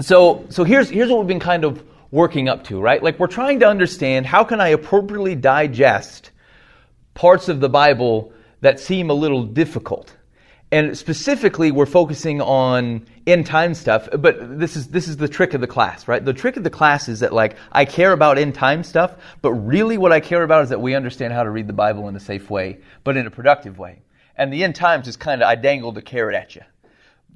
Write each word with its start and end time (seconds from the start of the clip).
so 0.00 0.46
so 0.48 0.64
here's 0.64 0.90
here's 0.90 1.10
what 1.10 1.18
we've 1.18 1.28
been 1.28 1.40
kind 1.40 1.64
of 1.64 1.82
working 2.10 2.48
up 2.48 2.64
to, 2.64 2.80
right? 2.80 3.02
Like 3.02 3.18
we're 3.18 3.26
trying 3.26 3.60
to 3.60 3.66
understand 3.66 4.26
how 4.26 4.44
can 4.44 4.60
I 4.60 4.68
appropriately 4.68 5.34
digest 5.34 6.30
parts 7.14 7.48
of 7.48 7.60
the 7.60 7.68
Bible 7.68 8.32
that 8.60 8.78
seem 8.78 9.10
a 9.10 9.14
little 9.14 9.44
difficult. 9.44 10.14
And 10.70 10.96
specifically, 10.96 11.70
we're 11.70 11.84
focusing 11.84 12.40
on 12.40 13.06
end 13.26 13.44
time 13.44 13.74
stuff. 13.74 14.08
But 14.18 14.58
this 14.58 14.74
is 14.74 14.88
this 14.88 15.06
is 15.06 15.18
the 15.18 15.28
trick 15.28 15.52
of 15.52 15.60
the 15.60 15.66
class, 15.66 16.08
right? 16.08 16.24
The 16.24 16.32
trick 16.32 16.56
of 16.56 16.64
the 16.64 16.70
class 16.70 17.08
is 17.08 17.20
that 17.20 17.32
like 17.32 17.56
I 17.72 17.84
care 17.84 18.12
about 18.12 18.38
end 18.38 18.54
time 18.54 18.82
stuff, 18.82 19.16
but 19.42 19.52
really 19.52 19.98
what 19.98 20.12
I 20.12 20.20
care 20.20 20.42
about 20.42 20.62
is 20.62 20.70
that 20.70 20.80
we 20.80 20.94
understand 20.94 21.34
how 21.34 21.42
to 21.42 21.50
read 21.50 21.66
the 21.66 21.74
Bible 21.74 22.08
in 22.08 22.16
a 22.16 22.20
safe 22.20 22.48
way, 22.48 22.78
but 23.04 23.18
in 23.18 23.26
a 23.26 23.30
productive 23.30 23.78
way. 23.78 24.00
And 24.36 24.50
the 24.50 24.64
end 24.64 24.74
times 24.74 25.08
is 25.08 25.16
kind 25.16 25.42
of 25.42 25.48
I 25.48 25.56
dangled 25.56 25.98
a 25.98 26.02
carrot 26.02 26.34
at 26.34 26.54
you. 26.56 26.62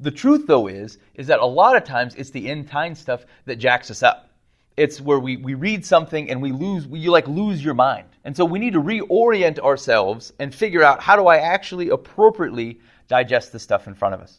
The 0.01 0.11
truth, 0.11 0.47
though, 0.47 0.67
is 0.67 0.99
is 1.15 1.27
that 1.29 1.41
a 1.41 1.47
lot 1.47 1.77
of 1.77 1.85
times 1.85 2.15
it's 2.15 2.31
the 2.31 2.49
end 2.49 2.69
time 2.69 2.95
stuff 2.95 3.25
that 3.46 3.57
jacks 3.57 3.91
us 3.91 4.03
up. 4.03 4.31
It's 4.77 5.00
where 5.00 5.18
we, 5.18 5.39
we 5.39 5.54
read 5.54 5.87
something 5.87 6.31
and 6.31 6.43
we 6.43 6.53
lose 6.53 6.87
we, 6.87 6.99
you 6.99 7.11
like 7.11 7.27
lose 7.27 7.64
your 7.64 7.75
mind. 7.75 8.09
And 8.25 8.37
so 8.37 8.45
we 8.45 8.59
need 8.59 8.75
to 8.75 8.82
reorient 8.82 9.59
ourselves 9.59 10.32
and 10.39 10.54
figure 10.54 10.82
out 10.82 11.01
how 11.01 11.17
do 11.17 11.27
I 11.27 11.39
actually 11.39 11.89
appropriately 11.89 12.81
digest 13.09 13.53
the 13.53 13.59
stuff 13.59 13.87
in 13.87 13.95
front 13.95 14.14
of 14.14 14.21
us. 14.21 14.39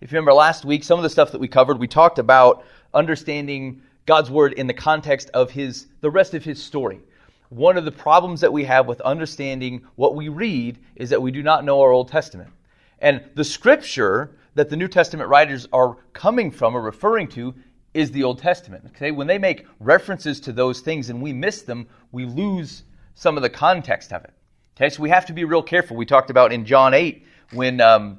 If 0.00 0.12
you 0.12 0.16
remember 0.16 0.34
last 0.34 0.64
week, 0.64 0.84
some 0.84 0.98
of 0.98 1.02
the 1.02 1.10
stuff 1.10 1.32
that 1.32 1.40
we 1.40 1.48
covered, 1.48 1.78
we 1.78 1.88
talked 1.88 2.18
about 2.18 2.64
understanding 2.92 3.82
God's 4.04 4.30
word 4.30 4.52
in 4.54 4.66
the 4.66 4.74
context 4.74 5.30
of 5.34 5.50
his 5.50 5.86
the 6.00 6.10
rest 6.10 6.34
of 6.34 6.44
his 6.44 6.62
story. 6.62 7.00
One 7.48 7.78
of 7.78 7.86
the 7.86 7.92
problems 7.92 8.42
that 8.42 8.52
we 8.52 8.64
have 8.64 8.86
with 8.86 9.00
understanding 9.00 9.86
what 9.96 10.14
we 10.14 10.28
read 10.28 10.78
is 10.96 11.10
that 11.10 11.22
we 11.22 11.30
do 11.30 11.42
not 11.42 11.64
know 11.64 11.80
our 11.80 11.92
Old 11.92 12.08
Testament. 12.08 12.50
And 12.98 13.24
the 13.34 13.44
scripture 13.44 14.36
that 14.58 14.70
the 14.70 14.76
New 14.76 14.88
Testament 14.88 15.28
writers 15.28 15.68
are 15.72 15.96
coming 16.12 16.50
from 16.50 16.74
or 16.74 16.80
referring 16.80 17.28
to 17.28 17.54
is 17.94 18.10
the 18.10 18.24
Old 18.24 18.40
Testament. 18.40 18.84
Okay? 18.88 19.12
When 19.12 19.28
they 19.28 19.38
make 19.38 19.66
references 19.78 20.40
to 20.40 20.52
those 20.52 20.80
things 20.80 21.10
and 21.10 21.22
we 21.22 21.32
miss 21.32 21.62
them, 21.62 21.86
we 22.10 22.24
lose 22.24 22.82
some 23.14 23.36
of 23.36 23.44
the 23.44 23.50
context 23.50 24.12
of 24.12 24.24
it. 24.24 24.32
Okay, 24.76 24.90
so 24.90 25.00
we 25.00 25.10
have 25.10 25.26
to 25.26 25.32
be 25.32 25.44
real 25.44 25.62
careful. 25.62 25.96
We 25.96 26.06
talked 26.06 26.30
about 26.30 26.52
in 26.52 26.64
John 26.64 26.92
8 26.92 27.24
when, 27.52 27.80
um, 27.80 28.18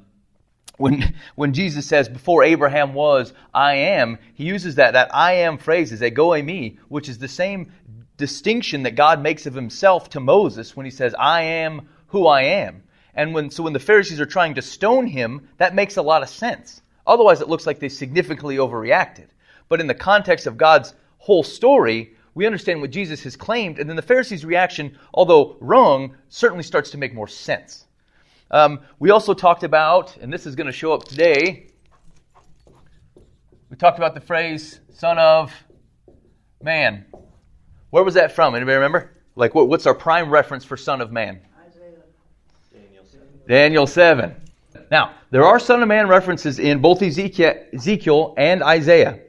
when, 0.78 1.14
when 1.34 1.52
Jesus 1.52 1.86
says, 1.86 2.08
Before 2.08 2.42
Abraham 2.42 2.94
was, 2.94 3.34
I 3.52 3.74
am, 3.74 4.18
he 4.32 4.44
uses 4.44 4.76
that, 4.76 4.94
that 4.94 5.14
I 5.14 5.32
am 5.32 5.58
phrase 5.58 5.92
as 5.92 6.02
ego 6.02 6.30
eimi," 6.30 6.78
which 6.88 7.10
is 7.10 7.18
the 7.18 7.28
same 7.28 7.70
distinction 8.16 8.84
that 8.84 8.94
God 8.94 9.22
makes 9.22 9.44
of 9.44 9.54
himself 9.54 10.08
to 10.10 10.20
Moses 10.20 10.74
when 10.74 10.86
he 10.86 10.90
says, 10.90 11.14
I 11.18 11.42
am 11.42 11.88
who 12.08 12.26
I 12.26 12.42
am. 12.42 12.82
And 13.14 13.34
when, 13.34 13.50
so 13.50 13.62
when 13.62 13.72
the 13.72 13.78
Pharisees 13.78 14.20
are 14.20 14.26
trying 14.26 14.54
to 14.54 14.62
stone 14.62 15.06
him, 15.06 15.48
that 15.58 15.74
makes 15.74 15.96
a 15.96 16.02
lot 16.02 16.22
of 16.22 16.28
sense. 16.28 16.82
Otherwise, 17.06 17.40
it 17.40 17.48
looks 17.48 17.66
like 17.66 17.78
they 17.78 17.88
significantly 17.88 18.56
overreacted. 18.56 19.28
But 19.68 19.80
in 19.80 19.86
the 19.86 19.94
context 19.94 20.46
of 20.46 20.56
God's 20.56 20.94
whole 21.18 21.42
story, 21.42 22.14
we 22.34 22.46
understand 22.46 22.80
what 22.80 22.90
Jesus 22.90 23.22
has 23.24 23.36
claimed, 23.36 23.78
and 23.78 23.88
then 23.88 23.96
the 23.96 24.02
Pharisees' 24.02 24.44
reaction, 24.44 24.96
although 25.12 25.56
wrong, 25.60 26.16
certainly 26.28 26.62
starts 26.62 26.90
to 26.92 26.98
make 26.98 27.14
more 27.14 27.28
sense. 27.28 27.86
Um, 28.50 28.80
we 28.98 29.10
also 29.10 29.34
talked 29.34 29.64
about, 29.64 30.16
and 30.16 30.32
this 30.32 30.46
is 30.46 30.54
going 30.54 30.66
to 30.66 30.72
show 30.72 30.92
up 30.92 31.04
today, 31.04 31.66
we 33.68 33.76
talked 33.76 33.98
about 33.98 34.14
the 34.14 34.20
phrase 34.20 34.80
son 34.92 35.18
of 35.18 35.52
man. 36.62 37.06
Where 37.90 38.04
was 38.04 38.14
that 38.14 38.32
from? 38.32 38.54
Anybody 38.54 38.76
remember? 38.76 39.16
Like, 39.36 39.54
what, 39.54 39.68
what's 39.68 39.86
our 39.86 39.94
prime 39.94 40.30
reference 40.30 40.64
for 40.64 40.76
son 40.76 41.00
of 41.00 41.12
man? 41.12 41.40
Daniel 43.48 43.86
7. 43.86 44.34
Now, 44.90 45.14
there 45.30 45.44
are 45.44 45.58
son 45.58 45.82
of 45.82 45.88
man 45.88 46.08
references 46.08 46.58
in 46.58 46.80
both 46.80 47.02
Ezekiel 47.02 48.34
and 48.36 48.62
Isaiah, 48.62 49.20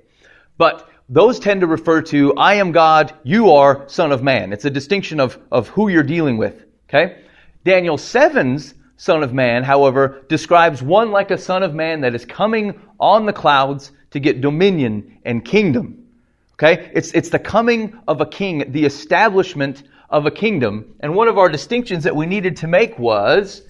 but 0.57 0.89
those 1.09 1.39
tend 1.39 1.61
to 1.61 1.67
refer 1.67 2.01
to 2.03 2.33
I 2.35 2.55
am 2.55 2.71
God, 2.71 3.13
you 3.23 3.51
are 3.51 3.87
son 3.87 4.11
of 4.11 4.23
man. 4.23 4.53
It's 4.53 4.65
a 4.65 4.69
distinction 4.69 5.19
of, 5.19 5.37
of 5.51 5.67
who 5.67 5.89
you're 5.89 6.03
dealing 6.03 6.37
with. 6.37 6.63
Okay? 6.87 7.23
Daniel 7.63 7.97
7's 7.97 8.73
Son 8.97 9.23
of 9.23 9.33
Man, 9.33 9.63
however, 9.63 10.23
describes 10.29 10.81
one 10.81 11.11
like 11.11 11.31
a 11.31 11.37
Son 11.37 11.63
of 11.63 11.73
Man 11.73 12.01
that 12.01 12.13
is 12.13 12.23
coming 12.23 12.79
on 12.99 13.25
the 13.25 13.33
clouds 13.33 13.91
to 14.11 14.19
get 14.19 14.41
dominion 14.41 15.17
and 15.25 15.43
kingdom. 15.43 16.07
Okay? 16.53 16.91
It's, 16.93 17.11
it's 17.11 17.29
the 17.29 17.39
coming 17.39 17.99
of 18.07 18.21
a 18.21 18.25
king, 18.25 18.71
the 18.71 18.85
establishment 18.85 19.83
of 20.09 20.25
a 20.25 20.31
kingdom. 20.31 20.93
And 20.99 21.15
one 21.15 21.27
of 21.27 21.37
our 21.37 21.49
distinctions 21.49 22.03
that 22.03 22.15
we 22.15 22.25
needed 22.25 22.57
to 22.57 22.67
make 22.67 22.97
was 22.99 23.63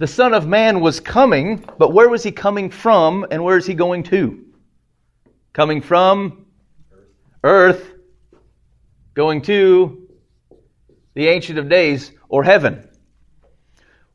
the 0.00 0.06
Son 0.06 0.32
of 0.32 0.46
Man 0.46 0.80
was 0.80 0.98
coming, 0.98 1.62
but 1.76 1.92
where 1.92 2.08
was 2.08 2.22
he 2.22 2.32
coming 2.32 2.70
from 2.70 3.26
and 3.30 3.44
where 3.44 3.58
is 3.58 3.66
he 3.66 3.74
going 3.74 4.02
to? 4.04 4.46
Coming 5.52 5.82
from 5.82 6.46
earth, 7.44 7.92
going 9.12 9.42
to 9.42 10.08
the 11.12 11.28
Ancient 11.28 11.58
of 11.58 11.68
Days 11.68 12.12
or 12.30 12.42
heaven. 12.42 12.88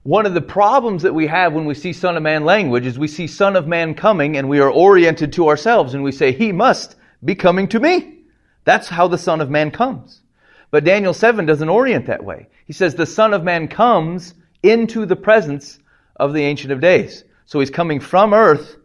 One 0.02 0.26
of 0.26 0.34
the 0.34 0.42
problems 0.42 1.04
that 1.04 1.14
we 1.14 1.28
have 1.28 1.54
when 1.54 1.66
we 1.66 1.76
see 1.76 1.94
Son 1.94 2.18
of 2.18 2.24
Man 2.24 2.46
language 2.46 2.88
is 2.88 2.98
we 2.98 3.08
see 3.08 3.28
Son 3.28 3.56
of 3.56 3.68
Man 3.68 3.94
coming 3.94 4.38
and 4.38 4.50
we 4.50 4.60
are 4.60 4.72
oriented 4.72 5.34
to 5.34 5.50
ourselves 5.50 5.94
and 5.94 6.04
we 6.04 6.12
say, 6.12 6.32
He 6.32 6.52
must 6.52 6.96
be 7.24 7.36
coming 7.36 7.68
to 7.68 7.80
me. 7.80 8.22
That's 8.64 8.90
how 8.90 9.08
the 9.08 9.20
Son 9.20 9.40
of 9.40 9.52
Man 9.52 9.70
comes. 9.70 10.22
But 10.72 10.84
Daniel 10.84 11.14
7 11.14 11.46
doesn't 11.46 11.70
orient 11.70 12.08
that 12.08 12.24
way. 12.24 12.48
He 12.66 12.74
says 12.74 12.96
the 12.96 13.06
Son 13.06 13.36
of 13.36 13.44
Man 13.44 13.68
comes 13.68 14.34
into 14.70 15.06
the 15.06 15.16
presence 15.16 15.80
of 16.16 16.34
the 16.34 16.42
Ancient 16.42 16.72
of 16.72 16.80
Days. 16.80 17.24
So 17.46 17.60
he's 17.60 17.70
coming 17.70 18.00
from 18.00 18.34
earth 18.34 18.78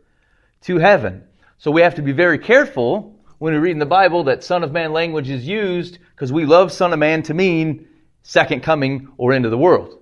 to 0.62 0.78
heaven. 0.78 1.24
So 1.58 1.70
we 1.70 1.82
have 1.82 1.96
to 1.96 2.02
be 2.02 2.12
very 2.12 2.38
careful 2.38 3.18
when 3.38 3.54
we 3.54 3.58
read 3.58 3.72
in 3.72 3.78
the 3.78 3.86
Bible 3.86 4.24
that 4.24 4.44
Son 4.44 4.62
of 4.62 4.72
Man 4.72 4.92
language 4.92 5.30
is 5.30 5.46
used 5.46 5.98
because 6.14 6.32
we 6.32 6.44
love 6.44 6.72
Son 6.72 6.92
of 6.92 6.98
Man 6.98 7.22
to 7.24 7.34
mean 7.34 7.88
second 8.22 8.62
coming 8.62 9.08
or 9.16 9.32
into 9.32 9.48
the 9.48 9.58
world. 9.58 9.98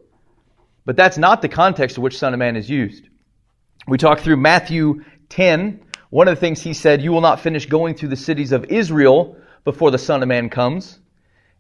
But 0.84 0.96
that's 0.96 1.18
not 1.18 1.42
the 1.42 1.48
context 1.48 1.96
in 1.96 2.02
which 2.02 2.18
Son 2.18 2.32
of 2.32 2.38
Man 2.38 2.56
is 2.56 2.68
used. 2.68 3.08
We 3.86 3.98
talked 3.98 4.22
through 4.22 4.38
Matthew 4.38 5.04
10. 5.28 5.80
One 6.10 6.28
of 6.28 6.34
the 6.34 6.40
things 6.40 6.60
he 6.60 6.74
said, 6.74 7.02
You 7.02 7.12
will 7.12 7.20
not 7.20 7.40
finish 7.40 7.66
going 7.66 7.94
through 7.94 8.08
the 8.08 8.16
cities 8.16 8.52
of 8.52 8.64
Israel 8.66 9.36
before 9.64 9.90
the 9.90 9.98
Son 9.98 10.22
of 10.22 10.28
Man 10.28 10.50
comes. 10.50 10.98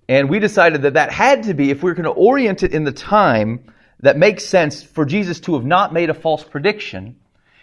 And 0.08 0.30
we 0.30 0.38
decided 0.38 0.82
that 0.82 0.94
that 0.94 1.12
had 1.12 1.44
to 1.44 1.54
be, 1.54 1.70
if 1.70 1.82
we 1.82 1.90
we're 1.90 1.94
going 1.94 2.04
to 2.04 2.10
orient 2.10 2.62
it 2.62 2.72
in 2.72 2.84
the 2.84 2.92
time 2.92 3.72
that 4.00 4.16
makes 4.16 4.44
sense 4.44 4.82
for 4.82 5.04
Jesus 5.04 5.40
to 5.40 5.54
have 5.54 5.64
not 5.64 5.92
made 5.92 6.10
a 6.10 6.14
false 6.14 6.44
prediction, 6.44 7.16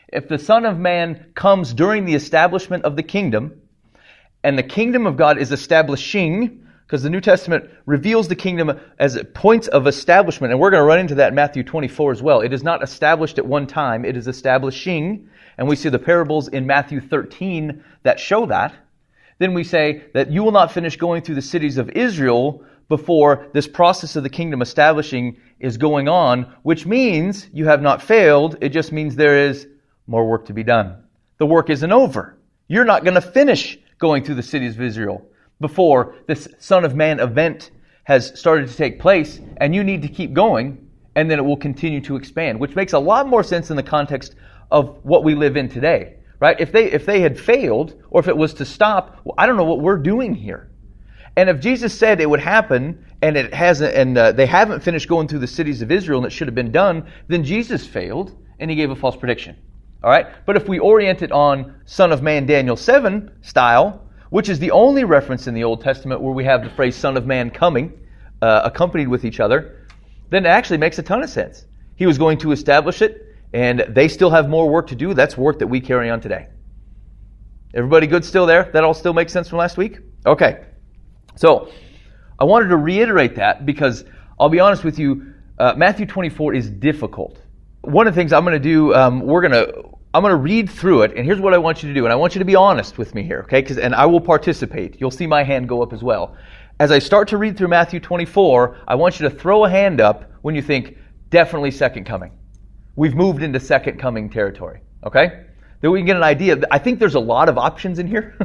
if 0.08 0.28
the 0.28 0.38
Son 0.38 0.66
of 0.66 0.78
Man 0.78 1.32
comes 1.34 1.74
during 1.74 2.06
the 2.06 2.16
establishment 2.16 2.86
of 2.86 2.96
the 2.96 3.04
kingdom, 3.04 3.62
and 4.44 4.58
the 4.58 4.64
kingdom 4.64 5.08
of 5.08 5.18
God 5.18 5.38
is 5.38 5.52
establishing, 5.52 6.66
because 6.86 7.02
the 7.02 7.10
New 7.10 7.22
Testament 7.22 7.70
reveals 7.86 8.28
the 8.28 8.36
kingdom 8.36 8.80
as 9.00 9.22
points 9.34 9.68
of 9.68 9.88
establishment, 9.88 10.52
and 10.52 10.60
we're 10.60 10.70
going 10.70 10.82
to 10.82 10.88
run 10.88 11.00
into 11.00 11.16
that 11.16 11.30
in 11.30 11.36
Matthew 11.36 11.64
24 11.64 12.12
as 12.12 12.22
well. 12.22 12.42
It 12.42 12.54
is 12.54 12.64
not 12.64 12.84
established 12.84 13.40
at 13.40 13.46
one 13.46 13.66
time, 13.66 14.06
it 14.06 14.16
is 14.16 14.28
establishing, 14.28 15.30
and 15.58 15.68
we 15.68 15.76
see 15.76 15.90
the 15.90 16.00
parables 16.00 16.48
in 16.48 16.68
Matthew 16.68 17.02
13 17.02 17.84
that 18.04 18.20
show 18.20 18.46
that. 18.48 18.76
Then 19.40 19.54
we 19.54 19.64
say 19.64 20.04
that 20.14 20.32
you 20.32 20.44
will 20.44 20.52
not 20.52 20.72
finish 20.72 20.96
going 20.96 21.24
through 21.24 21.36
the 21.36 21.42
cities 21.42 21.78
of 21.78 21.90
Israel 21.90 22.64
before 22.88 23.48
this 23.54 23.68
process 23.68 24.16
of 24.16 24.24
the 24.24 24.30
kingdom 24.30 24.62
establishing 24.62 25.38
is 25.60 25.78
going 25.78 26.08
on, 26.08 26.54
which 26.64 26.86
means 26.86 27.48
you 27.54 27.66
have 27.66 27.82
not 27.82 28.02
failed. 28.02 28.58
It 28.62 28.70
just 28.70 28.92
means 28.92 29.16
there 29.16 29.48
is 29.48 29.68
more 30.08 30.28
work 30.28 30.46
to 30.46 30.54
be 30.54 30.64
done. 30.64 31.04
The 31.38 31.46
work 31.46 31.70
isn't 31.70 31.92
over. 31.92 32.38
You're 32.68 32.86
not 32.86 33.04
going 33.04 33.16
to 33.16 33.22
finish 33.22 33.78
going 33.98 34.24
through 34.24 34.36
the 34.36 34.44
cities 34.44 34.76
of 34.76 34.82
Israel 34.82 35.26
before 35.60 36.16
this 36.28 36.48
Son 36.60 36.84
of 36.84 36.96
Man 36.96 37.20
event 37.20 37.72
has 38.04 38.38
started 38.38 38.70
to 38.70 38.76
take 38.76 39.00
place, 39.00 39.40
and 39.58 39.74
you 39.74 39.84
need 39.84 40.02
to 40.04 40.08
keep 40.08 40.34
going, 40.34 40.88
and 41.16 41.30
then 41.30 41.40
it 41.40 41.44
will 41.44 41.58
continue 41.58 42.02
to 42.02 42.16
expand, 42.16 42.60
which 42.60 42.76
makes 42.76 42.94
a 42.94 43.00
lot 43.00 43.28
more 43.28 43.44
sense 43.44 43.72
in 43.72 43.76
the 43.76 43.84
context 43.84 44.36
of 44.70 45.00
what 45.04 45.24
we 45.24 45.34
live 45.34 45.58
in 45.58 45.70
today. 45.70 46.18
Right? 46.40 46.60
If 46.60 46.72
they 46.72 46.92
if 46.92 47.06
they 47.06 47.22
had 47.22 47.40
failed, 47.40 47.96
or 48.10 48.20
if 48.20 48.28
it 48.28 48.36
was 48.36 48.54
to 48.56 48.66
stop, 48.66 49.22
well, 49.24 49.36
I 49.38 49.48
don't 49.48 49.56
know 49.56 49.64
what 49.64 49.80
we're 49.80 49.98
doing 49.98 50.36
here. 50.36 50.70
And 51.38 51.50
if 51.50 51.60
Jesus 51.60 51.98
said 51.98 52.22
it 52.22 52.30
would 52.30 52.40
happen, 52.40 53.06
and 53.22 53.36
it 53.36 53.54
hasn't, 53.54 53.94
and 53.94 54.18
uh, 54.18 54.32
they 54.32 54.46
haven't 54.46 54.82
finished 54.82 55.10
going 55.10 55.28
through 55.28 55.40
the 55.40 55.48
cities 55.48 55.82
of 55.82 55.92
Israel, 55.92 56.20
and 56.20 56.28
it 56.28 56.30
should 56.30 56.48
have 56.48 56.56
been 56.56 56.72
done, 56.72 57.08
then 57.28 57.44
Jesus 57.44 57.86
failed, 57.86 58.38
and 58.60 58.70
he 58.70 58.78
gave 58.78 58.90
a 58.90 58.96
false 58.96 59.16
prediction. 59.16 59.58
All 60.04 60.10
right. 60.10 60.28
But 60.46 60.56
if 60.56 60.68
we 60.68 60.80
orient 60.80 61.22
it 61.22 61.32
on 61.32 61.76
Son 61.86 62.12
of 62.12 62.22
Man 62.22 62.46
Daniel 62.46 62.78
seven 62.78 63.32
style, 63.42 64.08
which 64.30 64.50
is 64.50 64.60
the 64.60 64.72
only 64.72 65.04
reference 65.04 65.48
in 65.48 65.54
the 65.54 65.64
Old 65.64 65.82
Testament 65.82 66.22
where 66.22 66.34
we 66.34 66.46
have 66.46 66.64
the 66.64 66.70
phrase 66.70 66.96
Son 66.96 67.18
of 67.18 67.26
Man 67.26 67.50
coming, 67.50 67.92
uh, 68.42 68.62
accompanied 68.64 69.08
with 69.08 69.26
each 69.26 69.40
other, 69.40 69.88
then 70.30 70.46
it 70.46 70.50
actually 70.50 70.78
makes 70.78 71.00
a 71.00 71.04
ton 71.04 71.24
of 71.24 71.30
sense. 71.30 71.66
He 71.96 72.06
was 72.06 72.18
going 72.18 72.38
to 72.40 72.52
establish 72.52 73.02
it, 73.02 73.36
and 73.54 73.86
they 73.90 74.08
still 74.08 74.30
have 74.30 74.48
more 74.50 74.70
work 74.70 74.88
to 74.88 74.96
do. 74.96 75.14
That's 75.14 75.38
work 75.38 75.60
that 75.60 75.68
we 75.68 75.82
carry 75.82 76.10
on 76.10 76.22
today. 76.22 76.48
Everybody 77.74 78.08
good 78.08 78.24
still 78.24 78.46
there? 78.46 78.70
That 78.74 78.84
all 78.84 78.94
still 78.94 79.14
makes 79.14 79.34
sense 79.34 79.50
from 79.50 79.60
last 79.60 79.78
week? 79.78 80.00
Okay. 80.26 80.66
So, 81.36 81.70
I 82.38 82.44
wanted 82.44 82.68
to 82.68 82.78
reiterate 82.78 83.36
that 83.36 83.66
because 83.66 84.04
I'll 84.40 84.50
be 84.50 84.60
honest 84.60 84.84
with 84.84 85.00
you, 85.00 85.34
uh, 85.58 85.74
Matthew 85.78 86.06
24 86.06 86.54
is 86.54 86.70
difficult. 86.70 87.40
One 87.82 88.08
of 88.08 88.14
the 88.14 88.20
things 88.20 88.34
I'm 88.34 88.44
going 88.44 88.54
to 88.54 88.60
do, 88.60 88.94
um, 88.94 89.22
we're 89.22 89.42
going 89.42 89.54
to 89.54 89.96
I'm 90.14 90.22
going 90.22 90.32
to 90.32 90.38
read 90.38 90.70
through 90.70 91.02
it, 91.02 91.18
and 91.18 91.26
here's 91.26 91.42
what 91.42 91.54
I 91.54 91.58
want 91.58 91.84
you 91.84 91.90
to 91.90 91.94
do. 91.94 92.06
And 92.06 92.14
I 92.14 92.16
want 92.16 92.36
you 92.36 92.40
to 92.40 92.46
be 92.46 92.56
honest 92.56 92.98
with 92.98 93.14
me 93.14 93.24
here, 93.24 93.42
okay? 93.42 93.60
Because 93.60 93.78
and 93.78 93.94
I 93.94 94.06
will 94.06 94.22
participate. 94.22 95.00
You'll 95.00 95.12
see 95.12 95.28
my 95.28 95.44
hand 95.44 95.68
go 95.68 95.84
up 95.84 95.92
as 95.92 96.04
well. 96.04 96.38
As 96.80 96.90
I 96.90 97.00
start 97.00 97.28
to 97.30 97.38
read 97.38 97.58
through 97.58 97.68
Matthew 97.68 98.00
24, 98.00 98.78
I 98.88 98.96
want 98.96 99.20
you 99.20 99.28
to 99.30 99.36
throw 99.36 99.66
a 99.66 99.70
hand 99.70 100.00
up 100.00 100.32
when 100.42 100.56
you 100.56 100.62
think 100.62 100.98
definitely 101.32 101.72
second 101.72 102.06
coming. 102.06 102.32
We've 102.96 103.14
moved 103.14 103.44
into 103.44 103.60
second 103.60 104.00
coming 104.00 104.30
territory, 104.30 104.80
okay? 105.06 105.45
Then 105.86 105.92
we 105.92 106.00
can 106.00 106.08
get 106.08 106.18
an 106.18 106.24
idea. 106.24 106.60
I 106.72 106.80
think 106.80 106.98
there's 106.98 107.14
a 107.14 107.20
lot 107.20 107.48
of 107.48 107.60
options 107.60 108.00
in 108.00 108.08
here. 108.08 108.36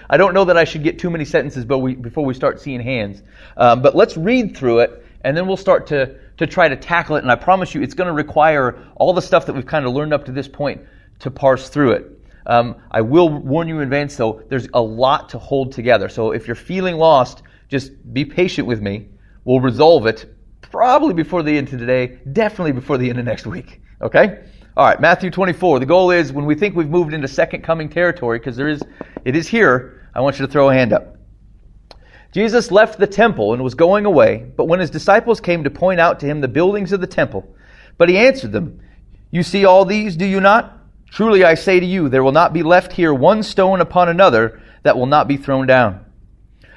I 0.10 0.18
don't 0.18 0.34
know 0.34 0.44
that 0.44 0.58
I 0.58 0.64
should 0.64 0.82
get 0.82 0.98
too 0.98 1.08
many 1.08 1.24
sentences 1.24 1.64
but 1.64 1.78
we, 1.78 1.94
before 1.94 2.26
we 2.26 2.34
start 2.34 2.60
seeing 2.60 2.78
hands. 2.78 3.22
Um, 3.56 3.80
but 3.80 3.96
let's 3.96 4.18
read 4.18 4.54
through 4.54 4.80
it, 4.80 5.06
and 5.22 5.34
then 5.34 5.46
we'll 5.46 5.56
start 5.56 5.86
to, 5.86 6.18
to 6.36 6.46
try 6.46 6.68
to 6.68 6.76
tackle 6.76 7.16
it. 7.16 7.22
And 7.22 7.32
I 7.32 7.36
promise 7.36 7.74
you, 7.74 7.80
it's 7.80 7.94
going 7.94 8.08
to 8.08 8.12
require 8.12 8.86
all 8.96 9.14
the 9.14 9.22
stuff 9.22 9.46
that 9.46 9.54
we've 9.54 9.64
kind 9.64 9.86
of 9.86 9.94
learned 9.94 10.12
up 10.12 10.26
to 10.26 10.32
this 10.32 10.46
point 10.46 10.82
to 11.20 11.30
parse 11.30 11.70
through 11.70 11.92
it. 11.92 12.20
Um, 12.44 12.76
I 12.90 13.00
will 13.00 13.30
warn 13.30 13.66
you 13.66 13.76
in 13.76 13.82
advance, 13.82 14.16
though, 14.16 14.42
there's 14.50 14.68
a 14.74 14.82
lot 14.82 15.30
to 15.30 15.38
hold 15.38 15.72
together. 15.72 16.10
So 16.10 16.32
if 16.32 16.46
you're 16.46 16.54
feeling 16.54 16.96
lost, 16.96 17.42
just 17.70 17.92
be 18.12 18.26
patient 18.26 18.68
with 18.68 18.82
me. 18.82 19.08
We'll 19.46 19.60
resolve 19.60 20.06
it 20.06 20.36
probably 20.60 21.14
before 21.14 21.42
the 21.42 21.56
end 21.56 21.72
of 21.72 21.80
today, 21.80 22.18
definitely 22.30 22.72
before 22.72 22.98
the 22.98 23.08
end 23.08 23.18
of 23.18 23.24
next 23.24 23.46
week. 23.46 23.80
Okay? 24.02 24.44
All 24.80 24.86
right, 24.86 24.98
Matthew 24.98 25.28
24. 25.28 25.78
The 25.78 25.84
goal 25.84 26.10
is 26.10 26.32
when 26.32 26.46
we 26.46 26.54
think 26.54 26.74
we've 26.74 26.88
moved 26.88 27.12
into 27.12 27.28
second 27.28 27.60
coming 27.60 27.90
territory, 27.90 28.38
because 28.38 28.56
there 28.56 28.70
is, 28.70 28.82
it 29.26 29.36
is 29.36 29.46
here, 29.46 30.08
I 30.14 30.22
want 30.22 30.38
you 30.38 30.46
to 30.46 30.50
throw 30.50 30.70
a 30.70 30.72
hand 30.72 30.94
up. 30.94 31.18
Jesus 32.32 32.70
left 32.70 32.98
the 32.98 33.06
temple 33.06 33.52
and 33.52 33.62
was 33.62 33.74
going 33.74 34.06
away, 34.06 34.38
but 34.56 34.68
when 34.68 34.80
his 34.80 34.88
disciples 34.88 35.38
came 35.38 35.64
to 35.64 35.70
point 35.70 36.00
out 36.00 36.18
to 36.20 36.26
him 36.26 36.40
the 36.40 36.48
buildings 36.48 36.92
of 36.92 37.02
the 37.02 37.06
temple, 37.06 37.46
but 37.98 38.08
he 38.08 38.16
answered 38.16 38.52
them, 38.52 38.80
You 39.30 39.42
see 39.42 39.66
all 39.66 39.84
these, 39.84 40.16
do 40.16 40.24
you 40.24 40.40
not? 40.40 40.78
Truly 41.10 41.44
I 41.44 41.56
say 41.56 41.78
to 41.78 41.84
you, 41.84 42.08
there 42.08 42.24
will 42.24 42.32
not 42.32 42.54
be 42.54 42.62
left 42.62 42.92
here 42.92 43.12
one 43.12 43.42
stone 43.42 43.82
upon 43.82 44.08
another 44.08 44.62
that 44.82 44.96
will 44.96 45.04
not 45.04 45.28
be 45.28 45.36
thrown 45.36 45.66
down. 45.66 46.06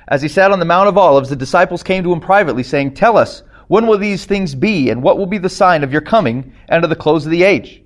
As 0.09 0.21
he 0.21 0.27
sat 0.27 0.51
on 0.51 0.59
the 0.59 0.65
Mount 0.65 0.89
of 0.89 0.97
Olives, 0.97 1.29
the 1.29 1.38
disciples 1.38 1.83
came 1.83 2.03
to 2.03 2.11
him 2.11 2.19
privately, 2.19 2.63
saying, 2.63 2.95
Tell 2.95 3.15
us, 3.17 3.44
when 3.69 3.88
will 3.88 3.97
these 3.97 4.25
things 4.25 4.56
be, 4.56 4.89
and 4.89 5.01
what 5.01 5.17
will 5.17 5.25
be 5.25 5.38
the 5.38 5.47
sign 5.47 5.85
of 5.85 5.94
your 5.94 6.01
coming 6.01 6.53
and 6.67 6.83
of 6.83 6.89
the 6.89 6.97
close 6.97 7.23
of 7.25 7.31
the 7.31 7.44
age? 7.44 7.79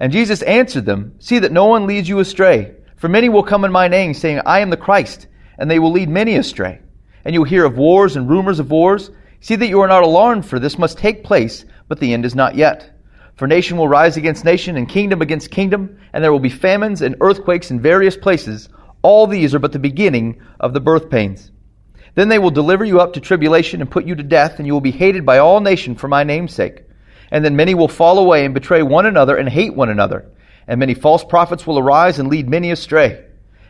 And 0.00 0.12
Jesus 0.12 0.42
answered 0.42 0.86
them, 0.86 1.14
See 1.18 1.38
that 1.40 1.52
no 1.52 1.66
one 1.66 1.86
leads 1.86 2.08
you 2.08 2.20
astray. 2.20 2.74
For 2.96 3.08
many 3.08 3.28
will 3.28 3.42
come 3.42 3.64
in 3.64 3.72
my 3.72 3.88
name, 3.88 4.14
saying, 4.14 4.40
I 4.44 4.60
am 4.60 4.70
the 4.70 4.76
Christ, 4.76 5.26
and 5.58 5.70
they 5.70 5.78
will 5.78 5.92
lead 5.92 6.08
many 6.08 6.36
astray. 6.36 6.80
And 7.24 7.34
you 7.34 7.40
will 7.40 7.48
hear 7.48 7.64
of 7.64 7.76
wars 7.76 8.16
and 8.16 8.28
rumors 8.28 8.60
of 8.60 8.70
wars. 8.70 9.10
See 9.40 9.56
that 9.56 9.68
you 9.68 9.80
are 9.80 9.88
not 9.88 10.02
alarmed, 10.02 10.46
for 10.46 10.58
this 10.58 10.78
must 10.78 10.98
take 10.98 11.24
place, 11.24 11.64
but 11.86 12.00
the 12.00 12.12
end 12.12 12.24
is 12.24 12.34
not 12.34 12.56
yet. 12.56 12.90
For 13.36 13.46
nation 13.46 13.76
will 13.76 13.88
rise 13.88 14.16
against 14.16 14.44
nation, 14.44 14.76
and 14.76 14.88
kingdom 14.88 15.22
against 15.22 15.50
kingdom, 15.50 15.98
and 16.12 16.24
there 16.24 16.32
will 16.32 16.40
be 16.40 16.48
famines 16.48 17.02
and 17.02 17.14
earthquakes 17.20 17.70
in 17.70 17.80
various 17.80 18.16
places. 18.16 18.68
All 19.02 19.28
these 19.28 19.54
are 19.54 19.60
but 19.60 19.70
the 19.70 19.78
beginning 19.78 20.40
of 20.58 20.74
the 20.74 20.80
birth 20.80 21.08
pains. 21.08 21.52
Then 22.16 22.28
they 22.28 22.40
will 22.40 22.50
deliver 22.50 22.84
you 22.84 23.00
up 23.00 23.12
to 23.12 23.20
tribulation 23.20 23.80
and 23.80 23.88
put 23.88 24.06
you 24.06 24.16
to 24.16 24.24
death, 24.24 24.58
and 24.58 24.66
you 24.66 24.72
will 24.72 24.80
be 24.80 24.90
hated 24.90 25.24
by 25.24 25.38
all 25.38 25.60
nations 25.60 26.00
for 26.00 26.08
my 26.08 26.24
name's 26.24 26.52
sake. 26.52 26.82
And 27.30 27.44
then 27.44 27.56
many 27.56 27.74
will 27.74 27.88
fall 27.88 28.18
away 28.18 28.44
and 28.44 28.54
betray 28.54 28.82
one 28.82 29.06
another 29.06 29.36
and 29.36 29.48
hate 29.48 29.74
one 29.74 29.90
another. 29.90 30.30
And 30.66 30.80
many 30.80 30.94
false 30.94 31.24
prophets 31.24 31.66
will 31.66 31.78
arise 31.78 32.18
and 32.18 32.28
lead 32.28 32.48
many 32.48 32.70
astray. 32.70 33.24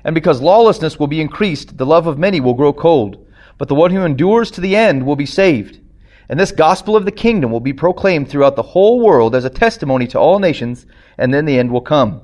And 0.04 0.14
because 0.14 0.40
lawlessness 0.40 0.98
will 0.98 1.06
be 1.06 1.20
increased, 1.20 1.76
the 1.76 1.86
love 1.86 2.06
of 2.06 2.18
many 2.18 2.40
will 2.40 2.54
grow 2.54 2.72
cold. 2.72 3.26
But 3.58 3.68
the 3.68 3.74
one 3.74 3.90
who 3.90 4.04
endures 4.04 4.50
to 4.52 4.60
the 4.60 4.76
end 4.76 5.04
will 5.04 5.16
be 5.16 5.26
saved. 5.26 5.80
And 6.28 6.38
this 6.38 6.52
gospel 6.52 6.94
of 6.94 7.04
the 7.04 7.10
kingdom 7.10 7.50
will 7.50 7.60
be 7.60 7.72
proclaimed 7.72 8.28
throughout 8.28 8.54
the 8.54 8.62
whole 8.62 9.00
world 9.00 9.34
as 9.34 9.44
a 9.44 9.50
testimony 9.50 10.06
to 10.08 10.18
all 10.18 10.38
nations, 10.38 10.86
and 11.16 11.32
then 11.32 11.46
the 11.46 11.58
end 11.58 11.72
will 11.72 11.80
come. 11.80 12.20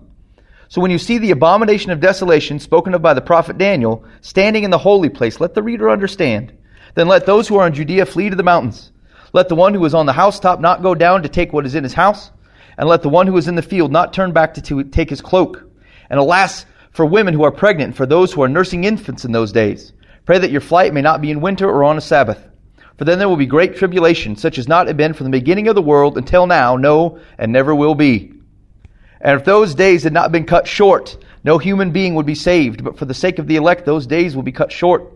So 0.69 0.81
when 0.81 0.91
you 0.91 0.99
see 0.99 1.19
the 1.19 1.31
abomination 1.31 1.91
of 1.91 2.01
desolation 2.01 2.59
spoken 2.59 2.95
of 2.95 3.03
by 3.03 3.15
the 3.15 3.21
prophet 3.21 3.59
Daniel 3.59 4.05
standing 4.21 4.65
in 4.65 4.71
the 4.71 4.79
holy 4.79 5.09
place, 5.09 5.41
let 5.41 5.55
the 5.55 5.63
reader 5.63 5.91
understand. 5.91 6.53
Then 6.95 7.09
let 7.09 7.27
those 7.27 7.49
who 7.49 7.57
are 7.57 7.67
in 7.67 7.75
Judea 7.75 8.07
flee 8.07 8.31
to 8.31 8.37
the 8.37 8.43
mountains. 8.43 8.91
Let 9.35 9.51
the 9.51 9.55
one 9.55 9.75
who 9.75 9.85
is 9.85 9.93
on 9.93 10.07
the 10.07 10.15
housetop 10.15 10.61
not 10.61 10.83
go 10.83 10.95
down 10.95 11.23
to 11.23 11.29
take 11.29 11.53
what 11.53 11.67
is 11.67 11.75
in 11.75 11.85
his 11.85 11.93
house, 11.93 12.31
and 12.79 12.89
let 12.89 13.03
the 13.03 13.11
one 13.11 13.27
who 13.27 13.37
is 13.37 13.47
in 13.47 13.55
the 13.55 13.61
field 13.61 13.93
not 13.93 14.15
turn 14.15 14.33
back 14.33 14.55
to, 14.55 14.85
take 14.85 15.11
his 15.11 15.21
cloak. 15.21 15.71
And 16.09 16.19
alas, 16.19 16.65
for 16.93 17.05
women 17.05 17.35
who 17.35 17.43
are 17.43 17.53
pregnant, 17.53 17.95
for 17.95 18.07
those 18.07 18.33
who 18.33 18.43
are 18.43 18.49
nursing 18.49 18.85
infants 18.85 19.27
in 19.27 19.33
those 19.33 19.53
days. 19.53 19.93
Pray 20.25 20.39
that 20.39 20.51
your 20.51 20.63
flight 20.63 20.95
may 20.95 21.03
not 21.03 21.21
be 21.21 21.31
in 21.31 21.43
winter 21.43 21.69
or 21.69 21.85
on 21.85 21.99
a 21.99 22.01
Sabbath 22.01 22.43
for 22.97 23.05
then 23.05 23.19
there 23.19 23.29
will 23.29 23.37
be 23.37 23.47
great 23.47 23.77
tribulation, 23.77 24.37
such 24.37 24.59
as 24.59 24.69
not 24.69 24.87
had 24.87 24.97
been 24.97 25.15
from 25.15 25.25
the 25.25 25.39
beginning 25.39 25.67
of 25.67 25.75
the 25.75 25.83
world 25.83 26.17
until 26.17 26.47
now, 26.47 26.77
no, 26.77 27.19
and 27.39 27.53
never 27.53 27.75
will 27.75 27.95
be. 27.95 28.33
And 29.21 29.39
if 29.39 29.45
those 29.45 29.75
days 29.75 30.05
had 30.05 30.13
not 30.13 30.31
been 30.31 30.45
cut 30.45 30.69
short, 30.69 31.17
no 31.43 31.59
human 31.59 31.91
being 31.91 32.15
would 32.15 32.27
be 32.27 32.35
saved, 32.35 32.85
but 32.85 32.97
for 32.97 33.05
the 33.05 33.15
sake 33.15 33.39
of 33.39 33.49
the 33.49 33.57
elect, 33.57 33.85
those 33.85 34.07
days 34.07 34.37
will 34.37 34.43
be 34.43 34.53
cut 34.53 34.71
short. 34.71 35.13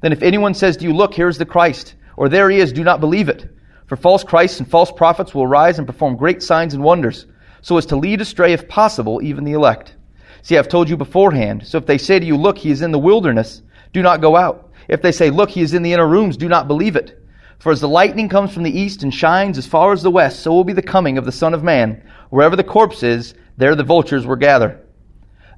Then 0.00 0.12
if 0.12 0.22
anyone 0.22 0.52
says 0.52 0.76
to 0.78 0.84
you, 0.84 0.92
Look, 0.92 1.14
here 1.14 1.28
is 1.28 1.38
the 1.38 1.46
Christ, 1.46 1.94
or 2.16 2.28
there 2.28 2.50
he 2.50 2.58
is, 2.58 2.72
do 2.72 2.84
not 2.84 3.00
believe 3.00 3.28
it. 3.28 3.48
For 3.92 3.96
false 3.96 4.24
Christs 4.24 4.58
and 4.58 4.66
false 4.66 4.90
prophets 4.90 5.34
will 5.34 5.46
rise 5.46 5.76
and 5.76 5.86
perform 5.86 6.16
great 6.16 6.42
signs 6.42 6.72
and 6.72 6.82
wonders, 6.82 7.26
so 7.60 7.76
as 7.76 7.84
to 7.84 7.96
lead 7.96 8.22
astray, 8.22 8.54
if 8.54 8.66
possible, 8.66 9.20
even 9.22 9.44
the 9.44 9.52
elect. 9.52 9.96
See, 10.40 10.56
I've 10.56 10.68
told 10.68 10.88
you 10.88 10.96
beforehand. 10.96 11.66
So 11.66 11.76
if 11.76 11.84
they 11.84 11.98
say 11.98 12.18
to 12.18 12.24
you, 12.24 12.38
Look, 12.38 12.56
he 12.56 12.70
is 12.70 12.80
in 12.80 12.90
the 12.90 12.98
wilderness, 12.98 13.60
do 13.92 14.00
not 14.00 14.22
go 14.22 14.34
out. 14.34 14.72
If 14.88 15.02
they 15.02 15.12
say, 15.12 15.28
Look, 15.28 15.50
he 15.50 15.60
is 15.60 15.74
in 15.74 15.82
the 15.82 15.92
inner 15.92 16.08
rooms, 16.08 16.38
do 16.38 16.48
not 16.48 16.68
believe 16.68 16.96
it. 16.96 17.22
For 17.58 17.70
as 17.70 17.82
the 17.82 17.86
lightning 17.86 18.30
comes 18.30 18.54
from 18.54 18.62
the 18.62 18.74
east 18.74 19.02
and 19.02 19.12
shines 19.12 19.58
as 19.58 19.66
far 19.66 19.92
as 19.92 20.02
the 20.02 20.10
west, 20.10 20.40
so 20.40 20.54
will 20.54 20.64
be 20.64 20.72
the 20.72 20.80
coming 20.80 21.18
of 21.18 21.26
the 21.26 21.30
Son 21.30 21.52
of 21.52 21.62
Man. 21.62 22.02
Wherever 22.30 22.56
the 22.56 22.64
corpse 22.64 23.02
is, 23.02 23.34
there 23.58 23.74
the 23.74 23.84
vultures 23.84 24.26
will 24.26 24.36
gather. 24.36 24.80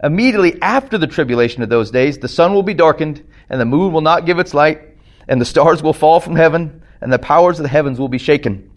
Immediately 0.02 0.60
after 0.60 0.98
the 0.98 1.06
tribulation 1.06 1.62
of 1.62 1.68
those 1.68 1.92
days, 1.92 2.18
the 2.18 2.26
sun 2.26 2.52
will 2.52 2.64
be 2.64 2.74
darkened, 2.74 3.24
and 3.48 3.60
the 3.60 3.64
moon 3.64 3.92
will 3.92 4.00
not 4.00 4.26
give 4.26 4.40
its 4.40 4.54
light, 4.54 4.82
and 5.28 5.40
the 5.40 5.44
stars 5.44 5.84
will 5.84 5.92
fall 5.92 6.18
from 6.18 6.34
heaven, 6.34 6.80
and 7.04 7.12
the 7.12 7.18
powers 7.18 7.58
of 7.58 7.62
the 7.62 7.68
heavens 7.68 8.00
will 8.00 8.08
be 8.08 8.18
shaken. 8.18 8.70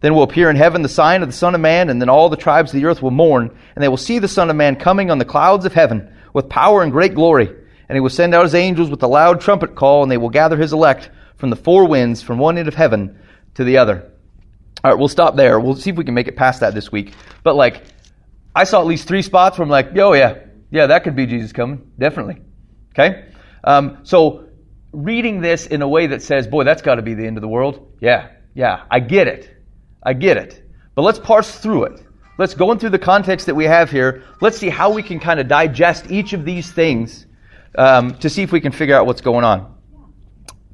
Then 0.00 0.14
will 0.14 0.22
appear 0.22 0.48
in 0.48 0.56
heaven 0.56 0.80
the 0.80 0.88
sign 0.88 1.22
of 1.22 1.28
the 1.28 1.34
Son 1.34 1.54
of 1.54 1.60
Man, 1.60 1.90
and 1.90 2.00
then 2.00 2.08
all 2.08 2.30
the 2.30 2.36
tribes 2.36 2.72
of 2.72 2.80
the 2.80 2.86
earth 2.86 3.02
will 3.02 3.10
mourn, 3.10 3.54
and 3.76 3.84
they 3.84 3.88
will 3.88 3.98
see 3.98 4.18
the 4.18 4.26
Son 4.26 4.48
of 4.48 4.56
Man 4.56 4.76
coming 4.76 5.10
on 5.10 5.18
the 5.18 5.24
clouds 5.26 5.66
of 5.66 5.74
heaven 5.74 6.10
with 6.32 6.48
power 6.48 6.82
and 6.82 6.90
great 6.90 7.14
glory. 7.14 7.46
And 7.46 7.94
he 7.94 8.00
will 8.00 8.08
send 8.08 8.34
out 8.34 8.44
his 8.44 8.54
angels 8.54 8.88
with 8.88 9.02
a 9.02 9.06
loud 9.06 9.42
trumpet 9.42 9.74
call, 9.74 10.02
and 10.02 10.10
they 10.10 10.16
will 10.16 10.30
gather 10.30 10.56
his 10.56 10.72
elect 10.72 11.10
from 11.36 11.50
the 11.50 11.56
four 11.56 11.86
winds 11.86 12.22
from 12.22 12.38
one 12.38 12.56
end 12.56 12.68
of 12.68 12.74
heaven 12.74 13.18
to 13.54 13.64
the 13.64 13.76
other. 13.76 14.10
All 14.82 14.90
right, 14.90 14.98
we'll 14.98 15.08
stop 15.08 15.36
there. 15.36 15.60
We'll 15.60 15.76
see 15.76 15.90
if 15.90 15.96
we 15.96 16.04
can 16.04 16.14
make 16.14 16.28
it 16.28 16.36
past 16.36 16.60
that 16.60 16.74
this 16.74 16.90
week. 16.90 17.12
But 17.42 17.54
like, 17.54 17.82
I 18.56 18.64
saw 18.64 18.80
at 18.80 18.86
least 18.86 19.06
three 19.06 19.22
spots 19.22 19.58
where 19.58 19.64
I'm 19.64 19.70
like, 19.70 19.94
oh 19.98 20.14
yeah, 20.14 20.38
yeah, 20.70 20.86
that 20.86 21.04
could 21.04 21.16
be 21.16 21.26
Jesus 21.26 21.52
coming, 21.52 21.92
definitely. 21.98 22.40
Okay, 22.92 23.26
um, 23.62 23.98
so 24.04 24.48
reading 24.94 25.40
this 25.40 25.66
in 25.66 25.82
a 25.82 25.88
way 25.88 26.06
that 26.06 26.22
says, 26.22 26.46
boy, 26.46 26.64
that's 26.64 26.82
got 26.82 26.96
to 26.96 27.02
be 27.02 27.14
the 27.14 27.26
end 27.26 27.36
of 27.36 27.42
the 27.42 27.48
world. 27.48 27.92
Yeah, 28.00 28.30
yeah, 28.54 28.84
I 28.90 29.00
get 29.00 29.28
it, 29.28 29.50
I 30.02 30.12
get 30.12 30.36
it. 30.36 30.62
But 30.94 31.02
let's 31.02 31.18
parse 31.18 31.58
through 31.58 31.84
it. 31.84 32.02
Let's 32.38 32.54
go 32.54 32.72
in 32.72 32.78
through 32.78 32.90
the 32.90 32.98
context 32.98 33.46
that 33.46 33.54
we 33.54 33.64
have 33.64 33.90
here. 33.90 34.24
Let's 34.40 34.58
see 34.58 34.68
how 34.68 34.90
we 34.90 35.02
can 35.02 35.20
kind 35.20 35.38
of 35.38 35.48
digest 35.48 36.10
each 36.10 36.32
of 36.32 36.44
these 36.44 36.70
things 36.72 37.26
um, 37.76 38.16
to 38.18 38.30
see 38.30 38.42
if 38.42 38.52
we 38.52 38.60
can 38.60 38.72
figure 38.72 38.96
out 38.96 39.06
what's 39.06 39.20
going 39.20 39.44
on. 39.44 39.74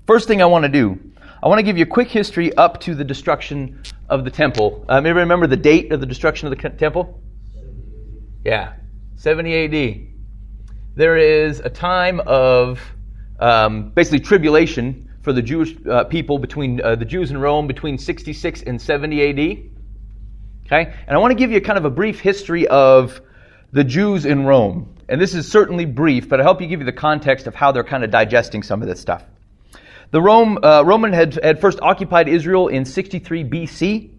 First 0.06 0.26
thing 0.26 0.42
I 0.42 0.46
want 0.46 0.64
to 0.64 0.70
do, 0.70 0.98
I 1.42 1.48
want 1.48 1.58
to 1.58 1.62
give 1.62 1.78
you 1.78 1.84
a 1.84 1.88
quick 1.88 2.08
history 2.08 2.54
up 2.54 2.80
to 2.80 2.94
the 2.94 3.04
destruction 3.04 3.82
of 4.08 4.24
the 4.24 4.30
temple. 4.30 4.84
Um, 4.88 5.06
anybody 5.06 5.20
remember 5.20 5.46
the 5.46 5.56
date 5.56 5.92
of 5.92 6.00
the 6.00 6.06
destruction 6.06 6.50
of 6.50 6.58
the 6.58 6.70
temple? 6.70 7.22
Yeah, 8.44 8.74
70 9.16 9.64
AD. 9.64 10.06
There 10.96 11.16
is 11.16 11.60
a 11.60 11.70
time 11.70 12.20
of 12.20 12.80
um, 13.40 13.90
basically 13.90 14.20
tribulation 14.20 15.08
for 15.22 15.32
the 15.32 15.42
Jewish 15.42 15.74
uh, 15.86 16.04
people 16.04 16.38
between 16.38 16.80
uh, 16.80 16.94
the 16.94 17.04
Jews 17.04 17.30
in 17.30 17.38
Rome 17.38 17.66
between 17.66 17.98
66 17.98 18.62
and 18.62 18.80
70 18.80 19.30
AD. 19.30 19.38
Okay? 20.66 20.94
And 21.06 21.16
I 21.16 21.18
want 21.18 21.32
to 21.32 21.34
give 21.34 21.50
you 21.50 21.60
kind 21.60 21.78
of 21.78 21.84
a 21.84 21.90
brief 21.90 22.20
history 22.20 22.66
of 22.68 23.20
the 23.72 23.84
Jews 23.84 24.24
in 24.24 24.44
Rome. 24.44 24.94
And 25.08 25.20
this 25.20 25.34
is 25.34 25.50
certainly 25.50 25.84
brief, 25.84 26.28
but 26.28 26.40
I 26.40 26.44
hope 26.44 26.60
you 26.60 26.68
give 26.68 26.80
you 26.80 26.86
the 26.86 26.92
context 26.92 27.46
of 27.46 27.54
how 27.54 27.72
they're 27.72 27.84
kind 27.84 28.04
of 28.04 28.10
digesting 28.10 28.62
some 28.62 28.80
of 28.80 28.88
this 28.88 29.00
stuff. 29.00 29.24
The 30.12 30.22
Rome, 30.22 30.58
uh, 30.62 30.82
Roman 30.84 31.12
had, 31.12 31.38
had 31.42 31.60
first 31.60 31.80
occupied 31.82 32.28
Israel 32.28 32.68
in 32.68 32.84
63 32.84 33.44
BC. 33.44 34.10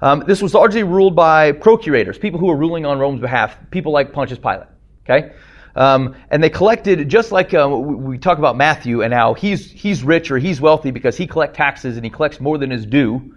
Um, 0.00 0.24
this 0.26 0.42
was 0.42 0.52
largely 0.52 0.82
ruled 0.82 1.16
by 1.16 1.52
procurators, 1.52 2.18
people 2.18 2.40
who 2.40 2.46
were 2.46 2.56
ruling 2.56 2.84
on 2.84 2.98
Rome's 2.98 3.20
behalf, 3.20 3.56
people 3.70 3.92
like 3.92 4.12
Pontius 4.12 4.38
Pilate. 4.38 4.68
Okay? 5.08 5.32
Um, 5.76 6.14
and 6.30 6.42
they 6.42 6.50
collected, 6.50 7.08
just 7.08 7.32
like 7.32 7.52
uh, 7.52 7.68
we 7.68 8.18
talk 8.18 8.38
about 8.38 8.56
Matthew 8.56 9.02
and 9.02 9.12
how 9.12 9.34
he's, 9.34 9.70
he's 9.70 10.04
rich 10.04 10.30
or 10.30 10.38
he's 10.38 10.60
wealthy 10.60 10.90
because 10.90 11.16
he 11.16 11.26
collects 11.26 11.56
taxes 11.56 11.96
and 11.96 12.04
he 12.04 12.10
collects 12.10 12.40
more 12.40 12.58
than 12.58 12.70
his 12.70 12.86
due. 12.86 13.34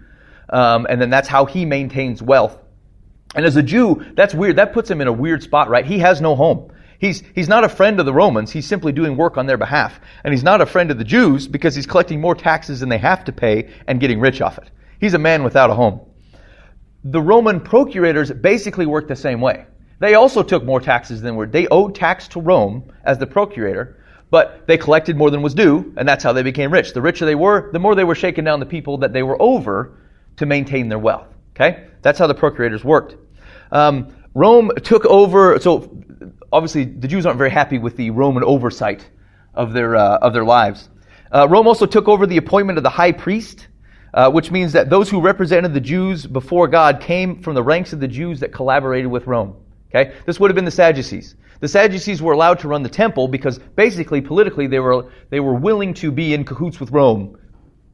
Um, 0.48 0.86
and 0.88 1.00
then 1.00 1.10
that's 1.10 1.28
how 1.28 1.46
he 1.46 1.64
maintains 1.64 2.22
wealth. 2.22 2.56
And 3.34 3.44
as 3.44 3.56
a 3.56 3.62
Jew, 3.62 4.04
that's 4.14 4.34
weird. 4.34 4.56
That 4.56 4.72
puts 4.72 4.90
him 4.90 5.00
in 5.00 5.08
a 5.08 5.12
weird 5.12 5.42
spot, 5.42 5.68
right? 5.68 5.84
He 5.84 5.98
has 5.98 6.20
no 6.20 6.34
home. 6.34 6.72
He's, 6.98 7.22
he's 7.34 7.48
not 7.48 7.64
a 7.64 7.68
friend 7.68 8.00
of 8.00 8.06
the 8.06 8.12
Romans. 8.12 8.50
He's 8.50 8.66
simply 8.66 8.92
doing 8.92 9.16
work 9.16 9.36
on 9.36 9.46
their 9.46 9.58
behalf. 9.58 10.00
And 10.24 10.32
he's 10.32 10.42
not 10.42 10.60
a 10.60 10.66
friend 10.66 10.90
of 10.90 10.98
the 10.98 11.04
Jews 11.04 11.46
because 11.46 11.74
he's 11.74 11.86
collecting 11.86 12.20
more 12.20 12.34
taxes 12.34 12.80
than 12.80 12.88
they 12.88 12.98
have 12.98 13.24
to 13.24 13.32
pay 13.32 13.70
and 13.86 14.00
getting 14.00 14.20
rich 14.20 14.40
off 14.40 14.58
it. 14.58 14.70
He's 15.00 15.14
a 15.14 15.18
man 15.18 15.44
without 15.44 15.70
a 15.70 15.74
home. 15.74 16.00
The 17.04 17.22
Roman 17.22 17.60
procurators 17.60 18.32
basically 18.32 18.86
worked 18.86 19.08
the 19.08 19.16
same 19.16 19.40
way. 19.40 19.66
They 20.00 20.14
also 20.14 20.42
took 20.42 20.64
more 20.64 20.80
taxes 20.80 21.22
than 21.22 21.36
were. 21.36 21.46
They 21.46 21.66
owed 21.68 21.94
tax 21.94 22.28
to 22.28 22.40
Rome 22.40 22.92
as 23.04 23.18
the 23.18 23.26
procurator, 23.26 23.96
but 24.30 24.66
they 24.66 24.78
collected 24.78 25.16
more 25.16 25.30
than 25.30 25.42
was 25.42 25.54
due, 25.54 25.92
and 25.96 26.08
that's 26.08 26.22
how 26.22 26.32
they 26.32 26.42
became 26.42 26.72
rich. 26.72 26.92
The 26.92 27.02
richer 27.02 27.24
they 27.24 27.34
were, 27.34 27.72
the 27.72 27.78
more 27.78 27.94
they 27.94 28.04
were 28.04 28.14
shaking 28.14 28.44
down 28.44 28.60
the 28.60 28.66
people 28.66 28.98
that 28.98 29.12
they 29.12 29.22
were 29.22 29.40
over 29.40 29.98
to 30.36 30.46
maintain 30.46 30.88
their 30.88 30.98
wealth. 30.98 31.26
Okay? 31.56 31.88
That's 32.02 32.18
how 32.18 32.26
the 32.26 32.34
procurators 32.34 32.84
worked. 32.84 33.16
Um, 33.72 34.14
Rome 34.34 34.70
took 34.84 35.04
over, 35.06 35.58
so 35.58 35.90
obviously 36.52 36.84
the 36.84 37.08
Jews 37.08 37.26
aren't 37.26 37.38
very 37.38 37.50
happy 37.50 37.78
with 37.78 37.96
the 37.96 38.10
Roman 38.10 38.44
oversight 38.44 39.08
of 39.54 39.72
their, 39.72 39.96
uh, 39.96 40.18
of 40.18 40.32
their 40.32 40.44
lives. 40.44 40.88
Uh, 41.32 41.48
Rome 41.50 41.66
also 41.66 41.86
took 41.86 42.08
over 42.08 42.26
the 42.26 42.36
appointment 42.36 42.78
of 42.78 42.84
the 42.84 42.90
high 42.90 43.12
priest, 43.12 43.66
uh, 44.14 44.30
which 44.30 44.50
means 44.50 44.72
that 44.72 44.88
those 44.88 45.10
who 45.10 45.20
represented 45.20 45.74
the 45.74 45.80
Jews 45.80 46.24
before 46.26 46.68
God 46.68 47.00
came 47.00 47.42
from 47.42 47.54
the 47.54 47.62
ranks 47.62 47.92
of 47.92 48.00
the 48.00 48.08
Jews 48.08 48.40
that 48.40 48.52
collaborated 48.52 49.10
with 49.10 49.26
Rome. 49.26 49.56
Okay? 49.94 50.14
This 50.26 50.38
would 50.38 50.50
have 50.50 50.54
been 50.54 50.64
the 50.64 50.70
Sadducees. 50.70 51.34
The 51.60 51.68
Sadducees 51.68 52.22
were 52.22 52.32
allowed 52.32 52.60
to 52.60 52.68
run 52.68 52.82
the 52.82 52.88
temple 52.88 53.28
because 53.28 53.58
basically, 53.58 54.20
politically, 54.20 54.66
they 54.66 54.78
were, 54.78 55.10
they 55.30 55.40
were 55.40 55.54
willing 55.54 55.94
to 55.94 56.12
be 56.12 56.34
in 56.34 56.44
cahoots 56.44 56.78
with 56.78 56.92
Rome 56.92 57.36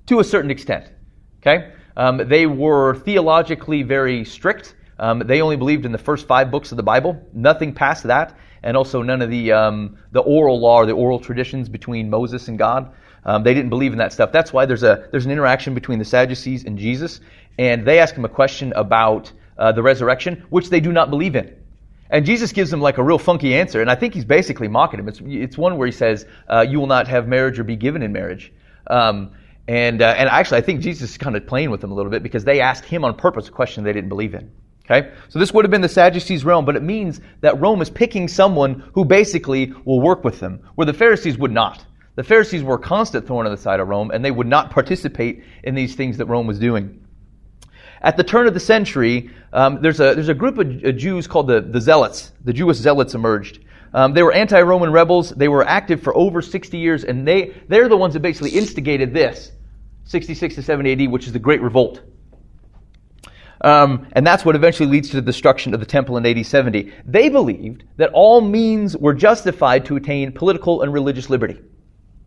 to 0.07 0.21
a 0.21 0.25
certain 0.25 0.51
extent. 0.51 0.91
Okay? 1.39 1.73
Um, 1.97 2.21
they 2.29 2.47
were 2.47 2.97
theologically 2.97 3.83
very 3.83 4.25
strict. 4.25 4.75
Um, 4.99 5.21
they 5.21 5.41
only 5.41 5.57
believed 5.57 5.87
in 5.87 5.93
the 5.93 5.99
first 5.99 6.27
five 6.27 6.51
books 6.51 6.73
of 6.73 6.77
the 6.77 6.83
Bible, 6.83 7.21
nothing 7.33 7.75
past 7.75 8.05
that, 8.05 8.37
and 8.63 8.77
also 8.77 9.03
none 9.03 9.23
of 9.23 9.31
the, 9.31 9.53
um, 9.53 9.97
the 10.13 10.21
oral 10.21 10.61
law 10.61 10.77
or 10.77 10.87
the 10.87 10.93
oral 10.93 11.19
traditions 11.19 11.69
between 11.69 12.11
Moses 12.11 12.49
and 12.49 12.59
God. 12.59 12.93
Um, 13.25 13.43
they 13.43 13.55
didn't 13.55 13.71
believe 13.71 13.93
in 13.93 13.99
that 13.99 14.13
stuff. 14.13 14.33
That's 14.33 14.53
why 14.53 14.67
there's, 14.67 14.83
a, 14.83 15.09
there's 15.11 15.25
an 15.25 15.33
interaction 15.33 15.75
between 15.75 15.99
the 15.99 16.05
Sadducees 16.05 16.65
and 16.65 16.79
Jesus, 16.79 17.21
and 17.59 17.87
they 17.87 17.99
ask 17.99 18.15
him 18.15 18.25
a 18.25 18.29
question 18.29 18.73
about 18.77 19.33
uh, 19.57 19.73
the 19.73 19.83
resurrection, 19.83 20.45
which 20.51 20.69
they 20.69 20.81
do 20.81 20.93
not 20.93 21.11
believe 21.11 21.37
in. 21.37 21.57
And 22.11 22.27
Jesus 22.27 22.53
gives 22.53 22.73
him 22.73 22.81
like 22.81 22.99
a 22.99 23.03
real 23.03 23.19
funky 23.19 23.55
answer, 23.55 23.81
and 23.81 23.91
I 23.91 23.95
think 23.95 24.15
he's 24.15 24.25
basically 24.25 24.69
mocking 24.69 25.01
him. 25.01 25.09
It's, 25.09 25.21
it's 25.25 25.59
one 25.59 25.79
where 25.79 25.87
he 25.87 25.93
says, 25.93 26.27
uh, 26.49 26.61
You 26.69 26.79
will 26.79 26.87
not 26.87 27.09
have 27.09 27.27
marriage 27.27 27.59
or 27.59 27.65
be 27.65 27.77
given 27.77 28.03
in 28.03 28.13
marriage. 28.13 28.53
Um, 28.89 29.33
and, 29.67 30.03
uh, 30.03 30.15
and 30.17 30.29
actually, 30.29 30.59
I 30.59 30.61
think 30.61 30.81
Jesus 30.81 31.13
is 31.13 31.19
kind 31.19 31.37
of 31.37 31.47
playing 31.47 31.71
with 31.71 31.81
them 31.81 31.91
a 31.91 31.95
little 31.95 32.11
bit 32.11 32.23
because 32.23 32.45
they 32.45 32.61
asked 32.61 32.85
him 32.85 33.05
on 33.05 33.17
purpose 33.17 33.49
a 33.49 33.51
question 33.51 33.83
they 33.83 33.93
didn't 33.93 34.11
believe 34.11 34.35
in. 34.35 34.51
Okay? 34.85 35.13
So 35.31 35.39
this 35.39 35.53
would 35.53 35.65
have 35.65 35.71
been 35.71 35.81
the 35.81 35.89
Sadducees' 35.89 36.45
realm, 36.45 36.67
but 36.67 36.77
it 36.77 36.83
means 36.83 37.21
that 37.41 37.59
Rome 37.59 37.81
is 37.81 37.89
picking 37.89 38.29
someone 38.29 38.85
who 38.93 39.05
basically 39.05 39.73
will 39.87 40.01
work 40.01 40.25
with 40.25 40.41
them, 40.41 40.61
where 40.75 40.85
the 40.85 40.93
Pharisees 40.93 41.39
would 41.39 41.53
not. 41.53 41.85
The 42.17 42.23
Pharisees 42.23 42.63
were 42.63 42.75
a 42.75 42.79
constant 42.79 43.27
thorn 43.27 43.47
on 43.47 43.53
the 43.53 43.61
side 43.61 43.81
of 43.81 43.89
Rome, 43.89 44.11
and 44.11 44.25
they 44.25 44.31
would 44.31 44.47
not 44.47 44.71
participate 44.71 45.43
in 45.65 45.75
these 45.75 45.95
things 45.95 46.19
that 46.19 46.27
Rome 46.27 46.47
was 46.47 46.59
doing. 46.59 47.04
At 48.05 48.19
the 48.19 48.23
turn 48.23 48.47
of 48.47 48.53
the 48.53 48.61
century, 48.61 49.31
um, 49.55 49.81
there's, 49.81 49.99
a, 49.99 50.15
there's 50.15 50.29
a 50.29 50.35
group 50.35 50.59
of 50.59 50.97
Jews 50.97 51.27
called 51.27 51.47
the, 51.47 51.63
the 51.63 51.81
Zealots. 51.81 52.33
The 52.45 52.53
Jewish 52.53 52.77
Zealots 52.77 53.15
emerged. 53.15 53.65
Um, 53.95 54.13
they 54.13 54.23
were 54.23 54.33
anti-Roman 54.33 54.93
rebels. 54.93 55.31
They 55.31 55.49
were 55.49 55.67
active 55.67 56.03
for 56.03 56.15
over 56.15 56.43
60 56.43 56.77
years, 56.77 57.05
and 57.05 57.27
they, 57.27 57.55
they're 57.69 57.89
the 57.89 57.97
ones 57.97 58.13
that 58.13 58.21
basically 58.21 58.51
instigated 58.51 59.15
this, 59.15 59.53
66 60.05 60.57
to 60.57 60.63
70 60.63 61.07
AD, 61.07 61.11
which 61.11 61.27
is 61.27 61.33
the 61.33 61.39
Great 61.39 61.63
Revolt. 61.63 62.03
Um, 63.63 64.07
and 64.13 64.27
that's 64.27 64.45
what 64.45 64.55
eventually 64.55 64.91
leads 64.91 65.09
to 65.09 65.17
the 65.17 65.23
destruction 65.23 65.73
of 65.73 65.81
the 65.81 65.87
temple 65.87 66.19
in 66.19 66.27
AD 66.27 66.45
70. 66.45 66.93
They 67.07 67.31
believed 67.31 67.85
that 67.97 68.11
all 68.13 68.43
means 68.43 68.95
were 68.95 69.15
justified 69.15 69.87
to 69.87 69.97
attain 69.97 70.31
political 70.33 70.83
and 70.83 70.93
religious 70.93 71.31
liberty. 71.31 71.59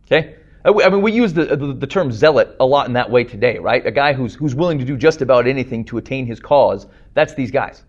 Okay? 0.06 0.34
Uh, 0.68 0.82
I 0.84 0.90
mean, 0.90 1.00
we 1.00 1.12
use 1.12 1.32
the, 1.32 1.56
the, 1.56 1.72
the, 1.72 1.86
term 1.86 2.12
zealot 2.12 2.54
a 2.60 2.66
lot 2.66 2.86
in 2.86 2.92
that 2.92 3.10
way 3.10 3.24
today, 3.24 3.58
right? 3.58 3.84
A 3.86 3.90
guy 3.90 4.12
who's, 4.12 4.34
who's 4.34 4.54
willing 4.54 4.78
to 4.78 4.84
do 4.84 4.96
just 4.96 5.22
about 5.22 5.46
anything 5.46 5.84
to 5.86 5.96
attain 5.96 6.26
his 6.26 6.40
cause. 6.40 6.86
That's 7.14 7.34
these 7.34 7.50
guys. 7.50 7.82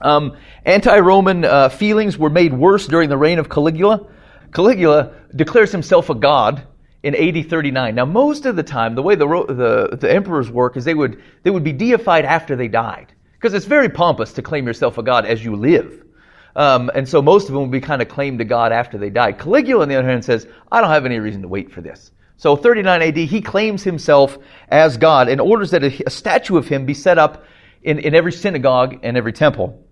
Um, 0.00 0.36
anti-Roman 0.64 1.44
uh, 1.44 1.68
feelings 1.68 2.16
were 2.16 2.30
made 2.30 2.52
worse 2.52 2.86
during 2.86 3.08
the 3.08 3.16
reign 3.16 3.38
of 3.38 3.48
Caligula. 3.48 4.06
Caligula 4.52 5.12
declares 5.34 5.72
himself 5.72 6.08
a 6.08 6.14
god 6.14 6.66
in 7.02 7.16
AD 7.16 7.50
39. 7.50 7.94
Now, 7.96 8.04
most 8.04 8.46
of 8.46 8.54
the 8.54 8.62
time, 8.62 8.94
the 8.94 9.02
way 9.02 9.16
the, 9.16 9.26
the, 9.26 9.96
the 9.96 10.12
emperors 10.12 10.50
work 10.50 10.76
is 10.76 10.84
they 10.84 10.94
would, 10.94 11.20
they 11.42 11.50
would 11.50 11.64
be 11.64 11.72
deified 11.72 12.24
after 12.24 12.54
they 12.54 12.68
died. 12.68 13.12
Because 13.32 13.54
it's 13.54 13.66
very 13.66 13.88
pompous 13.88 14.32
to 14.34 14.42
claim 14.42 14.66
yourself 14.66 14.98
a 14.98 15.02
god 15.02 15.26
as 15.26 15.44
you 15.44 15.56
live. 15.56 16.04
Um, 16.54 16.90
and 16.94 17.08
so 17.08 17.22
most 17.22 17.44
of 17.44 17.54
them 17.54 17.62
will 17.62 17.66
be 17.66 17.80
kind 17.80 18.02
of 18.02 18.08
claimed 18.08 18.38
to 18.38 18.44
God 18.44 18.72
after 18.72 18.98
they 18.98 19.10
die. 19.10 19.32
Caligula, 19.32 19.82
on 19.82 19.88
the 19.88 19.96
other 19.96 20.08
hand, 20.08 20.24
says, 20.24 20.46
I 20.70 20.80
don't 20.80 20.90
have 20.90 21.06
any 21.06 21.18
reason 21.18 21.42
to 21.42 21.48
wait 21.48 21.72
for 21.72 21.80
this. 21.80 22.10
So 22.36 22.56
39 22.56 23.02
AD, 23.02 23.16
he 23.16 23.40
claims 23.40 23.82
himself 23.82 24.36
as 24.68 24.96
God 24.96 25.28
and 25.28 25.40
orders 25.40 25.70
that 25.70 25.84
a, 25.84 26.06
a 26.06 26.10
statue 26.10 26.56
of 26.56 26.66
him 26.66 26.84
be 26.84 26.94
set 26.94 27.18
up 27.18 27.44
in, 27.82 27.98
in 27.98 28.14
every 28.14 28.32
synagogue 28.32 28.98
and 29.02 29.16
every 29.16 29.32
temple. 29.32 29.82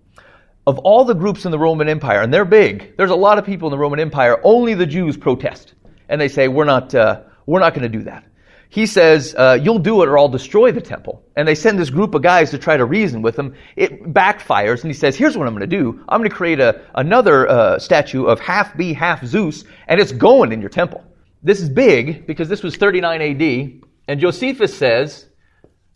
Of 0.67 0.79
all 0.81 1.05
the 1.05 1.15
groups 1.15 1.45
in 1.45 1.51
the 1.51 1.59
Roman 1.59 1.89
Empire, 1.89 2.21
and 2.21 2.33
they're 2.33 2.45
big, 2.45 2.97
there's 2.97 3.11
a 3.11 3.17
lot 3.17 3.39
of 3.39 3.47
people 3.47 3.69
in 3.69 3.71
the 3.71 3.79
Roman 3.79 3.99
Empire, 4.01 4.41
only 4.45 4.75
the 4.75 4.87
Jews 4.87 5.17
protest. 5.17 5.75
And 6.09 6.21
they 6.21 6.29
say, 6.29 6.49
we're 6.49 6.65
not, 6.65 6.95
uh, 6.95 7.23
we're 7.47 7.61
not 7.61 7.73
going 7.73 7.91
to 7.91 7.99
do 7.99 8.05
that 8.05 8.25
he 8.71 8.87
says, 8.87 9.35
uh, 9.37 9.59
You'll 9.61 9.81
do 9.81 10.03
it 10.03 10.09
or 10.09 10.17
I'll 10.17 10.29
destroy 10.29 10.73
the 10.73 10.81
temple. 10.81 11.23
And 11.37 11.47
they 11.47 11.55
send 11.55 11.79
this 11.79 11.91
group 11.91 12.15
of 12.15 12.23
guys 12.23 12.51
to 12.53 12.59
try 12.59 12.77
to 12.77 12.85
reason 12.85 13.21
with 13.21 13.39
him. 13.39 13.55
It 13.77 14.03
backfires, 14.15 14.83
and 14.83 14.91
he 14.91 14.95
says, 14.95 15.17
Here's 15.17 15.37
what 15.37 15.47
I'm 15.47 15.55
going 15.55 15.69
to 15.69 15.77
do 15.77 16.03
I'm 16.09 16.21
going 16.21 16.31
to 16.31 16.35
create 16.35 16.61
a, 16.61 16.81
another 16.95 17.49
uh, 17.49 17.79
statue 17.79 18.25
of 18.25 18.41
half 18.41 18.75
be, 18.77 18.95
half 18.95 19.25
Zeus, 19.27 19.65
and 19.89 20.01
it's 20.01 20.13
going 20.13 20.53
in 20.53 20.61
your 20.61 20.71
temple. 20.71 21.05
This 21.43 21.61
is 21.61 21.69
big 21.69 22.27
because 22.27 22.49
this 22.49 22.63
was 22.63 22.77
39 22.77 23.21
AD, 23.21 23.83
and 24.09 24.21
Josephus 24.21 24.77
says, 24.77 25.27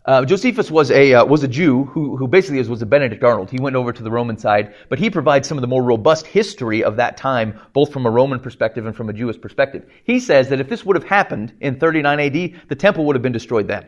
uh, 0.05 0.23
Josephus 0.23 0.69
was 0.69 0.91
a, 0.91 1.15
uh, 1.15 1.25
was 1.25 1.43
a 1.43 1.47
Jew 1.47 1.85
who, 1.85 2.15
who 2.15 2.27
basically 2.27 2.61
was 2.61 2.81
a 2.81 2.85
Benedict 2.85 3.23
Arnold. 3.23 3.49
He 3.49 3.59
went 3.59 3.75
over 3.75 3.91
to 3.91 4.03
the 4.03 4.11
Roman 4.11 4.37
side, 4.37 4.75
but 4.87 4.99
he 4.99 5.09
provides 5.09 5.47
some 5.47 5.57
of 5.57 5.61
the 5.61 5.67
more 5.67 5.83
robust 5.83 6.27
history 6.27 6.83
of 6.83 6.97
that 6.97 7.17
time, 7.17 7.59
both 7.73 7.91
from 7.91 8.05
a 8.05 8.11
Roman 8.11 8.39
perspective 8.39 8.85
and 8.85 8.95
from 8.95 9.09
a 9.09 9.13
Jewish 9.13 9.41
perspective. 9.41 9.89
He 10.03 10.19
says 10.19 10.49
that 10.49 10.59
if 10.59 10.69
this 10.69 10.85
would 10.85 10.95
have 10.95 11.05
happened 11.05 11.53
in 11.59 11.79
39 11.79 12.19
AD, 12.19 12.33
the 12.67 12.75
temple 12.75 13.05
would 13.05 13.15
have 13.15 13.23
been 13.23 13.31
destroyed 13.31 13.67
then. 13.67 13.87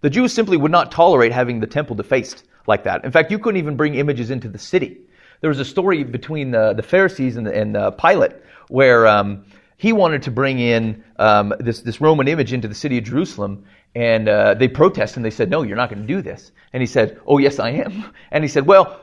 The 0.00 0.10
Jews 0.10 0.32
simply 0.32 0.56
would 0.56 0.72
not 0.72 0.90
tolerate 0.90 1.32
having 1.32 1.60
the 1.60 1.66
temple 1.66 1.96
defaced 1.96 2.44
like 2.66 2.84
that. 2.84 3.04
In 3.04 3.12
fact, 3.12 3.30
you 3.30 3.38
couldn't 3.38 3.58
even 3.58 3.76
bring 3.76 3.94
images 3.94 4.30
into 4.30 4.48
the 4.48 4.58
city. 4.58 4.98
There 5.42 5.50
was 5.50 5.60
a 5.60 5.64
story 5.64 6.02
between 6.02 6.52
the, 6.52 6.72
the 6.72 6.82
Pharisees 6.82 7.36
and, 7.36 7.46
the, 7.46 7.54
and 7.54 7.76
uh, 7.76 7.90
Pilate 7.90 8.32
where 8.68 9.06
um, 9.06 9.44
he 9.76 9.92
wanted 9.92 10.22
to 10.22 10.30
bring 10.30 10.58
in 10.58 11.04
um, 11.18 11.52
this, 11.58 11.82
this 11.82 12.00
Roman 12.00 12.28
image 12.28 12.52
into 12.52 12.68
the 12.68 12.74
city 12.74 12.98
of 12.98 13.04
Jerusalem, 13.04 13.64
and 13.94 14.28
uh, 14.28 14.54
they 14.54 14.68
protested 14.68 15.18
and 15.18 15.24
they 15.24 15.30
said, 15.30 15.50
No, 15.50 15.62
you're 15.62 15.76
not 15.76 15.90
going 15.90 16.02
to 16.02 16.08
do 16.08 16.22
this. 16.22 16.50
And 16.72 16.80
he 16.80 16.86
said, 16.86 17.20
Oh, 17.26 17.38
yes, 17.38 17.58
I 17.58 17.70
am. 17.70 18.04
And 18.30 18.42
he 18.42 18.48
said, 18.48 18.66
Well, 18.66 19.00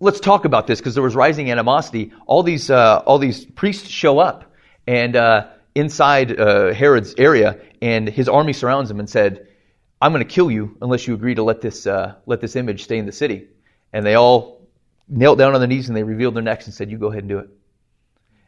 let's 0.00 0.20
talk 0.20 0.44
about 0.44 0.66
this 0.66 0.80
because 0.80 0.94
there 0.94 1.02
was 1.02 1.14
rising 1.14 1.50
animosity. 1.50 2.12
All 2.26 2.42
these, 2.42 2.70
uh, 2.70 3.02
all 3.06 3.18
these 3.18 3.44
priests 3.44 3.88
show 3.88 4.18
up 4.18 4.52
and 4.86 5.14
uh, 5.14 5.48
inside 5.74 6.38
uh, 6.38 6.72
Herod's 6.72 7.14
area, 7.16 7.60
and 7.80 8.08
his 8.08 8.28
army 8.28 8.52
surrounds 8.52 8.90
him 8.90 8.98
and 8.98 9.08
said, 9.08 9.46
I'm 10.00 10.12
going 10.12 10.26
to 10.26 10.34
kill 10.34 10.50
you 10.50 10.76
unless 10.82 11.06
you 11.06 11.14
agree 11.14 11.36
to 11.36 11.44
let 11.44 11.60
this, 11.60 11.86
uh, 11.86 12.16
let 12.26 12.40
this 12.40 12.56
image 12.56 12.82
stay 12.82 12.98
in 12.98 13.06
the 13.06 13.12
city. 13.12 13.46
And 13.92 14.04
they 14.04 14.14
all 14.14 14.66
knelt 15.08 15.38
down 15.38 15.54
on 15.54 15.60
their 15.60 15.68
knees 15.68 15.88
and 15.88 15.96
they 15.96 16.02
revealed 16.02 16.34
their 16.34 16.42
necks 16.42 16.66
and 16.66 16.74
said, 16.74 16.90
You 16.90 16.98
go 16.98 17.08
ahead 17.08 17.22
and 17.22 17.28
do 17.28 17.38
it. 17.38 17.50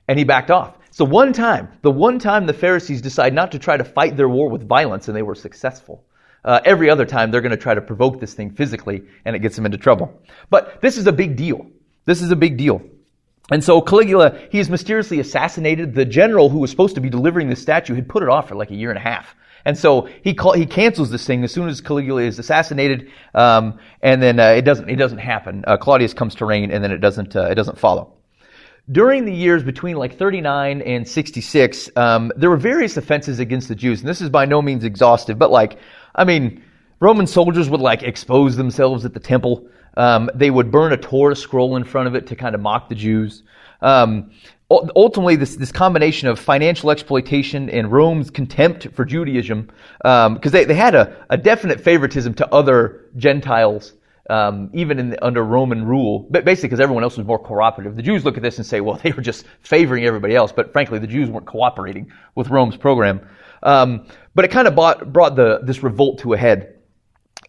And 0.09 0.19
he 0.19 0.25
backed 0.25 0.51
off. 0.51 0.77
So 0.95 1.05
one 1.05 1.33
time, 1.33 1.71
the 1.83 1.91
one 1.91 2.21
time 2.21 2.47
the 2.47 2.53
Pharisees 2.53 3.03
decide 3.03 3.35
not 3.35 3.51
to 3.51 3.59
try 3.59 3.77
to 3.77 3.83
fight 3.83 4.17
their 4.17 4.29
war 4.29 4.49
with 4.49 4.63
violence 4.63 5.09
and 5.09 5.17
they 5.17 5.23
were 5.23 5.35
successful. 5.35 6.05
Uh, 6.45 6.61
every 6.65 6.89
other 6.89 7.05
time 7.05 7.33
they're 7.33 7.41
going 7.41 7.51
to 7.51 7.57
try 7.57 7.75
to 7.75 7.81
provoke 7.81 8.21
this 8.21 8.33
thing 8.33 8.53
physically 8.53 9.03
and 9.25 9.35
it 9.35 9.41
gets 9.41 9.57
them 9.57 9.67
into 9.67 9.77
trouble. 9.77 10.23
But 10.51 10.81
this 10.83 10.97
is 10.97 11.09
a 11.09 11.13
big 11.13 11.35
deal. 11.35 11.67
This 12.05 12.23
is 12.23 12.31
a 12.31 12.37
big 12.37 12.57
deal. 12.57 12.81
And 13.51 13.65
so 13.65 13.81
Caligula, 13.81 14.39
he 14.53 14.61
is 14.61 14.71
mysteriously 14.71 15.19
assassinated. 15.19 15.97
The 15.97 16.05
general 16.05 16.49
who 16.49 16.61
was 16.61 16.71
supposed 16.71 16.95
to 16.95 17.01
be 17.01 17.11
delivering 17.11 17.49
the 17.49 17.57
statue 17.57 17.97
had 17.97 18.09
put 18.09 18.23
it 18.23 18.29
off 18.29 18.47
for 18.47 18.55
like 18.55 18.71
a 18.71 18.77
year 18.77 18.91
and 18.91 18.99
a 18.99 19.03
half. 19.03 19.35
And 19.65 19.77
so 19.77 20.09
he 20.23 20.33
call, 20.33 20.53
he 20.53 20.65
cancels 20.65 21.11
this 21.11 21.27
thing 21.27 21.43
as 21.43 21.51
soon 21.51 21.69
as 21.69 21.81
Caligula 21.81 22.23
is 22.23 22.39
assassinated, 22.39 23.11
um, 23.35 23.81
and 24.01 24.23
then 24.23 24.39
uh, 24.39 24.51
it 24.51 24.63
doesn't 24.63 24.89
it 24.89 24.97
doesn't 24.97 25.19
happen. 25.19 25.65
Uh, 25.67 25.77
Claudius 25.77 26.15
comes 26.15 26.37
to 26.37 26.45
reign, 26.45 26.71
and 26.71 26.85
then 26.85 26.93
it 26.93 26.99
doesn't 26.99 27.35
uh, 27.35 27.47
it 27.47 27.55
doesn't 27.57 27.79
follow. 27.79 28.14
During 28.93 29.25
the 29.25 29.33
years 29.33 29.63
between 29.63 29.97
like 29.97 30.19
39 30.19 30.83
and 30.83 31.09
66, 31.09 31.91
um, 31.97 32.31
there 32.37 32.51
were 32.51 32.59
various 32.59 32.99
offenses 32.99 33.39
against 33.39 33.69
the 33.69 33.75
Jews, 33.75 34.01
and 34.01 34.09
this 34.09 34.21
is 34.21 34.29
by 34.29 34.45
no 34.45 34.61
means 34.61 34.85
exhaustive, 34.85 35.39
but 35.39 35.51
like, 35.51 35.79
I 36.15 36.25
mean, 36.25 36.63
Roman 37.01 37.27
soldiers 37.27 37.71
would 37.71 37.81
like 37.81 38.03
expose 38.03 38.57
themselves 38.57 39.07
at 39.07 39.15
the 39.15 39.21
temple. 39.21 39.67
Um, 39.97 40.29
they 40.35 40.51
would 40.51 40.71
burn 40.71 40.93
a 40.93 40.99
Torah 40.99 41.35
scroll 41.35 41.77
in 41.77 41.85
front 41.85 42.09
of 42.09 42.15
it 42.15 42.27
to 42.27 42.37
kind 42.37 42.55
of 42.55 42.61
mock 42.61 42.91
the 42.91 42.95
Jews. 42.95 43.43
Um, 43.81 44.33
ultimately, 44.71 45.37
this, 45.37 45.57
this 45.57 45.73
combination 45.73 46.29
of 46.29 46.39
financial 46.39 46.91
exploitation 46.91 47.71
and 47.71 47.91
Rome's 47.91 48.29
contempt 48.29 48.89
for 48.93 49.07
Judaism, 49.07 49.71
because 49.99 50.27
um, 50.27 50.39
they, 50.43 50.65
they 50.65 50.75
had 50.75 50.95
a, 50.95 51.25
a 51.31 51.39
definite 51.39 51.81
favoritism 51.81 52.35
to 52.35 52.53
other 52.53 53.07
Gentiles 53.17 53.95
um, 54.31 54.71
even 54.73 54.99
in 54.99 55.17
under 55.23 55.43
Roman 55.43 55.85
rule, 55.85 56.27
but 56.31 56.45
basically 56.45 56.69
because 56.69 56.81
everyone 56.81 57.03
else 57.03 57.17
was 57.17 57.27
more 57.27 57.39
cooperative. 57.39 57.97
The 57.97 58.03
Jews 58.03 58.25
look 58.25 58.37
at 58.37 58.43
this 58.43 58.59
and 58.59 58.67
say, 58.67 58.81
well, 58.81 58.99
they 59.03 59.13
were 59.13 59.23
just 59.23 59.45
favoring 59.61 60.05
everybody 60.05 60.35
else, 60.35 60.53
but 60.53 60.73
frankly, 60.73 60.99
the 60.99 61.07
Jews 61.07 61.29
weren't 61.31 61.47
cooperating 61.47 62.11
with 62.35 62.49
Rome's 62.49 62.77
program. 62.77 63.27
Um, 63.63 64.07
but 64.35 64.45
it 64.45 64.51
kind 64.51 64.69
of 64.69 64.75
brought, 64.75 65.13
brought 65.13 65.37
the, 65.37 65.61
this 65.63 65.83
revolt 65.83 66.19
to 66.21 66.33
a 66.35 66.37
head. 66.37 66.75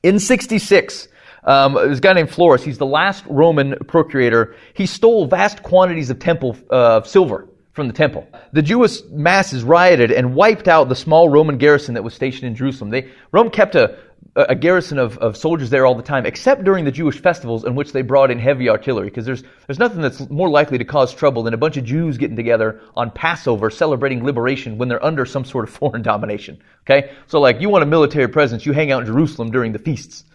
In 0.03 0.19
66, 0.19 1.07
Um, 1.45 1.75
this 1.75 1.99
guy 1.99 2.13
named 2.13 2.29
Florus, 2.29 2.61
he's 2.63 2.79
the 2.79 2.87
last 2.87 3.23
Roman 3.27 3.75
procurator. 3.87 4.55
He 4.73 4.87
stole 4.87 5.27
vast 5.27 5.61
quantities 5.61 6.09
of 6.09 6.17
temple 6.17 6.57
uh, 6.71 7.03
silver 7.03 7.47
from 7.73 7.87
the 7.87 7.93
temple. 7.93 8.27
The 8.53 8.63
Jewish 8.63 9.03
masses 9.11 9.63
rioted 9.63 10.11
and 10.11 10.33
wiped 10.33 10.67
out 10.67 10.89
the 10.89 10.95
small 10.95 11.29
Roman 11.29 11.57
garrison 11.57 11.93
that 11.95 12.03
was 12.03 12.15
stationed 12.15 12.47
in 12.47 12.55
Jerusalem. 12.55 12.89
They, 12.89 13.11
Rome 13.31 13.51
kept 13.51 13.75
a, 13.75 13.97
a 14.35 14.55
garrison 14.55 14.99
of, 14.99 15.17
of 15.19 15.37
soldiers 15.37 15.69
there 15.69 15.85
all 15.85 15.95
the 15.95 16.03
time, 16.03 16.25
except 16.25 16.65
during 16.65 16.83
the 16.83 16.91
Jewish 16.91 17.21
festivals 17.21 17.63
in 17.63 17.73
which 17.73 17.93
they 17.93 18.01
brought 18.01 18.31
in 18.31 18.37
heavy 18.37 18.69
artillery, 18.69 19.07
because 19.07 19.25
there's, 19.25 19.43
there's 19.65 19.79
nothing 19.79 20.01
that's 20.01 20.29
more 20.29 20.49
likely 20.49 20.77
to 20.77 20.83
cause 20.83 21.13
trouble 21.13 21.43
than 21.43 21.53
a 21.53 21.57
bunch 21.57 21.77
of 21.77 21.85
Jews 21.85 22.17
getting 22.17 22.35
together 22.35 22.81
on 22.97 23.11
Passover 23.11 23.69
celebrating 23.69 24.25
liberation 24.25 24.77
when 24.77 24.89
they're 24.89 25.03
under 25.03 25.25
some 25.25 25.45
sort 25.45 25.67
of 25.67 25.73
foreign 25.73 26.01
domination. 26.01 26.61
Okay? 26.81 27.11
So 27.27 27.39
like, 27.39 27.61
you 27.61 27.69
want 27.69 27.83
a 27.83 27.87
military 27.87 28.27
presence, 28.27 28.65
you 28.65 28.73
hang 28.73 28.91
out 28.91 29.01
in 29.01 29.05
Jerusalem 29.05 29.51
during 29.51 29.71
the 29.71 29.79
feasts. 29.79 30.25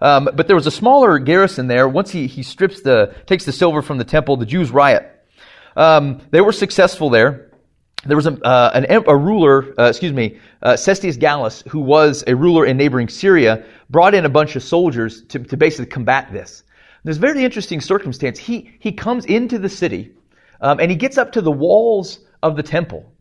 Um, 0.00 0.28
but 0.34 0.46
there 0.46 0.54
was 0.54 0.68
a 0.68 0.70
smaller 0.70 1.18
garrison 1.18 1.66
there. 1.66 1.88
Once 1.88 2.12
he, 2.12 2.28
he 2.28 2.44
strips 2.44 2.82
the, 2.82 3.12
takes 3.26 3.44
the 3.44 3.52
silver 3.52 3.82
from 3.82 3.98
the 3.98 4.04
temple, 4.04 4.36
the 4.36 4.46
Jews 4.46 4.70
riot. 4.70 5.10
Um, 5.76 6.20
they 6.30 6.40
were 6.40 6.52
successful 6.52 7.10
there. 7.10 7.47
There 8.06 8.16
was 8.16 8.26
a, 8.26 8.32
uh, 8.44 8.70
an, 8.74 9.02
a 9.06 9.16
ruler, 9.16 9.74
uh, 9.78 9.84
excuse 9.84 10.12
me, 10.12 10.38
uh, 10.62 10.74
Cestius 10.74 11.18
Gallus, 11.18 11.62
who 11.68 11.80
was 11.80 12.22
a 12.26 12.34
ruler 12.34 12.64
in 12.64 12.76
neighboring 12.76 13.08
Syria, 13.08 13.64
brought 13.90 14.14
in 14.14 14.24
a 14.24 14.28
bunch 14.28 14.54
of 14.56 14.62
soldiers 14.62 15.22
to, 15.24 15.40
to 15.40 15.56
basically 15.56 15.86
combat 15.86 16.32
this. 16.32 16.62
There's 17.04 17.16
a 17.16 17.20
very 17.20 17.44
interesting 17.44 17.80
circumstance. 17.80 18.38
He, 18.38 18.72
he 18.78 18.92
comes 18.92 19.24
into 19.24 19.58
the 19.58 19.68
city, 19.68 20.12
um, 20.60 20.78
and 20.80 20.90
he 20.90 20.96
gets 20.96 21.18
up 21.18 21.32
to 21.32 21.40
the 21.40 21.50
walls 21.50 22.20
of 22.42 22.56
the 22.56 22.62
temple 22.62 23.12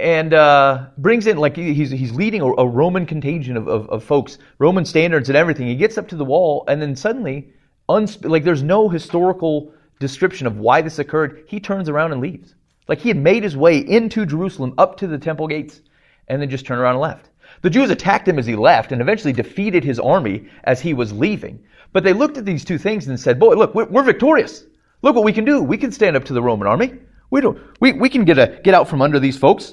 and 0.00 0.32
uh, 0.32 0.86
brings 0.96 1.26
in 1.26 1.36
like 1.36 1.56
he's 1.56 1.90
he's 1.90 2.12
leading 2.12 2.40
a, 2.40 2.46
a 2.46 2.66
Roman 2.66 3.04
contagion 3.06 3.56
of, 3.56 3.68
of, 3.68 3.88
of, 3.90 4.02
folks, 4.02 4.38
Roman 4.58 4.84
standards 4.84 5.28
and 5.28 5.36
everything. 5.36 5.66
He 5.66 5.76
gets 5.76 5.98
up 5.98 6.08
to 6.08 6.16
the 6.16 6.24
wall, 6.24 6.64
and 6.68 6.80
then 6.80 6.96
suddenly, 6.96 7.52
unsp- 7.88 8.28
like 8.28 8.42
there's 8.42 8.62
no 8.62 8.88
historical 8.88 9.72
description 9.98 10.46
of 10.46 10.56
why 10.56 10.80
this 10.80 10.98
occurred, 10.98 11.44
he 11.46 11.60
turns 11.60 11.88
around 11.88 12.12
and 12.12 12.20
leaves. 12.22 12.54
Like 12.90 12.98
he 12.98 13.08
had 13.08 13.18
made 13.18 13.44
his 13.44 13.56
way 13.56 13.78
into 13.78 14.26
Jerusalem 14.26 14.74
up 14.76 14.96
to 14.96 15.06
the 15.06 15.16
temple 15.16 15.46
gates 15.46 15.80
and 16.26 16.42
then 16.42 16.50
just 16.50 16.66
turned 16.66 16.80
around 16.80 16.94
and 16.94 17.02
left. 17.02 17.30
The 17.62 17.70
Jews 17.70 17.88
attacked 17.88 18.26
him 18.26 18.36
as 18.36 18.46
he 18.46 18.56
left 18.56 18.90
and 18.90 19.00
eventually 19.00 19.32
defeated 19.32 19.84
his 19.84 20.00
army 20.00 20.48
as 20.64 20.80
he 20.80 20.92
was 20.92 21.12
leaving. 21.12 21.62
But 21.92 22.02
they 22.02 22.12
looked 22.12 22.36
at 22.36 22.44
these 22.44 22.64
two 22.64 22.78
things 22.78 23.06
and 23.06 23.18
said, 23.18 23.38
boy, 23.38 23.54
look, 23.54 23.76
we're, 23.76 23.86
we're 23.86 24.02
victorious. 24.02 24.64
Look 25.02 25.14
what 25.14 25.22
we 25.22 25.32
can 25.32 25.44
do. 25.44 25.62
We 25.62 25.78
can 25.78 25.92
stand 25.92 26.16
up 26.16 26.24
to 26.24 26.32
the 26.32 26.42
Roman 26.42 26.66
army. 26.66 26.94
We 27.30 27.40
don't, 27.40 27.60
we, 27.78 27.92
we 27.92 28.08
can 28.08 28.24
get 28.24 28.40
a, 28.40 28.60
get 28.64 28.74
out 28.74 28.88
from 28.88 29.02
under 29.02 29.20
these 29.20 29.38
folks. 29.38 29.72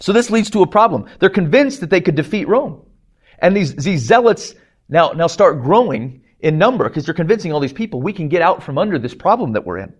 So 0.00 0.14
this 0.14 0.30
leads 0.30 0.48
to 0.52 0.62
a 0.62 0.66
problem. 0.66 1.04
They're 1.18 1.28
convinced 1.28 1.80
that 1.82 1.90
they 1.90 2.00
could 2.00 2.14
defeat 2.14 2.48
Rome. 2.48 2.80
And 3.40 3.54
these, 3.54 3.74
these 3.74 4.00
zealots 4.00 4.54
now, 4.88 5.10
now 5.10 5.26
start 5.26 5.60
growing 5.60 6.22
in 6.40 6.56
number 6.56 6.88
because 6.88 7.04
they're 7.04 7.12
convincing 7.12 7.52
all 7.52 7.60
these 7.60 7.74
people 7.74 8.00
we 8.00 8.14
can 8.14 8.30
get 8.30 8.40
out 8.40 8.62
from 8.62 8.78
under 8.78 8.98
this 8.98 9.14
problem 9.14 9.52
that 9.52 9.66
we're 9.66 9.80
in. 9.80 9.92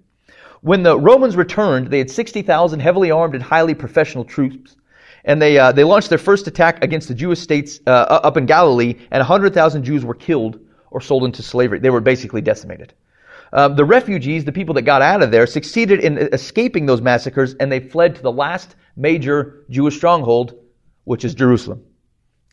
When 0.61 0.83
the 0.83 0.99
Romans 0.99 1.37
returned, 1.37 1.89
they 1.89 1.99
had 1.99 2.11
60,000 2.11 2.81
heavily 2.81 3.11
armed 3.11 3.35
and 3.35 3.43
highly 3.43 3.75
professional 3.75 4.25
troops. 4.25 4.77
And 5.25 5.41
they, 5.43 5.59
uh, 5.59 5.73
they 5.73 5.85
launched 5.85 6.09
their 6.09 6.19
first 6.19 6.47
attack 6.47 6.83
against 6.83 7.09
the 7.09 7.15
Jewish 7.15 7.41
states 7.41 7.81
uh, 7.87 7.91
up 7.91 8.37
in 8.37 8.47
Galilee, 8.47 8.95
and 9.11 9.21
100,000 9.21 9.85
Jews 9.85 10.05
were 10.05 10.15
killed 10.15 10.59
or 10.91 11.01
sold 11.01 11.25
into 11.25 11.43
slavery. 11.43 11.79
They 11.79 11.91
were 11.91 12.01
basically 12.01 12.41
decimated. 12.41 12.95
Uh, 13.53 13.69
the 13.69 13.85
refugees, 13.85 14.45
the 14.45 14.53
people 14.53 14.75
that 14.75 14.83
got 14.83 15.03
out 15.03 15.23
of 15.23 15.31
there, 15.31 15.47
succeeded 15.47 16.01
in 16.01 16.19
escaping 16.19 16.87
those 16.87 17.01
massacres, 17.01 17.55
and 17.55 17.71
they 17.71 17.81
fled 17.81 18.15
to 18.17 18.23
the 18.23 18.33
last 18.33 18.77
major 18.97 19.65
Jewish 19.71 19.97
stronghold, 19.97 20.55
which 21.05 21.25
is 21.25 21.35
Jerusalem. 21.35 21.83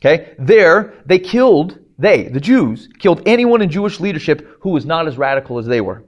Okay? 0.02 0.36
There, 0.38 0.94
they 1.06 1.20
killed 1.20 1.80
they, 1.98 2.24
the 2.24 2.42
Jews, 2.42 2.90
killed 3.00 3.22
anyone 3.26 3.62
in 3.62 3.70
Jewish 3.70 4.00
leadership 4.00 4.58
who 4.60 4.72
was 4.72 4.86
not 4.86 5.08
as 5.08 5.18
radical 5.18 5.58
as 5.58 5.66
they 5.66 5.82
were. 5.82 6.04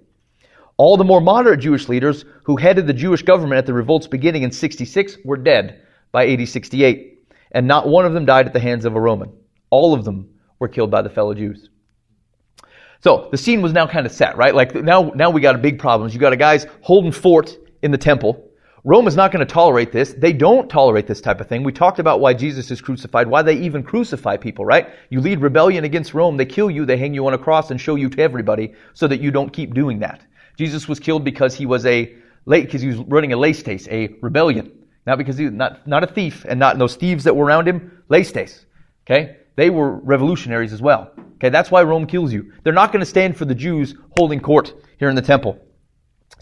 All 0.77 0.95
the 0.95 1.03
more 1.03 1.21
moderate 1.21 1.59
Jewish 1.59 1.89
leaders 1.89 2.23
who 2.43 2.55
headed 2.55 2.85
the 2.85 2.93
Jewish 2.93 3.23
government 3.23 3.57
at 3.57 3.65
the 3.65 3.73
revolt's 3.73 4.05
beginning 4.05 4.43
in 4.43 4.51
66 4.51 5.17
were 5.25 5.37
dead 5.37 5.81
by 6.11 6.27
AD 6.27 6.47
68, 6.47 7.27
and 7.51 7.67
not 7.67 7.87
one 7.87 8.05
of 8.05 8.13
them 8.13 8.25
died 8.25 8.45
at 8.45 8.53
the 8.53 8.59
hands 8.59 8.85
of 8.85 8.95
a 8.95 8.99
Roman. 8.99 9.31
All 9.71 9.95
of 9.95 10.05
them 10.05 10.29
were 10.59 10.67
killed 10.67 10.91
by 10.91 11.01
the 11.01 11.09
fellow 11.09 11.33
Jews. 11.33 11.69
So 12.99 13.27
the 13.31 13.37
scene 13.37 13.61
was 13.63 13.73
now 13.73 13.87
kind 13.87 14.05
of 14.05 14.11
set, 14.11 14.37
right? 14.37 14.53
Like 14.53 14.75
now, 14.75 15.11
now 15.15 15.31
we 15.31 15.41
got 15.41 15.55
a 15.55 15.59
big 15.59 15.79
problem. 15.79 16.11
You 16.11 16.19
got 16.19 16.33
a 16.33 16.37
guys 16.37 16.67
holding 16.81 17.11
fort 17.11 17.57
in 17.81 17.91
the 17.91 17.97
temple. 17.97 18.43
Rome 18.83 19.07
is 19.07 19.15
not 19.15 19.31
going 19.31 19.45
to 19.45 19.51
tolerate 19.51 19.91
this. 19.91 20.13
They 20.13 20.31
don't 20.31 20.69
tolerate 20.69 21.07
this 21.07 21.21
type 21.21 21.41
of 21.41 21.47
thing. 21.47 21.63
We 21.63 21.73
talked 21.73 21.99
about 21.99 22.19
why 22.19 22.33
Jesus 22.33 22.71
is 22.71 22.81
crucified, 22.81 23.27
why 23.27 23.41
they 23.41 23.57
even 23.57 23.83
crucify 23.83 24.37
people, 24.37 24.63
right? 24.63 24.89
You 25.09 25.21
lead 25.21 25.41
rebellion 25.41 25.83
against 25.83 26.13
Rome, 26.13 26.37
they 26.37 26.45
kill 26.45 26.71
you, 26.71 26.85
they 26.85 26.97
hang 26.97 27.13
you 27.13 27.25
on 27.27 27.33
a 27.33 27.37
cross 27.37 27.71
and 27.71 27.81
show 27.81 27.95
you 27.95 28.09
to 28.09 28.21
everybody 28.21 28.73
so 28.93 29.07
that 29.07 29.19
you 29.19 29.31
don't 29.31 29.51
keep 29.51 29.73
doing 29.73 29.99
that. 29.99 30.23
Jesus 30.57 30.87
was 30.87 30.99
killed 30.99 31.23
because 31.23 31.55
he 31.55 31.65
was 31.65 31.85
a 31.85 32.15
late 32.45 32.65
because 32.65 32.81
he 32.81 32.87
was 32.87 32.97
running 32.97 33.31
a 33.31 33.37
lestes, 33.37 33.87
a 33.89 34.15
rebellion. 34.21 34.71
Not 35.05 35.17
because 35.17 35.37
he 35.37 35.45
was 35.45 35.53
not, 35.53 35.87
not 35.87 36.03
a 36.03 36.07
thief 36.07 36.45
and 36.47 36.59
not 36.59 36.77
those 36.77 36.95
thieves 36.95 37.23
that 37.23 37.35
were 37.35 37.45
around 37.45 37.67
him, 37.67 38.03
lestes. 38.09 38.65
Okay? 39.05 39.37
They 39.55 39.69
were 39.69 39.91
revolutionaries 39.91 40.73
as 40.73 40.81
well. 40.81 41.11
Okay, 41.35 41.49
that's 41.49 41.69
why 41.69 41.83
Rome 41.83 42.07
kills 42.07 42.33
you. 42.33 42.51
They're 42.63 42.73
not 42.73 42.91
going 42.91 43.01
to 43.01 43.05
stand 43.05 43.37
for 43.37 43.45
the 43.45 43.55
Jews 43.55 43.95
holding 44.17 44.39
court 44.39 44.73
here 44.99 45.09
in 45.09 45.15
the 45.15 45.21
temple. 45.21 45.59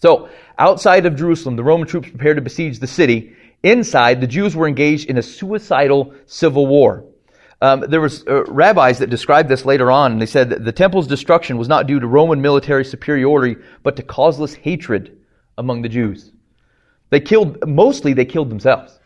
So, 0.02 0.30
outside 0.58 1.06
of 1.06 1.16
Jerusalem, 1.16 1.58
the 1.58 1.64
Roman 1.64 1.88
troops 1.88 2.10
prepared 2.10 2.38
to 2.38 2.42
besiege 2.42 2.80
the 2.80 2.88
city. 2.88 3.36
Inside, 3.64 4.22
the 4.22 4.28
Jews 4.28 4.56
were 4.56 4.68
engaged 4.68 5.10
in 5.10 5.18
a 5.18 5.22
suicidal 5.22 6.14
civil 6.26 6.66
war. 6.68 7.06
Um, 7.62 7.86
there 7.88 8.02
was 8.02 8.26
uh, 8.28 8.44
rabbis 8.46 9.00
that 9.00 9.10
described 9.10 9.50
this 9.50 9.66
later 9.66 9.90
on, 9.90 10.12
and 10.12 10.22
they 10.22 10.26
said 10.26 10.50
that 10.50 10.66
the 10.66 10.72
temple's 10.72 11.08
destruction 11.08 11.58
was 11.58 11.68
not 11.68 11.88
due 11.88 12.00
to 12.00 12.08
Roman 12.08 12.42
military 12.42 12.84
superiority, 12.84 13.56
but 13.82 13.96
to 13.96 14.04
causeless 14.04 14.54
hatred 14.54 15.18
among 15.58 15.82
the 15.82 15.90
Jews. 15.90 16.32
They 17.10 17.22
killed, 17.22 17.66
mostly 17.68 18.14
they 18.14 18.26
killed 18.26 18.50
themselves. 18.50 19.00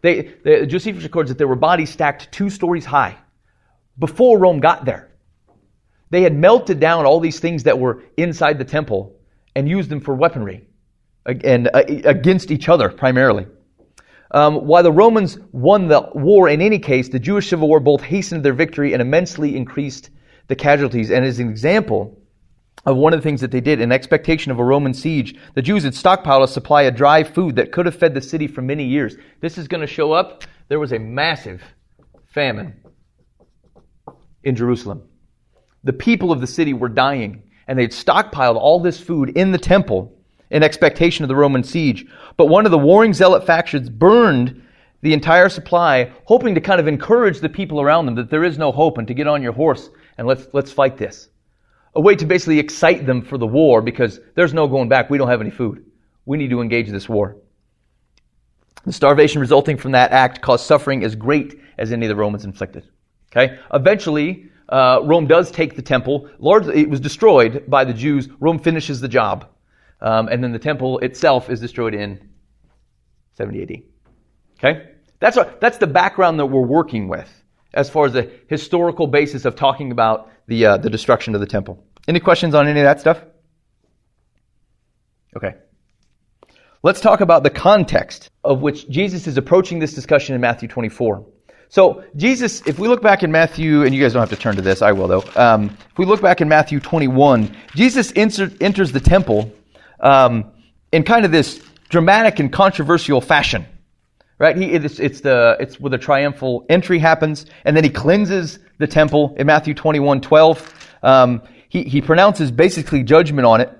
They, 0.00 0.32
they, 0.42 0.66
Josephus 0.66 1.02
records 1.02 1.30
that 1.30 1.38
there 1.38 1.48
were 1.48 1.56
bodies 1.56 1.90
stacked 1.90 2.32
two 2.32 2.50
stories 2.50 2.84
high 2.84 3.16
before 3.98 4.38
Rome 4.38 4.60
got 4.60 4.84
there. 4.84 5.10
They 6.10 6.22
had 6.22 6.34
melted 6.34 6.80
down 6.80 7.06
all 7.06 7.20
these 7.20 7.40
things 7.40 7.62
that 7.64 7.78
were 7.78 8.02
inside 8.16 8.58
the 8.58 8.64
temple 8.64 9.16
and 9.54 9.68
used 9.68 9.90
them 9.90 10.00
for 10.00 10.14
weaponry 10.14 10.66
and 11.26 11.68
uh, 11.72 11.84
against 12.04 12.50
each 12.50 12.68
other 12.68 12.88
primarily. 12.88 13.46
Um, 14.32 14.66
while 14.66 14.82
the 14.82 14.92
Romans 14.92 15.38
won 15.52 15.88
the 15.88 16.08
war 16.14 16.48
in 16.48 16.62
any 16.62 16.78
case, 16.78 17.10
the 17.10 17.18
Jewish 17.18 17.48
civil 17.48 17.68
war 17.68 17.80
both 17.80 18.00
hastened 18.00 18.44
their 18.44 18.54
victory 18.54 18.94
and 18.94 19.02
immensely 19.02 19.56
increased 19.56 20.10
the 20.48 20.56
casualties. 20.56 21.10
And 21.10 21.24
as 21.24 21.38
an 21.38 21.50
example 21.50 22.18
of 22.86 22.96
one 22.96 23.12
of 23.12 23.20
the 23.20 23.22
things 23.22 23.42
that 23.42 23.50
they 23.50 23.60
did 23.60 23.80
in 23.80 23.92
expectation 23.92 24.50
of 24.50 24.58
a 24.58 24.64
Roman 24.64 24.94
siege, 24.94 25.38
the 25.54 25.62
Jews 25.62 25.84
had 25.84 25.92
stockpiled 25.92 26.42
a 26.42 26.48
supply 26.48 26.82
of 26.82 26.96
dry 26.96 27.22
food 27.22 27.56
that 27.56 27.72
could 27.72 27.86
have 27.86 27.94
fed 27.94 28.14
the 28.14 28.22
city 28.22 28.46
for 28.46 28.62
many 28.62 28.84
years. 28.84 29.16
This 29.40 29.58
is 29.58 29.68
going 29.68 29.82
to 29.82 29.86
show 29.86 30.12
up. 30.12 30.44
There 30.68 30.80
was 30.80 30.92
a 30.92 30.98
massive 30.98 31.62
famine 32.26 32.80
in 34.42 34.56
Jerusalem. 34.56 35.02
The 35.84 35.92
people 35.92 36.32
of 36.32 36.40
the 36.40 36.46
city 36.46 36.72
were 36.72 36.88
dying 36.88 37.42
and 37.68 37.78
they'd 37.78 37.90
stockpiled 37.90 38.56
all 38.56 38.80
this 38.80 38.98
food 38.98 39.30
in 39.36 39.52
the 39.52 39.58
temple 39.58 40.18
in 40.52 40.62
expectation 40.62 41.24
of 41.24 41.28
the 41.28 41.36
Roman 41.36 41.64
siege. 41.64 42.06
But 42.36 42.46
one 42.46 42.66
of 42.66 42.70
the 42.70 42.78
warring 42.78 43.14
zealot 43.14 43.44
factions 43.44 43.88
burned 43.88 44.62
the 45.00 45.14
entire 45.14 45.48
supply, 45.48 46.12
hoping 46.26 46.54
to 46.54 46.60
kind 46.60 46.78
of 46.78 46.86
encourage 46.86 47.40
the 47.40 47.48
people 47.48 47.80
around 47.80 48.06
them 48.06 48.14
that 48.14 48.30
there 48.30 48.44
is 48.44 48.58
no 48.58 48.70
hope 48.70 48.98
and 48.98 49.08
to 49.08 49.14
get 49.14 49.26
on 49.26 49.42
your 49.42 49.52
horse 49.52 49.90
and 50.18 50.28
let's, 50.28 50.46
let's 50.52 50.70
fight 50.70 50.96
this. 50.96 51.30
A 51.94 52.00
way 52.00 52.14
to 52.14 52.26
basically 52.26 52.58
excite 52.58 53.06
them 53.06 53.22
for 53.22 53.38
the 53.38 53.46
war 53.46 53.82
because 53.82 54.20
there's 54.34 54.54
no 54.54 54.68
going 54.68 54.88
back. 54.88 55.10
We 55.10 55.18
don't 55.18 55.28
have 55.28 55.40
any 55.40 55.50
food. 55.50 55.84
We 56.26 56.36
need 56.38 56.50
to 56.50 56.60
engage 56.60 56.88
this 56.88 57.08
war. 57.08 57.36
The 58.84 58.92
starvation 58.92 59.40
resulting 59.40 59.76
from 59.76 59.92
that 59.92 60.12
act 60.12 60.42
caused 60.42 60.66
suffering 60.66 61.02
as 61.02 61.14
great 61.14 61.60
as 61.78 61.92
any 61.92 62.06
of 62.06 62.08
the 62.08 62.16
Romans 62.16 62.44
inflicted. 62.44 62.88
Okay? 63.30 63.58
Eventually, 63.72 64.50
uh, 64.68 65.00
Rome 65.02 65.26
does 65.26 65.50
take 65.50 65.76
the 65.76 65.82
temple. 65.82 66.28
Largely, 66.38 66.80
it 66.80 66.90
was 66.90 67.00
destroyed 67.00 67.64
by 67.68 67.84
the 67.84 67.94
Jews. 67.94 68.28
Rome 68.40 68.58
finishes 68.58 69.00
the 69.00 69.08
job. 69.08 69.48
Um, 70.02 70.26
and 70.28 70.42
then 70.42 70.50
the 70.50 70.58
temple 70.58 70.98
itself 70.98 71.48
is 71.48 71.60
destroyed 71.60 71.94
in 71.94 72.28
70 73.34 73.62
AD. 73.62 73.70
Okay? 74.58 74.88
That's, 75.20 75.36
what, 75.36 75.60
that's 75.60 75.78
the 75.78 75.86
background 75.86 76.40
that 76.40 76.46
we're 76.46 76.66
working 76.66 77.06
with 77.06 77.30
as 77.72 77.88
far 77.88 78.06
as 78.06 78.12
the 78.12 78.30
historical 78.48 79.06
basis 79.06 79.44
of 79.44 79.54
talking 79.54 79.92
about 79.92 80.28
the, 80.48 80.66
uh, 80.66 80.76
the 80.76 80.90
destruction 80.90 81.36
of 81.36 81.40
the 81.40 81.46
temple. 81.46 81.84
Any 82.08 82.18
questions 82.18 82.54
on 82.54 82.66
any 82.66 82.80
of 82.80 82.84
that 82.84 83.00
stuff? 83.00 83.22
Okay. 85.36 85.54
Let's 86.82 87.00
talk 87.00 87.20
about 87.20 87.44
the 87.44 87.50
context 87.50 88.28
of 88.42 88.60
which 88.60 88.88
Jesus 88.88 89.28
is 89.28 89.38
approaching 89.38 89.78
this 89.78 89.94
discussion 89.94 90.34
in 90.34 90.40
Matthew 90.40 90.68
24. 90.68 91.24
So 91.68 92.04
Jesus, 92.16 92.60
if 92.66 92.80
we 92.80 92.88
look 92.88 93.00
back 93.00 93.22
in 93.22 93.30
Matthew, 93.30 93.84
and 93.84 93.94
you 93.94 94.02
guys 94.02 94.12
don't 94.12 94.20
have 94.20 94.36
to 94.36 94.36
turn 94.36 94.56
to 94.56 94.62
this, 94.62 94.82
I 94.82 94.90
will 94.92 95.06
though. 95.06 95.24
Um, 95.36 95.76
if 95.90 95.96
we 95.96 96.04
look 96.04 96.20
back 96.20 96.40
in 96.40 96.48
Matthew 96.48 96.80
21, 96.80 97.56
Jesus 97.76 98.12
enters 98.16 98.92
the 98.92 99.00
temple 99.00 99.52
um, 100.02 100.52
in 100.90 101.04
kind 101.04 101.24
of 101.24 101.32
this 101.32 101.62
dramatic 101.88 102.40
and 102.40 102.52
controversial 102.52 103.20
fashion, 103.20 103.64
right? 104.38 104.56
He, 104.56 104.72
it's, 104.72 104.98
it's 104.98 105.20
the 105.20 105.56
it's 105.60 105.80
where 105.80 105.90
the 105.90 105.98
triumphal 105.98 106.66
entry 106.68 106.98
happens, 106.98 107.46
and 107.64 107.76
then 107.76 107.84
he 107.84 107.90
cleanses 107.90 108.58
the 108.78 108.86
temple 108.86 109.34
in 109.38 109.46
Matthew 109.46 109.74
21, 109.74 110.20
12. 110.20 110.88
Um, 111.02 111.42
he, 111.68 111.84
he 111.84 112.02
pronounces 112.02 112.50
basically 112.50 113.02
judgment 113.02 113.46
on 113.46 113.60
it. 113.60 113.70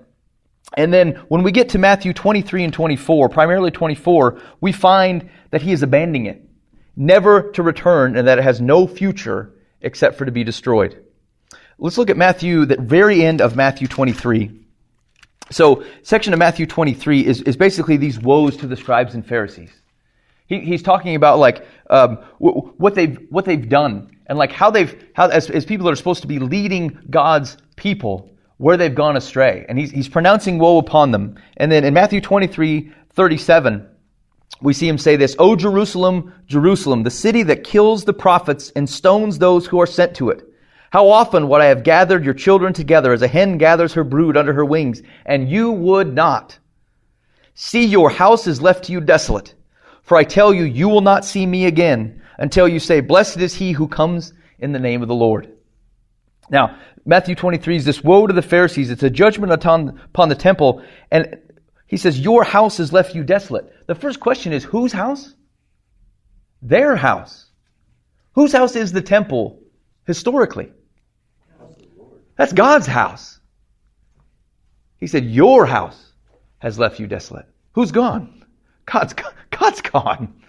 And 0.75 0.93
then 0.93 1.17
when 1.29 1.43
we 1.43 1.53
get 1.53 1.71
to 1.71 1.79
Matthew 1.79 2.15
23 2.15 2.65
and 2.65 2.73
24, 2.73 3.29
primarily 3.29 3.71
24, 3.71 4.41
we 4.61 4.73
find 4.73 5.29
that 5.51 5.61
he 5.61 5.73
is 5.73 5.83
abandoning 5.83 6.27
it, 6.27 6.43
never 6.97 7.51
to 7.53 7.63
return, 7.63 8.17
and 8.17 8.29
that 8.29 8.39
it 8.39 8.45
has 8.45 8.61
no 8.61 8.87
future 8.87 9.53
except 9.83 10.17
for 10.17 10.25
to 10.25 10.33
be 10.33 10.45
destroyed. 10.45 11.05
Let's 11.79 11.99
look 11.99 12.09
at 12.09 12.17
Matthew, 12.17 12.65
the 12.65 12.77
very 12.81 13.23
end 13.23 13.43
of 13.43 13.57
Matthew 13.57 13.89
23. 13.89 14.63
So, 15.53 15.85
section 16.03 16.33
of 16.33 16.39
Matthew 16.39 16.67
23 16.67 17.27
is, 17.27 17.43
is 17.43 17.57
basically 17.57 17.97
these 17.97 18.19
woes 18.19 18.57
to 18.59 18.67
the 18.67 18.77
scribes 18.77 19.15
and 19.15 19.27
Pharisees. 19.27 19.71
He, 20.47 20.61
he's 20.61 20.83
talking 20.83 21.15
about 21.15 21.39
like 21.39 21.67
um, 21.89 22.17
what 22.39 22.95
they've 22.95 23.19
what 23.31 23.45
they've 23.45 23.69
done 23.69 24.17
and 24.27 24.39
like 24.39 24.53
how 24.53 24.71
they've 24.71 25.03
how 25.15 25.29
as, 25.29 25.49
as 25.51 25.65
people 25.65 25.87
that 25.87 25.93
are 25.93 25.97
supposed 25.97 26.23
to 26.23 26.29
be 26.29 26.39
leading 26.39 26.99
God's 27.11 27.57
people 27.77 28.33
where 28.63 28.77
they've 28.77 28.95
gone 28.95 29.17
astray. 29.17 29.67
And 29.69 29.77
he's, 29.77 29.91
he's 29.91 30.09
pronouncing 30.09 30.59
woe 30.59 30.79
upon 30.79 31.11
them. 31.11 31.37
And 31.57 31.71
then 31.71 31.85
in 31.85 31.95
Matthew 31.95 32.21
23, 32.21 32.93
37, 33.11 33.89
we 34.61 34.73
see 34.73 34.87
him 34.87 34.99
say 34.99 35.17
this, 35.17 35.35
O 35.41 35.57
Jerusalem, 35.57 36.33
Jerusalem, 36.47 37.03
the 37.03 37.11
city 37.11 37.43
that 37.43 37.65
kills 37.65 38.05
the 38.05 38.13
prophets 38.13 38.71
and 38.77 38.89
stones 38.89 39.39
those 39.39 39.67
who 39.67 39.81
are 39.81 39.87
sent 39.87 40.15
to 40.17 40.31
it. 40.31 40.49
How 40.93 41.09
often 41.09 41.49
would 41.49 41.63
I 41.63 41.69
have 41.69 41.85
gathered 41.85 42.23
your 42.23 42.35
children 42.35 42.75
together 42.75 43.15
as 43.15 43.23
a 43.23 43.27
hen 43.27 43.57
gathers 43.57 43.95
her 43.95 44.05
brood 44.05 44.37
under 44.37 44.53
her 44.53 44.65
wings, 44.65 45.01
and 45.25 45.49
you 45.49 45.71
would 45.71 46.15
not. 46.15 46.59
See, 47.55 47.87
your 47.87 48.11
house 48.11 48.47
is 48.47 48.61
left 48.61 48.85
to 48.85 48.93
you 48.93 49.01
desolate. 49.01 49.55
For 50.03 50.19
I 50.19 50.25
tell 50.25 50.53
you, 50.53 50.65
you 50.65 50.91
will 50.91 51.01
not 51.01 51.25
see 51.25 51.47
me 51.47 51.65
again 51.65 52.21
until 52.37 52.69
you 52.69 52.79
say, 52.79 53.01
Blessed 53.01 53.39
is 53.39 53.55
he 53.55 53.73
who 53.73 53.89
comes 53.89 54.35
in 54.59 54.73
the 54.73 54.79
name 54.79 55.01
of 55.01 55.09
the 55.09 55.15
Lord. 55.15 55.51
Now, 56.51 56.79
Matthew 57.07 57.37
23 57.37 57.77
is 57.77 57.87
this 57.87 58.05
woe 58.05 58.27
to 58.27 58.35
the 58.35 58.43
Pharisees. 58.43 58.91
It's 58.91 59.03
a 59.03 59.09
judgment 59.09 59.51
upon, 59.51 59.99
upon 60.05 60.29
the 60.29 60.35
temple. 60.35 60.83
And 61.11 61.39
he 61.87 61.97
says, 61.97 62.21
Your 62.21 62.45
house 62.45 62.77
has 62.77 62.93
left 62.93 63.15
you 63.15 63.25
desolate. 63.25 63.87
The 63.87 63.95
first 63.95 64.21
question 64.21 64.53
is, 64.53 64.63
whose 64.63 64.93
house? 64.93 65.35
Their 66.61 66.97
house. 66.97 67.47
Whose 68.33 68.53
house 68.53 68.77
is 68.77 68.93
the 68.93 69.01
temple 69.01 69.59
historically? 70.05 70.71
That's 72.43 72.55
God's 72.55 72.89
house. 72.89 73.39
He 74.99 75.07
said, 75.07 75.27
Your 75.27 75.65
house 75.65 76.11
has 76.59 76.77
left 76.77 76.99
you 76.99 77.07
desolate. 77.07 77.47
Who's 77.71 77.93
gone? 77.93 78.45
God's, 78.85 79.15
God's 79.51 79.81
gone. 79.81 80.43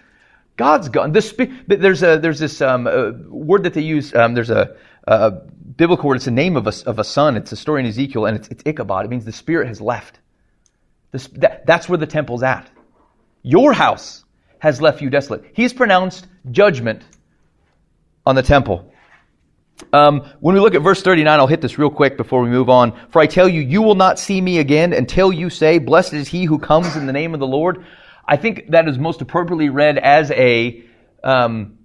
God's 0.56 0.88
gone. 0.88 1.12
This, 1.12 1.32
there's 1.68 2.02
a, 2.02 2.18
there's 2.18 2.40
this 2.40 2.60
um, 2.60 3.28
word 3.30 3.62
that 3.62 3.74
they 3.74 3.82
use. 3.82 4.12
Um, 4.12 4.34
there's 4.34 4.50
a, 4.50 4.74
a 5.06 5.30
biblical 5.30 6.08
word. 6.08 6.16
It's 6.16 6.24
the 6.24 6.32
name 6.32 6.56
of 6.56 6.66
a, 6.66 6.72
of 6.84 6.98
a 6.98 7.04
son. 7.04 7.36
It's 7.36 7.52
a 7.52 7.56
story 7.56 7.82
in 7.82 7.86
Ezekiel, 7.86 8.26
and 8.26 8.38
it's, 8.38 8.48
it's 8.48 8.64
Ichabod. 8.66 9.04
It 9.04 9.08
means 9.08 9.24
the 9.24 9.30
spirit 9.30 9.68
has 9.68 9.80
left. 9.80 10.18
That, 11.12 11.64
that's 11.64 11.88
where 11.88 11.98
the 11.98 12.08
temple's 12.08 12.42
at. 12.42 12.68
Your 13.44 13.72
house 13.72 14.24
has 14.58 14.82
left 14.82 15.00
you 15.00 15.10
desolate. 15.10 15.44
He's 15.52 15.72
pronounced 15.72 16.26
judgment 16.50 17.04
on 18.26 18.34
the 18.34 18.42
temple. 18.42 18.92
Um, 19.92 20.30
when 20.40 20.54
we 20.54 20.60
look 20.60 20.74
at 20.74 20.82
verse 20.82 21.02
39, 21.02 21.40
I'll 21.40 21.46
hit 21.46 21.60
this 21.60 21.78
real 21.78 21.90
quick 21.90 22.16
before 22.16 22.42
we 22.42 22.48
move 22.48 22.68
on. 22.68 22.98
For 23.10 23.20
I 23.20 23.26
tell 23.26 23.48
you, 23.48 23.60
you 23.60 23.82
will 23.82 23.94
not 23.94 24.18
see 24.18 24.40
me 24.40 24.58
again 24.58 24.92
until 24.92 25.32
you 25.32 25.50
say, 25.50 25.78
Blessed 25.78 26.14
is 26.14 26.28
he 26.28 26.44
who 26.44 26.58
comes 26.58 26.96
in 26.96 27.06
the 27.06 27.12
name 27.12 27.34
of 27.34 27.40
the 27.40 27.46
Lord. 27.46 27.84
I 28.26 28.36
think 28.36 28.70
that 28.70 28.88
is 28.88 28.98
most 28.98 29.20
appropriately 29.20 29.68
read 29.68 29.98
as 29.98 30.30
a, 30.30 30.82
um, 31.22 31.78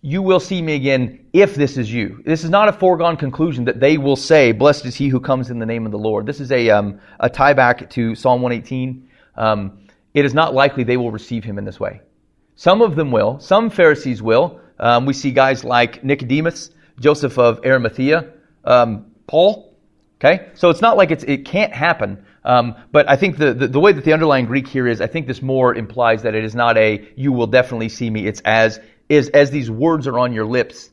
you 0.00 0.22
will 0.22 0.40
see 0.40 0.62
me 0.62 0.74
again 0.76 1.26
if 1.32 1.54
this 1.54 1.76
is 1.76 1.92
you. 1.92 2.22
This 2.24 2.44
is 2.44 2.50
not 2.50 2.68
a 2.68 2.72
foregone 2.72 3.16
conclusion 3.16 3.64
that 3.64 3.80
they 3.80 3.98
will 3.98 4.16
say, 4.16 4.52
Blessed 4.52 4.86
is 4.86 4.94
he 4.94 5.08
who 5.08 5.20
comes 5.20 5.50
in 5.50 5.58
the 5.58 5.66
name 5.66 5.86
of 5.86 5.92
the 5.92 5.98
Lord. 5.98 6.24
This 6.24 6.40
is 6.40 6.52
a, 6.52 6.70
um, 6.70 7.00
a 7.18 7.28
tie 7.28 7.52
back 7.52 7.90
to 7.90 8.14
Psalm 8.14 8.42
118. 8.42 9.08
Um, 9.36 9.78
it 10.14 10.24
is 10.24 10.34
not 10.34 10.54
likely 10.54 10.84
they 10.84 10.96
will 10.96 11.10
receive 11.10 11.44
him 11.44 11.58
in 11.58 11.64
this 11.64 11.80
way. 11.80 12.00
Some 12.54 12.80
of 12.80 12.96
them 12.96 13.10
will. 13.10 13.38
Some 13.40 13.70
Pharisees 13.70 14.22
will. 14.22 14.60
Um, 14.80 15.04
we 15.06 15.12
see 15.12 15.32
guys 15.32 15.64
like 15.64 16.02
Nicodemus, 16.02 16.70
Joseph 17.00 17.38
of 17.38 17.64
Arimathea, 17.64 18.32
um, 18.64 19.06
Paul. 19.26 19.74
Okay? 20.20 20.48
So 20.54 20.70
it's 20.70 20.80
not 20.80 20.96
like 20.96 21.10
it's, 21.10 21.24
it 21.24 21.44
can't 21.44 21.72
happen. 21.72 22.24
Um, 22.44 22.74
but 22.92 23.08
I 23.08 23.16
think 23.16 23.36
the, 23.36 23.52
the, 23.52 23.68
the, 23.68 23.80
way 23.80 23.92
that 23.92 24.04
the 24.04 24.12
underlying 24.12 24.46
Greek 24.46 24.66
here 24.66 24.86
is, 24.86 25.00
I 25.00 25.06
think 25.06 25.26
this 25.26 25.42
more 25.42 25.74
implies 25.74 26.22
that 26.22 26.34
it 26.34 26.44
is 26.44 26.54
not 26.54 26.78
a, 26.78 27.06
you 27.14 27.32
will 27.32 27.46
definitely 27.46 27.88
see 27.88 28.08
me. 28.10 28.26
It's 28.26 28.40
as, 28.44 28.80
is 29.08 29.28
as 29.30 29.50
these 29.50 29.70
words 29.70 30.06
are 30.06 30.18
on 30.18 30.32
your 30.32 30.46
lips, 30.46 30.90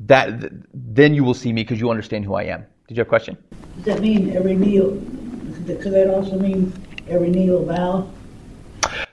that 0.00 0.50
then 0.72 1.14
you 1.14 1.24
will 1.24 1.34
see 1.34 1.52
me 1.52 1.62
because 1.62 1.80
you 1.80 1.90
understand 1.90 2.24
who 2.24 2.34
I 2.34 2.44
am. 2.44 2.66
Did 2.86 2.96
you 2.96 3.00
have 3.00 3.06
a 3.06 3.08
question? 3.08 3.36
Does 3.76 3.84
that 3.84 4.00
mean 4.00 4.36
every 4.36 4.56
knee? 4.56 4.78
Could 4.78 5.92
that 5.92 6.12
also 6.12 6.38
mean 6.38 6.72
every 7.08 7.30
knee 7.30 7.50
will 7.50 7.64
bow? 7.64 8.10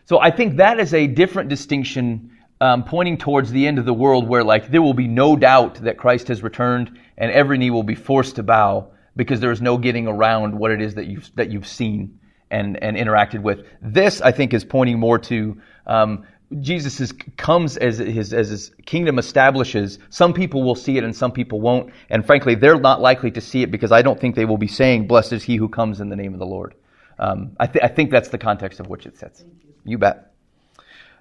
So 0.05 0.19
I 0.19 0.31
think 0.31 0.57
that 0.57 0.79
is 0.79 0.93
a 0.93 1.05
different 1.07 1.49
distinction, 1.49 2.31
um, 2.59 2.83
pointing 2.83 3.17
towards 3.17 3.51
the 3.51 3.67
end 3.67 3.79
of 3.79 3.85
the 3.85 3.93
world, 3.93 4.27
where 4.27 4.43
like 4.43 4.69
there 4.69 4.81
will 4.81 4.93
be 4.93 5.07
no 5.07 5.35
doubt 5.35 5.75
that 5.83 5.97
Christ 5.97 6.27
has 6.29 6.43
returned, 6.43 6.99
and 7.17 7.31
every 7.31 7.57
knee 7.57 7.69
will 7.69 7.83
be 7.83 7.95
forced 7.95 8.35
to 8.35 8.43
bow 8.43 8.91
because 9.15 9.39
there 9.39 9.51
is 9.51 9.61
no 9.61 9.77
getting 9.77 10.07
around 10.07 10.57
what 10.57 10.71
it 10.71 10.81
is 10.81 10.95
that 10.95 11.07
you've 11.07 11.29
that 11.35 11.51
you've 11.51 11.67
seen 11.67 12.19
and 12.49 12.81
and 12.83 12.97
interacted 12.97 13.41
with. 13.41 13.65
This 13.81 14.21
I 14.21 14.31
think 14.31 14.53
is 14.53 14.63
pointing 14.63 14.99
more 14.99 15.19
to 15.19 15.61
um, 15.85 16.25
Jesus 16.61 17.01
is, 17.01 17.13
comes 17.35 17.75
as 17.77 17.97
his, 17.97 18.33
as 18.33 18.49
his 18.49 18.71
kingdom 18.85 19.19
establishes. 19.19 19.99
Some 20.09 20.33
people 20.33 20.63
will 20.63 20.75
see 20.75 20.97
it 20.97 21.03
and 21.03 21.15
some 21.15 21.31
people 21.31 21.59
won't. 21.59 21.91
And 22.09 22.25
frankly, 22.25 22.55
they're 22.55 22.79
not 22.79 23.01
likely 23.01 23.31
to 23.31 23.41
see 23.41 23.63
it 23.63 23.71
because 23.71 23.91
I 23.91 24.01
don't 24.01 24.19
think 24.19 24.35
they 24.35 24.45
will 24.45 24.57
be 24.57 24.67
saying, 24.67 25.07
Blessed 25.07 25.33
is 25.33 25.43
he 25.43 25.57
who 25.57 25.67
comes 25.67 25.99
in 25.99 26.09
the 26.09 26.15
name 26.15 26.33
of 26.33 26.39
the 26.39 26.45
Lord. 26.45 26.75
Um, 27.19 27.51
I, 27.59 27.67
th- 27.67 27.83
I, 27.83 27.87
think 27.87 28.11
that's 28.11 28.29
the 28.29 28.37
context 28.37 28.79
of 28.79 28.87
which 28.87 29.05
it. 29.05 29.15
You. 29.21 29.47
you 29.83 29.97
bet. 29.97 30.31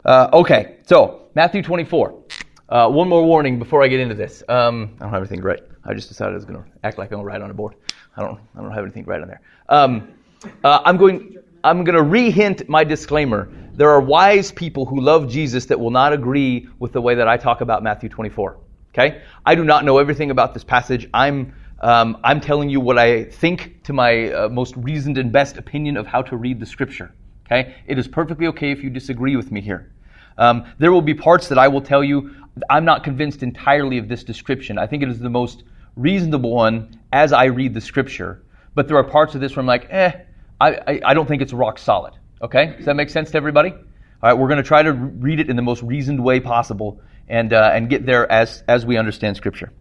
Uh, 0.07 0.31
okay, 0.33 0.77
so 0.87 1.23
Matthew 1.35 1.62
24. 1.62 2.23
Uh, 2.69 2.88
one 2.88 3.09
more 3.09 3.25
warning 3.25 3.59
before 3.59 3.83
I 3.83 3.88
get 3.88 3.99
into 3.99 4.14
this. 4.14 4.40
Um, 4.49 4.95
I 5.01 5.05
don't 5.05 5.12
have 5.12 5.21
anything 5.21 5.42
right. 5.42 5.61
I 5.85 5.95
just 5.95 6.07
decided 6.07 6.33
I 6.33 6.37
was 6.37 6.45
going 6.45 6.62
to 6.62 6.69
act 6.85 6.97
like 6.97 7.11
I'm 7.11 7.16
going 7.16 7.25
to 7.25 7.27
write 7.27 7.42
on 7.42 7.51
a 7.51 7.55
board. 7.55 7.75
I 8.16 8.23
don't. 8.23 8.40
I 8.55 8.62
don't 8.62 8.71
have 8.71 8.85
anything 8.85 9.05
right 9.05 9.21
on 9.21 9.27
there. 9.27 9.40
Um, 9.69 10.14
uh, 10.62 10.81
I'm 10.85 10.97
going. 10.97 11.38
I'm 11.64 11.83
going 11.83 11.97
to 11.97 12.05
re-hint 12.05 12.69
my 12.69 12.85
disclaimer. 12.85 13.49
There 13.73 13.90
are 13.90 14.01
wise 14.01 14.53
people 14.53 14.87
who 14.87 15.01
love 15.01 15.29
Jesus 15.29 15.66
that 15.66 15.81
will 15.81 15.90
not 15.90 16.12
agree 16.12 16.69
with 16.79 16.92
the 16.92 17.01
way 17.01 17.16
that 17.16 17.27
I 17.27 17.37
talk 17.37 17.61
about 17.61 17.83
Matthew 17.83 18.09
24. 18.09 18.57
Okay? 18.90 19.23
I 19.45 19.57
do 19.57 19.64
not 19.64 19.85
know 19.85 19.99
everything 19.99 20.31
about 20.31 20.55
this 20.55 20.62
passage. 20.62 21.09
I'm, 21.12 21.53
um, 21.81 22.19
I'm 22.23 22.40
telling 22.40 22.71
you 22.71 22.79
what 22.79 22.97
I 22.97 23.25
think 23.25 23.83
to 23.83 23.92
my 23.92 24.31
uh, 24.31 24.49
most 24.49 24.77
reasoned 24.77 25.19
and 25.19 25.33
best 25.33 25.57
opinion 25.57 25.97
of 25.97 26.07
how 26.07 26.23
to 26.23 26.37
read 26.37 26.61
the 26.61 26.66
scripture. 26.66 27.12
Okay? 27.47 27.75
It 27.88 27.99
is 27.99 28.07
perfectly 28.07 28.47
okay 28.47 28.71
if 28.71 28.85
you 28.85 28.88
disagree 28.88 29.35
with 29.35 29.51
me 29.51 29.61
here. 29.61 29.92
Um, 30.38 30.66
there 30.79 30.92
will 30.92 31.03
be 31.03 31.14
parts 31.14 31.49
that 31.49 31.59
I 31.59 31.68
will 31.68 31.81
tell 31.81 32.05
you 32.05 32.35
I'm 32.70 32.85
not 32.85 33.05
convinced 33.05 33.42
entirely 33.42 33.99
of 33.99 34.09
this 34.09 34.25
description. 34.25 34.79
I 34.79 34.87
think 34.87 35.03
it 35.03 35.09
is 35.09 35.18
the 35.18 35.31
most 35.31 35.64
reasonable 35.94 36.55
one 36.55 36.99
as 37.12 37.33
I 37.33 37.44
read 37.44 37.75
the 37.75 37.81
scripture. 37.81 38.42
But 38.75 38.88
there 38.88 38.96
are 38.96 39.05
parts 39.05 39.35
of 39.35 39.40
this 39.40 39.57
where 39.57 39.61
I'm 39.61 39.66
like, 39.66 39.88
eh, 39.90 40.12
I, 40.61 40.75
I, 40.75 41.01
I 41.07 41.14
don't 41.14 41.27
think 41.27 41.42
it's 41.42 41.53
rock 41.53 41.79
solid. 41.79 42.14
Okay? 42.40 42.75
Does 42.77 42.87
that 42.87 42.96
make 42.96 43.11
sense 43.11 43.31
to 43.33 43.37
everybody? 43.37 43.70
All 43.70 44.31
right, 44.31 44.35
we're 44.35 44.49
going 44.49 44.62
to 44.62 44.66
try 44.66 44.83
to 44.83 44.92
read 44.92 45.40
it 45.40 45.51
in 45.51 45.57
the 45.57 45.62
most 45.62 45.83
reasoned 45.83 46.22
way 46.22 46.40
possible 46.40 47.01
and, 47.29 47.53
uh, 47.53 47.70
and 47.75 47.90
get 47.90 48.07
there 48.07 48.31
as, 48.31 48.62
as 48.66 48.87
we 48.87 48.96
understand 48.96 49.37
Scripture. 49.37 49.72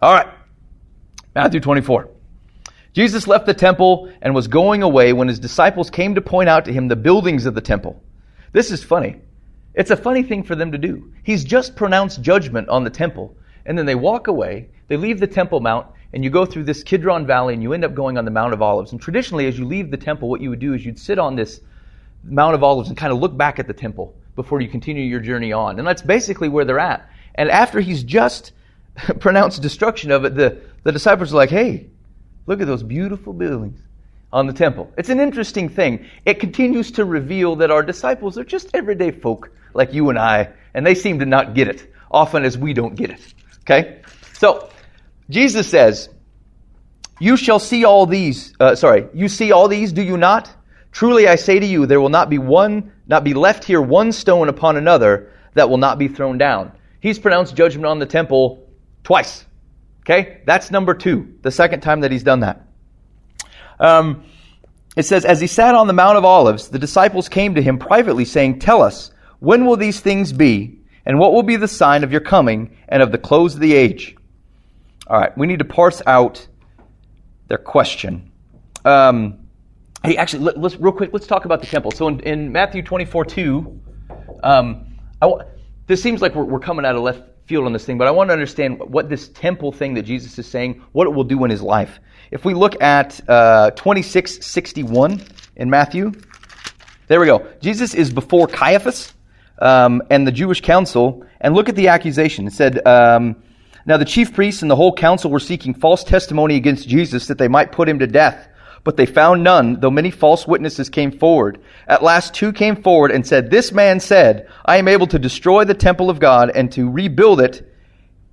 All 0.00 0.14
right, 0.14 0.28
Matthew 1.34 1.60
24. 1.60 2.08
Jesus 2.92 3.26
left 3.26 3.46
the 3.46 3.54
temple 3.54 4.12
and 4.20 4.34
was 4.34 4.48
going 4.48 4.82
away 4.82 5.12
when 5.12 5.28
his 5.28 5.38
disciples 5.38 5.90
came 5.90 6.14
to 6.14 6.20
point 6.20 6.48
out 6.48 6.66
to 6.66 6.72
him 6.72 6.88
the 6.88 6.96
buildings 6.96 7.46
of 7.46 7.54
the 7.54 7.60
temple. 7.60 8.02
This 8.52 8.70
is 8.70 8.84
funny. 8.84 9.20
It's 9.74 9.90
a 9.90 9.96
funny 9.96 10.22
thing 10.22 10.42
for 10.42 10.54
them 10.54 10.70
to 10.72 10.78
do. 10.78 11.12
He's 11.22 11.44
just 11.44 11.76
pronounced 11.76 12.20
judgment 12.20 12.68
on 12.68 12.84
the 12.84 12.90
temple, 12.90 13.34
and 13.64 13.78
then 13.78 13.86
they 13.86 13.94
walk 13.94 14.26
away, 14.26 14.68
they 14.88 14.96
leave 14.96 15.18
the 15.18 15.26
Temple 15.26 15.60
Mount, 15.60 15.86
and 16.12 16.22
you 16.22 16.30
go 16.30 16.44
through 16.44 16.64
this 16.64 16.82
Kidron 16.82 17.26
Valley 17.26 17.54
and 17.54 17.62
you 17.62 17.72
end 17.72 17.84
up 17.84 17.94
going 17.94 18.18
on 18.18 18.24
the 18.26 18.30
Mount 18.30 18.52
of 18.52 18.60
Olives. 18.60 18.92
And 18.92 19.00
traditionally, 19.00 19.46
as 19.46 19.58
you 19.58 19.64
leave 19.64 19.90
the 19.90 19.96
temple, 19.96 20.28
what 20.28 20.42
you 20.42 20.50
would 20.50 20.58
do 20.58 20.74
is 20.74 20.84
you'd 20.84 20.98
sit 20.98 21.18
on 21.18 21.36
this 21.36 21.60
Mount 22.24 22.54
of 22.54 22.62
Olives 22.62 22.88
and 22.88 22.98
kind 22.98 23.12
of 23.12 23.18
look 23.18 23.34
back 23.34 23.58
at 23.58 23.66
the 23.66 23.72
temple 23.72 24.14
before 24.36 24.60
you 24.60 24.68
continue 24.68 25.04
your 25.04 25.20
journey 25.20 25.52
on. 25.52 25.78
And 25.78 25.88
that's 25.88 26.02
basically 26.02 26.50
where 26.50 26.66
they're 26.66 26.78
at. 26.78 27.08
And 27.36 27.50
after 27.50 27.80
he's 27.80 28.02
just 28.02 28.52
pronounced 29.20 29.62
destruction 29.62 30.10
of 30.10 30.26
it, 30.26 30.34
the, 30.34 30.60
the 30.82 30.92
disciples 30.92 31.32
are 31.32 31.36
like, 31.36 31.50
hey, 31.50 31.86
look 32.46 32.60
at 32.60 32.66
those 32.66 32.82
beautiful 32.82 33.32
buildings 33.32 33.80
on 34.32 34.46
the 34.46 34.52
temple. 34.52 34.90
It's 34.96 35.10
an 35.10 35.20
interesting 35.20 35.68
thing. 35.68 36.06
It 36.24 36.40
continues 36.40 36.90
to 36.92 37.04
reveal 37.04 37.56
that 37.56 37.70
our 37.70 37.82
disciples 37.82 38.38
are 38.38 38.44
just 38.44 38.70
everyday 38.74 39.10
folk 39.10 39.50
like 39.74 39.92
you 39.92 40.08
and 40.10 40.18
I, 40.18 40.50
and 40.74 40.86
they 40.86 40.94
seem 40.94 41.18
to 41.18 41.26
not 41.26 41.54
get 41.54 41.68
it, 41.68 41.92
often 42.10 42.44
as 42.44 42.56
we 42.56 42.72
don't 42.72 42.94
get 42.94 43.10
it. 43.10 43.20
Okay? 43.60 44.00
So, 44.34 44.70
Jesus 45.30 45.68
says, 45.68 46.08
You 47.20 47.36
shall 47.36 47.58
see 47.58 47.84
all 47.84 48.06
these, 48.06 48.54
uh, 48.58 48.74
sorry, 48.74 49.06
you 49.14 49.28
see 49.28 49.52
all 49.52 49.68
these, 49.68 49.92
do 49.92 50.02
you 50.02 50.16
not? 50.16 50.50
Truly 50.92 51.26
I 51.26 51.36
say 51.36 51.58
to 51.58 51.66
you, 51.66 51.86
there 51.86 52.00
will 52.00 52.10
not 52.10 52.28
be 52.28 52.38
one, 52.38 52.92
not 53.06 53.24
be 53.24 53.34
left 53.34 53.64
here 53.64 53.80
one 53.80 54.12
stone 54.12 54.48
upon 54.48 54.76
another 54.76 55.30
that 55.54 55.68
will 55.68 55.78
not 55.78 55.98
be 55.98 56.08
thrown 56.08 56.38
down. 56.38 56.72
He's 57.00 57.18
pronounced 57.18 57.56
judgment 57.56 57.86
on 57.86 57.98
the 57.98 58.06
temple 58.06 58.68
twice. 59.04 59.44
Okay? 60.00 60.42
That's 60.46 60.70
number 60.70 60.94
two, 60.94 61.34
the 61.42 61.50
second 61.50 61.80
time 61.80 62.00
that 62.00 62.10
he's 62.10 62.22
done 62.22 62.40
that. 62.40 62.66
Um, 63.80 64.24
it 64.96 65.04
says, 65.04 65.24
As 65.24 65.40
he 65.40 65.46
sat 65.46 65.74
on 65.74 65.86
the 65.86 65.92
Mount 65.92 66.18
of 66.18 66.24
Olives, 66.24 66.68
the 66.68 66.78
disciples 66.78 67.28
came 67.28 67.54
to 67.54 67.62
him 67.62 67.78
privately, 67.78 68.24
saying, 68.24 68.58
Tell 68.58 68.82
us, 68.82 69.10
when 69.38 69.64
will 69.64 69.76
these 69.76 70.00
things 70.00 70.32
be? 70.32 70.78
And 71.04 71.18
what 71.18 71.32
will 71.32 71.42
be 71.42 71.56
the 71.56 71.68
sign 71.68 72.04
of 72.04 72.12
your 72.12 72.20
coming 72.20 72.76
and 72.88 73.02
of 73.02 73.10
the 73.10 73.18
close 73.18 73.54
of 73.54 73.60
the 73.60 73.74
age? 73.74 74.16
All 75.08 75.18
right, 75.18 75.36
we 75.36 75.46
need 75.46 75.58
to 75.58 75.64
parse 75.64 76.00
out 76.06 76.46
their 77.48 77.58
question. 77.58 78.30
Um, 78.84 79.48
hey, 80.04 80.16
actually, 80.16 80.44
let, 80.44 80.56
us 80.58 80.76
real 80.76 80.92
quick. 80.92 81.10
Let's 81.12 81.26
talk 81.26 81.44
about 81.44 81.60
the 81.60 81.66
temple. 81.66 81.90
So 81.90 82.06
in, 82.08 82.20
in 82.20 82.52
Matthew 82.52 82.82
twenty 82.82 83.04
four 83.04 83.24
two, 83.24 83.80
um, 84.44 84.96
this 85.86 86.00
seems 86.02 86.22
like 86.22 86.34
we're, 86.34 86.44
we're 86.44 86.60
coming 86.60 86.84
out 86.84 86.94
of 86.94 87.02
left 87.02 87.22
field 87.52 87.66
on 87.66 87.74
this 87.74 87.84
thing, 87.84 87.98
but 87.98 88.08
I 88.08 88.10
want 88.10 88.30
to 88.30 88.32
understand 88.32 88.78
what 88.78 89.10
this 89.10 89.28
temple 89.28 89.72
thing 89.72 89.92
that 89.92 90.04
Jesus 90.04 90.38
is 90.38 90.46
saying, 90.46 90.82
what 90.92 91.06
it 91.06 91.10
will 91.10 91.22
do 91.22 91.44
in 91.44 91.50
his 91.50 91.60
life. 91.60 92.00
If 92.30 92.46
we 92.46 92.54
look 92.54 92.80
at 92.82 93.20
uh, 93.28 93.72
twenty 93.72 94.00
six 94.00 94.38
sixty 94.40 94.82
one 94.82 95.20
in 95.56 95.68
Matthew, 95.68 96.12
there 97.08 97.20
we 97.20 97.26
go. 97.26 97.46
Jesus 97.60 97.92
is 97.92 98.10
before 98.10 98.46
Caiaphas 98.46 99.12
um, 99.58 100.02
and 100.08 100.26
the 100.26 100.32
Jewish 100.32 100.62
council, 100.62 101.26
and 101.42 101.54
look 101.54 101.68
at 101.68 101.76
the 101.76 101.88
accusation. 101.88 102.46
It 102.46 102.54
said, 102.54 102.86
um, 102.86 103.36
Now 103.84 103.98
the 103.98 104.06
chief 104.06 104.32
priests 104.32 104.62
and 104.62 104.70
the 104.70 104.76
whole 104.76 104.94
council 104.94 105.30
were 105.30 105.38
seeking 105.38 105.74
false 105.74 106.02
testimony 106.02 106.56
against 106.56 106.88
Jesus 106.88 107.26
that 107.26 107.36
they 107.36 107.48
might 107.48 107.70
put 107.70 107.86
him 107.86 107.98
to 107.98 108.06
death. 108.06 108.48
But 108.84 108.96
they 108.96 109.06
found 109.06 109.44
none, 109.44 109.80
though 109.80 109.90
many 109.90 110.10
false 110.10 110.46
witnesses 110.46 110.88
came 110.88 111.16
forward. 111.18 111.60
At 111.86 112.02
last 112.02 112.34
two 112.34 112.52
came 112.52 112.82
forward 112.82 113.12
and 113.12 113.26
said, 113.26 113.50
This 113.50 113.70
man 113.70 114.00
said, 114.00 114.48
I 114.64 114.78
am 114.78 114.88
able 114.88 115.06
to 115.08 115.18
destroy 115.18 115.64
the 115.64 115.74
temple 115.74 116.10
of 116.10 116.18
God 116.18 116.50
and 116.50 116.70
to 116.72 116.90
rebuild 116.90 117.40
it 117.40 117.72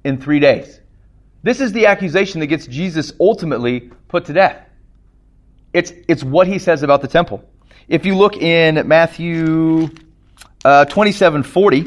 in 0.04 0.20
three 0.20 0.40
days. 0.40 0.80
This 1.44 1.62
is 1.62 1.72
the 1.72 1.86
accusation 1.86 2.40
that 2.40 2.48
gets 2.48 2.66
Jesus 2.66 3.14
ultimately 3.20 3.92
put 4.08 4.26
to 4.26 4.34
death. 4.34 4.66
It's, 5.72 5.94
it's 6.08 6.24
what 6.24 6.48
he 6.48 6.58
says 6.58 6.82
about 6.82 7.02
the 7.02 7.08
temple. 7.08 7.44
If 7.88 8.06
you 8.06 8.16
look 8.16 8.36
in 8.36 8.88
Matthew 8.88 9.90
uh, 10.66 10.86
2740. 10.86 11.86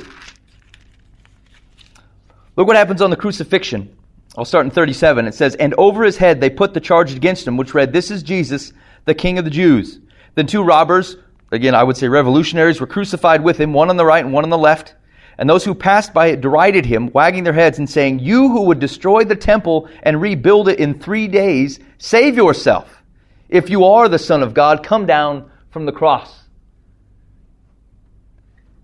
Look 2.56 2.66
what 2.66 2.76
happens 2.76 3.02
on 3.02 3.10
the 3.10 3.16
crucifixion. 3.16 3.96
I'll 4.36 4.44
start 4.44 4.64
in 4.64 4.70
37. 4.70 5.26
It 5.26 5.34
says, 5.34 5.54
And 5.56 5.74
over 5.76 6.04
his 6.04 6.16
head 6.16 6.40
they 6.40 6.50
put 6.50 6.74
the 6.74 6.80
charge 6.80 7.14
against 7.14 7.46
him, 7.46 7.56
which 7.56 7.74
read, 7.74 7.92
This 7.92 8.10
is 8.10 8.22
Jesus, 8.22 8.72
the 9.04 9.14
King 9.14 9.38
of 9.38 9.44
the 9.44 9.50
Jews. 9.50 9.98
Then 10.34 10.46
two 10.46 10.62
robbers, 10.62 11.16
again, 11.50 11.74
I 11.74 11.82
would 11.82 11.96
say 11.96 12.08
revolutionaries, 12.08 12.80
were 12.80 12.86
crucified 12.86 13.44
with 13.44 13.60
him, 13.60 13.72
one 13.72 13.90
on 13.90 13.96
the 13.96 14.06
right 14.06 14.24
and 14.24 14.32
one 14.32 14.44
on 14.44 14.50
the 14.50 14.58
left. 14.58 14.94
And 15.38 15.48
those 15.48 15.64
who 15.64 15.74
passed 15.74 16.14
by 16.14 16.28
it 16.28 16.40
derided 16.40 16.86
him, 16.86 17.10
wagging 17.12 17.44
their 17.44 17.52
heads 17.52 17.78
and 17.78 17.88
saying, 17.88 18.20
You 18.20 18.48
who 18.48 18.62
would 18.62 18.78
destroy 18.78 19.24
the 19.24 19.36
temple 19.36 19.88
and 20.02 20.20
rebuild 20.20 20.68
it 20.68 20.78
in 20.78 20.98
three 20.98 21.28
days, 21.28 21.80
save 21.98 22.36
yourself. 22.36 23.02
If 23.48 23.68
you 23.68 23.84
are 23.84 24.08
the 24.08 24.18
Son 24.18 24.42
of 24.42 24.54
God, 24.54 24.82
come 24.82 25.04
down 25.04 25.50
from 25.70 25.84
the 25.84 25.92
cross. 25.92 26.38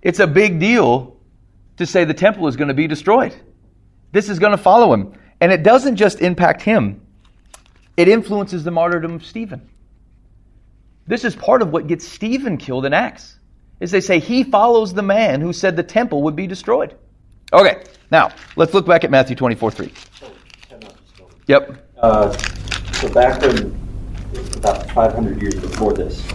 It's 0.02 0.20
a 0.20 0.26
big 0.26 0.60
deal 0.60 1.16
to 1.78 1.86
say 1.86 2.04
the 2.04 2.14
temple 2.14 2.48
is 2.48 2.56
going 2.56 2.68
to 2.68 2.74
be 2.74 2.86
destroyed. 2.86 3.34
This 4.12 4.28
is 4.28 4.38
going 4.38 4.52
to 4.52 4.58
follow 4.58 4.92
him. 4.92 5.14
And 5.40 5.52
it 5.52 5.62
doesn't 5.62 5.96
just 5.96 6.20
impact 6.20 6.62
him, 6.62 7.00
it 7.96 8.08
influences 8.08 8.64
the 8.64 8.70
martyrdom 8.70 9.14
of 9.14 9.24
Stephen. 9.24 9.68
This 11.06 11.24
is 11.24 11.34
part 11.34 11.62
of 11.62 11.72
what 11.72 11.86
gets 11.86 12.06
Stephen 12.06 12.56
killed 12.58 12.84
in 12.84 12.92
Acts. 12.92 13.38
Is 13.80 13.90
they 13.90 14.00
say 14.00 14.18
he 14.18 14.42
follows 14.42 14.92
the 14.92 15.02
man 15.02 15.40
who 15.40 15.52
said 15.52 15.76
the 15.76 15.82
temple 15.82 16.22
would 16.22 16.36
be 16.36 16.46
destroyed. 16.46 16.96
Okay, 17.52 17.82
now 18.10 18.30
let's 18.56 18.74
look 18.74 18.86
back 18.86 19.04
at 19.04 19.10
Matthew 19.10 19.36
24 19.36 19.70
3. 19.70 19.92
Yep. 21.46 21.88
Uh, 21.96 22.36
so 22.92 23.08
back 23.08 23.40
when, 23.40 23.74
about 24.56 24.90
500 24.90 25.40
years 25.40 25.54
before 25.54 25.94
this, 25.94 26.26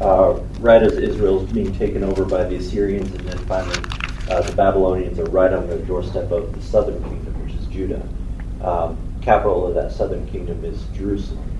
uh, 0.00 0.40
right 0.60 0.82
as 0.82 0.94
Israel 0.94 1.44
is 1.44 1.52
being 1.52 1.76
taken 1.76 2.02
over 2.02 2.24
by 2.24 2.44
the 2.44 2.56
Assyrians, 2.56 3.12
and 3.12 3.20
then 3.20 3.38
finally 3.46 3.78
uh, 4.30 4.40
the 4.40 4.52
Babylonians 4.56 5.18
are 5.18 5.26
right 5.26 5.52
on 5.52 5.66
the 5.66 5.76
doorstep 5.78 6.30
of 6.30 6.54
the 6.54 6.62
southern 6.62 7.02
kingdom, 7.04 7.44
which 7.44 7.54
is 7.54 7.66
Judah. 7.66 8.02
Um, 8.64 8.96
capital 9.20 9.66
of 9.66 9.74
that 9.74 9.92
southern 9.92 10.26
kingdom 10.26 10.64
is 10.64 10.84
Jerusalem, 10.94 11.50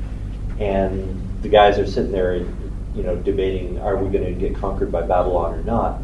and 0.58 1.20
the 1.42 1.48
guys 1.48 1.78
are 1.78 1.86
sitting 1.86 2.12
there, 2.12 2.36
you 2.94 3.02
know, 3.02 3.16
debating: 3.16 3.78
Are 3.78 3.96
we 3.96 4.10
going 4.10 4.24
to 4.24 4.32
get 4.32 4.56
conquered 4.56 4.90
by 4.90 5.02
Babylon 5.02 5.54
or 5.54 5.62
not? 5.62 6.00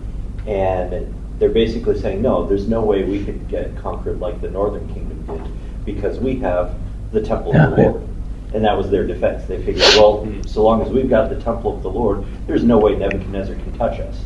And 0.46 1.14
they're 1.38 1.48
basically 1.48 1.98
saying, 1.98 2.20
no, 2.20 2.46
there's 2.46 2.68
no 2.68 2.82
way 2.82 3.02
we 3.02 3.24
could 3.24 3.48
get 3.48 3.74
conquered 3.76 4.20
like 4.20 4.40
the 4.40 4.50
northern 4.50 4.86
kingdom 4.92 5.24
did, 5.24 5.84
because 5.86 6.18
we 6.18 6.36
have 6.36 6.74
the 7.12 7.22
temple 7.22 7.56
of 7.56 7.76
the 7.76 7.82
Lord. 7.82 8.08
And 8.52 8.64
that 8.64 8.76
was 8.76 8.90
their 8.90 9.06
defense. 9.06 9.44
They 9.46 9.62
figured, 9.62 9.84
well, 9.94 10.26
so 10.44 10.62
long 10.62 10.82
as 10.82 10.90
we've 10.90 11.08
got 11.08 11.30
the 11.30 11.40
temple 11.40 11.76
of 11.76 11.82
the 11.82 11.90
Lord, 11.90 12.24
there's 12.46 12.64
no 12.64 12.78
way 12.78 12.96
Nebuchadnezzar 12.96 13.54
can 13.54 13.78
touch 13.78 14.00
us. 14.00 14.24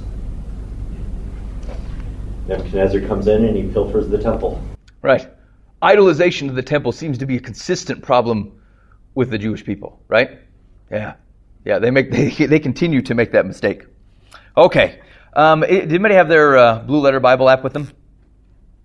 Nebuchadnezzar 2.48 3.02
comes 3.02 3.28
in 3.28 3.44
and 3.44 3.56
he 3.56 3.64
pilfers 3.64 4.08
the 4.08 4.18
temple. 4.18 4.60
Right. 5.02 5.28
Idolization 5.84 6.48
of 6.48 6.54
the 6.54 6.62
temple 6.62 6.92
seems 6.92 7.18
to 7.18 7.26
be 7.26 7.36
a 7.36 7.40
consistent 7.40 8.02
problem 8.02 8.58
with 9.14 9.28
the 9.30 9.36
Jewish 9.36 9.64
people, 9.64 10.00
right? 10.08 10.38
Yeah. 10.90 11.14
Yeah, 11.64 11.78
they 11.78 11.90
make 11.90 12.10
they, 12.10 12.30
they 12.30 12.58
continue 12.58 13.02
to 13.02 13.14
make 13.14 13.32
that 13.32 13.44
mistake. 13.44 13.84
Okay. 14.56 15.00
Um, 15.34 15.60
did 15.60 15.90
anybody 15.90 16.14
have 16.14 16.28
their 16.28 16.56
uh, 16.56 16.78
Blue 16.80 17.00
Letter 17.00 17.20
Bible 17.20 17.50
app 17.50 17.62
with 17.62 17.74
them? 17.74 17.90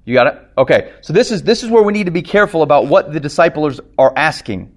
You 0.03 0.13
got 0.13 0.27
it? 0.27 0.41
Okay. 0.57 0.91
So 1.01 1.13
this 1.13 1.31
is 1.31 1.43
this 1.43 1.63
is 1.63 1.69
where 1.69 1.83
we 1.83 1.93
need 1.93 2.05
to 2.05 2.11
be 2.11 2.21
careful 2.21 2.63
about 2.63 2.87
what 2.87 3.13
the 3.13 3.19
disciples 3.21 3.79
are 3.97 4.11
asking. 4.17 4.75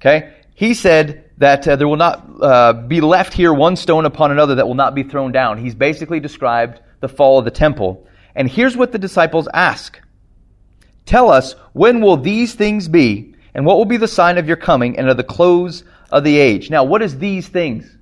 Okay? 0.00 0.32
He 0.54 0.72
said 0.72 1.30
that 1.36 1.68
uh, 1.68 1.76
there 1.76 1.88
will 1.88 1.96
not 1.96 2.28
uh, 2.40 2.72
be 2.72 3.02
left 3.02 3.34
here 3.34 3.52
one 3.52 3.76
stone 3.76 4.06
upon 4.06 4.30
another 4.30 4.54
that 4.54 4.66
will 4.66 4.74
not 4.74 4.94
be 4.94 5.02
thrown 5.02 5.32
down. 5.32 5.58
He's 5.58 5.74
basically 5.74 6.20
described 6.20 6.80
the 7.00 7.08
fall 7.08 7.38
of 7.38 7.44
the 7.44 7.50
temple. 7.50 8.06
And 8.34 8.48
here's 8.48 8.74
what 8.76 8.92
the 8.92 8.98
disciples 8.98 9.48
ask 9.52 10.00
Tell 11.06 11.30
us, 11.30 11.54
when 11.72 12.00
will 12.00 12.16
these 12.16 12.54
things 12.54 12.88
be, 12.88 13.34
and 13.54 13.66
what 13.66 13.76
will 13.76 13.84
be 13.84 13.96
the 13.96 14.08
sign 14.08 14.38
of 14.38 14.46
your 14.46 14.56
coming 14.56 14.98
and 14.98 15.08
of 15.08 15.16
the 15.16 15.24
close 15.24 15.84
of 16.10 16.24
the 16.24 16.38
age? 16.38 16.70
Now, 16.70 16.84
what 16.84 17.02
is 17.02 17.18
these 17.18 17.48
things? 17.48 17.96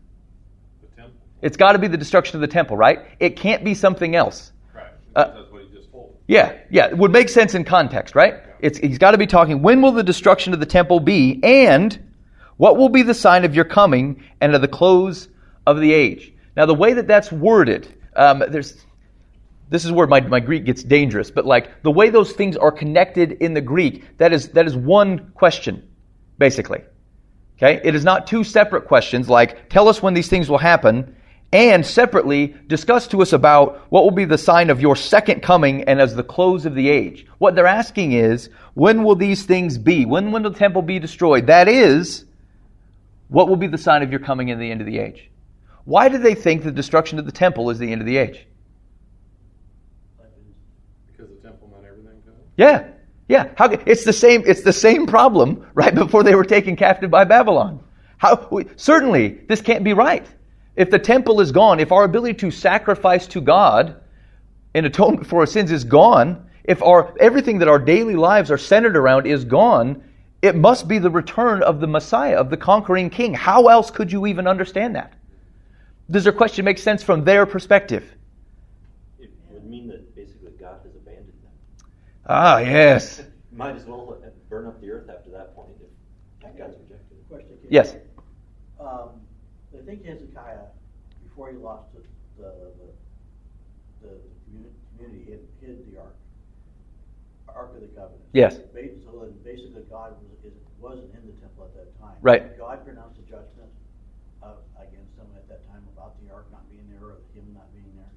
The 0.96 1.04
it's 1.42 1.56
got 1.56 1.72
to 1.72 1.78
be 1.78 1.88
the 1.88 1.96
destruction 1.96 2.36
of 2.36 2.40
the 2.40 2.48
temple, 2.48 2.76
right? 2.76 3.00
It 3.18 3.36
can't 3.36 3.64
be 3.64 3.74
something 3.74 4.14
else. 4.14 4.52
Right. 4.74 4.86
Uh, 5.16 5.24
That's 5.24 5.50
what 5.50 5.62
he 5.62 5.76
just 5.76 5.90
told. 5.90 6.14
Yeah, 6.26 6.58
yeah. 6.70 6.86
It 6.86 6.98
would 6.98 7.12
make 7.12 7.28
sense 7.28 7.54
in 7.54 7.64
context, 7.64 8.14
right? 8.14 8.34
It's, 8.60 8.78
he's 8.78 8.98
got 8.98 9.12
to 9.12 9.18
be 9.18 9.26
talking, 9.26 9.62
when 9.62 9.80
will 9.80 9.92
the 9.92 10.02
destruction 10.02 10.52
of 10.52 10.60
the 10.60 10.66
temple 10.66 11.00
be? 11.00 11.40
And 11.42 11.98
what 12.58 12.76
will 12.76 12.90
be 12.90 13.02
the 13.02 13.14
sign 13.14 13.44
of 13.44 13.54
your 13.54 13.64
coming 13.64 14.22
and 14.40 14.54
of 14.54 14.60
the 14.60 14.68
close 14.68 15.28
of 15.66 15.80
the 15.80 15.92
age? 15.92 16.32
Now, 16.56 16.66
the 16.66 16.74
way 16.74 16.92
that 16.92 17.06
that's 17.06 17.32
worded, 17.32 17.88
um, 18.14 18.44
there's, 18.48 18.84
this 19.70 19.84
is 19.84 19.92
where 19.92 20.06
my, 20.06 20.20
my 20.20 20.40
Greek 20.40 20.64
gets 20.64 20.82
dangerous, 20.82 21.30
but 21.30 21.46
like 21.46 21.82
the 21.82 21.90
way 21.90 22.10
those 22.10 22.32
things 22.32 22.56
are 22.56 22.72
connected 22.72 23.32
in 23.32 23.54
the 23.54 23.60
Greek, 23.60 24.18
that 24.18 24.32
is, 24.32 24.48
that 24.50 24.66
is 24.66 24.76
one 24.76 25.30
question, 25.34 25.88
basically. 26.38 26.82
Okay? 27.56 27.80
It 27.82 27.94
is 27.94 28.04
not 28.04 28.26
two 28.26 28.44
separate 28.44 28.86
questions 28.86 29.28
like, 29.28 29.68
tell 29.68 29.88
us 29.88 30.02
when 30.02 30.14
these 30.14 30.28
things 30.28 30.50
will 30.50 30.58
happen, 30.58 31.16
and 31.52 31.84
separately 31.84 32.54
discuss 32.68 33.08
to 33.08 33.22
us 33.22 33.32
about 33.32 33.80
what 33.90 34.04
will 34.04 34.12
be 34.12 34.24
the 34.24 34.38
sign 34.38 34.70
of 34.70 34.80
your 34.80 34.94
second 34.94 35.42
coming 35.42 35.82
and 35.84 36.00
as 36.00 36.14
the 36.14 36.22
close 36.22 36.64
of 36.64 36.74
the 36.74 36.88
age. 36.88 37.26
What 37.38 37.54
they're 37.56 37.66
asking 37.66 38.12
is, 38.12 38.50
when 38.74 39.02
will 39.02 39.16
these 39.16 39.44
things 39.44 39.76
be? 39.76 40.06
When 40.06 40.30
will 40.30 40.42
the 40.42 40.56
temple 40.56 40.82
be 40.82 41.00
destroyed? 41.00 41.48
That 41.48 41.68
is, 41.68 42.24
what 43.28 43.48
will 43.48 43.56
be 43.56 43.66
the 43.66 43.78
sign 43.78 44.02
of 44.02 44.10
your 44.10 44.20
coming 44.20 44.50
and 44.50 44.60
the 44.60 44.70
end 44.70 44.80
of 44.80 44.86
the 44.86 44.98
age? 44.98 45.28
Why 45.84 46.08
do 46.08 46.18
they 46.18 46.36
think 46.36 46.62
the 46.62 46.70
destruction 46.70 47.18
of 47.18 47.26
the 47.26 47.32
temple 47.32 47.70
is 47.70 47.78
the 47.78 47.90
end 47.90 48.00
of 48.00 48.06
the 48.06 48.16
age? 48.16 48.46
Because 51.10 51.30
the 51.30 51.48
temple 51.48 51.68
meant 51.68 51.84
everything 51.84 52.20
to 52.22 52.30
them? 52.30 52.40
Yeah. 52.60 52.88
Yeah. 53.26 53.48
How, 53.56 53.70
it's 53.70 54.04
the 54.04 54.12
same, 54.12 54.42
it's 54.44 54.60
the 54.60 54.72
same 54.72 55.06
problem 55.06 55.66
right 55.72 55.94
before 55.94 56.22
they 56.22 56.34
were 56.34 56.44
taken 56.44 56.76
captive 56.76 57.10
by 57.10 57.24
Babylon. 57.24 57.82
How, 58.18 58.50
certainly, 58.76 59.28
this 59.48 59.62
can't 59.62 59.82
be 59.82 59.94
right. 59.94 60.26
If 60.76 60.90
the 60.90 60.98
temple 60.98 61.40
is 61.40 61.52
gone, 61.52 61.80
if 61.80 61.90
our 61.90 62.04
ability 62.04 62.34
to 62.40 62.50
sacrifice 62.50 63.26
to 63.28 63.40
God 63.40 63.96
in 64.74 64.84
atonement 64.84 65.26
for 65.26 65.40
our 65.40 65.46
sins 65.46 65.72
is 65.72 65.84
gone, 65.84 66.50
if 66.64 66.82
our 66.82 67.16
everything 67.18 67.60
that 67.60 67.68
our 67.68 67.78
daily 67.78 68.14
lives 68.14 68.50
are 68.50 68.58
centered 68.58 68.94
around 68.94 69.26
is 69.26 69.46
gone, 69.46 70.04
it 70.42 70.54
must 70.54 70.86
be 70.86 70.98
the 70.98 71.08
return 71.08 71.62
of 71.62 71.80
the 71.80 71.86
Messiah, 71.86 72.36
of 72.36 72.50
the 72.50 72.58
conquering 72.58 73.08
king. 73.08 73.32
How 73.32 73.68
else 73.68 73.90
could 73.90 74.12
you 74.12 74.26
even 74.26 74.46
understand 74.46 74.96
that? 74.96 75.14
Does 76.10 76.24
their 76.24 76.34
question 76.34 76.66
make 76.66 76.78
sense 76.78 77.02
from 77.02 77.24
their 77.24 77.46
perspective? 77.46 78.04
It 79.18 79.30
would 79.50 79.64
mean 79.64 79.88
that 79.88 80.14
basically 80.14 80.52
God 80.60 80.80
has 80.84 80.94
abandoned 80.94 81.28
them. 81.42 81.88
Ah, 82.32 82.58
yes. 82.58 83.22
Might 83.50 83.74
as 83.74 83.84
well 83.86 84.16
burn 84.48 84.68
up 84.68 84.80
the 84.80 84.88
earth 84.88 85.10
after 85.10 85.30
that 85.30 85.52
point 85.56 85.70
if 85.82 86.56
God's 86.56 86.78
rejected. 86.78 87.18
Question. 87.28 87.58
Yes. 87.68 87.96
Um, 88.78 89.18
I 89.74 89.82
think 89.84 90.04
Hezekiah, 90.04 90.70
before 91.26 91.50
he 91.50 91.56
lost 91.58 91.90
the, 91.92 92.02
the, 92.38 92.54
the, 94.02 94.06
the 94.06 94.14
community, 94.94 95.24
hid, 95.28 95.40
hid 95.60 95.92
the 95.92 95.98
ark, 95.98 96.14
ark 97.48 97.74
of 97.74 97.80
the 97.80 97.88
covenant. 97.88 98.22
Yes. 98.32 98.62
So 98.62 99.26
then 99.26 99.34
basically 99.42 99.82
God 99.90 100.14
was, 100.22 100.52
wasn't 100.78 101.10
in 101.14 101.26
the 101.26 101.34
temple 101.42 101.64
at 101.66 101.74
that 101.74 101.98
time. 101.98 102.14
Right. 102.22 102.56
God 102.56 102.84
pronounced 102.84 103.18
a 103.18 103.22
judgment 103.22 103.74
uh, 104.40 104.54
against 104.78 105.16
them 105.18 105.26
at 105.34 105.48
that 105.48 105.66
time 105.66 105.82
about 105.98 106.14
the 106.22 106.32
ark 106.32 106.46
not 106.52 106.62
being 106.70 106.86
there 106.94 107.10
or 107.10 107.16
him 107.34 107.50
not 107.54 107.66
being 107.74 107.90
there. 107.98 108.14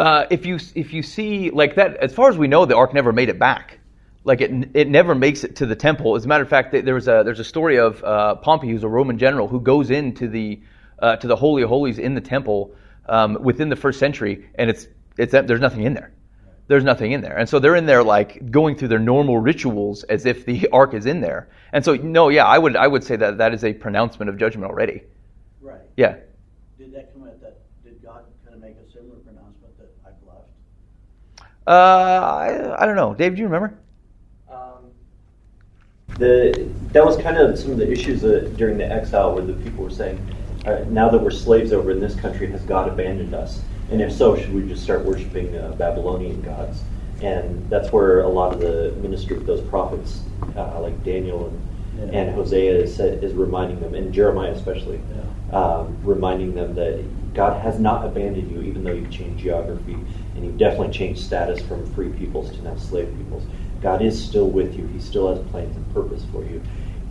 Uh, 0.00 0.26
if 0.30 0.46
you 0.46 0.58
if 0.74 0.94
you 0.94 1.02
see 1.02 1.50
like 1.50 1.74
that, 1.74 1.98
as 1.98 2.14
far 2.14 2.30
as 2.30 2.38
we 2.38 2.48
know, 2.48 2.64
the 2.64 2.74
ark 2.76 2.94
never 2.94 3.12
made 3.12 3.28
it 3.28 3.38
back. 3.38 3.78
Like 4.24 4.40
it, 4.40 4.70
it 4.74 4.88
never 4.88 5.14
makes 5.14 5.44
it 5.44 5.56
to 5.56 5.66
the 5.66 5.76
temple. 5.76 6.16
As 6.16 6.24
a 6.24 6.28
matter 6.28 6.42
of 6.42 6.48
fact, 6.48 6.72
there 6.72 6.94
was 6.94 7.06
a 7.06 7.22
there's 7.24 7.40
a 7.40 7.44
story 7.44 7.78
of 7.78 8.02
uh, 8.02 8.36
Pompey, 8.36 8.70
who's 8.70 8.82
a 8.82 8.88
Roman 8.88 9.18
general, 9.18 9.46
who 9.46 9.60
goes 9.60 9.90
into 9.90 10.28
the 10.28 10.60
uh, 10.98 11.16
to 11.16 11.26
the 11.26 11.36
holy 11.36 11.62
of 11.62 11.68
holies 11.68 11.98
in 11.98 12.14
the 12.14 12.20
temple 12.20 12.74
um, 13.08 13.42
within 13.42 13.68
the 13.68 13.76
first 13.76 13.98
century, 13.98 14.48
and 14.54 14.70
it's 14.70 14.86
it's 15.18 15.32
there's 15.32 15.60
nothing 15.60 15.82
in 15.82 15.94
there. 15.94 16.12
There's 16.66 16.84
nothing 16.84 17.12
in 17.12 17.20
there, 17.20 17.36
and 17.36 17.48
so 17.48 17.58
they're 17.58 17.74
in 17.74 17.86
there 17.86 18.04
like 18.04 18.50
going 18.50 18.76
through 18.76 18.88
their 18.88 19.00
normal 19.00 19.38
rituals 19.38 20.04
as 20.04 20.24
if 20.24 20.46
the 20.46 20.68
ark 20.72 20.94
is 20.94 21.04
in 21.04 21.20
there. 21.20 21.48
And 21.72 21.84
so 21.84 21.94
no, 21.94 22.28
yeah, 22.28 22.46
I 22.46 22.58
would 22.58 22.76
I 22.76 22.86
would 22.86 23.04
say 23.04 23.16
that 23.16 23.38
that 23.38 23.52
is 23.52 23.64
a 23.64 23.74
pronouncement 23.74 24.28
of 24.28 24.38
judgment 24.38 24.70
already. 24.70 25.02
Right. 25.60 25.80
Yeah. 25.96 26.16
Did 26.78 26.94
that 26.94 27.12
come 27.12 27.26
at 27.26 27.40
that? 27.42 27.58
Did 27.84 28.02
God 28.02 28.24
kind 28.44 28.54
of 28.54 28.62
make 28.62 28.76
a 28.76 28.92
similar 28.92 29.16
pronouncement 29.16 29.76
that 29.78 29.90
I've 30.06 30.28
left? 30.28 31.48
Uh, 31.70 32.74
I, 32.74 32.82
I 32.82 32.84
don't 32.84 32.96
know, 32.96 33.14
Dave. 33.14 33.36
Do 33.36 33.42
you 33.42 33.46
remember? 33.46 33.78
Um, 34.50 34.90
the 36.18 36.68
that 36.90 37.06
was 37.06 37.16
kind 37.18 37.36
of 37.36 37.56
some 37.56 37.70
of 37.70 37.76
the 37.78 37.88
issues 37.88 38.24
uh, 38.24 38.50
during 38.56 38.76
the 38.76 38.90
exile 38.90 39.32
where 39.36 39.44
the 39.44 39.52
people 39.52 39.84
were 39.84 39.90
saying, 39.90 40.18
uh, 40.66 40.84
now 40.88 41.08
that 41.08 41.22
we're 41.22 41.30
slaves 41.30 41.72
over 41.72 41.92
in 41.92 42.00
this 42.00 42.16
country, 42.16 42.50
has 42.50 42.62
God 42.62 42.88
abandoned 42.88 43.34
us? 43.34 43.60
And 43.92 44.02
if 44.02 44.12
so, 44.12 44.36
should 44.36 44.52
we 44.52 44.66
just 44.66 44.82
start 44.82 45.04
worshiping 45.04 45.56
uh, 45.56 45.70
Babylonian 45.78 46.42
gods? 46.42 46.82
And 47.22 47.70
that's 47.70 47.92
where 47.92 48.22
a 48.22 48.28
lot 48.28 48.52
of 48.52 48.58
the 48.58 48.92
ministry 49.00 49.36
of 49.36 49.46
those 49.46 49.60
prophets, 49.60 50.22
uh, 50.56 50.80
like 50.80 51.04
Daniel 51.04 51.46
and, 51.46 51.68
Yeah. 52.12 52.20
and 52.20 52.34
Hosea, 52.34 52.78
is, 52.82 52.98
is 52.98 53.32
reminding 53.34 53.78
them, 53.78 53.94
and 53.94 54.12
Jeremiah 54.12 54.50
especially, 54.50 55.00
um, 55.52 55.96
reminding 56.02 56.54
them 56.54 56.74
that 56.74 57.04
God 57.32 57.62
has 57.62 57.78
not 57.78 58.04
abandoned 58.04 58.50
you, 58.50 58.60
even 58.62 58.82
though 58.82 58.92
you've 58.92 59.10
changed 59.10 59.40
geography 59.40 59.96
and 60.34 60.44
you've 60.44 60.58
definitely 60.58 60.92
changed 60.92 61.22
status 61.22 61.60
from 61.62 61.84
free 61.94 62.10
peoples 62.10 62.50
to 62.52 62.62
now 62.62 62.76
slave 62.76 63.14
peoples. 63.16 63.44
God 63.82 64.02
is 64.02 64.22
still 64.22 64.48
with 64.48 64.76
you. 64.76 64.86
He 64.88 65.00
still 65.00 65.34
has 65.34 65.44
plans 65.50 65.74
and 65.76 65.94
purpose 65.94 66.24
for 66.30 66.44
you, 66.44 66.62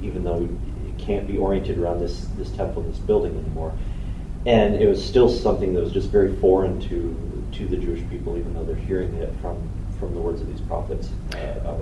even 0.01 0.23
though 0.23 0.47
it 0.87 0.97
can't 0.97 1.27
be 1.27 1.37
oriented 1.37 1.77
around 1.77 1.99
this, 1.99 2.27
this 2.37 2.51
temple, 2.51 2.83
this 2.83 2.99
building 2.99 3.37
anymore. 3.37 3.73
And 4.45 4.75
it 4.75 4.87
was 4.87 5.03
still 5.03 5.29
something 5.29 5.73
that 5.73 5.81
was 5.83 5.91
just 5.91 6.09
very 6.09 6.35
foreign 6.37 6.79
to 6.81 7.25
to 7.51 7.67
the 7.67 7.77
Jewish 7.77 8.07
people, 8.09 8.37
even 8.37 8.53
though 8.53 8.63
they're 8.63 8.75
hearing 8.75 9.13
it 9.15 9.33
from 9.41 9.57
from 9.99 10.13
the 10.13 10.21
words 10.21 10.39
of 10.39 10.47
these 10.47 10.61
prophets 10.61 11.09
uh. 11.35 11.75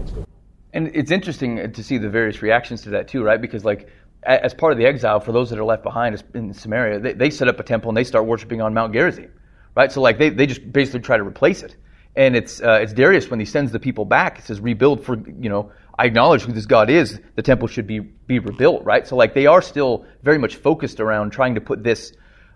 And 0.73 0.89
it's 0.93 1.12
interesting 1.12 1.71
to 1.71 1.84
see 1.84 1.97
the 1.97 2.10
various 2.10 2.41
reactions 2.41 2.82
to 2.84 2.89
that 2.91 3.08
too, 3.08 3.23
right? 3.23 3.39
Because 3.39 3.63
like 3.63 3.89
as 4.23 4.54
part 4.54 4.71
of 4.71 4.78
the 4.78 4.86
exile, 4.86 5.19
for 5.19 5.32
those 5.32 5.50
that 5.50 5.60
are 5.60 5.63
left 5.63 5.84
behind 5.84 6.21
in 6.34 6.54
Samaria, 6.54 7.00
they, 7.00 7.13
they 7.13 7.30
set 7.30 7.47
up 7.47 7.60
a 7.60 7.63
temple 7.63 7.89
and 7.89 7.97
they 7.97 8.04
start 8.04 8.26
worshiping 8.26 8.62
on 8.62 8.73
Mount 8.73 8.93
Gerizim, 8.93 9.32
right? 9.78 9.92
So 9.92 10.02
like 10.02 10.18
they, 10.18 10.30
they 10.30 10.48
just 10.48 10.74
basically 10.74 11.02
try 11.02 11.18
to 11.18 11.24
replace 11.24 11.62
it. 11.62 11.76
And 12.16 12.36
it's 12.36 12.62
uh, 12.62 12.80
it's 12.82 12.94
Darius 12.94 13.30
when 13.30 13.40
he 13.40 13.46
sends 13.46 13.72
the 13.72 13.80
people 13.80 14.04
back. 14.04 14.40
It 14.40 14.46
says 14.46 14.60
rebuild 14.60 15.06
for 15.06 15.16
you 15.40 15.50
know 15.50 15.72
I 16.00 16.06
acknowledge 16.06 16.42
who 16.42 16.52
this 16.52 16.66
God 16.66 16.90
is. 16.90 17.22
The 17.36 17.44
temple 17.44 17.68
should 17.68 17.86
be 17.86 18.00
be 18.00 18.40
rebuilt, 18.40 18.84
right? 18.84 19.08
So 19.08 19.16
like 19.16 19.36
they 19.36 19.46
are 19.46 19.62
still 19.62 20.04
very 20.24 20.40
much 20.40 20.56
focused 20.56 21.00
around 21.00 21.30
trying 21.30 21.54
to 21.56 21.62
put 21.62 21.84
this. 21.84 22.13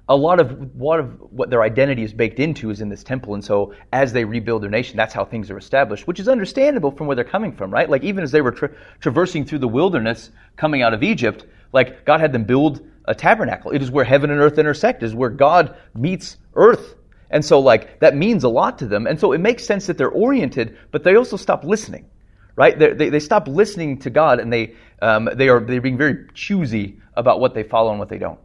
A 0.10 0.16
lot 0.16 0.40
of 0.40 0.76
what 0.76 1.00
of 1.00 1.22
what 1.32 1.52
their 1.52 1.62
identity 1.62 2.04
is 2.04 2.12
baked 2.12 2.40
into 2.40 2.72
is 2.72 2.82
in 2.82 2.90
this 2.90 3.04
temple, 3.04 3.36
and 3.36 3.46
so 3.46 3.76
as 3.94 4.12
they 4.12 4.26
rebuild 4.26 4.64
their 4.64 4.72
nation, 4.72 4.98
that's 4.98 5.14
how 5.14 5.24
things 5.24 5.52
are 5.52 5.60
established, 5.60 6.08
which 6.08 6.20
is 6.20 6.28
understandable 6.28 6.90
from 6.90 7.06
where 7.06 7.16
they're 7.16 7.24
coming 7.24 7.54
from, 7.54 7.72
right? 7.72 7.88
Like 7.88 8.04
even 8.04 8.24
as 8.24 8.32
they 8.32 8.42
were 8.42 8.52
tra- 8.52 8.72
traversing 9.00 9.46
through 9.46 9.60
the 9.60 9.68
wilderness, 9.68 10.32
coming 10.58 10.82
out 10.82 10.96
of 10.96 11.04
Egypt, 11.04 11.46
like 11.72 12.04
God 12.04 12.20
had 12.20 12.34
them 12.34 12.46
build 12.46 12.82
a 13.06 13.14
tabernacle. 13.14 13.72
It 13.72 13.82
is 13.84 13.92
where 13.92 14.06
heaven 14.06 14.32
and 14.32 14.40
earth 14.42 14.58
intersect. 14.58 15.04
It 15.04 15.06
is 15.06 15.16
where 15.16 15.30
God 15.30 15.76
meets 15.94 16.38
earth. 16.56 16.96
And 17.32 17.44
so, 17.44 17.60
like, 17.60 18.00
that 18.02 18.16
means 18.16 18.44
a 18.44 18.50
lot 18.50 18.78
to 18.80 18.86
them. 18.86 19.08
And 19.08 19.20
so 19.20 19.32
it 19.32 19.40
makes 19.40 19.66
sense 19.66 19.88
that 19.88 19.98
they're 19.98 20.10
oriented, 20.10 20.78
but 20.92 21.04
they 21.04 21.16
also 21.16 21.38
stop 21.38 21.64
listening, 21.64 22.06
right? 22.56 22.78
They, 22.78 22.94
they, 22.94 23.10
they 23.10 23.20
stop 23.20 23.48
listening 23.48 24.00
to 24.00 24.10
God 24.10 24.40
and 24.40 24.52
they, 24.52 24.76
um, 25.02 25.30
they 25.34 25.50
are, 25.50 25.60
they're 25.60 25.82
being 25.82 25.98
very 25.98 26.28
choosy 26.34 27.00
about 27.16 27.40
what 27.40 27.54
they 27.54 27.64
follow 27.64 27.90
and 27.90 28.00
what 28.00 28.10
they 28.10 28.18
don't. 28.18 28.40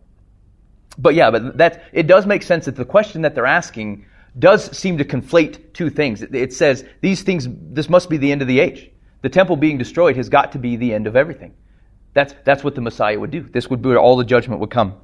But 0.98 1.14
yeah, 1.14 1.30
but 1.30 1.58
that, 1.58 1.84
it 1.92 2.06
does 2.06 2.26
make 2.26 2.42
sense 2.42 2.64
that 2.64 2.76
the 2.76 2.84
question 2.84 3.22
that 3.22 3.34
they're 3.34 3.44
asking 3.44 4.06
does 4.38 4.76
seem 4.76 4.98
to 4.98 5.04
conflate 5.04 5.72
two 5.72 5.90
things. 5.90 6.22
It, 6.22 6.34
it 6.34 6.52
says, 6.52 6.84
these 7.00 7.22
things, 7.22 7.48
this 7.50 7.88
must 7.88 8.08
be 8.08 8.16
the 8.16 8.32
end 8.32 8.40
of 8.40 8.48
the 8.48 8.60
age. 8.60 8.90
The 9.22 9.28
temple 9.28 9.56
being 9.56 9.78
destroyed 9.78 10.16
has 10.16 10.28
got 10.28 10.52
to 10.52 10.58
be 10.58 10.76
the 10.76 10.94
end 10.94 11.06
of 11.06 11.16
everything. 11.16 11.54
That's, 12.14 12.34
that's 12.44 12.62
what 12.62 12.74
the 12.74 12.80
Messiah 12.80 13.18
would 13.18 13.30
do. 13.30 13.42
This 13.42 13.68
would 13.68 13.82
be 13.82 13.88
where 13.88 13.98
all 13.98 14.16
the 14.16 14.24
judgment 14.24 14.60
would 14.60 14.70
come. 14.70 14.94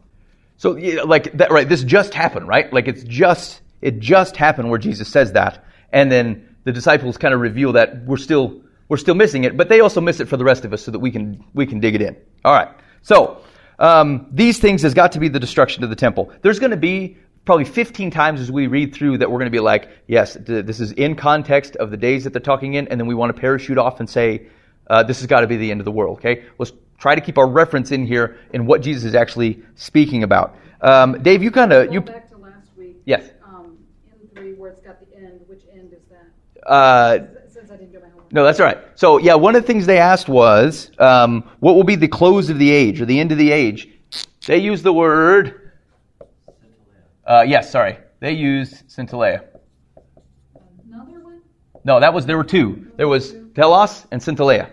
So, 0.57 0.71
like 1.05 1.33
that, 1.39 1.51
right? 1.51 1.69
This 1.69 1.83
just 1.83 2.15
happened, 2.15 2.47
right? 2.47 2.73
Like 2.73 2.87
it's 2.87 3.03
just 3.03 3.61
it 3.83 3.99
just 3.99 4.37
happened 4.37 4.71
where 4.71 4.79
Jesus 4.79 5.09
says 5.09 5.33
that, 5.33 5.65
and 5.93 6.11
then 6.11 6.57
the 6.65 6.73
disciples 6.73 7.19
kind 7.19 7.35
of 7.35 7.41
reveal 7.41 7.73
that 7.73 8.05
we're 8.05 8.17
still 8.17 8.63
we're 8.89 8.97
still 8.97 9.15
missing 9.15 9.45
it, 9.45 9.57
but 9.57 9.69
they 9.69 9.81
also 9.81 10.01
miss 10.01 10.21
it 10.21 10.29
for 10.29 10.37
the 10.37 10.45
rest 10.45 10.65
of 10.65 10.73
us 10.73 10.83
so 10.83 10.91
that 10.91 10.99
we 10.99 11.11
can 11.11 11.45
we 11.55 11.67
can 11.67 11.81
dig 11.81 11.95
it 11.95 12.03
in. 12.03 12.17
All 12.45 12.55
right. 12.55 12.69
So 13.03 13.43
um, 13.79 14.27
these 14.31 14.59
things 14.59 14.83
has 14.83 14.95
got 14.95 15.13
to 15.13 15.21
be 15.21 15.29
the 15.29 15.41
destruction 15.41 15.83
of 15.83 15.91
the 15.91 15.97
temple. 15.97 16.33
There's 16.43 16.59
going 16.59 16.71
to 16.71 16.77
be 16.77 17.17
probably 17.45 17.65
15 17.65 18.11
times 18.11 18.41
as 18.41 18.53
we 18.53 18.67
read 18.69 18.95
through 18.95 19.19
that 19.19 19.31
we're 19.31 19.39
going 19.39 19.51
to 19.51 19.57
be 19.57 19.61
like, 19.61 19.89
yes, 20.07 20.35
th- 20.35 20.65
this 20.65 20.79
is 20.79 20.93
in 20.93 21.17
context 21.17 21.75
of 21.77 21.91
the 21.91 21.97
days 21.97 22.25
that 22.25 22.33
they're 22.33 22.41
talking 22.41 22.75
in, 22.75 22.87
and 22.89 23.01
then 23.01 23.07
we 23.09 23.15
want 23.15 23.35
to 23.35 23.41
parachute 23.41 23.79
off 23.79 23.99
and 23.99 24.09
say, 24.09 24.47
uh, 24.89 25.03
this 25.03 25.19
has 25.21 25.27
got 25.27 25.41
to 25.41 25.47
be 25.47 25.57
the 25.57 25.71
end 25.71 25.81
of 25.81 25.85
the 25.85 25.91
world. 25.91 26.19
Okay, 26.19 26.45
let's 26.59 26.73
try 26.99 27.15
to 27.15 27.21
keep 27.21 27.39
our 27.39 27.49
reference 27.49 27.91
in 27.91 28.07
here 28.07 28.39
in 28.53 28.67
what 28.67 28.83
Jesus 28.83 29.05
is 29.05 29.15
actually 29.15 29.63
speaking 29.75 30.23
about. 30.23 30.57
Um, 30.81 31.23
Dave, 31.23 31.43
you 31.43 31.51
kind 31.51 31.73
of 31.73 31.93
you 31.93 32.01
back 32.01 32.29
to 32.31 32.37
last 32.37 32.69
week. 32.77 32.97
Yes. 33.05 33.31
Um, 33.45 33.79
in 34.21 34.29
three, 34.37 34.55
where 34.55 34.71
it's 34.71 34.81
got 34.81 35.01
the 35.01 35.17
end, 35.17 35.41
which 35.47 35.63
end 35.73 35.93
is 35.93 36.03
that? 36.11 36.27
Uh, 36.67 37.19
Since 37.49 37.71
I 37.71 37.77
didn't 37.77 37.93
do 37.93 38.01
my 38.01 38.09
homework. 38.09 38.33
no, 38.33 38.45
that's 38.45 38.61
all 38.61 38.67
right. 38.67 38.79
So 38.95 39.19
yeah, 39.19 39.35
one 39.35 39.57
of 39.57 39.63
the 39.63 39.67
things 39.67 39.87
they 39.87 39.99
asked 39.99 40.29
was, 40.29 40.91
um, 40.99 41.49
what 41.61 41.75
will 41.75 41.85
be 41.85 41.97
the 41.97 42.09
close 42.09 42.51
of 42.51 42.59
the 42.59 42.71
age 42.71 43.01
or 43.01 43.05
the 43.07 43.19
end 43.19 43.33
of 43.33 43.39
the 43.39 43.51
age? 43.51 43.89
They 44.47 44.59
used 44.59 44.85
the 44.85 44.93
word. 44.93 45.73
Uh, 47.25 47.45
yes, 47.47 47.71
sorry. 47.71 47.99
They 48.21 48.33
used 48.33 48.89
Synteleia. 48.89 49.45
Another 50.87 51.21
one? 51.21 51.41
No, 51.85 52.01
that 52.01 52.13
was 52.13 52.27
there 52.27 52.37
were 52.37 52.45
two. 52.45 52.91
There 52.97 53.09
was 53.09 53.35
telos 53.55 54.07
and 54.11 54.21
Synteleia. 54.21 54.69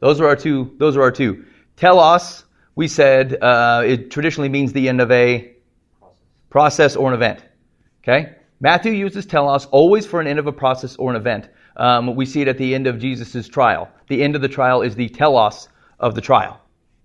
Those 0.00 0.20
are 0.20 0.26
our 0.28 0.36
two. 0.36 0.74
Those 0.78 0.96
are 0.96 1.02
our 1.02 1.10
two. 1.12 1.44
Telos, 1.76 2.44
we 2.74 2.88
said, 2.88 3.42
uh, 3.42 3.82
it 3.84 4.10
traditionally 4.10 4.48
means 4.48 4.72
the 4.72 4.88
end 4.88 5.00
of 5.00 5.10
a 5.10 5.52
process 6.48 6.96
or 6.96 7.08
an 7.08 7.14
event. 7.14 7.42
Okay. 8.02 8.34
Matthew 8.60 8.92
uses 8.92 9.24
telos 9.24 9.64
always 9.66 10.06
for 10.06 10.20
an 10.20 10.26
end 10.26 10.38
of 10.38 10.46
a 10.46 10.52
process 10.52 10.96
or 10.96 11.10
an 11.10 11.16
event. 11.16 11.48
Um, 11.76 12.14
we 12.14 12.26
see 12.26 12.42
it 12.42 12.48
at 12.48 12.58
the 12.58 12.74
end 12.74 12.86
of 12.86 12.98
Jesus' 12.98 13.48
trial. 13.48 13.88
The 14.08 14.22
end 14.22 14.36
of 14.36 14.42
the 14.42 14.48
trial 14.48 14.82
is 14.82 14.94
the 14.94 15.08
telos 15.08 15.68
of 15.98 16.14
the 16.14 16.20
trial. 16.20 16.60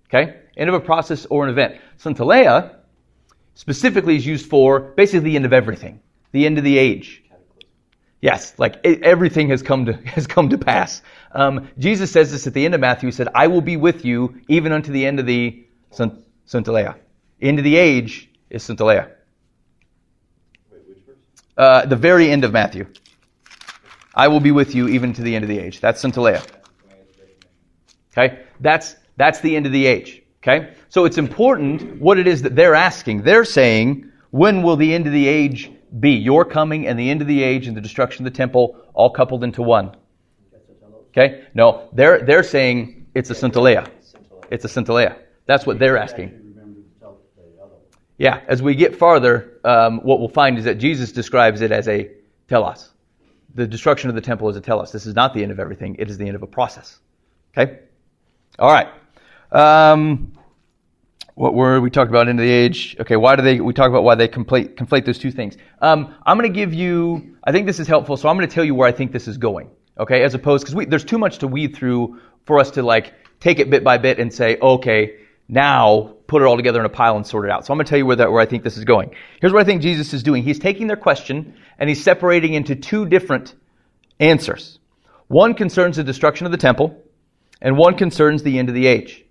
Okay. 0.08 0.36
End 0.56 0.68
of 0.68 0.74
a 0.74 0.80
process 0.80 1.26
or 1.26 1.44
an 1.44 1.50
event. 1.50 1.80
Synteleia 1.98 2.76
specifically 3.54 4.16
is 4.16 4.26
used 4.26 4.50
for 4.50 4.80
basically 4.80 5.30
the 5.30 5.36
end 5.36 5.46
of 5.46 5.52
everything, 5.54 6.00
the 6.32 6.44
end 6.44 6.58
of 6.58 6.64
the 6.64 6.76
age. 6.76 7.22
Yes, 8.20 8.58
like 8.58 8.84
everything 8.84 9.48
has 9.48 9.62
come 9.62 9.86
to 9.86 9.92
has 10.06 10.26
come 10.26 10.50
to 10.50 10.58
pass. 10.58 11.00
Um, 11.32 11.68
Jesus 11.78 12.10
says 12.10 12.32
this 12.32 12.46
at 12.46 12.54
the 12.54 12.64
end 12.64 12.74
of 12.74 12.80
Matthew. 12.80 13.08
He 13.08 13.12
said, 13.12 13.28
"I 13.34 13.46
will 13.46 13.60
be 13.60 13.76
with 13.76 14.04
you 14.04 14.40
even 14.48 14.72
unto 14.72 14.92
the 14.92 15.06
end 15.06 15.20
of 15.20 15.26
the 15.26 15.64
scint- 15.92 16.22
synteleia." 16.46 16.96
End 17.40 17.58
of 17.58 17.64
the 17.64 17.76
age 17.76 18.30
is 18.50 18.66
synteleia. 18.66 19.15
Uh, 21.56 21.86
the 21.86 21.96
very 21.96 22.30
end 22.30 22.44
of 22.44 22.52
Matthew. 22.52 22.86
I 24.14 24.28
will 24.28 24.40
be 24.40 24.50
with 24.50 24.74
you 24.74 24.88
even 24.88 25.12
to 25.14 25.22
the 25.22 25.34
end 25.34 25.44
of 25.44 25.48
the 25.48 25.58
age. 25.58 25.80
That's 25.80 26.02
synteleia. 26.02 26.46
Okay, 28.16 28.44
that's 28.60 28.96
that's 29.16 29.40
the 29.40 29.56
end 29.56 29.66
of 29.66 29.72
the 29.72 29.86
age. 29.86 30.22
Okay, 30.42 30.74
so 30.88 31.04
it's 31.04 31.18
important 31.18 32.00
what 32.00 32.18
it 32.18 32.26
is 32.26 32.42
that 32.42 32.54
they're 32.54 32.74
asking. 32.74 33.22
They're 33.22 33.44
saying, 33.44 34.10
when 34.30 34.62
will 34.62 34.76
the 34.76 34.94
end 34.94 35.06
of 35.06 35.12
the 35.12 35.26
age 35.28 35.70
be? 35.98 36.10
Your 36.10 36.44
coming 36.44 36.86
and 36.86 36.98
the 36.98 37.10
end 37.10 37.20
of 37.20 37.26
the 37.26 37.42
age 37.42 37.66
and 37.66 37.76
the 37.76 37.80
destruction 37.80 38.26
of 38.26 38.32
the 38.32 38.36
temple 38.36 38.76
all 38.94 39.10
coupled 39.10 39.44
into 39.44 39.62
one. 39.62 39.96
Okay, 41.08 41.44
no, 41.54 41.88
they're 41.92 42.20
they're 42.20 42.42
saying 42.42 43.06
it's 43.14 43.30
a 43.30 43.34
synteleia. 43.34 43.90
It's 44.50 44.64
a 44.64 44.68
synteleia. 44.68 45.18
That's 45.46 45.66
what 45.66 45.78
they're 45.78 45.98
asking. 45.98 46.28
Actually 46.28 46.48
remember 46.48 46.80
to 46.80 47.00
tell 47.00 47.18
the 47.36 47.62
other 47.62 47.72
one. 47.72 47.80
Yeah, 48.18 48.40
as 48.48 48.62
we 48.62 48.74
get 48.74 48.96
farther, 48.96 49.58
um, 49.64 49.98
what 49.98 50.20
we'll 50.20 50.28
find 50.28 50.58
is 50.58 50.64
that 50.64 50.76
Jesus 50.78 51.12
describes 51.12 51.60
it 51.60 51.70
as 51.70 51.86
a 51.88 52.10
telos. 52.48 52.90
The 53.54 53.66
destruction 53.66 54.08
of 54.08 54.14
the 54.14 54.22
temple 54.22 54.48
is 54.48 54.56
a 54.56 54.60
telos. 54.60 54.92
This 54.92 55.06
is 55.06 55.14
not 55.14 55.34
the 55.34 55.42
end 55.42 55.52
of 55.52 55.60
everything, 55.60 55.96
it 55.98 56.08
is 56.08 56.16
the 56.18 56.26
end 56.26 56.36
of 56.36 56.42
a 56.42 56.46
process. 56.46 56.98
Okay? 57.56 57.78
All 58.58 58.72
right. 58.72 58.88
Um, 59.52 60.32
what 61.34 61.52
were 61.52 61.80
we 61.80 61.90
talked 61.90 62.08
about 62.08 62.28
end 62.28 62.40
of 62.40 62.46
the 62.46 62.50
age? 62.50 62.96
Okay, 62.98 63.16
why 63.16 63.36
do 63.36 63.42
they? 63.42 63.60
We 63.60 63.74
talk 63.74 63.90
about 63.90 64.04
why 64.04 64.14
they 64.14 64.26
conflate, 64.26 64.74
conflate 64.74 65.04
those 65.04 65.18
two 65.18 65.30
things. 65.30 65.58
Um, 65.82 66.14
I'm 66.24 66.38
going 66.38 66.50
to 66.50 66.54
give 66.54 66.72
you. 66.72 67.36
I 67.44 67.52
think 67.52 67.66
this 67.66 67.78
is 67.78 67.86
helpful, 67.86 68.16
so 68.16 68.28
I'm 68.30 68.36
going 68.36 68.48
to 68.48 68.54
tell 68.54 68.64
you 68.64 68.74
where 68.74 68.88
I 68.88 68.92
think 68.92 69.12
this 69.12 69.28
is 69.28 69.36
going. 69.36 69.70
Okay, 69.98 70.22
as 70.22 70.34
opposed 70.34 70.66
because 70.66 70.86
there's 70.88 71.04
too 71.04 71.18
much 71.18 71.38
to 71.38 71.46
weed 71.46 71.76
through 71.76 72.20
for 72.44 72.58
us 72.58 72.70
to 72.72 72.82
like 72.82 73.12
take 73.40 73.58
it 73.58 73.68
bit 73.68 73.84
by 73.84 73.98
bit 73.98 74.18
and 74.18 74.32
say, 74.32 74.56
okay, 74.60 75.16
now 75.48 76.14
put 76.26 76.42
it 76.42 76.44
all 76.44 76.56
together 76.56 76.80
in 76.80 76.86
a 76.86 76.90
pile 76.90 77.16
and 77.16 77.26
sort 77.26 77.44
it 77.44 77.50
out. 77.50 77.64
So 77.64 77.72
I'm 77.72 77.78
going 77.78 77.86
to 77.86 77.90
tell 77.90 77.98
you 77.98 78.06
where 78.06 78.16
that 78.16 78.32
where 78.32 78.40
I 78.40 78.46
think 78.46 78.64
this 78.64 78.76
is 78.76 78.84
going. 78.84 79.14
Here's 79.40 79.52
what 79.52 79.62
I 79.62 79.64
think 79.64 79.82
Jesus 79.82 80.12
is 80.12 80.22
doing. 80.22 80.42
He's 80.42 80.58
taking 80.58 80.86
their 80.86 80.96
question 80.96 81.54
and 81.78 81.88
he's 81.88 82.02
separating 82.02 82.54
into 82.54 82.74
two 82.74 83.06
different 83.06 83.54
answers. 84.18 84.78
One 85.28 85.54
concerns 85.54 85.96
the 85.96 86.04
destruction 86.04 86.46
of 86.46 86.52
the 86.52 86.58
temple, 86.58 87.02
and 87.60 87.76
one 87.76 87.96
concerns 87.96 88.42
the 88.42 88.58
end 88.58 88.68
of 88.68 88.74
the 88.74 88.86
age. 88.86 89.24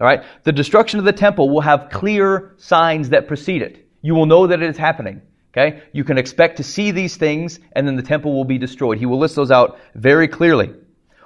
All 0.00 0.06
right? 0.06 0.22
The 0.44 0.52
destruction 0.52 0.98
of 0.98 1.04
the 1.04 1.12
temple 1.12 1.50
will 1.50 1.60
have 1.60 1.90
clear 1.90 2.54
signs 2.58 3.10
that 3.10 3.26
precede 3.26 3.62
it. 3.62 3.88
You 4.00 4.14
will 4.14 4.26
know 4.26 4.46
that 4.46 4.62
it 4.62 4.70
is 4.70 4.76
happening. 4.76 5.22
Okay? 5.52 5.82
You 5.92 6.04
can 6.04 6.18
expect 6.18 6.58
to 6.58 6.62
see 6.62 6.92
these 6.92 7.16
things, 7.16 7.58
and 7.72 7.86
then 7.86 7.96
the 7.96 8.02
temple 8.02 8.34
will 8.34 8.44
be 8.44 8.58
destroyed. 8.58 8.98
He 8.98 9.06
will 9.06 9.18
list 9.18 9.34
those 9.34 9.50
out 9.50 9.78
very 9.94 10.28
clearly. 10.28 10.72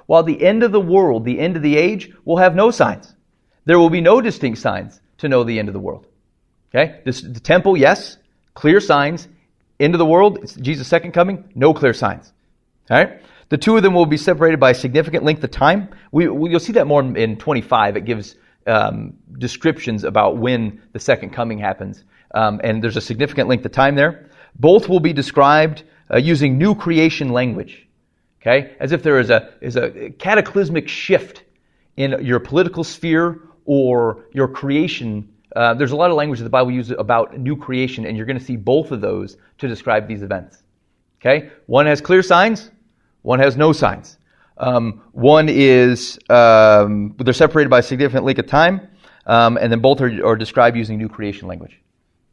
While 0.07 0.23
the 0.23 0.43
end 0.43 0.63
of 0.63 0.73
the 0.73 0.81
world, 0.81 1.25
the 1.25 1.39
end 1.39 1.57
of 1.57 1.63
the 1.63 1.77
age, 1.77 2.11
will 2.25 2.39
have 2.39 2.55
no 2.55 2.71
signs. 2.71 3.14
There 3.65 3.79
will 3.79 3.91
be 3.91 4.01
no 4.01 4.21
distinct 4.21 4.59
signs 4.59 5.01
to 5.19 5.29
know 5.29 5.45
the 5.45 5.59
end 5.59 5.69
of 5.69 5.75
the 5.75 5.81
world. 5.81 6.07
Okay? 6.75 7.01
This, 7.05 7.21
the 7.21 7.41
temple, 7.41 7.77
yes, 7.77 8.19
clear 8.55 8.81
signs. 8.81 9.29
End 9.81 9.95
of 9.95 9.99
the 9.99 10.07
world, 10.07 10.39
it's 10.43 10.55
Jesus' 10.55 10.87
second 10.87 11.13
coming, 11.13 11.51
no 11.55 11.75
clear 11.75 11.95
signs. 11.95 12.33
All 12.91 12.99
right? 12.99 13.23
The 13.49 13.59
two 13.59 13.77
of 13.77 13.83
them 13.83 13.95
will 13.95 14.07
be 14.07 14.17
separated 14.17 14.61
by 14.61 14.71
a 14.71 14.75
significant 14.75 15.25
length 15.25 15.45
of 15.45 15.51
time. 15.51 15.89
We, 16.13 16.29
we, 16.29 16.51
you'll 16.51 16.61
see 16.61 16.73
that 16.73 16.87
more 16.87 17.03
in 17.03 17.37
25. 17.37 17.97
It 17.97 18.05
gives 18.05 18.37
um, 18.67 19.15
descriptions 19.39 20.05
about 20.05 20.39
when 20.39 20.83
the 20.93 21.01
second 21.01 21.31
coming 21.31 21.59
happens. 21.59 22.05
Um, 22.35 22.61
and 22.65 22.83
there's 22.83 22.97
a 22.97 23.01
significant 23.01 23.49
length 23.49 23.65
of 23.65 23.73
time 23.73 23.95
there. 23.95 24.31
Both 24.59 24.89
will 24.89 25.01
be 25.01 25.13
described 25.13 25.83
uh, 26.13 26.19
using 26.19 26.59
new 26.59 26.75
creation 26.75 27.31
language. 27.31 27.87
Okay? 28.41 28.75
As 28.81 28.93
if 28.93 29.03
there 29.03 29.19
is 29.19 29.31
a, 29.31 29.53
is 29.61 29.77
a 29.77 30.11
cataclysmic 30.19 30.89
shift 30.89 31.45
in 31.97 32.25
your 32.25 32.41
political 32.41 32.85
sphere 32.85 33.41
or 33.65 34.25
your 34.33 34.49
creation. 34.49 35.29
Uh, 35.55 35.75
there's 35.75 35.93
a 35.93 35.97
lot 35.97 36.11
of 36.11 36.17
language 36.17 36.39
that 36.39 36.45
the 36.45 36.51
Bible 36.51 36.71
uses 36.71 36.97
about 36.99 37.39
new 37.39 37.57
creation, 37.57 38.07
and 38.07 38.17
you're 38.17 38.27
going 38.27 38.39
to 38.39 38.45
see 38.45 38.57
both 38.57 38.91
of 38.91 39.01
those 39.01 39.37
to 39.59 39.69
describe 39.69 40.09
these 40.09 40.23
events. 40.23 40.63
Okay? 41.21 41.51
One 41.67 41.87
has 41.87 42.01
clear 42.01 42.23
signs, 42.23 42.71
one 43.23 43.39
has 43.39 43.57
no 43.57 43.73
signs. 43.73 44.19
Um, 44.57 45.03
one 45.13 45.49
is 45.49 46.19
um, 46.31 47.15
they're 47.19 47.33
separated 47.33 47.71
by 47.71 47.81
a 47.81 47.83
significant 47.83 48.25
length 48.25 48.39
of 48.39 48.47
time, 48.47 48.89
um, 49.27 49.57
and 49.57 49.73
then 49.73 49.81
both 49.81 50.01
are, 50.01 50.25
are, 50.25 50.37
described 50.37 50.77
using 50.77 50.97
new 50.97 51.09
creation 51.09 51.49
language. 51.49 51.81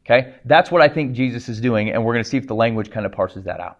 Okay, 0.04 0.34
that's 0.44 0.70
what 0.70 0.82
I 0.82 0.88
think 0.88 1.14
Jesus 1.14 1.48
is 1.48 1.60
doing, 1.60 1.90
and 1.90 2.04
we're 2.04 2.12
going 2.12 2.24
to 2.24 2.28
see 2.28 2.36
if 2.36 2.46
the 2.46 2.54
language 2.54 2.90
kind 2.90 3.06
of 3.06 3.12
parses 3.12 3.44
that 3.44 3.60
out. 3.60 3.78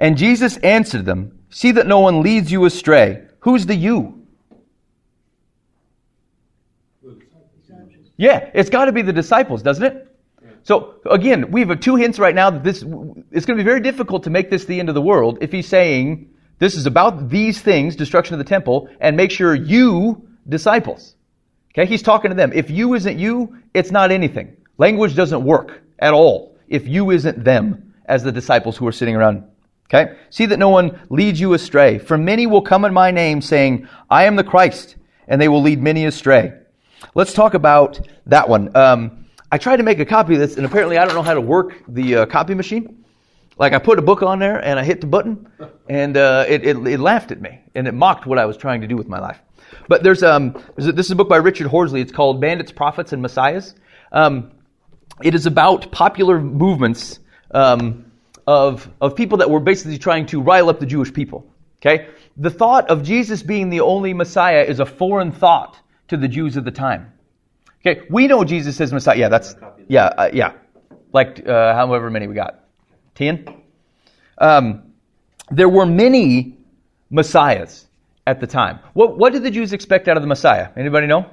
And 0.00 0.16
Jesus 0.16 0.56
answered 0.58 1.04
them, 1.04 1.38
"See 1.50 1.72
that 1.72 1.86
no 1.86 2.00
one 2.00 2.22
leads 2.22 2.50
you 2.50 2.64
astray. 2.64 3.24
Who's 3.40 3.66
the 3.66 3.74
you?" 3.74 4.23
Yeah, 8.16 8.50
it's 8.54 8.70
got 8.70 8.86
to 8.86 8.92
be 8.92 9.02
the 9.02 9.12
disciples, 9.12 9.62
doesn't 9.62 9.84
it? 9.84 10.08
So 10.62 10.94
again, 11.10 11.50
we 11.50 11.60
have 11.60 11.80
two 11.80 11.96
hints 11.96 12.18
right 12.18 12.34
now 12.34 12.50
that 12.50 12.64
this 12.64 12.82
it's 12.82 13.46
going 13.46 13.58
to 13.58 13.62
be 13.62 13.64
very 13.64 13.80
difficult 13.80 14.24
to 14.24 14.30
make 14.30 14.50
this 14.50 14.64
the 14.64 14.80
end 14.80 14.88
of 14.88 14.94
the 14.94 15.02
world 15.02 15.38
if 15.40 15.52
he's 15.52 15.68
saying 15.68 16.30
this 16.58 16.74
is 16.76 16.86
about 16.86 17.28
these 17.28 17.60
things, 17.60 17.96
destruction 17.96 18.34
of 18.34 18.38
the 18.38 18.48
temple, 18.48 18.88
and 19.00 19.16
make 19.16 19.30
sure 19.30 19.54
you 19.54 20.26
disciples. 20.48 21.16
Okay, 21.72 21.86
he's 21.86 22.02
talking 22.02 22.30
to 22.30 22.36
them. 22.36 22.52
If 22.54 22.70
you 22.70 22.94
isn't 22.94 23.18
you, 23.18 23.58
it's 23.74 23.90
not 23.90 24.10
anything. 24.12 24.56
Language 24.78 25.16
doesn't 25.16 25.44
work 25.44 25.82
at 25.98 26.14
all 26.14 26.56
if 26.68 26.86
you 26.86 27.10
isn't 27.10 27.44
them 27.44 27.94
as 28.06 28.22
the 28.22 28.32
disciples 28.32 28.76
who 28.76 28.86
are 28.86 28.92
sitting 28.92 29.16
around. 29.16 29.44
Okay? 29.88 30.16
See 30.30 30.46
that 30.46 30.58
no 30.58 30.70
one 30.70 31.00
leads 31.10 31.40
you 31.40 31.52
astray. 31.52 31.98
For 31.98 32.16
many 32.16 32.46
will 32.46 32.62
come 32.62 32.84
in 32.84 32.94
my 32.94 33.10
name 33.10 33.40
saying, 33.40 33.88
I 34.08 34.24
am 34.24 34.36
the 34.36 34.44
Christ, 34.44 34.96
and 35.28 35.40
they 35.40 35.48
will 35.48 35.62
lead 35.62 35.82
many 35.82 36.04
astray. 36.04 36.52
Let's 37.14 37.32
talk 37.32 37.54
about 37.54 38.00
that 38.26 38.48
one. 38.48 38.74
Um, 38.76 39.26
I 39.50 39.58
tried 39.58 39.76
to 39.76 39.82
make 39.82 40.00
a 40.00 40.04
copy 40.04 40.34
of 40.34 40.40
this, 40.40 40.56
and 40.56 40.66
apparently 40.66 40.98
I 40.98 41.04
don't 41.04 41.14
know 41.14 41.22
how 41.22 41.34
to 41.34 41.40
work 41.40 41.82
the 41.88 42.16
uh, 42.16 42.26
copy 42.26 42.54
machine. 42.54 43.04
Like 43.56 43.72
I 43.72 43.78
put 43.78 43.98
a 43.98 44.02
book 44.02 44.22
on 44.22 44.38
there, 44.38 44.58
and 44.58 44.78
I 44.80 44.84
hit 44.84 45.00
the 45.00 45.06
button, 45.06 45.48
and 45.88 46.16
uh, 46.16 46.44
it, 46.48 46.64
it, 46.64 46.76
it, 46.88 46.98
laughed 46.98 47.30
at 47.30 47.40
me, 47.40 47.60
and 47.74 47.86
it 47.86 47.92
mocked 47.92 48.26
what 48.26 48.38
I 48.38 48.46
was 48.46 48.56
trying 48.56 48.80
to 48.80 48.88
do 48.88 48.96
with 48.96 49.08
my 49.08 49.20
life. 49.20 49.38
But 49.86 50.02
there's, 50.02 50.22
um, 50.22 50.52
there's 50.76 50.88
a, 50.88 50.92
this 50.92 51.06
is 51.06 51.12
a 51.12 51.16
book 51.16 51.28
by 51.28 51.36
Richard 51.36 51.68
Horsley. 51.68 52.00
It's 52.00 52.12
called 52.12 52.40
Bandits, 52.40 52.72
Prophets, 52.72 53.12
and 53.12 53.22
Messiahs. 53.22 53.74
Um, 54.10 54.50
it 55.22 55.34
is 55.34 55.46
about 55.46 55.92
popular 55.92 56.40
movements 56.40 57.20
um, 57.52 58.10
of, 58.46 58.90
of 59.00 59.14
people 59.14 59.38
that 59.38 59.50
were 59.50 59.60
basically 59.60 59.98
trying 59.98 60.26
to 60.26 60.40
rile 60.40 60.68
up 60.68 60.80
the 60.80 60.86
Jewish 60.86 61.12
people. 61.12 61.46
Okay? 61.80 62.08
The 62.36 62.50
thought 62.50 62.90
of 62.90 63.04
Jesus 63.04 63.42
being 63.42 63.70
the 63.70 63.80
only 63.80 64.14
Messiah 64.14 64.62
is 64.62 64.80
a 64.80 64.86
foreign 64.86 65.30
thought 65.30 65.78
to 66.14 66.20
the 66.20 66.28
Jews 66.28 66.56
of 66.56 66.64
the 66.64 66.70
time. 66.70 67.12
Okay, 67.86 68.02
we 68.08 68.26
know 68.26 68.44
Jesus 68.44 68.80
is 68.80 68.92
Messiah. 68.92 69.16
Yeah, 69.16 69.28
that's 69.28 69.56
yeah, 69.88 70.06
uh, 70.06 70.30
yeah. 70.32 70.52
Like 71.12 71.46
uh, 71.46 71.74
however 71.74 72.10
many 72.10 72.26
we 72.26 72.34
got, 72.34 72.64
ten. 73.14 73.46
Um, 74.38 74.94
there 75.50 75.68
were 75.68 75.86
many 75.86 76.56
messiahs 77.10 77.86
at 78.26 78.40
the 78.40 78.46
time. 78.46 78.78
What 78.94 79.18
what 79.18 79.32
did 79.32 79.42
the 79.42 79.50
Jews 79.50 79.72
expect 79.72 80.08
out 80.08 80.16
of 80.16 80.22
the 80.22 80.26
Messiah? 80.26 80.70
Anybody 80.76 81.06
know? 81.06 81.28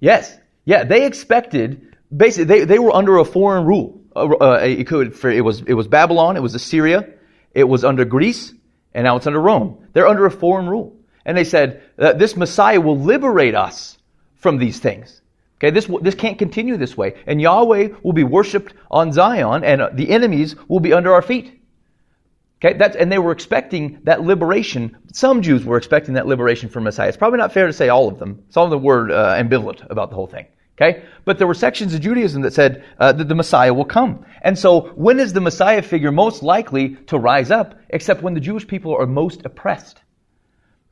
Yes, 0.00 0.36
yeah. 0.64 0.84
They 0.84 1.04
expected 1.04 1.94
basically 2.14 2.44
they, 2.44 2.64
they 2.64 2.78
were 2.78 2.94
under 2.94 3.18
a 3.18 3.24
foreign 3.24 3.66
rule. 3.66 4.00
Uh, 4.16 4.28
uh 4.40 4.60
it 4.62 4.86
could 4.86 5.14
for, 5.14 5.30
it 5.30 5.44
was 5.44 5.62
it 5.66 5.74
was 5.74 5.86
Babylon, 5.88 6.36
it 6.36 6.42
was 6.42 6.54
Assyria, 6.54 7.06
it 7.52 7.64
was 7.64 7.84
under 7.84 8.06
Greece, 8.06 8.54
and 8.94 9.04
now 9.04 9.16
it's 9.16 9.26
under 9.26 9.40
Rome. 9.40 9.88
They're 9.92 10.08
under 10.08 10.26
a 10.26 10.30
foreign 10.30 10.68
rule. 10.68 10.96
And 11.24 11.36
they 11.36 11.44
said, 11.44 11.82
this 11.96 12.36
Messiah 12.36 12.80
will 12.80 12.98
liberate 12.98 13.54
us 13.54 13.98
from 14.36 14.58
these 14.58 14.78
things. 14.78 15.20
Okay, 15.58 15.70
this, 15.70 15.90
this 16.00 16.14
can't 16.14 16.38
continue 16.38 16.78
this 16.78 16.96
way. 16.96 17.14
And 17.26 17.40
Yahweh 17.40 17.90
will 18.02 18.14
be 18.14 18.24
worshiped 18.24 18.72
on 18.90 19.12
Zion, 19.12 19.62
and 19.62 19.96
the 19.96 20.08
enemies 20.08 20.56
will 20.68 20.80
be 20.80 20.94
under 20.94 21.12
our 21.12 21.20
feet. 21.20 21.60
Okay, 22.64 22.78
that's, 22.78 22.96
and 22.96 23.12
they 23.12 23.18
were 23.18 23.32
expecting 23.32 24.00
that 24.04 24.22
liberation. 24.22 24.96
Some 25.12 25.42
Jews 25.42 25.64
were 25.64 25.76
expecting 25.76 26.14
that 26.14 26.26
liberation 26.26 26.70
from 26.70 26.84
Messiah. 26.84 27.08
It's 27.08 27.16
probably 27.16 27.38
not 27.38 27.52
fair 27.52 27.66
to 27.66 27.72
say 27.72 27.90
all 27.90 28.08
of 28.08 28.18
them. 28.18 28.42
Some 28.48 28.64
of 28.64 28.70
them 28.70 28.82
were 28.82 29.10
uh, 29.10 29.34
ambivalent 29.34 29.88
about 29.90 30.08
the 30.08 30.16
whole 30.16 30.26
thing. 30.26 30.46
Okay, 30.80 31.02
but 31.26 31.36
there 31.36 31.46
were 31.46 31.54
sections 31.54 31.92
of 31.92 32.00
Judaism 32.00 32.40
that 32.42 32.54
said 32.54 32.82
uh, 32.98 33.12
that 33.12 33.28
the 33.28 33.34
Messiah 33.34 33.74
will 33.74 33.84
come. 33.84 34.24
And 34.40 34.58
so, 34.58 34.88
when 34.94 35.20
is 35.20 35.34
the 35.34 35.40
Messiah 35.40 35.82
figure 35.82 36.10
most 36.10 36.42
likely 36.42 36.96
to 37.08 37.18
rise 37.18 37.50
up? 37.50 37.78
Except 37.90 38.22
when 38.22 38.32
the 38.32 38.40
Jewish 38.40 38.66
people 38.66 38.96
are 38.96 39.06
most 39.06 39.44
oppressed. 39.44 40.00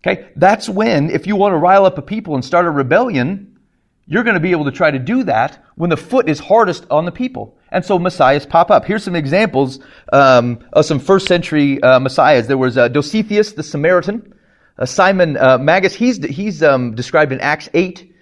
Okay, 0.06 0.28
that's 0.36 0.68
when, 0.68 1.10
if 1.10 1.26
you 1.26 1.36
want 1.36 1.52
to 1.52 1.56
rile 1.56 1.86
up 1.86 1.96
a 1.96 2.02
people 2.02 2.34
and 2.34 2.44
start 2.44 2.66
a 2.66 2.70
rebellion, 2.70 3.58
you're 4.06 4.24
going 4.24 4.34
to 4.34 4.40
be 4.40 4.52
able 4.52 4.66
to 4.66 4.72
try 4.72 4.90
to 4.90 4.98
do 4.98 5.24
that 5.24 5.64
when 5.74 5.90
the 5.90 5.96
foot 5.96 6.28
is 6.28 6.38
hardest 6.38 6.86
on 6.90 7.04
the 7.04 7.12
people. 7.12 7.58
And 7.70 7.84
so 7.84 7.98
messiahs 7.98 8.46
pop 8.46 8.70
up. 8.70 8.84
Here's 8.84 9.04
some 9.04 9.16
examples 9.16 9.80
um, 10.12 10.64
of 10.72 10.84
some 10.84 10.98
first 10.98 11.26
century 11.26 11.82
uh, 11.82 11.98
messiahs. 11.98 12.46
There 12.46 12.56
was 12.56 12.78
uh, 12.78 12.88
Dositheus 12.88 13.54
the 13.54 13.62
Samaritan, 13.62 14.34
uh, 14.78 14.86
Simon 14.86 15.36
uh, 15.36 15.58
Magus. 15.58 15.94
He's 15.94 16.24
he's 16.24 16.62
um, 16.62 16.94
described 16.94 17.32
in 17.32 17.40
Acts 17.40 17.68
eight. 17.74 18.14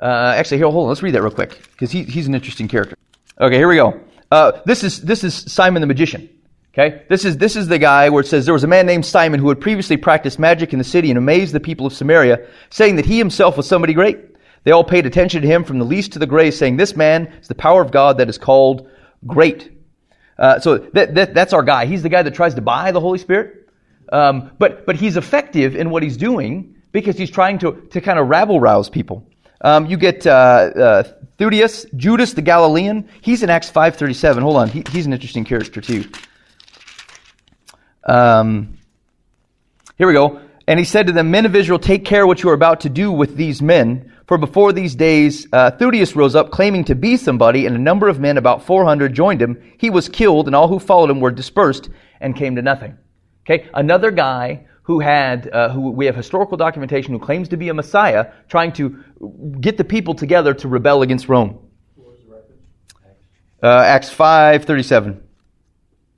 Uh, 0.00 0.34
actually, 0.36 0.58
here, 0.58 0.70
hold 0.70 0.84
on. 0.84 0.88
Let's 0.88 1.02
read 1.02 1.14
that 1.14 1.22
real 1.22 1.30
quick 1.30 1.60
because 1.72 1.90
he, 1.90 2.04
he's 2.04 2.26
an 2.26 2.34
interesting 2.34 2.68
character. 2.68 2.96
Okay, 3.40 3.56
here 3.56 3.68
we 3.68 3.76
go. 3.76 4.00
Uh, 4.30 4.60
this 4.64 4.84
is 4.84 5.02
this 5.02 5.24
is 5.24 5.34
Simon 5.34 5.80
the 5.80 5.86
magician. 5.86 6.28
Okay? 6.72 7.02
This 7.08 7.24
is, 7.24 7.36
this 7.36 7.56
is 7.56 7.66
the 7.66 7.78
guy 7.78 8.10
where 8.10 8.20
it 8.20 8.26
says, 8.26 8.44
There 8.44 8.54
was 8.54 8.64
a 8.64 8.68
man 8.68 8.86
named 8.86 9.04
Simon 9.04 9.40
who 9.40 9.48
had 9.48 9.60
previously 9.60 9.96
practiced 9.96 10.38
magic 10.38 10.72
in 10.72 10.78
the 10.78 10.84
city 10.84 11.10
and 11.10 11.18
amazed 11.18 11.52
the 11.52 11.60
people 11.60 11.86
of 11.86 11.92
Samaria, 11.92 12.46
saying 12.70 12.96
that 12.96 13.06
he 13.06 13.18
himself 13.18 13.56
was 13.56 13.66
somebody 13.66 13.92
great. 13.92 14.18
They 14.62 14.70
all 14.70 14.84
paid 14.84 15.06
attention 15.06 15.42
to 15.42 15.48
him 15.48 15.64
from 15.64 15.78
the 15.78 15.84
least 15.84 16.12
to 16.12 16.18
the 16.18 16.26
greatest, 16.26 16.58
saying, 16.58 16.76
This 16.76 16.94
man 16.94 17.26
is 17.40 17.48
the 17.48 17.54
power 17.54 17.82
of 17.82 17.90
God 17.90 18.18
that 18.18 18.28
is 18.28 18.38
called 18.38 18.88
great. 19.26 19.72
Uh, 20.38 20.60
so 20.60 20.78
that, 20.78 21.14
that, 21.14 21.34
that's 21.34 21.52
our 21.52 21.62
guy. 21.62 21.86
He's 21.86 22.02
the 22.02 22.08
guy 22.08 22.22
that 22.22 22.34
tries 22.34 22.54
to 22.54 22.62
buy 22.62 22.92
the 22.92 23.00
Holy 23.00 23.18
Spirit. 23.18 23.68
Um, 24.12 24.50
but, 24.58 24.86
but 24.86 24.96
he's 24.96 25.16
effective 25.16 25.76
in 25.76 25.90
what 25.90 26.02
he's 26.02 26.16
doing 26.16 26.76
because 26.92 27.16
he's 27.16 27.30
trying 27.30 27.58
to, 27.58 27.72
to 27.90 28.00
kind 28.00 28.18
of 28.18 28.28
rabble 28.28 28.60
rouse 28.60 28.88
people. 28.88 29.26
Um, 29.62 29.86
you 29.86 29.96
get 29.96 30.26
uh, 30.26 30.30
uh, 30.30 31.02
Judas 31.38 32.32
the 32.32 32.42
Galilean. 32.42 33.08
He's 33.20 33.42
in 33.42 33.50
Acts 33.50 33.70
5.37. 33.70 34.40
Hold 34.40 34.56
on. 34.56 34.68
He, 34.68 34.82
he's 34.90 35.06
an 35.06 35.12
interesting 35.12 35.44
character 35.44 35.80
too. 35.80 36.04
Um, 38.04 38.78
here 39.98 40.06
we 40.06 40.14
go. 40.14 40.40
And 40.66 40.78
he 40.78 40.84
said 40.84 41.08
to 41.08 41.12
them, 41.12 41.30
Men 41.30 41.46
of 41.46 41.56
Israel, 41.56 41.78
take 41.78 42.04
care 42.04 42.26
what 42.26 42.42
you 42.42 42.50
are 42.50 42.54
about 42.54 42.80
to 42.80 42.88
do 42.88 43.10
with 43.12 43.36
these 43.36 43.60
men. 43.60 44.12
For 44.26 44.38
before 44.38 44.72
these 44.72 44.94
days, 44.94 45.46
uh, 45.52 45.72
rose 46.14 46.36
up 46.36 46.52
claiming 46.52 46.84
to 46.84 46.94
be 46.94 47.16
somebody, 47.16 47.66
and 47.66 47.74
a 47.74 47.80
number 47.80 48.08
of 48.08 48.20
men, 48.20 48.38
about 48.38 48.64
400, 48.64 49.12
joined 49.12 49.42
him. 49.42 49.60
He 49.78 49.90
was 49.90 50.08
killed, 50.08 50.46
and 50.46 50.54
all 50.54 50.68
who 50.68 50.78
followed 50.78 51.10
him 51.10 51.20
were 51.20 51.32
dispersed 51.32 51.90
and 52.20 52.36
came 52.36 52.54
to 52.54 52.62
nothing. 52.62 52.96
Okay, 53.44 53.68
another 53.74 54.12
guy 54.12 54.66
who 54.90 54.98
had, 54.98 55.48
uh, 55.52 55.68
who 55.68 55.92
we 55.92 56.06
have 56.06 56.16
historical 56.16 56.56
documentation, 56.56 57.12
who 57.12 57.20
claims 57.20 57.48
to 57.50 57.56
be 57.56 57.68
a 57.68 57.74
Messiah, 57.74 58.32
trying 58.48 58.72
to 58.72 59.04
get 59.60 59.76
the 59.76 59.84
people 59.84 60.14
together 60.14 60.52
to 60.52 60.66
rebel 60.66 61.02
against 61.02 61.28
Rome. 61.28 61.60
Uh, 63.62 63.68
Acts 63.68 64.10
five 64.10 64.64
thirty 64.64 64.82
seven, 64.82 65.22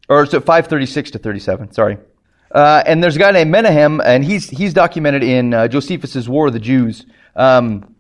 or 0.09 0.25
so 0.25 0.41
536 0.41 1.11
to 1.11 1.19
37. 1.19 1.73
Sorry. 1.73 1.99
Uh, 2.51 2.83
and 2.87 3.03
there's 3.03 3.17
a 3.17 3.19
guy 3.19 3.33
named 3.33 3.51
Menahem, 3.51 4.01
and 4.01 4.25
he's 4.25 4.49
he's 4.49 4.73
documented 4.73 5.23
in 5.23 5.53
uh, 5.53 5.69
Josephus's 5.69 6.27
War 6.27 6.47
of 6.47 6.55
the 6.55 6.59
Jews 6.59 7.05
um, 7.37 7.95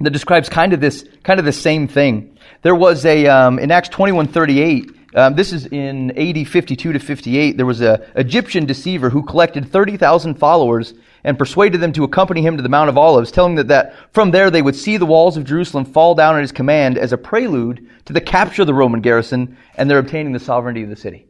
that 0.00 0.10
describes 0.10 0.48
kind 0.48 0.72
of 0.72 0.80
this 0.80 1.06
kind 1.22 1.38
of 1.38 1.46
the 1.46 1.52
same 1.52 1.86
thing. 1.86 2.36
There 2.62 2.74
was 2.74 3.06
a 3.06 3.28
um, 3.28 3.60
in 3.60 3.70
Acts 3.70 3.90
21:38. 3.90 4.97
Um, 5.14 5.34
this 5.34 5.52
is 5.52 5.66
in 5.66 6.10
AD 6.18 6.46
52 6.46 6.92
to 6.92 6.98
58. 6.98 7.56
There 7.56 7.64
was 7.64 7.80
an 7.80 8.02
Egyptian 8.14 8.66
deceiver 8.66 9.08
who 9.08 9.22
collected 9.22 9.70
30,000 9.70 10.34
followers 10.34 10.92
and 11.24 11.38
persuaded 11.38 11.80
them 11.80 11.92
to 11.94 12.04
accompany 12.04 12.42
him 12.42 12.56
to 12.56 12.62
the 12.62 12.68
Mount 12.68 12.90
of 12.90 12.98
Olives, 12.98 13.30
telling 13.30 13.54
them 13.54 13.68
that 13.68 13.94
from 14.12 14.30
there 14.30 14.50
they 14.50 14.62
would 14.62 14.76
see 14.76 14.98
the 14.98 15.06
walls 15.06 15.36
of 15.36 15.44
Jerusalem 15.44 15.86
fall 15.86 16.14
down 16.14 16.36
at 16.36 16.42
his 16.42 16.52
command 16.52 16.98
as 16.98 17.12
a 17.12 17.18
prelude 17.18 17.88
to 18.04 18.12
the 18.12 18.20
capture 18.20 18.62
of 18.62 18.66
the 18.66 18.74
Roman 18.74 19.00
garrison 19.00 19.56
and 19.76 19.90
their 19.90 19.98
obtaining 19.98 20.32
the 20.32 20.38
sovereignty 20.38 20.82
of 20.82 20.90
the 20.90 20.96
city. 20.96 21.26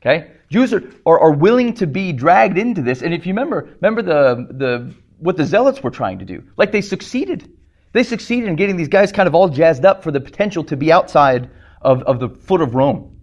Okay? 0.00 0.30
Jews 0.48 0.72
are, 0.72 0.82
are, 1.06 1.20
are 1.20 1.32
willing 1.32 1.74
to 1.74 1.86
be 1.86 2.12
dragged 2.12 2.58
into 2.58 2.82
this. 2.82 3.02
And 3.02 3.14
if 3.14 3.26
you 3.26 3.32
remember, 3.32 3.68
remember 3.80 4.02
the, 4.02 4.46
the, 4.50 4.94
what 5.18 5.36
the 5.36 5.44
Zealots 5.44 5.82
were 5.82 5.90
trying 5.90 6.18
to 6.18 6.24
do. 6.24 6.42
Like 6.56 6.72
they 6.72 6.80
succeeded. 6.80 7.50
They 7.92 8.02
succeeded 8.02 8.48
in 8.48 8.56
getting 8.56 8.76
these 8.76 8.88
guys 8.88 9.12
kind 9.12 9.26
of 9.26 9.34
all 9.34 9.48
jazzed 9.48 9.84
up 9.84 10.02
for 10.02 10.10
the 10.10 10.20
potential 10.20 10.64
to 10.64 10.76
be 10.76 10.90
outside 10.90 11.50
of, 11.82 12.02
of 12.02 12.20
the 12.20 12.28
foot 12.28 12.60
of 12.60 12.74
Rome. 12.74 13.20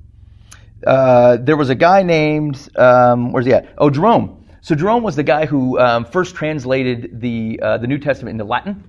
Uh, 0.86 1.38
there 1.38 1.58
was 1.58 1.70
a 1.70 1.76
guy 1.76 2.04
named, 2.04 2.70
um, 2.76 3.32
where's 3.32 3.46
he 3.46 3.54
at? 3.54 3.74
Oh, 3.78 3.90
Jerome. 3.90 4.48
So 4.62 4.76
Jerome 4.76 5.04
was 5.04 5.16
the 5.16 5.24
guy 5.24 5.46
who 5.46 5.80
um, 5.80 6.06
first 6.06 6.36
translated 6.36 7.20
the, 7.20 7.60
uh, 7.62 7.78
the 7.78 7.88
New 7.88 7.98
Testament 7.98 8.36
into 8.36 8.46
Latin. 8.46 8.84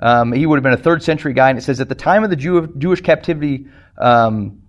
Um, 0.00 0.32
he 0.32 0.46
would 0.46 0.56
have 0.56 0.64
been 0.64 0.72
a 0.72 0.76
third 0.76 1.02
century 1.02 1.32
guy, 1.32 1.50
and 1.50 1.58
it 1.58 1.62
says 1.62 1.80
at 1.80 1.88
the 1.88 1.94
time 1.94 2.24
of 2.24 2.30
the 2.30 2.36
Jew, 2.36 2.74
Jewish 2.76 3.02
captivity, 3.02 3.66
um, 3.98 4.62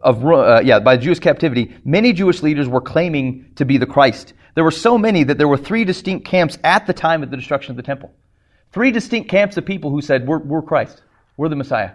of 0.00 0.24
uh, 0.24 0.60
yeah 0.64 0.78
by 0.78 0.96
Jewish 0.96 1.18
captivity, 1.18 1.76
many 1.84 2.12
Jewish 2.12 2.42
leaders 2.42 2.68
were 2.68 2.80
claiming 2.80 3.52
to 3.56 3.64
be 3.64 3.76
the 3.76 3.86
Christ. 3.86 4.32
There 4.54 4.64
were 4.64 4.70
so 4.70 4.98
many 4.98 5.24
that 5.24 5.38
there 5.38 5.48
were 5.48 5.56
three 5.56 5.84
distinct 5.84 6.26
camps 6.26 6.58
at 6.64 6.86
the 6.86 6.92
time 6.92 7.22
of 7.22 7.30
the 7.30 7.36
destruction 7.36 7.72
of 7.72 7.76
the 7.76 7.82
temple. 7.82 8.12
Three 8.72 8.92
distinct 8.92 9.28
camps 9.28 9.56
of 9.56 9.66
people 9.66 9.90
who 9.90 10.00
said, 10.00 10.26
"We're, 10.26 10.38
we're 10.38 10.62
Christ. 10.62 11.02
We're 11.36 11.48
the 11.48 11.56
Messiah." 11.56 11.92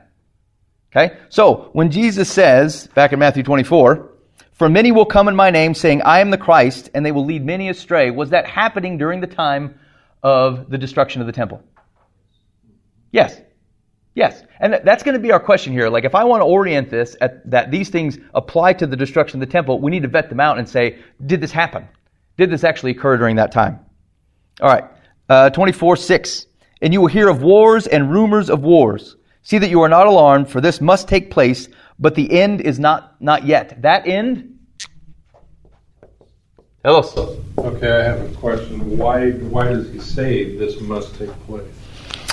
Okay, 0.96 1.18
so 1.28 1.70
when 1.74 1.92
Jesus 1.92 2.30
says 2.30 2.88
back 2.96 3.12
in 3.12 3.20
Matthew 3.20 3.44
24, 3.44 4.12
"For 4.54 4.70
many 4.70 4.94
will 4.94 5.06
come 5.06 5.28
in 5.28 5.36
my 5.36 5.50
name, 5.50 5.74
saying, 5.74 6.02
I 6.04 6.20
am 6.20 6.30
the 6.30 6.38
Christ, 6.38 6.90
and 6.94 7.06
they 7.06 7.12
will 7.12 7.26
lead 7.26 7.46
many 7.46 7.68
astray," 7.68 8.12
was 8.12 8.30
that 8.30 8.48
happening 8.48 8.98
during 8.98 9.20
the 9.20 9.28
time 9.28 9.76
of 10.24 10.70
the 10.70 10.78
destruction 10.78 11.20
of 11.20 11.28
the 11.28 11.34
temple? 11.34 11.62
Yes. 13.12 13.42
Yes, 14.14 14.42
and 14.62 14.80
that's 14.86 15.04
going 15.04 15.16
to 15.16 15.20
be 15.20 15.34
our 15.34 15.42
question 15.42 15.74
here. 15.74 15.90
Like, 15.90 16.06
if 16.06 16.16
I 16.16 16.24
want 16.24 16.40
to 16.40 16.46
orient 16.46 16.90
this 16.90 17.18
at 17.20 17.50
that 17.52 17.70
these 17.70 17.90
things 17.90 18.18
apply 18.34 18.72
to 18.74 18.88
the 18.88 18.96
destruction 18.96 19.42
of 19.42 19.48
the 19.50 19.52
temple, 19.52 19.82
we 19.82 19.92
need 19.92 20.04
to 20.04 20.08
vet 20.08 20.30
them 20.30 20.40
out 20.40 20.58
and 20.58 20.70
say, 20.70 21.00
did 21.26 21.42
this 21.42 21.52
happen? 21.52 21.86
Did 22.38 22.50
this 22.50 22.64
actually 22.64 22.92
occur 22.92 23.18
during 23.18 23.36
that 23.36 23.52
time? 23.52 23.82
All 24.62 24.70
right, 24.70 24.86
uh, 25.28 25.50
24 25.50 25.98
6. 25.98 26.46
And 26.82 26.94
you 26.94 27.02
will 27.02 27.08
hear 27.08 27.28
of 27.28 27.42
wars 27.42 27.88
and 27.88 28.10
rumors 28.10 28.50
of 28.50 28.64
wars. 28.64 29.18
See 29.46 29.60
that 29.60 29.70
you 29.70 29.80
are 29.84 29.90
not 29.90 30.08
alarmed, 30.08 30.50
for 30.50 30.60
this 30.60 30.82
must 30.82 31.08
take 31.08 31.30
place, 31.30 31.70
but 32.00 32.16
the 32.16 32.32
end 32.32 32.62
is 32.62 32.80
not, 32.80 33.22
not 33.22 33.46
yet. 33.46 33.80
That 33.84 34.08
end? 34.08 34.58
Hello. 36.84 37.02
Okay, 37.60 37.92
I 37.92 38.02
have 38.02 38.22
a 38.22 38.36
question. 38.38 38.98
Why, 38.98 39.34
why 39.34 39.66
does 39.66 39.92
he 39.92 40.00
say 40.00 40.58
this 40.58 40.82
must 40.82 41.14
take 41.20 41.30
place? 41.46 41.72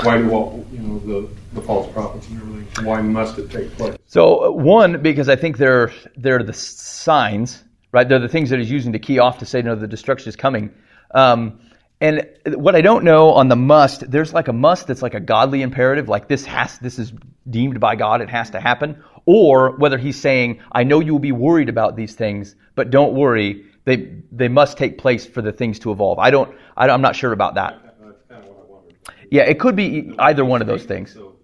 Why 0.03 0.17
do 0.17 0.31
all, 0.31 0.67
you 0.73 0.79
know, 0.79 0.99
the, 1.01 1.29
the 1.53 1.61
false 1.61 1.93
prophets 1.93 2.29
and 2.29 2.41
everything, 2.41 2.87
why 2.87 3.03
must 3.03 3.39
it 3.39 3.51
take 3.51 3.71
place? 3.73 3.95
So, 4.07 4.47
uh, 4.47 4.51
one, 4.51 5.03
because 5.03 5.29
I 5.29 5.37
think 5.37 5.59
they're, 5.59 5.93
they're 6.17 6.43
the 6.43 6.55
signs, 6.55 7.63
right? 7.93 8.09
They're 8.09 8.21
the 8.21 8.29
things 8.29 8.49
that 8.49 8.59
he's 8.59 8.71
using 8.71 8.91
to 8.95 8.99
key 8.99 9.19
off 9.19 9.37
to 9.41 9.45
say, 9.45 9.61
no, 9.61 9.75
the 9.75 9.87
destruction 9.87 10.31
is 10.31 10.37
coming. 10.37 10.73
Um, 11.11 11.61
and 12.03 12.29
what 12.57 12.75
I 12.75 12.81
don't 12.81 13.05
know 13.05 13.31
on 13.31 13.47
the 13.47 13.55
must, 13.55 14.11
there's 14.11 14.35
like 14.35 14.49
a 14.49 14.53
must 14.53 14.89
that's 14.89 15.03
like 15.03 15.15
a 15.15 15.21
godly 15.21 15.63
imperative, 15.63 16.09
like 16.09 16.27
this 16.27 16.45
has, 16.47 16.77
this 16.81 16.99
is 16.99 17.13
deemed 17.49 17.79
by 17.79 17.95
God, 17.95 18.21
it 18.21 18.29
has 18.29 18.51
to 18.51 18.61
happen. 18.61 19.05
Or 19.25 19.77
whether 19.77 19.99
he's 19.99 20.21
saying, 20.21 20.63
I 20.73 20.83
know 20.83 20.99
you 20.99 21.13
will 21.13 21.21
be 21.21 21.31
worried 21.31 21.69
about 21.69 21.95
these 21.95 22.17
things, 22.17 22.57
but 22.75 22.91
don't 22.91 23.15
worry, 23.15 23.67
they, 23.85 24.17
they 24.33 24.49
must 24.49 24.79
take 24.79 24.99
place 24.99 25.25
for 25.25 25.43
the 25.43 25.53
things 25.53 25.79
to 25.81 25.93
evolve. 25.93 26.19
I 26.19 26.31
don't, 26.31 26.53
I, 26.77 26.89
I'm 26.89 27.03
not 27.03 27.15
sure 27.15 27.33
about 27.33 27.55
that. 27.55 27.81
Kind 28.29 28.43
of 28.43 28.49
what 28.49 28.67
I 28.69 28.73
wondered. 28.73 28.97
Yeah, 29.31 29.43
it 29.43 29.61
could 29.61 29.77
be 29.77 30.13
either 30.19 30.45
one 30.45 30.61
of 30.61 30.67
those 30.67 30.83
things. 30.83 31.13
So 31.13 31.37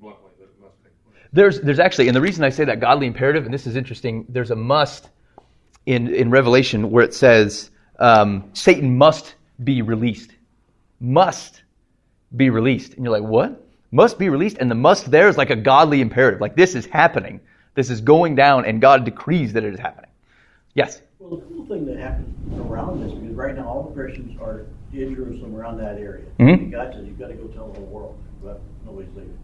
bluntly, 0.00 0.30
that 0.40 0.44
it 0.46 0.60
must 0.60 0.74
take 0.82 1.04
place. 1.04 1.28
There's, 1.32 1.60
there's 1.60 1.78
actually, 1.78 2.08
and 2.08 2.16
the 2.16 2.20
reason 2.20 2.42
I 2.42 2.50
say 2.50 2.64
that 2.64 2.80
godly 2.80 3.06
imperative, 3.06 3.44
and 3.44 3.54
this 3.54 3.68
is 3.68 3.76
interesting, 3.76 4.26
there's 4.28 4.50
a 4.50 4.56
must 4.56 5.08
in, 5.86 6.12
in 6.12 6.30
Revelation 6.30 6.90
where 6.90 7.04
it 7.04 7.14
says 7.14 7.70
um, 8.00 8.50
Satan 8.54 8.98
must 8.98 9.36
be 9.64 9.82
released. 9.82 10.32
Must 11.00 11.62
be 12.36 12.50
released. 12.50 12.94
And 12.94 13.04
you're 13.04 13.18
like, 13.18 13.28
what? 13.28 13.66
Must 13.92 14.18
be 14.18 14.28
released? 14.28 14.58
And 14.58 14.70
the 14.70 14.74
must 14.74 15.10
there 15.10 15.28
is 15.28 15.36
like 15.36 15.50
a 15.50 15.56
godly 15.56 16.00
imperative. 16.00 16.40
Like 16.40 16.56
this 16.56 16.74
is 16.74 16.86
happening. 16.86 17.40
This 17.74 17.90
is 17.90 18.00
going 18.00 18.34
down, 18.34 18.64
and 18.64 18.80
God 18.80 19.04
decrees 19.04 19.52
that 19.52 19.64
it 19.64 19.72
is 19.72 19.80
happening. 19.80 20.10
Yes? 20.74 21.02
Well, 21.18 21.38
the 21.38 21.46
cool 21.46 21.66
thing 21.66 21.86
that 21.86 21.98
happens 21.98 22.60
around 22.60 23.02
this, 23.02 23.12
because 23.12 23.34
right 23.34 23.54
now 23.54 23.68
all 23.68 23.82
the 23.84 23.94
Christians 23.94 24.38
are 24.40 24.66
in 24.92 25.14
Jerusalem 25.14 25.54
around 25.54 25.78
that 25.78 25.96
area. 25.98 26.24
Mhm. 26.38 26.54
And 26.54 26.72
God 26.72 26.92
says, 26.92 27.06
you've 27.06 27.18
got 27.18 27.28
to 27.28 27.34
go 27.34 27.46
tell 27.48 27.68
the 27.68 27.78
whole 27.80 27.88
world, 27.88 28.18
but 28.42 28.60
nobody's 28.84 29.10
leaving. 29.14 29.38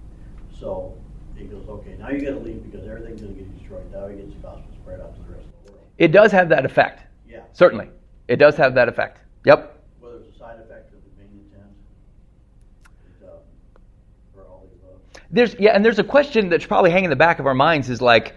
So 0.59 0.97
he 1.37 1.45
goes, 1.45 1.65
okay, 1.69 1.97
now 1.99 2.11
you 2.11 2.21
got 2.21 2.31
to 2.31 2.41
leave 2.41 2.63
because 2.71 2.87
everything's 2.89 3.21
going 3.21 3.35
to 3.35 3.41
get 3.41 3.59
destroyed. 3.59 3.93
Now 3.93 4.09
he 4.09 4.17
gets 4.17 4.33
the 4.33 4.41
gospel 4.41 4.65
spread 4.83 5.01
out 5.01 5.15
to 5.15 5.23
the 5.23 5.37
rest 5.37 5.47
of 5.47 5.67
the 5.67 5.73
world. 5.73 5.85
It 5.99 6.09
does 6.09 6.33
have 6.33 6.49
that 6.49 6.65
effect. 6.65 7.03
Yeah. 7.29 7.41
Certainly. 7.53 7.91
It 8.29 8.37
does 8.37 8.57
have 8.57 8.75
that 8.75 8.89
effect. 8.89 9.21
Yep. 9.45 9.81
Whether 10.01 10.17
it's 10.17 10.35
a 10.35 10.39
side 10.39 10.59
effect 10.59 10.93
of 10.93 11.01
the 11.05 11.23
main 11.23 11.31
intent, 11.47 11.71
it's, 13.07 13.23
uh, 13.23 13.37
for 14.35 14.43
all 14.43 14.67
the 14.69 14.89
above. 14.89 15.01
There's 15.37 15.55
yeah, 15.59 15.71
and 15.71 15.85
there's 15.85 15.99
a 15.99 16.05
question 16.05 16.49
that's 16.49 16.67
probably 16.67 16.91
hanging 16.91 17.05
in 17.05 17.11
the 17.11 17.17
back 17.17 17.39
of 17.39 17.47
our 17.47 17.55
minds 17.55 17.91
is 17.91 18.01
like, 18.01 18.35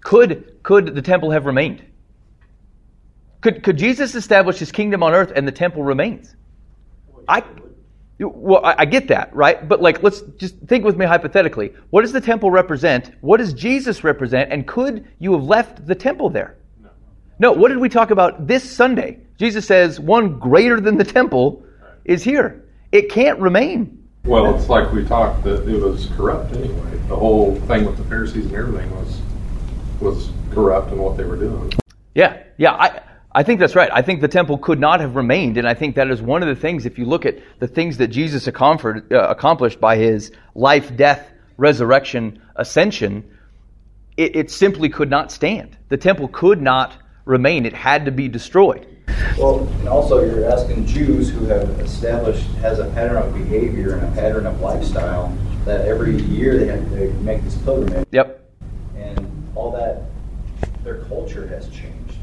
could 0.00 0.62
could 0.62 0.94
the 0.94 1.02
temple 1.02 1.30
have 1.30 1.46
remained? 1.46 1.82
Could 3.40 3.62
could 3.62 3.76
Jesus 3.78 4.14
establish 4.14 4.58
his 4.58 4.70
kingdom 4.70 5.02
on 5.02 5.14
earth 5.14 5.32
and 5.34 5.48
the 5.48 5.52
temple 5.52 5.82
remains? 5.82 6.34
I 7.26 7.42
well, 8.18 8.64
I, 8.64 8.74
I 8.78 8.84
get 8.84 9.08
that, 9.08 9.34
right? 9.34 9.66
But 9.68 9.80
like, 9.80 10.02
let's 10.02 10.22
just 10.38 10.58
think 10.66 10.84
with 10.84 10.96
me 10.96 11.06
hypothetically. 11.06 11.72
What 11.90 12.02
does 12.02 12.12
the 12.12 12.20
temple 12.20 12.50
represent? 12.50 13.12
What 13.20 13.38
does 13.38 13.52
Jesus 13.52 14.04
represent? 14.04 14.52
And 14.52 14.66
could 14.66 15.06
you 15.18 15.32
have 15.32 15.44
left 15.44 15.86
the 15.86 15.94
temple 15.94 16.30
there? 16.30 16.56
No. 16.82 16.90
No. 17.38 17.52
What 17.52 17.68
did 17.68 17.78
we 17.78 17.88
talk 17.88 18.10
about 18.10 18.46
this 18.46 18.70
Sunday? 18.70 19.20
Jesus 19.38 19.66
says 19.66 20.00
one 20.00 20.38
greater 20.38 20.80
than 20.80 20.96
the 20.96 21.04
temple 21.04 21.64
is 22.04 22.22
here. 22.22 22.64
It 22.92 23.10
can't 23.10 23.38
remain. 23.38 24.05
Well, 24.26 24.56
it's 24.56 24.68
like 24.68 24.92
we 24.92 25.04
talked, 25.04 25.44
that 25.44 25.68
it 25.68 25.80
was 25.80 26.06
corrupt 26.16 26.52
anyway. 26.52 26.98
The 27.08 27.14
whole 27.14 27.54
thing 27.60 27.84
with 27.84 27.96
the 27.96 28.02
Pharisees 28.04 28.46
and 28.46 28.54
everything 28.56 28.90
was, 28.90 29.20
was 30.00 30.30
corrupt 30.50 30.90
in 30.90 30.98
what 30.98 31.16
they 31.16 31.22
were 31.22 31.36
doing. 31.36 31.72
Yeah, 32.16 32.42
yeah, 32.56 32.72
I, 32.72 33.02
I 33.32 33.44
think 33.44 33.60
that's 33.60 33.76
right. 33.76 33.88
I 33.92 34.02
think 34.02 34.20
the 34.20 34.28
temple 34.28 34.58
could 34.58 34.80
not 34.80 34.98
have 34.98 35.14
remained, 35.14 35.58
and 35.58 35.68
I 35.68 35.74
think 35.74 35.94
that 35.94 36.10
is 36.10 36.20
one 36.20 36.42
of 36.42 36.48
the 36.48 36.60
things, 36.60 36.86
if 36.86 36.98
you 36.98 37.04
look 37.04 37.24
at 37.24 37.38
the 37.60 37.68
things 37.68 37.98
that 37.98 38.08
Jesus 38.08 38.48
accomplished, 38.48 39.12
uh, 39.12 39.80
by 39.80 39.96
his 39.96 40.32
life, 40.56 40.96
death, 40.96 41.30
resurrection, 41.56 42.42
ascension, 42.56 43.22
it, 44.16 44.34
it 44.34 44.50
simply 44.50 44.88
could 44.88 45.08
not 45.08 45.30
stand. 45.30 45.76
The 45.88 45.98
temple 45.98 46.26
could 46.28 46.60
not 46.60 46.96
remain. 47.26 47.64
It 47.64 47.74
had 47.74 48.06
to 48.06 48.10
be 48.10 48.26
destroyed. 48.26 48.88
Well, 49.38 49.60
and 49.80 49.88
also 49.88 50.24
you're 50.24 50.50
asking 50.50 50.86
Jews 50.86 51.30
who 51.30 51.44
have 51.46 51.68
established 51.80 52.46
has 52.62 52.78
a 52.78 52.86
pattern 52.90 53.16
of 53.16 53.34
behavior 53.34 53.94
and 53.96 54.04
a 54.04 54.20
pattern 54.20 54.46
of 54.46 54.60
lifestyle 54.60 55.36
that 55.64 55.86
every 55.86 56.16
year 56.22 56.58
they 56.58 56.66
have 56.66 56.88
to 56.90 57.12
make 57.22 57.42
this 57.42 57.56
pilgrimage, 57.58 58.06
Yep. 58.12 58.40
and 58.96 59.52
all 59.54 59.70
that 59.72 60.04
their 60.84 61.04
culture 61.04 61.46
has 61.48 61.68
changed. 61.68 62.14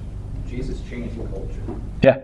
Jesus 0.47 0.81
changed 0.89 1.17
the 1.17 1.27
culture. 1.27 1.61
Yeah. 2.03 2.21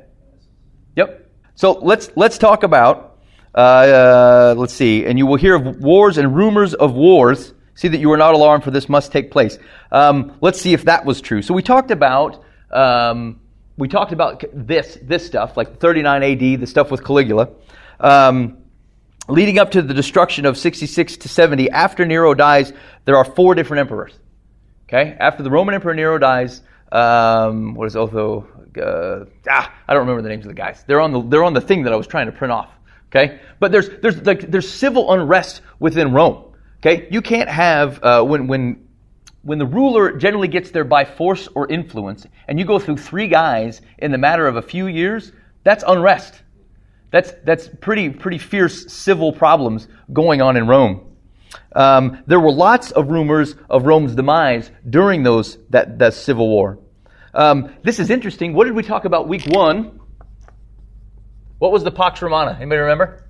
Yep. 0.95 1.29
So 1.55 1.73
let's 1.73 2.09
let's 2.15 2.37
talk 2.37 2.63
about. 2.63 3.17
Uh, 3.55 3.57
uh, 3.57 4.55
let's 4.57 4.73
see. 4.73 5.05
And 5.05 5.17
you 5.17 5.25
will 5.25 5.35
hear 5.37 5.55
of 5.55 5.77
wars 5.79 6.17
and 6.17 6.35
rumors 6.35 6.73
of 6.73 6.93
wars. 6.93 7.53
See 7.73 7.87
that 7.87 7.97
you 7.99 8.11
are 8.11 8.17
not 8.17 8.33
alarmed, 8.33 8.63
for 8.63 8.71
this 8.71 8.87
must 8.87 9.11
take 9.11 9.31
place. 9.31 9.57
Um, 9.91 10.37
let's 10.41 10.61
see 10.61 10.73
if 10.73 10.85
that 10.85 11.05
was 11.05 11.19
true. 11.21 11.41
So 11.41 11.53
we 11.53 11.63
talked 11.63 11.91
about 11.91 12.43
um, 12.71 13.39
we 13.79 13.87
talked 13.87 14.11
about 14.11 14.43
this 14.53 14.97
this 15.01 15.25
stuff, 15.25 15.55
like 15.55 15.79
39 15.79 16.21
A.D., 16.21 16.55
the 16.57 16.67
stuff 16.67 16.91
with 16.91 17.03
Caligula. 17.03 17.49
Um, 17.99 18.57
leading 19.27 19.57
up 19.57 19.71
to 19.71 19.81
the 19.81 19.93
destruction 19.93 20.45
of 20.45 20.57
66 20.57 21.17
to 21.17 21.29
70, 21.29 21.69
after 21.71 22.05
Nero 22.05 22.33
dies, 22.33 22.73
there 23.05 23.17
are 23.17 23.25
four 23.25 23.55
different 23.55 23.79
emperors. 23.79 24.13
Okay, 24.87 25.15
after 25.19 25.43
the 25.43 25.49
Roman 25.49 25.75
Emperor 25.75 25.93
Nero 25.93 26.17
dies, 26.17 26.61
um, 26.91 27.75
what 27.75 27.87
is 27.87 27.95
Otho? 27.95 28.47
Uh, 28.75 29.25
ah, 29.49 29.73
I 29.87 29.93
don't 29.93 30.01
remember 30.01 30.23
the 30.23 30.29
names 30.29 30.45
of 30.45 30.49
the 30.49 30.55
guys. 30.55 30.83
They're 30.85 31.01
on 31.01 31.11
the 31.11 31.21
they're 31.21 31.43
on 31.43 31.53
the 31.53 31.61
thing 31.61 31.83
that 31.83 31.93
I 31.93 31.95
was 31.95 32.07
trying 32.07 32.25
to 32.25 32.31
print 32.31 32.51
off. 32.51 32.69
Okay, 33.07 33.39
but 33.59 33.71
there's 33.71 33.89
there's 34.01 34.21
like 34.25 34.51
there's 34.51 34.69
civil 34.69 35.11
unrest 35.13 35.61
within 35.79 36.11
Rome. 36.11 36.43
Okay, 36.79 37.07
you 37.11 37.21
can't 37.21 37.49
have 37.49 38.03
uh, 38.03 38.23
when 38.23 38.47
when 38.47 38.88
when 39.41 39.57
the 39.57 39.65
ruler 39.65 40.17
generally 40.17 40.47
gets 40.47 40.71
there 40.71 40.83
by 40.83 41.05
force 41.05 41.47
or 41.55 41.71
influence, 41.71 42.25
and 42.47 42.59
you 42.59 42.65
go 42.65 42.79
through 42.79 42.97
three 42.97 43.27
guys 43.27 43.81
in 43.97 44.11
the 44.11 44.17
matter 44.17 44.47
of 44.47 44.57
a 44.57 44.61
few 44.61 44.87
years, 44.87 45.31
that's 45.63 45.83
unrest. 45.87 46.41
That's, 47.11 47.31
that's 47.43 47.69
pretty, 47.81 48.09
pretty 48.09 48.37
fierce 48.37 48.91
civil 48.91 49.31
problems 49.31 49.87
going 50.11 50.41
on 50.41 50.57
in 50.57 50.67
Rome. 50.67 51.05
Um, 51.75 52.23
there 52.27 52.39
were 52.39 52.51
lots 52.51 52.91
of 52.91 53.09
rumors 53.09 53.55
of 53.69 53.85
Rome's 53.85 54.13
demise 54.13 54.69
during 54.87 55.23
those 55.23 55.57
that, 55.69 55.97
that 55.99 56.13
civil 56.13 56.47
war. 56.47 56.79
Um, 57.33 57.73
this 57.83 57.99
is 57.99 58.09
interesting. 58.09 58.53
What 58.53 58.65
did 58.65 58.75
we 58.75 58.83
talk 58.83 59.05
about 59.05 59.27
week 59.27 59.45
one? 59.47 59.99
What 61.57 61.71
was 61.71 61.83
the 61.83 61.91
Pax 61.91 62.21
Romana? 62.21 62.55
Anybody 62.55 62.81
remember? 62.81 63.25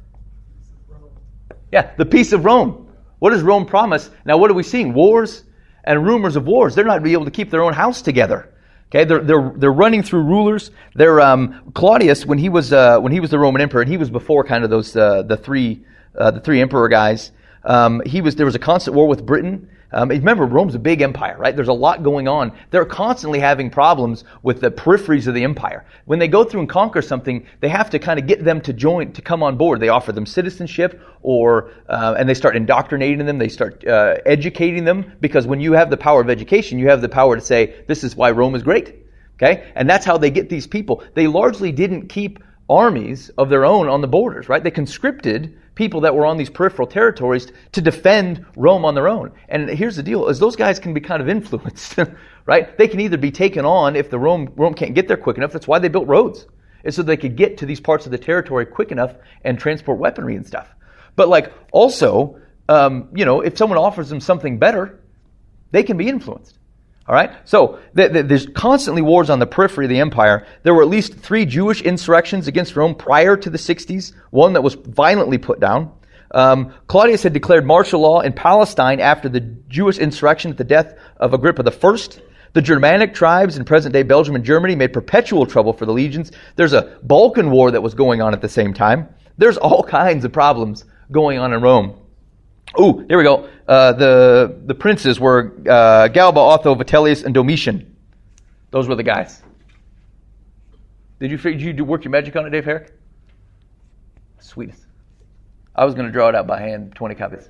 Yeah, 1.71 1.91
the 1.97 2.05
peace 2.05 2.33
of 2.33 2.45
Rome. 2.45 2.87
What 3.19 3.31
does 3.31 3.43
Rome 3.43 3.65
promise? 3.65 4.09
Now, 4.25 4.37
what 4.37 4.49
are 4.49 4.53
we 4.53 4.63
seeing? 4.63 4.93
Wars 4.93 5.43
and 5.89 6.05
rumors 6.05 6.35
of 6.35 6.45
wars. 6.45 6.75
They're 6.75 6.85
not 6.85 7.01
be 7.01 7.13
able 7.13 7.25
to 7.25 7.31
keep 7.31 7.49
their 7.49 7.63
own 7.63 7.73
house 7.73 8.03
together. 8.03 8.53
Okay, 8.89 9.05
they're, 9.05 9.23
they're, 9.23 9.51
they're 9.55 9.71
running 9.71 10.03
through 10.03 10.21
rulers. 10.21 10.69
They're, 10.93 11.19
um, 11.19 11.71
Claudius, 11.73 12.27
when 12.27 12.37
he 12.37 12.47
was, 12.47 12.71
uh, 12.71 12.99
when 12.99 13.11
he 13.11 13.19
was 13.19 13.31
the 13.31 13.39
Roman 13.39 13.61
emperor, 13.61 13.81
and 13.81 13.89
he 13.89 13.97
was 13.97 14.11
before 14.11 14.43
kind 14.43 14.63
of 14.63 14.69
those, 14.69 14.95
uh, 14.95 15.23
the 15.23 15.35
three, 15.35 15.83
uh, 16.15 16.29
the 16.29 16.41
three 16.41 16.61
emperor 16.61 16.89
guys, 16.89 17.31
um, 17.63 18.03
he 18.05 18.21
was, 18.21 18.35
there 18.35 18.45
was 18.45 18.53
a 18.53 18.59
constant 18.59 18.95
war 18.95 19.07
with 19.07 19.25
Britain. 19.25 19.67
Um, 19.91 20.09
remember, 20.09 20.45
Rome's 20.45 20.75
a 20.75 20.79
big 20.79 21.01
empire, 21.01 21.35
right? 21.37 21.55
There's 21.55 21.67
a 21.67 21.73
lot 21.73 22.03
going 22.03 22.27
on. 22.27 22.51
They're 22.69 22.85
constantly 22.85 23.39
having 23.39 23.69
problems 23.69 24.23
with 24.43 24.61
the 24.61 24.69
peripheries 24.69 25.27
of 25.27 25.33
the 25.33 25.43
empire. 25.43 25.85
When 26.05 26.19
they 26.19 26.27
go 26.27 26.43
through 26.43 26.61
and 26.61 26.69
conquer 26.69 27.01
something, 27.01 27.45
they 27.59 27.69
have 27.69 27.89
to 27.91 27.99
kind 27.99 28.19
of 28.19 28.27
get 28.27 28.43
them 28.43 28.61
to 28.61 28.73
join, 28.73 29.11
to 29.13 29.21
come 29.21 29.41
on 29.41 29.57
board. 29.57 29.79
They 29.79 29.89
offer 29.89 30.11
them 30.11 30.25
citizenship, 30.25 31.01
or 31.21 31.71
uh, 31.87 32.15
and 32.17 32.29
they 32.29 32.35
start 32.35 32.55
indoctrinating 32.55 33.25
them. 33.25 33.39
They 33.39 33.49
start 33.49 33.85
uh, 33.87 34.17
educating 34.25 34.83
them 34.83 35.13
because 35.21 35.47
when 35.47 35.59
you 35.59 35.73
have 35.73 35.89
the 35.89 35.97
power 35.97 36.21
of 36.21 36.29
education, 36.29 36.77
you 36.77 36.89
have 36.89 37.01
the 37.01 37.09
power 37.09 37.35
to 37.35 37.41
say 37.41 37.83
this 37.87 38.03
is 38.03 38.15
why 38.15 38.31
Rome 38.31 38.55
is 38.55 38.63
great. 38.63 38.95
Okay, 39.41 39.71
and 39.75 39.89
that's 39.89 40.05
how 40.05 40.17
they 40.17 40.31
get 40.31 40.49
these 40.49 40.67
people. 40.67 41.03
They 41.13 41.27
largely 41.27 41.71
didn't 41.71 42.09
keep 42.09 42.39
armies 42.69 43.29
of 43.37 43.49
their 43.49 43.65
own 43.65 43.87
on 43.87 44.01
the 44.01 44.07
borders, 44.07 44.47
right? 44.47 44.63
They 44.63 44.71
conscripted 44.71 45.57
people 45.75 46.01
that 46.01 46.13
were 46.13 46.25
on 46.25 46.37
these 46.37 46.49
peripheral 46.49 46.87
territories 46.87 47.51
to 47.71 47.81
defend 47.81 48.45
Rome 48.55 48.85
on 48.85 48.95
their 48.95 49.07
own. 49.07 49.31
And 49.47 49.69
here's 49.69 49.95
the 49.95 50.03
deal, 50.03 50.27
is 50.27 50.39
those 50.39 50.55
guys 50.55 50.77
can 50.77 50.93
be 50.93 51.01
kind 51.01 51.21
of 51.21 51.29
influenced, 51.37 51.97
right? 52.45 52.77
They 52.77 52.87
can 52.87 52.99
either 52.99 53.17
be 53.17 53.31
taken 53.31 53.65
on 53.65 53.95
if 53.95 54.09
the 54.09 54.19
Rome, 54.19 54.53
Rome 54.55 54.73
can't 54.73 54.93
get 54.93 55.07
there 55.07 55.17
quick 55.17 55.37
enough. 55.37 55.51
That's 55.51 55.67
why 55.67 55.79
they 55.79 55.87
built 55.87 56.07
roads. 56.07 56.45
Is 56.83 56.95
so 56.95 57.03
they 57.03 57.17
could 57.17 57.35
get 57.35 57.57
to 57.57 57.65
these 57.65 57.79
parts 57.79 58.05
of 58.05 58.11
the 58.11 58.17
territory 58.17 58.65
quick 58.65 58.91
enough 58.91 59.15
and 59.43 59.59
transport 59.59 59.99
weaponry 59.99 60.35
and 60.35 60.47
stuff. 60.47 60.69
But 61.15 61.27
like 61.27 61.51
also, 61.71 62.39
um, 62.69 63.09
you 63.13 63.25
know, 63.25 63.41
if 63.41 63.57
someone 63.57 63.77
offers 63.77 64.09
them 64.09 64.21
something 64.21 64.59
better, 64.59 64.99
they 65.71 65.83
can 65.83 65.97
be 65.97 66.07
influenced. 66.07 66.58
All 67.09 67.15
right? 67.15 67.31
So 67.43 67.79
th- 67.97 68.13
th- 68.13 68.27
there's 68.27 68.45
constantly 68.45 69.01
wars 69.01 69.31
on 69.31 69.39
the 69.39 69.47
periphery 69.47 69.85
of 69.85 69.89
the 69.89 69.99
empire. 69.99 70.45
There 70.61 70.75
were 70.75 70.83
at 70.83 70.89
least 70.89 71.15
three 71.15 71.43
Jewish 71.43 71.81
insurrections 71.81 72.47
against 72.47 72.75
Rome 72.75 72.93
prior 72.93 73.35
to 73.35 73.49
the 73.49 73.57
60s, 73.57 74.13
one 74.29 74.53
that 74.53 74.61
was 74.61 74.75
violently 74.75 75.39
put 75.39 75.59
down. 75.59 75.91
Um, 76.29 76.71
Claudius 76.85 77.23
had 77.23 77.33
declared 77.33 77.65
martial 77.65 78.01
law 78.01 78.19
in 78.19 78.33
Palestine 78.33 78.99
after 78.99 79.27
the 79.27 79.39
Jewish 79.39 79.97
insurrection 79.97 80.51
at 80.51 80.57
the 80.57 80.63
death 80.63 80.93
of 81.17 81.33
Agrippa 81.33 81.63
I. 81.67 81.97
The 82.53 82.61
Germanic 82.61 83.15
tribes 83.15 83.57
in 83.57 83.65
present 83.65 83.93
day 83.93 84.03
Belgium 84.03 84.35
and 84.35 84.45
Germany 84.45 84.75
made 84.75 84.93
perpetual 84.93 85.47
trouble 85.47 85.73
for 85.73 85.87
the 85.87 85.93
legions. 85.93 86.31
There's 86.57 86.73
a 86.73 86.99
Balkan 87.01 87.49
war 87.49 87.71
that 87.71 87.81
was 87.81 87.95
going 87.95 88.21
on 88.21 88.33
at 88.35 88.41
the 88.41 88.49
same 88.49 88.75
time. 88.75 89.07
There's 89.39 89.57
all 89.57 89.81
kinds 89.99 90.25
of 90.25 90.31
problems 90.31 90.85
going 91.11 91.39
on 91.39 91.53
in 91.53 91.61
Rome. 91.61 91.99
Oh, 92.75 93.03
here 93.07 93.17
we 93.17 93.23
go. 93.23 93.49
Uh, 93.67 93.93
the 93.93 94.59
the 94.65 94.75
princes 94.75 95.19
were 95.19 95.53
uh, 95.67 96.07
Galba, 96.07 96.39
Otho, 96.39 96.75
Vitellius, 96.75 97.23
and 97.23 97.33
Domitian. 97.33 97.95
Those 98.71 98.87
were 98.87 98.95
the 98.95 99.03
guys. 99.03 99.41
Did 101.19 101.31
you 101.31 101.37
did 101.37 101.77
you 101.77 101.85
work 101.85 102.03
your 102.03 102.11
magic 102.11 102.35
on 102.35 102.45
it, 102.45 102.51
Dave 102.51 102.65
Herrick? 102.65 102.93
Sweetest. 104.39 104.85
I 105.75 105.85
was 105.85 105.93
going 105.93 106.07
to 106.07 106.11
draw 106.11 106.29
it 106.29 106.35
out 106.35 106.47
by 106.47 106.59
hand, 106.59 106.93
twenty 106.95 107.15
copies. 107.15 107.49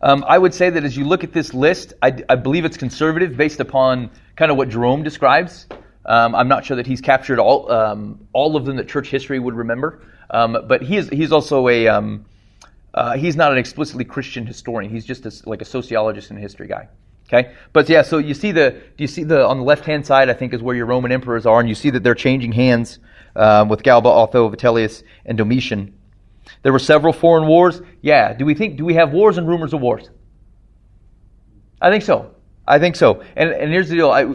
Um, 0.00 0.24
I 0.26 0.38
would 0.38 0.54
say 0.54 0.70
that 0.70 0.84
as 0.84 0.96
you 0.96 1.04
look 1.04 1.24
at 1.24 1.32
this 1.32 1.52
list, 1.52 1.94
I, 2.02 2.22
I 2.28 2.36
believe 2.36 2.64
it's 2.64 2.76
conservative 2.76 3.36
based 3.36 3.60
upon 3.60 4.10
kind 4.36 4.50
of 4.50 4.56
what 4.56 4.68
Jerome 4.68 5.02
describes. 5.02 5.66
Um, 6.04 6.34
I'm 6.34 6.48
not 6.48 6.64
sure 6.64 6.76
that 6.76 6.86
he's 6.86 7.00
captured 7.00 7.38
all 7.38 7.70
um, 7.70 8.26
all 8.32 8.56
of 8.56 8.64
them 8.64 8.76
that 8.76 8.88
church 8.88 9.08
history 9.08 9.38
would 9.38 9.54
remember, 9.54 10.00
um, 10.30 10.56
but 10.66 10.82
he 10.82 10.96
is 10.96 11.08
he's 11.10 11.32
also 11.32 11.68
a 11.68 11.88
um, 11.88 12.24
uh, 12.94 13.16
he's 13.16 13.36
not 13.36 13.52
an 13.52 13.58
explicitly 13.58 14.04
Christian 14.04 14.46
historian. 14.46 14.90
He's 14.90 15.04
just 15.04 15.26
a, 15.26 15.48
like 15.48 15.60
a 15.60 15.66
sociologist 15.66 16.30
and 16.30 16.38
a 16.38 16.42
history 16.42 16.68
guy. 16.68 16.88
Okay, 17.26 17.52
but 17.74 17.90
yeah, 17.90 18.00
so 18.00 18.16
you 18.16 18.32
see 18.32 18.52
the 18.52 18.70
do 18.70 19.04
you 19.04 19.06
see 19.06 19.24
the 19.24 19.44
on 19.44 19.58
the 19.58 19.64
left 19.64 19.84
hand 19.84 20.06
side? 20.06 20.30
I 20.30 20.32
think 20.32 20.54
is 20.54 20.62
where 20.62 20.74
your 20.74 20.86
Roman 20.86 21.12
emperors 21.12 21.44
are, 21.44 21.60
and 21.60 21.68
you 21.68 21.74
see 21.74 21.90
that 21.90 22.02
they're 22.02 22.14
changing 22.14 22.52
hands 22.52 23.00
um, 23.36 23.68
with 23.68 23.82
Galba, 23.82 24.08
Otho, 24.08 24.48
Vitellius, 24.48 25.02
and 25.26 25.36
Domitian. 25.36 25.97
There 26.62 26.72
were 26.72 26.78
several 26.78 27.12
foreign 27.12 27.46
wars. 27.46 27.80
Yeah. 28.02 28.34
Do 28.34 28.44
we 28.44 28.54
think, 28.54 28.76
do 28.76 28.84
we 28.84 28.94
have 28.94 29.12
wars 29.12 29.38
and 29.38 29.46
rumors 29.48 29.72
of 29.72 29.80
wars? 29.80 30.08
I 31.80 31.90
think 31.90 32.04
so. 32.04 32.34
I 32.66 32.78
think 32.78 32.96
so. 32.96 33.22
And, 33.36 33.50
and 33.50 33.70
here's 33.70 33.88
the 33.88 33.96
deal. 33.96 34.10
I, 34.10 34.26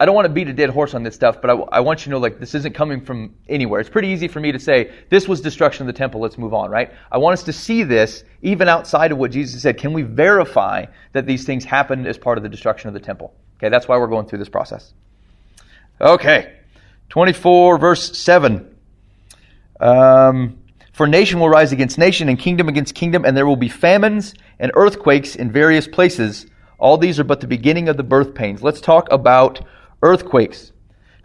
I 0.00 0.04
don't 0.04 0.14
want 0.14 0.24
to 0.26 0.32
beat 0.32 0.48
a 0.48 0.52
dead 0.52 0.70
horse 0.70 0.94
on 0.94 1.02
this 1.02 1.14
stuff, 1.14 1.40
but 1.40 1.50
I, 1.50 1.54
I 1.54 1.80
want 1.80 2.00
you 2.00 2.04
to 2.04 2.10
know, 2.10 2.18
like, 2.18 2.40
this 2.40 2.54
isn't 2.56 2.74
coming 2.74 3.04
from 3.04 3.34
anywhere. 3.48 3.80
It's 3.80 3.90
pretty 3.90 4.08
easy 4.08 4.26
for 4.26 4.40
me 4.40 4.50
to 4.50 4.58
say, 4.58 4.90
this 5.10 5.28
was 5.28 5.40
destruction 5.40 5.86
of 5.86 5.94
the 5.94 5.96
temple, 5.96 6.20
let's 6.20 6.38
move 6.38 6.54
on, 6.54 6.70
right? 6.70 6.92
I 7.12 7.18
want 7.18 7.34
us 7.34 7.44
to 7.44 7.52
see 7.52 7.84
this 7.84 8.24
even 8.40 8.68
outside 8.68 9.12
of 9.12 9.18
what 9.18 9.30
Jesus 9.30 9.62
said. 9.62 9.78
Can 9.78 9.92
we 9.92 10.02
verify 10.02 10.86
that 11.12 11.26
these 11.26 11.44
things 11.44 11.64
happened 11.64 12.06
as 12.06 12.18
part 12.18 12.36
of 12.36 12.42
the 12.42 12.48
destruction 12.48 12.88
of 12.88 12.94
the 12.94 13.00
temple? 13.00 13.32
Okay, 13.58 13.68
that's 13.68 13.86
why 13.86 13.96
we're 13.96 14.08
going 14.08 14.26
through 14.26 14.40
this 14.40 14.48
process. 14.48 14.92
Okay. 16.00 16.52
24, 17.10 17.78
verse 17.78 18.18
7. 18.18 18.74
Um, 19.78 20.61
for 20.92 21.06
nation 21.06 21.40
will 21.40 21.48
rise 21.48 21.72
against 21.72 21.98
nation 21.98 22.28
and 22.28 22.38
kingdom 22.38 22.68
against 22.68 22.94
kingdom, 22.94 23.24
and 23.24 23.36
there 23.36 23.46
will 23.46 23.56
be 23.56 23.68
famines 23.68 24.34
and 24.58 24.70
earthquakes 24.74 25.34
in 25.34 25.50
various 25.50 25.88
places. 25.88 26.46
All 26.78 26.98
these 26.98 27.18
are 27.18 27.24
but 27.24 27.40
the 27.40 27.46
beginning 27.46 27.88
of 27.88 27.96
the 27.96 28.02
birth 28.02 28.34
pains. 28.34 28.62
Let's 28.62 28.80
talk 28.80 29.10
about 29.10 29.64
earthquakes. 30.02 30.72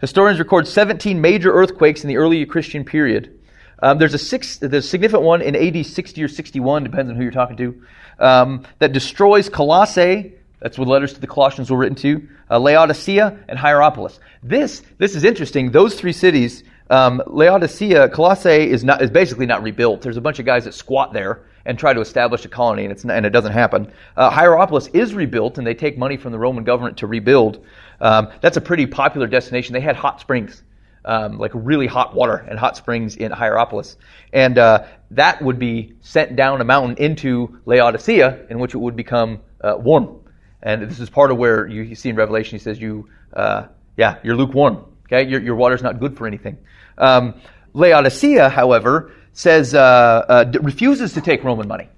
Historians 0.00 0.38
record 0.38 0.66
17 0.66 1.20
major 1.20 1.52
earthquakes 1.52 2.02
in 2.02 2.08
the 2.08 2.16
early 2.16 2.46
Christian 2.46 2.84
period. 2.84 3.38
Um, 3.82 3.98
there's 3.98 4.14
a 4.14 4.18
six, 4.18 4.56
there's 4.58 4.72
a 4.84 4.88
significant 4.88 5.22
one 5.22 5.42
in 5.42 5.54
AD 5.54 5.84
60 5.84 6.22
or 6.22 6.28
61, 6.28 6.84
depends 6.84 7.10
on 7.10 7.16
who 7.16 7.22
you're 7.22 7.30
talking 7.30 7.56
to, 7.58 7.82
um, 8.18 8.64
that 8.78 8.92
destroys 8.92 9.48
Colossae. 9.48 10.34
That's 10.60 10.78
what 10.78 10.88
letters 10.88 11.12
to 11.12 11.20
the 11.20 11.26
Colossians 11.26 11.70
were 11.70 11.78
written 11.78 11.94
to. 11.96 12.28
Uh, 12.50 12.58
Laodicea 12.58 13.38
and 13.48 13.58
Hierapolis. 13.58 14.18
This, 14.42 14.82
this 14.98 15.14
is 15.14 15.24
interesting. 15.24 15.70
Those 15.70 15.94
three 15.94 16.12
cities 16.12 16.64
um, 16.90 17.22
Laodicea, 17.26 18.08
Colossae 18.08 18.70
is 18.70 18.84
not 18.84 19.02
is 19.02 19.10
basically 19.10 19.46
not 19.46 19.62
rebuilt. 19.62 20.02
There's 20.02 20.16
a 20.16 20.20
bunch 20.20 20.38
of 20.38 20.46
guys 20.46 20.64
that 20.64 20.74
squat 20.74 21.12
there 21.12 21.44
and 21.66 21.78
try 21.78 21.92
to 21.92 22.00
establish 22.00 22.44
a 22.46 22.48
colony, 22.48 22.84
and, 22.84 22.92
it's, 22.92 23.04
and 23.04 23.26
it 23.26 23.30
doesn't 23.30 23.52
happen. 23.52 23.92
Uh, 24.16 24.30
Hierapolis 24.30 24.88
is 24.94 25.12
rebuilt, 25.12 25.58
and 25.58 25.66
they 25.66 25.74
take 25.74 25.98
money 25.98 26.16
from 26.16 26.32
the 26.32 26.38
Roman 26.38 26.64
government 26.64 26.96
to 26.98 27.06
rebuild. 27.06 27.64
Um, 28.00 28.28
that's 28.40 28.56
a 28.56 28.60
pretty 28.62 28.86
popular 28.86 29.26
destination. 29.26 29.74
They 29.74 29.80
had 29.80 29.94
hot 29.94 30.18
springs, 30.18 30.62
um, 31.04 31.38
like 31.38 31.50
really 31.54 31.86
hot 31.86 32.14
water 32.14 32.36
and 32.36 32.58
hot 32.58 32.78
springs 32.78 33.16
in 33.16 33.32
Hierapolis, 33.32 33.96
and 34.32 34.56
uh, 34.56 34.86
that 35.10 35.42
would 35.42 35.58
be 35.58 35.94
sent 36.00 36.36
down 36.36 36.62
a 36.62 36.64
mountain 36.64 36.96
into 36.96 37.60
Laodicea, 37.66 38.46
in 38.48 38.58
which 38.60 38.74
it 38.74 38.78
would 38.78 38.96
become 38.96 39.40
uh, 39.60 39.74
warm. 39.78 40.20
And 40.62 40.88
this 40.90 41.00
is 41.00 41.10
part 41.10 41.30
of 41.30 41.36
where 41.36 41.66
you, 41.66 41.82
you 41.82 41.94
see 41.94 42.08
in 42.08 42.16
Revelation. 42.16 42.58
He 42.58 42.62
says, 42.62 42.80
"You, 42.80 43.10
uh, 43.34 43.66
yeah, 43.96 44.18
you're 44.22 44.36
lukewarm." 44.36 44.84
Okay, 45.06 45.28
your, 45.28 45.40
your 45.40 45.56
water's 45.56 45.82
not 45.82 46.00
good 46.00 46.16
for 46.16 46.26
anything. 46.26 46.58
Um, 46.98 47.34
Laodicea, 47.74 48.48
however, 48.48 49.12
says 49.32 49.74
uh, 49.74 49.78
uh, 49.78 50.52
refuses 50.60 51.14
to 51.14 51.20
take 51.20 51.44
Roman 51.44 51.68
money. 51.68 51.88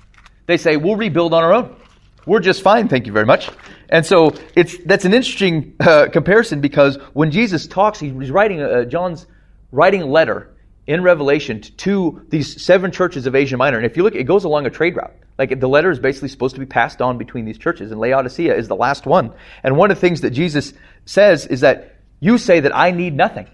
They 0.47 0.57
say 0.57 0.77
we'll 0.77 0.97
rebuild 0.97 1.33
on 1.33 1.43
our 1.43 1.53
own. 1.53 1.77
We're 2.27 2.41
just 2.41 2.63
fine, 2.63 2.89
thank 2.89 3.07
you 3.07 3.13
very 3.13 3.25
much. 3.25 3.49
And 3.89 4.05
so 4.05 4.35
it's 4.55 4.77
that's 4.85 5.05
an 5.05 5.15
interesting 5.15 5.75
uh, 5.81 6.09
comparison 6.13 6.61
because 6.61 6.97
when 7.13 7.31
Jesus 7.31 7.67
talks, 7.67 7.99
he's 7.99 8.31
writing 8.31 8.61
uh, 8.61 8.85
John's 8.85 9.27
writing 9.73 10.03
a 10.03 10.07
letter 10.07 10.51
in 10.87 11.03
Revelation 11.03 11.61
to 11.61 12.27
these 12.29 12.63
seven 12.63 12.91
churches 12.91 13.27
of 13.27 13.35
Asia 13.35 13.57
Minor. 13.57 13.79
And 13.79 13.87
if 13.87 13.97
you 13.97 14.03
look, 14.03 14.15
it 14.15 14.25
goes 14.25 14.45
along 14.45 14.67
a 14.67 14.71
trade 14.71 14.97
route. 14.97 15.15
Like 15.39 15.59
the 15.59 15.69
letter 15.69 15.91
is 15.91 15.99
basically 15.99 16.29
supposed 16.29 16.57
to 16.57 16.61
be 16.61 16.67
passed 16.67 17.01
on 17.01 17.17
between 17.17 17.47
these 17.47 17.59
churches, 17.59 17.91
and 17.91 18.01
Laodicea 18.01 18.55
is 18.55 18.69
the 18.69 18.77
last 18.77 19.07
one. 19.07 19.33
And 19.63 19.77
one 19.77 19.91
of 19.91 19.97
the 19.97 20.01
things 20.01 20.21
that 20.21 20.31
Jesus 20.31 20.75
says 21.07 21.47
is 21.47 21.61
that 21.61 21.97
you 22.21 22.37
say 22.37 22.61
that 22.61 22.77
I 22.77 22.91
need 22.91 23.15
nothing. 23.15 23.47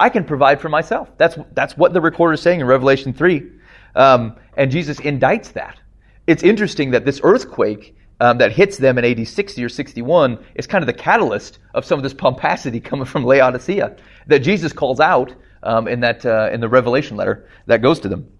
I 0.00 0.08
can 0.08 0.24
provide 0.24 0.60
for 0.60 0.68
myself. 0.68 1.10
That's, 1.18 1.38
that's 1.52 1.76
what 1.76 1.92
the 1.92 2.00
recorder 2.00 2.32
is 2.32 2.42
saying 2.42 2.60
in 2.60 2.66
Revelation 2.66 3.12
3. 3.12 3.50
Um, 3.94 4.36
and 4.56 4.70
Jesus 4.70 4.98
indicts 4.98 5.52
that. 5.52 5.78
It's 6.26 6.42
interesting 6.42 6.92
that 6.92 7.04
this 7.04 7.20
earthquake 7.22 7.94
um, 8.18 8.38
that 8.38 8.52
hits 8.52 8.78
them 8.78 8.98
in 8.98 9.04
AD 9.04 9.28
60 9.28 9.62
or 9.62 9.68
61 9.68 10.44
is 10.54 10.66
kind 10.66 10.82
of 10.82 10.86
the 10.86 10.92
catalyst 10.94 11.58
of 11.74 11.84
some 11.84 11.98
of 11.98 12.02
this 12.02 12.14
pomposity 12.14 12.80
coming 12.84 13.04
from 13.04 13.24
Laodicea 13.24 13.96
that 14.26 14.38
Jesus 14.40 14.72
calls 14.72 15.00
out 15.00 15.34
um, 15.62 15.86
in 15.86 16.00
that 16.00 16.24
uh, 16.24 16.48
in 16.52 16.60
the 16.60 16.68
Revelation 16.68 17.16
letter 17.16 17.48
that 17.66 17.82
goes 17.82 18.00
to 18.00 18.08
them. 18.08 18.30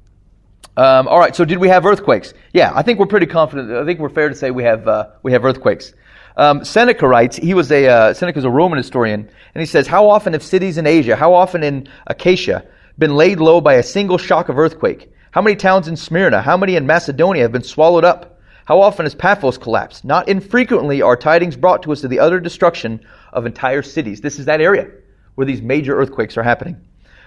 Um, 0.76 1.08
all 1.08 1.18
right, 1.18 1.34
so 1.34 1.44
did 1.44 1.58
we 1.58 1.68
have 1.68 1.84
earthquakes? 1.84 2.32
Yeah, 2.54 2.72
I 2.74 2.82
think 2.82 2.98
we're 2.98 3.06
pretty 3.06 3.26
confident. 3.26 3.70
I 3.72 3.84
think 3.84 3.98
we're 3.98 4.08
fair 4.08 4.28
to 4.28 4.34
say 4.34 4.50
we 4.50 4.62
have 4.62 4.88
uh, 4.88 5.08
we 5.22 5.32
have 5.32 5.44
earthquakes. 5.44 5.92
Um, 6.40 6.64
Seneca 6.64 7.06
writes. 7.06 7.36
He 7.36 7.52
was 7.52 7.70
a 7.70 7.86
uh, 7.86 8.14
Seneca's 8.14 8.46
a 8.46 8.50
Roman 8.50 8.78
historian, 8.78 9.28
and 9.54 9.60
he 9.60 9.66
says, 9.66 9.86
"How 9.86 10.08
often 10.08 10.32
have 10.32 10.42
cities 10.42 10.78
in 10.78 10.86
Asia, 10.86 11.14
how 11.14 11.34
often 11.34 11.62
in 11.62 11.86
Achaia, 12.06 12.64
been 12.98 13.14
laid 13.14 13.40
low 13.40 13.60
by 13.60 13.74
a 13.74 13.82
single 13.82 14.16
shock 14.16 14.48
of 14.48 14.58
earthquake? 14.58 15.12
How 15.32 15.42
many 15.42 15.54
towns 15.54 15.86
in 15.86 15.96
Smyrna, 15.96 16.40
how 16.40 16.56
many 16.56 16.76
in 16.76 16.86
Macedonia 16.86 17.42
have 17.42 17.52
been 17.52 17.62
swallowed 17.62 18.06
up? 18.06 18.40
How 18.64 18.80
often 18.80 19.04
has 19.04 19.14
Paphos 19.14 19.58
collapsed? 19.58 20.02
Not 20.02 20.30
infrequently 20.30 21.02
are 21.02 21.14
tidings 21.14 21.56
brought 21.56 21.82
to 21.82 21.92
us 21.92 22.04
of 22.04 22.10
the 22.10 22.20
utter 22.20 22.40
destruction 22.40 23.00
of 23.34 23.44
entire 23.44 23.82
cities. 23.82 24.22
This 24.22 24.38
is 24.38 24.46
that 24.46 24.62
area 24.62 24.88
where 25.34 25.46
these 25.46 25.60
major 25.60 25.94
earthquakes 25.94 26.38
are 26.38 26.42
happening." 26.42 26.78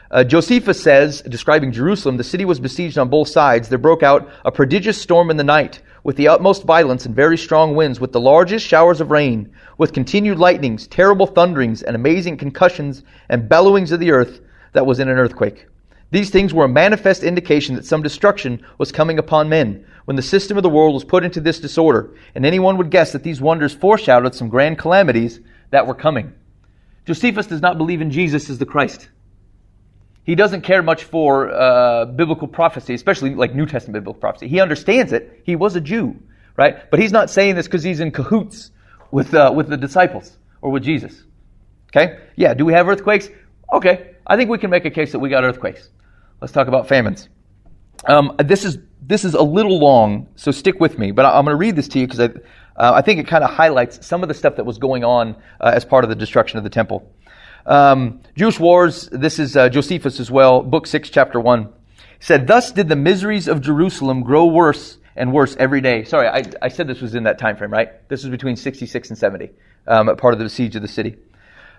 Uh, 0.10 0.24
Josephus 0.24 0.82
says, 0.82 1.22
describing 1.22 1.72
Jerusalem, 1.72 2.18
the 2.18 2.24
city 2.24 2.46
was 2.46 2.60
besieged 2.60 2.98
on 2.98 3.10
both 3.10 3.28
sides. 3.28 3.70
There 3.70 3.78
broke 3.78 4.02
out 4.02 4.28
a 4.44 4.52
prodigious 4.52 5.00
storm 5.00 5.30
in 5.30 5.38
the 5.38 5.44
night, 5.44 5.82
with 6.04 6.18
the 6.18 6.28
utmost 6.28 6.64
violence 6.64 7.06
and 7.06 7.16
very 7.16 7.38
strong 7.38 7.76
winds, 7.76 8.00
with 8.00 8.12
the 8.12 8.20
largest 8.20 8.66
showers 8.66 9.00
of 9.00 9.12
rain, 9.12 9.52
with 9.78 9.94
continued 9.94 10.38
lightnings, 10.38 10.88
terrible 10.88 11.26
thunderings, 11.26 11.82
and 11.82 11.96
amazing 11.96 12.38
concussions 12.38 13.04
and 13.30 13.48
bellowings 13.48 13.92
of 13.92 14.00
the 14.00 14.12
earth 14.12 14.42
that 14.74 14.86
was 14.86 15.00
in 15.00 15.08
an 15.08 15.18
earthquake. 15.18 15.68
These 16.12 16.30
things 16.30 16.54
were 16.54 16.66
a 16.66 16.70
manifest 16.70 17.24
indication 17.24 17.76
that 17.76 17.86
some 17.86 18.04
destruction 18.04 18.64
was 18.78 18.92
coming 18.92 19.18
upon 19.18 19.50
men 19.50 19.86
when 20.06 20.16
the 20.16 20.22
system 20.22 20.58
of 20.58 20.64
the 20.64 20.70
world 20.70 20.94
was 20.94 21.04
put 21.04 21.24
into 21.24 21.40
this 21.40 21.60
disorder, 21.60 22.12
and 22.36 22.46
anyone 22.46 22.78
would 22.78 22.92
guess 22.92 23.14
that 23.14 23.24
these 23.24 23.42
wonders 23.42 23.74
foreshadowed 23.74 24.36
some 24.36 24.50
grand 24.50 24.78
calamities 24.78 25.40
that 25.72 25.88
were 25.88 25.96
coming. 25.96 26.34
Josephus 27.06 27.48
does 27.48 27.62
not 27.62 27.78
believe 27.78 28.02
in 28.02 28.12
Jesus 28.12 28.50
as 28.50 28.60
the 28.60 28.66
Christ. 28.66 29.10
He 30.24 30.36
doesn't 30.36 30.62
care 30.62 30.82
much 30.82 31.04
for 31.04 31.52
uh, 31.52 32.06
biblical 32.06 32.48
prophecy, 32.48 32.94
especially 32.94 33.36
like 33.36 33.54
New 33.54 33.66
Testament 33.66 34.04
biblical 34.04 34.20
prophecy. 34.20 34.48
He 34.48 34.60
understands 34.60 35.12
it. 35.12 35.42
He 35.44 35.56
was 35.56 35.76
a 35.76 35.82
Jew, 35.82 36.18
right? 36.56 36.90
But 36.90 37.00
he's 37.00 37.12
not 37.12 37.30
saying 37.30 37.56
this 37.56 37.68
because 37.68 37.84
he's 37.84 38.00
in 38.00 38.12
cahoots 38.12 38.72
with, 39.12 39.34
uh, 39.34 39.52
with 39.54 39.68
the 39.68 39.78
disciples 39.78 40.38
or 40.62 40.72
with 40.72 40.84
Jesus. 40.84 41.24
Okay? 41.90 42.20
Yeah, 42.36 42.54
do 42.54 42.66
we 42.66 42.74
have 42.74 42.88
earthquakes? 42.88 43.30
Okay, 43.72 44.12
I 44.26 44.38
think 44.38 44.50
we 44.50 44.58
can 44.58 44.70
make 44.70 44.86
a 44.86 44.92
case 44.92 45.12
that 45.12 45.20
we 45.20 45.30
got 45.30 45.44
earthquakes. 45.44 45.90
Let's 46.40 46.54
talk 46.54 46.68
about 46.68 46.88
famines. 46.88 47.28
Um, 48.06 48.36
this 48.38 48.66
is 48.66 48.78
this 49.02 49.26
is 49.26 49.34
a 49.34 49.42
little 49.42 49.80
long, 49.80 50.28
so 50.36 50.52
stick 50.52 50.80
with 50.80 50.98
me. 50.98 51.12
But 51.12 51.26
I'm 51.26 51.46
going 51.46 51.54
to 51.54 51.56
read 51.56 51.76
this 51.76 51.88
to 51.90 52.00
you 52.00 52.08
because 52.08 52.20
I, 52.20 52.26
uh, 52.76 52.94
I 52.94 53.02
think 53.02 53.20
it 53.20 53.28
kind 53.28 53.44
of 53.44 53.50
highlights 53.50 54.06
some 54.06 54.24
of 54.24 54.30
the 54.30 54.34
stuff 54.34 54.56
that 54.56 54.66
was 54.66 54.78
going 54.78 55.04
on 55.04 55.36
uh, 55.60 55.72
as 55.74 55.86
part 55.86 56.04
of 56.04 56.10
the 56.10 56.16
destruction 56.16 56.58
of 56.58 56.64
the 56.64 56.70
temple. 56.70 57.12
Um, 57.66 58.22
Jewish 58.36 58.60
Wars, 58.60 59.08
this 59.12 59.40
is 59.40 59.56
uh, 59.56 59.70
Josephus 59.70 60.20
as 60.20 60.30
well, 60.30 60.62
book 60.62 60.86
6, 60.86 61.10
chapter 61.10 61.40
1. 61.40 61.64
He 61.64 61.70
said, 62.20 62.46
Thus 62.46 62.72
did 62.72 62.90
the 62.90 62.96
miseries 62.96 63.48
of 63.48 63.62
Jerusalem 63.62 64.24
grow 64.24 64.46
worse 64.46 64.98
and 65.16 65.32
worse 65.32 65.56
every 65.58 65.80
day. 65.80 66.04
Sorry, 66.04 66.28
I, 66.28 66.44
I 66.62 66.68
said 66.68 66.88
this 66.88 67.02
was 67.02 67.16
in 67.16 67.24
that 67.24 67.40
time 67.40 67.56
frame, 67.56 67.72
right? 67.72 68.08
This 68.10 68.24
was 68.24 68.32
between 68.32 68.58
66 68.58 69.10
and 69.10 69.18
70, 69.18 69.52
um, 69.88 70.16
part 70.18 70.34
of 70.34 70.40
the 70.40 70.50
siege 70.50 70.76
of 70.76 70.82
the 70.82 70.88
city. 70.88 71.16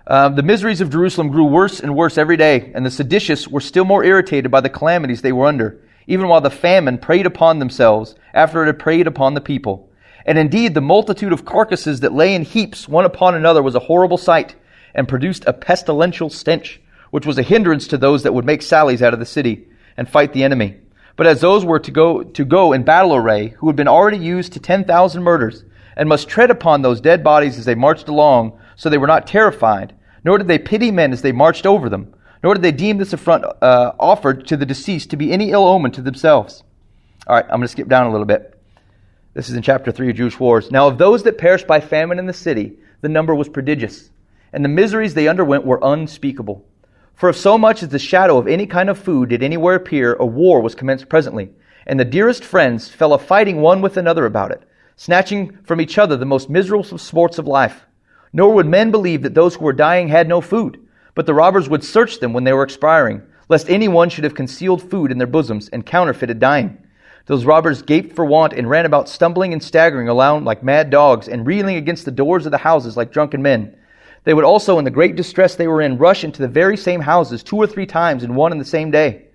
Um, 0.07 0.35
the 0.35 0.43
miseries 0.43 0.81
of 0.81 0.89
Jerusalem 0.89 1.29
grew 1.29 1.45
worse 1.45 1.79
and 1.79 1.95
worse 1.95 2.17
every 2.17 2.37
day, 2.37 2.71
and 2.73 2.85
the 2.85 2.91
seditious 2.91 3.47
were 3.47 3.61
still 3.61 3.85
more 3.85 4.03
irritated 4.03 4.49
by 4.49 4.61
the 4.61 4.69
calamities 4.69 5.21
they 5.21 5.31
were 5.31 5.47
under, 5.47 5.81
even 6.07 6.27
while 6.27 6.41
the 6.41 6.49
famine 6.49 6.97
preyed 6.97 7.25
upon 7.25 7.59
themselves 7.59 8.15
after 8.33 8.63
it 8.63 8.67
had 8.67 8.79
preyed 8.79 9.07
upon 9.07 9.33
the 9.33 9.41
people. 9.41 9.89
And 10.25 10.39
indeed, 10.39 10.73
the 10.73 10.81
multitude 10.81 11.33
of 11.33 11.45
carcasses 11.45 11.99
that 11.99 12.13
lay 12.13 12.33
in 12.33 12.43
heaps 12.43 12.87
one 12.87 13.05
upon 13.05 13.35
another 13.35 13.61
was 13.61 13.75
a 13.75 13.79
horrible 13.79 14.17
sight 14.17 14.55
and 14.95 15.07
produced 15.07 15.43
a 15.45 15.53
pestilential 15.53 16.31
stench, 16.31 16.81
which 17.11 17.25
was 17.25 17.37
a 17.37 17.43
hindrance 17.43 17.87
to 17.87 17.97
those 17.97 18.23
that 18.23 18.33
would 18.33 18.45
make 18.45 18.61
sallies 18.61 19.03
out 19.03 19.13
of 19.13 19.19
the 19.19 19.25
city 19.25 19.67
and 19.95 20.09
fight 20.09 20.33
the 20.33 20.43
enemy. 20.43 20.77
But 21.15 21.27
as 21.27 21.41
those 21.41 21.63
were 21.63 21.79
to 21.79 21.91
go, 21.91 22.23
to 22.23 22.45
go 22.45 22.73
in 22.73 22.83
battle 22.83 23.15
array, 23.15 23.49
who 23.49 23.67
had 23.67 23.75
been 23.75 23.87
already 23.87 24.17
used 24.17 24.53
to 24.53 24.59
10,000 24.59 25.21
murders, 25.21 25.63
and 25.95 26.09
must 26.09 26.27
tread 26.27 26.51
upon 26.51 26.81
those 26.81 26.99
dead 26.99 27.23
bodies 27.23 27.57
as 27.57 27.65
they 27.65 27.75
marched 27.75 28.07
along, 28.07 28.59
so 28.75 28.89
they 28.89 28.97
were 28.97 29.07
not 29.07 29.27
terrified, 29.27 29.93
nor 30.23 30.37
did 30.37 30.47
they 30.47 30.57
pity 30.57 30.91
men 30.91 31.13
as 31.13 31.21
they 31.21 31.31
marched 31.31 31.65
over 31.65 31.89
them, 31.89 32.13
nor 32.43 32.53
did 32.53 32.63
they 32.63 32.71
deem 32.71 32.97
this 32.97 33.13
affront 33.13 33.45
uh, 33.61 33.93
offered 33.99 34.47
to 34.47 34.57
the 34.57 34.65
deceased 34.65 35.09
to 35.09 35.17
be 35.17 35.31
any 35.31 35.51
ill 35.51 35.65
omen 35.65 35.91
to 35.91 36.01
themselves. 36.01 36.63
All 37.27 37.35
right, 37.35 37.45
I'm 37.45 37.57
going 37.57 37.61
to 37.61 37.67
skip 37.69 37.87
down 37.87 38.07
a 38.07 38.11
little 38.11 38.25
bit. 38.25 38.59
This 39.33 39.49
is 39.49 39.55
in 39.55 39.61
chapter 39.61 39.91
3 39.91 40.09
of 40.09 40.15
Jewish 40.15 40.39
Wars. 40.39 40.69
Now, 40.69 40.87
of 40.87 40.97
those 40.97 41.23
that 41.23 41.37
perished 41.37 41.67
by 41.67 41.79
famine 41.79 42.19
in 42.19 42.25
the 42.25 42.33
city, 42.33 42.77
the 43.01 43.09
number 43.09 43.33
was 43.33 43.49
prodigious 43.49 44.09
and 44.55 44.63
the 44.63 44.69
miseries 44.69 45.13
they 45.13 45.27
underwent 45.27 45.65
were 45.65 45.79
unspeakable. 45.83 46.65
For 47.13 47.27
if 47.27 47.35
so 47.35 47.57
much 47.57 47.83
as 47.83 47.89
the 47.89 47.99
shadow 47.99 48.37
of 48.37 48.47
any 48.47 48.65
kind 48.65 48.89
of 48.89 48.97
food 48.97 49.29
did 49.29 49.43
anywhere 49.43 49.75
appear, 49.75 50.13
a 50.13 50.25
war 50.25 50.61
was 50.61 50.75
commenced 50.75 51.09
presently, 51.09 51.49
and 51.85 51.99
the 51.99 52.05
dearest 52.05 52.41
friends 52.41 52.87
fell 52.87 53.13
a 53.13 53.19
fighting 53.19 53.59
one 53.59 53.81
with 53.81 53.97
another 53.97 54.25
about 54.25 54.51
it, 54.51 54.63
snatching 54.95 55.57
from 55.65 55.81
each 55.81 55.97
other 55.97 56.15
the 56.15 56.25
most 56.25 56.49
miserable 56.49 56.85
sports 56.97 57.37
of 57.37 57.45
life. 57.45 57.85
Nor 58.31 58.53
would 58.53 58.65
men 58.65 58.91
believe 58.91 59.23
that 59.23 59.33
those 59.33 59.55
who 59.55 59.65
were 59.65 59.73
dying 59.73 60.07
had 60.07 60.29
no 60.29 60.39
food, 60.39 60.79
but 61.15 61.25
the 61.25 61.33
robbers 61.33 61.67
would 61.67 61.83
search 61.83 62.21
them 62.21 62.31
when 62.31 62.45
they 62.45 62.53
were 62.53 62.63
expiring, 62.63 63.23
lest 63.49 63.69
any 63.69 63.89
one 63.89 64.09
should 64.09 64.23
have 64.23 64.35
concealed 64.35 64.89
food 64.89 65.11
in 65.11 65.17
their 65.17 65.27
bosoms 65.27 65.67
and 65.67 65.85
counterfeited 65.85 66.39
dying. 66.39 66.77
Those 67.25 67.43
robbers 67.43 67.81
gaped 67.81 68.15
for 68.15 68.23
want 68.23 68.53
and 68.53 68.69
ran 68.69 68.85
about 68.85 69.09
stumbling 69.09 69.51
and 69.51 69.61
staggering 69.61 70.07
around 70.07 70.45
like 70.45 70.63
mad 70.63 70.91
dogs 70.91 71.27
and 71.27 71.45
reeling 71.45 71.75
against 71.75 72.05
the 72.05 72.11
doors 72.11 72.45
of 72.45 72.53
the 72.53 72.59
houses 72.59 72.95
like 72.95 73.11
drunken 73.11 73.41
men. 73.41 73.75
They 74.25 74.33
would 74.33 74.43
also, 74.43 74.79
in 74.79 74.85
the 74.85 74.91
great 74.91 75.15
distress 75.15 75.55
they 75.55 75.67
were 75.67 75.81
in, 75.81 75.97
rush 75.97 76.23
into 76.23 76.41
the 76.41 76.47
very 76.47 76.75
same 76.75 77.01
houses 77.01 77.43
two 77.43 77.57
or 77.57 77.67
three 77.67 77.85
times 77.85 78.23
in 78.23 78.35
one 78.35 78.51
and 78.51 78.59
the 78.59 78.65
same 78.65 78.91
day. 78.91 79.27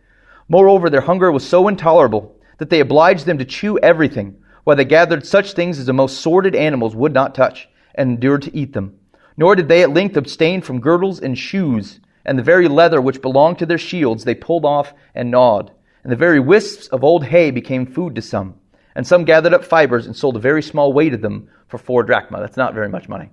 Moreover, 0.49 0.91
their 0.91 1.01
hunger 1.01 1.31
was 1.31 1.49
so 1.49 1.69
intolerable 1.69 2.37
that 2.59 2.71
they 2.71 2.81
obliged 2.81 3.25
them 3.25 3.39
to 3.39 3.45
chew 3.45 3.79
everything, 3.79 4.37
while 4.65 4.77
they 4.77 4.85
gathered 4.85 5.25
such 5.25 5.53
things 5.53 5.79
as 5.79 5.87
the 5.87 5.93
most 5.93 6.21
sordid 6.21 6.57
animals 6.57 6.95
would 6.95 7.15
not 7.15 7.37
touch, 7.37 7.69
and 7.95 8.11
endured 8.11 8.43
to 8.43 8.57
eat 8.57 8.73
them. 8.73 8.99
Nor 9.37 9.55
did 9.55 9.69
they 9.69 9.83
at 9.83 9.95
length 9.95 10.17
abstain 10.17 10.61
from 10.61 10.81
girdles 10.81 11.21
and 11.21 11.39
shoes, 11.39 12.01
and 12.25 12.37
the 12.37 12.43
very 12.43 12.67
leather 12.67 13.01
which 13.01 13.23
belonged 13.23 13.61
to 13.61 13.67
their 13.67 13.79
shields 13.79 14.25
they 14.25 14.35
pulled 14.35 14.65
off 14.65 14.93
and 15.15 15.31
gnawed. 15.31 15.71
And 16.03 16.11
the 16.11 16.17
very 16.17 16.41
wisps 16.41 16.89
of 16.89 17.05
old 17.05 17.25
hay 17.25 17.53
became 17.53 17.87
food 17.87 18.17
to 18.17 18.23
some. 18.23 18.57
And 18.97 19.07
some 19.07 19.25
gathered 19.25 19.55
up 19.55 19.65
fibers 19.65 20.07
and 20.07 20.17
sold 20.17 20.37
a 20.37 20.41
very 20.41 20.63
small 20.63 20.93
weight 20.93 21.15
of 21.15 21.23
them 21.23 21.49
for 21.69 21.79
four 21.79 22.03
drachma. 22.03 22.41
That's 22.41 22.57
not 22.57 22.75
very 22.75 22.89
much 22.89 23.09
money. 23.09 23.31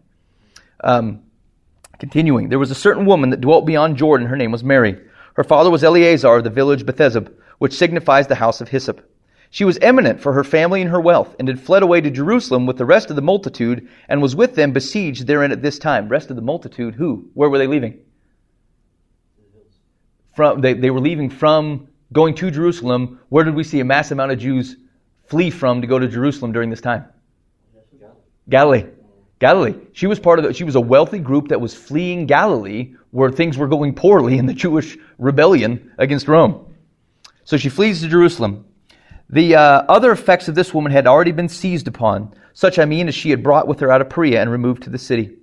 Um, 0.84 1.24
Continuing, 2.00 2.50
there 2.50 2.60
was 2.60 2.72
a 2.72 2.76
certain 2.76 3.06
woman 3.06 3.32
that 3.32 3.42
dwelt 3.42 3.66
beyond 3.66 3.98
Jordan. 3.98 4.28
Her 4.28 4.38
name 4.38 4.52
was 4.52 4.64
Mary. 4.64 5.00
Her 5.34 5.44
father 5.44 5.70
was 5.70 5.84
Eleazar 5.84 6.38
of 6.38 6.44
the 6.44 6.50
village 6.50 6.86
Bethesda, 6.86 7.32
which 7.58 7.74
signifies 7.74 8.28
the 8.28 8.36
house 8.36 8.62
of 8.62 8.70
hyssop. 8.70 9.10
She 9.50 9.66
was 9.66 9.78
eminent 9.80 10.20
for 10.20 10.34
her 10.34 10.44
family 10.44 10.82
and 10.82 10.90
her 10.90 11.00
wealth, 11.00 11.36
and 11.40 11.48
had 11.48 11.60
fled 11.60 11.82
away 11.82 12.02
to 12.02 12.12
Jerusalem 12.12 12.66
with 12.66 12.78
the 12.78 12.86
rest 12.86 13.10
of 13.10 13.16
the 13.16 13.22
multitude, 13.22 13.88
and 14.10 14.22
was 14.22 14.36
with 14.36 14.56
them 14.56 14.74
besieged 14.74 15.26
therein 15.26 15.52
at 15.52 15.62
this 15.62 15.80
time. 15.80 16.10
Rest 16.10 16.30
of 16.30 16.36
the 16.36 16.42
multitude, 16.42 16.96
who? 16.96 17.30
Where 17.34 17.50
were 17.50 17.58
they 17.58 17.68
leaving? 17.68 18.00
From 20.36 20.62
they, 20.62 20.74
they 20.74 20.92
were 20.92 21.00
leaving 21.00 21.30
from 21.30 21.88
going 22.14 22.36
to 22.36 22.52
Jerusalem. 22.52 23.20
Where 23.30 23.44
did 23.44 23.56
we 23.56 23.64
see 23.64 23.80
a 23.80 23.86
mass 23.86 24.12
amount 24.12 24.32
of 24.32 24.40
Jews 24.40 24.76
flee 25.26 25.50
from 25.50 25.82
to 25.82 25.88
go 25.88 25.98
to 25.98 26.08
Jerusalem 26.08 26.52
during 26.52 26.70
this 26.70 26.82
time? 26.82 27.06
Galilee. 28.50 28.86
Galilee. 29.40 29.76
She 29.94 30.08
was 30.08 30.20
part 30.20 30.40
of 30.40 30.46
the, 30.46 30.54
she 30.54 30.64
was 30.64 30.76
a 30.76 30.82
wealthy 30.82 31.20
group 31.20 31.50
that 31.50 31.62
was 31.62 31.74
fleeing 31.74 32.26
Galilee 32.26 32.96
where 33.12 33.32
things 33.32 33.58
were 33.58 33.68
going 33.68 33.94
poorly 33.94 34.38
in 34.38 34.46
the 34.46 34.54
Jewish 34.54 34.98
rebellion 35.18 35.92
against 35.98 36.28
Rome. 36.28 36.76
So 37.44 37.58
she 37.58 37.70
flees 37.70 38.02
to 38.02 38.08
Jerusalem. 38.08 38.66
The 39.30 39.56
uh, 39.56 39.84
other 39.90 40.12
effects 40.12 40.48
of 40.48 40.56
this 40.56 40.74
woman 40.74 40.92
had 40.92 41.08
already 41.08 41.32
been 41.32 41.50
seized 41.50 41.88
upon, 41.88 42.34
such 42.54 42.80
I 42.80 42.86
mean 42.86 43.08
as 43.08 43.16
she 43.16 43.30
had 43.30 43.44
brought 43.44 43.68
with 43.68 43.80
her 43.82 43.92
out 43.92 44.02
of 44.02 44.10
Perea 44.10 44.42
and 44.42 44.52
removed 44.52 44.84
to 44.84 44.90
the 44.90 44.98
city. 44.98 45.36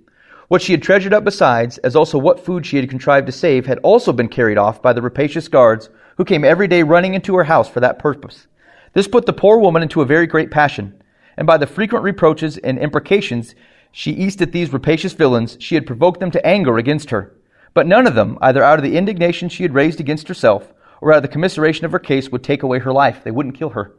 What 0.47 0.61
she 0.61 0.73
had 0.73 0.83
treasured 0.83 1.13
up 1.13 1.23
besides, 1.23 1.77
as 1.79 1.95
also 1.95 2.17
what 2.17 2.43
food 2.43 2.65
she 2.65 2.77
had 2.77 2.89
contrived 2.89 3.27
to 3.27 3.31
save, 3.31 3.65
had 3.65 3.79
also 3.79 4.11
been 4.11 4.27
carried 4.27 4.57
off 4.57 4.81
by 4.81 4.93
the 4.93 5.01
rapacious 5.01 5.47
guards, 5.47 5.89
who 6.17 6.25
came 6.25 6.43
every 6.43 6.67
day 6.67 6.83
running 6.83 7.13
into 7.13 7.35
her 7.35 7.43
house 7.43 7.69
for 7.69 7.79
that 7.79 7.99
purpose. 7.99 8.47
This 8.93 9.07
put 9.07 9.25
the 9.25 9.33
poor 9.33 9.59
woman 9.59 9.81
into 9.81 10.01
a 10.01 10.05
very 10.05 10.27
great 10.27 10.51
passion, 10.51 11.01
and 11.37 11.47
by 11.47 11.57
the 11.57 11.67
frequent 11.67 12.03
reproaches 12.03 12.57
and 12.57 12.77
imprecations 12.77 13.55
she 13.97 14.11
eased 14.11 14.41
at 14.41 14.51
these 14.51 14.73
rapacious 14.73 15.13
villains, 15.13 15.55
she 15.61 15.73
had 15.73 15.87
provoked 15.87 16.19
them 16.19 16.29
to 16.29 16.45
anger 16.45 16.77
against 16.77 17.11
her. 17.11 17.33
But 17.73 17.87
none 17.87 18.05
of 18.05 18.13
them, 18.13 18.37
either 18.41 18.61
out 18.61 18.77
of 18.77 18.83
the 18.83 18.97
indignation 18.97 19.47
she 19.47 19.63
had 19.63 19.73
raised 19.73 20.01
against 20.01 20.27
herself, 20.27 20.73
or 20.99 21.13
out 21.13 21.19
of 21.19 21.21
the 21.21 21.29
commiseration 21.29 21.85
of 21.85 21.93
her 21.93 21.99
case, 21.99 22.29
would 22.29 22.43
take 22.43 22.61
away 22.61 22.79
her 22.79 22.91
life. 22.91 23.23
They 23.23 23.31
wouldn't 23.31 23.55
kill 23.57 23.69
her. 23.69 23.93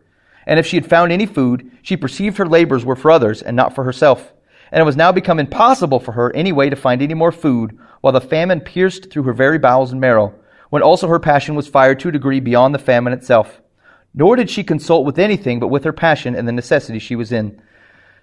And 0.47 0.59
if 0.59 0.66
she 0.66 0.76
had 0.76 0.84
found 0.84 1.12
any 1.12 1.24
food, 1.24 1.70
she 1.80 1.97
perceived 1.97 2.36
her 2.36 2.44
labors 2.44 2.84
were 2.84 2.94
for 2.94 3.11
others 3.11 3.40
and 3.40 3.57
not 3.57 3.74
for 3.74 3.84
herself. 3.84 4.34
And 4.70 4.82
it 4.82 4.84
was 4.84 4.99
now 4.99 5.12
become 5.12 5.40
impossible 5.40 5.99
for 5.99 6.12
her 6.12 6.30
any 6.36 6.53
way 6.53 6.68
to 6.68 6.76
find 6.76 7.01
any 7.01 7.14
more 7.14 7.32
food, 7.32 7.78
while 8.03 8.12
the 8.12 8.20
famine 8.20 8.61
pierced 8.61 9.11
through 9.11 9.22
her 9.22 9.32
very 9.32 9.59
bowels 9.59 9.92
and 9.92 10.01
marrow, 10.01 10.34
when 10.68 10.82
also 10.82 11.09
her 11.09 11.18
passion 11.18 11.55
was 11.55 11.68
fired 11.68 12.01
to 12.01 12.11
a 12.11 12.12
degree 12.12 12.40
beyond 12.40 12.74
the 12.74 12.78
famine 12.78 13.14
itself. 13.14 13.62
Nor 14.12 14.36
did 14.36 14.51
she 14.51 14.62
consult 14.62 15.07
with 15.07 15.18
anything 15.18 15.59
but 15.59 15.68
with 15.68 15.84
her 15.84 15.92
passion 15.94 16.36
and 16.36 16.47
the 16.47 16.53
necessity 16.53 16.99
she 16.99 17.16
was 17.16 17.32
in. 17.32 17.62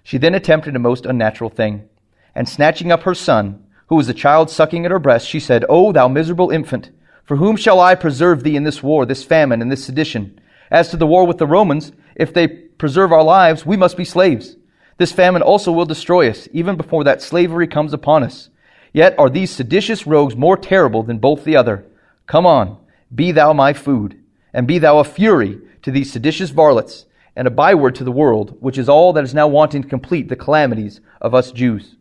She 0.04 0.18
then 0.18 0.34
attempted 0.34 0.76
a 0.76 0.78
most 0.78 1.06
unnatural 1.06 1.50
thing, 1.50 1.88
and 2.34 2.48
snatching 2.48 2.92
up 2.92 3.02
her 3.02 3.14
son, 3.14 3.64
who 3.88 3.96
was 3.96 4.08
a 4.08 4.14
child 4.14 4.50
sucking 4.50 4.84
at 4.84 4.90
her 4.90 4.98
breast, 4.98 5.26
she 5.26 5.40
said, 5.40 5.64
O 5.68 5.92
thou 5.92 6.08
miserable 6.08 6.50
infant, 6.50 6.90
for 7.24 7.36
whom 7.36 7.56
shall 7.56 7.80
I 7.80 7.94
preserve 7.94 8.42
thee 8.42 8.54
in 8.54 8.64
this 8.64 8.82
war, 8.82 9.06
this 9.06 9.24
famine, 9.24 9.62
and 9.62 9.72
this 9.72 9.84
sedition? 9.84 10.38
As 10.70 10.90
to 10.90 10.98
the 10.98 11.06
war 11.06 11.26
with 11.26 11.38
the 11.38 11.46
Romans, 11.46 11.92
if 12.16 12.34
they 12.34 12.46
preserve 12.46 13.12
our 13.12 13.22
lives, 13.22 13.64
we 13.64 13.78
must 13.78 13.96
be 13.96 14.04
slaves. 14.04 14.56
This 14.98 15.10
famine 15.10 15.42
also 15.42 15.72
will 15.72 15.86
destroy 15.86 16.28
us, 16.28 16.48
even 16.52 16.76
before 16.76 17.04
that 17.04 17.22
slavery 17.22 17.66
comes 17.66 17.92
upon 17.92 18.22
us. 18.22 18.50
Yet 18.92 19.18
are 19.18 19.30
these 19.30 19.50
seditious 19.50 20.06
rogues 20.06 20.36
more 20.36 20.56
terrible 20.56 21.02
than 21.02 21.18
both 21.18 21.44
the 21.44 21.56
other. 21.56 21.84
Come 22.26 22.46
on, 22.46 22.76
be 23.14 23.32
thou 23.32 23.52
my 23.54 23.72
food, 23.72 24.22
and 24.52 24.66
be 24.66 24.78
thou 24.78 24.98
a 24.98 25.04
fury 25.04 25.58
to 25.82 25.90
these 25.90 26.12
seditious 26.12 26.50
varlets, 26.50 27.06
and 27.36 27.48
a 27.48 27.50
byword 27.50 27.94
to 27.96 28.04
the 28.04 28.12
world, 28.12 28.56
which 28.60 28.78
is 28.78 28.88
all 28.88 29.12
that 29.12 29.24
is 29.24 29.34
now 29.34 29.48
wanting 29.48 29.82
to 29.82 29.88
complete 29.88 30.28
the 30.28 30.36
calamities 30.36 31.00
of 31.20 31.34
us 31.34 31.52
Jews. 31.52 31.96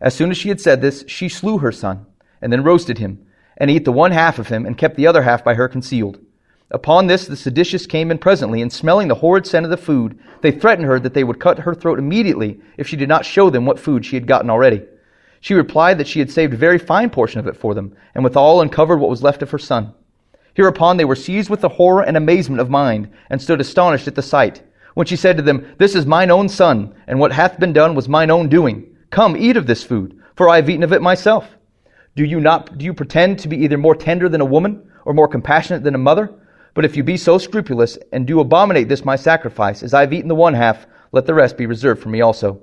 As 0.00 0.14
soon 0.14 0.30
as 0.30 0.36
she 0.36 0.48
had 0.48 0.60
said 0.60 0.80
this, 0.80 1.04
she 1.06 1.28
slew 1.28 1.58
her 1.58 1.72
son, 1.72 2.06
and 2.40 2.52
then 2.52 2.64
roasted 2.64 2.98
him, 2.98 3.26
and 3.56 3.70
ate 3.70 3.84
the 3.84 3.92
one 3.92 4.12
half 4.12 4.38
of 4.38 4.48
him, 4.48 4.66
and 4.66 4.78
kept 4.78 4.96
the 4.96 5.06
other 5.06 5.22
half 5.22 5.44
by 5.44 5.54
her 5.54 5.68
concealed. 5.68 6.18
Upon 6.70 7.06
this, 7.06 7.26
the 7.26 7.36
seditious 7.36 7.86
came 7.86 8.10
in 8.10 8.18
presently, 8.18 8.62
and 8.62 8.72
smelling 8.72 9.08
the 9.08 9.14
horrid 9.14 9.46
scent 9.46 9.64
of 9.64 9.70
the 9.70 9.76
food, 9.76 10.18
they 10.40 10.50
threatened 10.50 10.86
her 10.86 10.98
that 10.98 11.14
they 11.14 11.24
would 11.24 11.38
cut 11.38 11.60
her 11.60 11.74
throat 11.74 11.98
immediately 11.98 12.60
if 12.76 12.88
she 12.88 12.96
did 12.96 13.08
not 13.08 13.24
show 13.24 13.50
them 13.50 13.64
what 13.64 13.78
food 13.78 14.04
she 14.04 14.16
had 14.16 14.26
gotten 14.26 14.50
already. 14.50 14.82
She 15.40 15.54
replied 15.54 15.98
that 15.98 16.08
she 16.08 16.18
had 16.18 16.30
saved 16.30 16.54
a 16.54 16.56
very 16.56 16.78
fine 16.78 17.10
portion 17.10 17.38
of 17.38 17.46
it 17.46 17.56
for 17.56 17.74
them, 17.74 17.94
and 18.14 18.24
withal 18.24 18.60
uncovered 18.60 18.98
what 18.98 19.10
was 19.10 19.22
left 19.22 19.42
of 19.42 19.50
her 19.50 19.58
son. 19.58 19.92
Hereupon 20.54 20.96
they 20.96 21.04
were 21.04 21.16
seized 21.16 21.50
with 21.50 21.60
the 21.60 21.68
horror 21.68 22.02
and 22.02 22.16
amazement 22.16 22.60
of 22.60 22.70
mind, 22.70 23.10
and 23.28 23.42
stood 23.42 23.60
astonished 23.60 24.06
at 24.06 24.14
the 24.14 24.22
sight. 24.22 24.62
When 24.94 25.06
she 25.06 25.16
said 25.16 25.36
to 25.36 25.42
them, 25.42 25.66
This 25.78 25.96
is 25.96 26.06
mine 26.06 26.30
own 26.30 26.48
son, 26.48 26.94
and 27.08 27.18
what 27.18 27.32
hath 27.32 27.58
been 27.58 27.72
done 27.72 27.96
was 27.96 28.08
mine 28.08 28.30
own 28.30 28.48
doing. 28.48 28.86
Come, 29.10 29.36
eat 29.36 29.56
of 29.56 29.66
this 29.66 29.82
food, 29.82 30.16
for 30.36 30.48
I 30.48 30.56
have 30.56 30.70
eaten 30.70 30.84
of 30.84 30.92
it 30.92 31.02
myself. 31.02 31.48
Do 32.14 32.24
you 32.24 32.38
not, 32.38 32.78
do 32.78 32.84
you 32.84 32.94
pretend 32.94 33.40
to 33.40 33.48
be 33.48 33.56
either 33.64 33.76
more 33.76 33.96
tender 33.96 34.28
than 34.28 34.40
a 34.40 34.46
woman, 34.46 34.88
or 35.04 35.12
more 35.12 35.26
compassionate 35.26 35.82
than 35.82 35.96
a 35.96 35.98
mother? 35.98 36.32
But 36.72 36.84
if 36.84 36.96
you 36.96 37.02
be 37.02 37.16
so 37.16 37.36
scrupulous, 37.36 37.98
and 38.12 38.24
do 38.24 38.38
abominate 38.38 38.88
this 38.88 39.04
my 39.04 39.16
sacrifice, 39.16 39.82
as 39.82 39.92
I 39.92 40.02
have 40.02 40.12
eaten 40.12 40.28
the 40.28 40.36
one 40.36 40.54
half, 40.54 40.86
let 41.10 41.26
the 41.26 41.34
rest 41.34 41.56
be 41.56 41.66
reserved 41.66 42.00
for 42.00 42.10
me 42.10 42.20
also. 42.20 42.60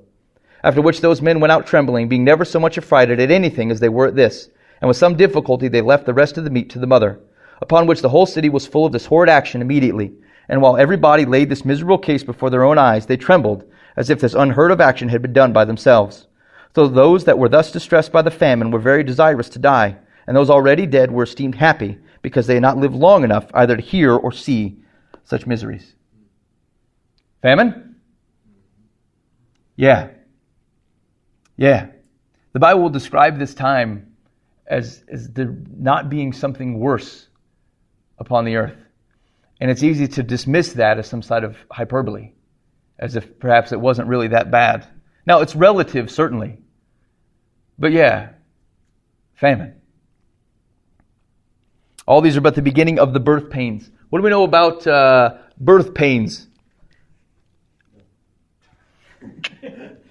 After 0.64 0.82
which 0.82 1.02
those 1.02 1.22
men 1.22 1.42
went 1.42 1.52
out 1.52 1.68
trembling, 1.68 2.08
being 2.08 2.24
never 2.24 2.46
so 2.46 2.60
much 2.60 2.78
affrighted 2.78 3.20
at 3.20 3.32
anything 3.32 3.70
as 3.70 3.82
they 3.82 3.90
were 3.90 4.08
at 4.08 4.16
this. 4.16 4.50
And 4.80 4.88
with 4.88 4.98
some 4.98 5.18
difficulty 5.18 5.68
they 5.68 5.82
left 5.82 6.06
the 6.06 6.14
rest 6.14 6.38
of 6.38 6.46
the 6.46 6.50
meat 6.50 6.70
to 6.70 6.80
the 6.80 6.88
mother 6.88 7.20
upon 7.62 7.86
which 7.86 8.02
the 8.02 8.10
whole 8.10 8.26
city 8.26 8.50
was 8.50 8.68
full 8.68 8.86
of 8.86 8.92
this 8.92 9.06
horrid 9.06 9.30
action 9.30 9.62
immediately. 9.62 10.12
And 10.50 10.62
while 10.62 10.78
everybody 10.78 11.26
laid 11.26 11.50
this 11.50 11.64
miserable 11.64 11.98
case 11.98 12.24
before 12.24 12.50
their 12.50 12.64
own 12.64 12.78
eyes, 12.78 13.06
they 13.06 13.18
trembled, 13.18 13.64
as 13.96 14.10
if 14.10 14.20
this 14.20 14.34
unheard 14.34 14.72
of 14.72 14.82
action 14.82 15.10
had 15.10 15.22
been 15.22 15.34
done 15.34 15.54
by 15.54 15.66
themselves. 15.66 16.28
So 16.76 16.88
those 16.88 17.26
that 17.26 17.38
were 17.38 17.50
thus 17.50 17.72
distressed 17.72 18.12
by 18.12 18.22
the 18.22 18.32
famine 18.32 18.72
were 18.72 18.80
very 18.80 19.04
desirous 19.04 19.50
to 19.50 19.60
die, 19.60 19.98
and 20.28 20.36
those 20.36 20.50
already 20.50 20.86
dead 20.86 21.12
were 21.12 21.24
esteemed 21.24 21.56
happy, 21.56 21.98
because 22.22 22.48
they 22.48 22.56
had 22.56 22.62
not 22.62 22.78
lived 22.78 22.96
long 22.96 23.24
enough 23.24 23.46
either 23.54 23.76
to 23.76 23.82
hear 23.82 24.16
or 24.16 24.32
see 24.32 24.78
such 25.24 25.46
miseries. 25.46 25.96
Famine? 27.42 27.96
Yeah. 29.76 30.10
Yeah. 31.58 31.88
The 32.54 32.60
Bible 32.60 32.82
will 32.82 32.90
describe 32.90 33.40
this 33.40 33.54
time 33.54 34.16
as, 34.68 35.04
as 35.08 35.30
there 35.30 35.56
not 35.78 36.10
being 36.10 36.34
something 36.34 36.80
worse 36.80 37.28
upon 38.22 38.46
the 38.46 38.56
earth. 38.56 38.78
And 39.60 39.70
it's 39.70 39.84
easy 39.84 40.08
to 40.08 40.24
dismiss 40.24 40.74
that 40.74 40.98
as 40.98 41.08
some 41.08 41.22
sort 41.22 41.44
of 41.44 41.58
hyperbole, 41.70 42.32
as 42.98 43.16
if 43.16 43.40
perhaps 43.40 43.72
it 43.72 43.82
wasn't 43.82 44.08
really 44.08 44.30
that 44.30 44.50
bad. 44.50 44.88
Now, 45.26 45.42
it's 45.42 45.56
relative, 45.56 46.10
certainly. 46.10 46.60
But 47.78 47.92
yeah, 47.92 48.30
famine. 49.34 49.76
All 52.08 52.22
these 52.22 52.38
are 52.38 52.42
but 52.42 52.56
the 52.56 52.62
beginning 52.62 53.00
of 53.00 53.14
the 53.14 53.20
birth 53.20 53.50
pains. 53.50 53.90
What 54.10 54.20
do 54.20 54.24
we 54.24 54.30
know 54.30 54.44
about 54.44 54.86
uh, 54.86 55.38
birth 55.60 55.94
pains? 55.94 56.48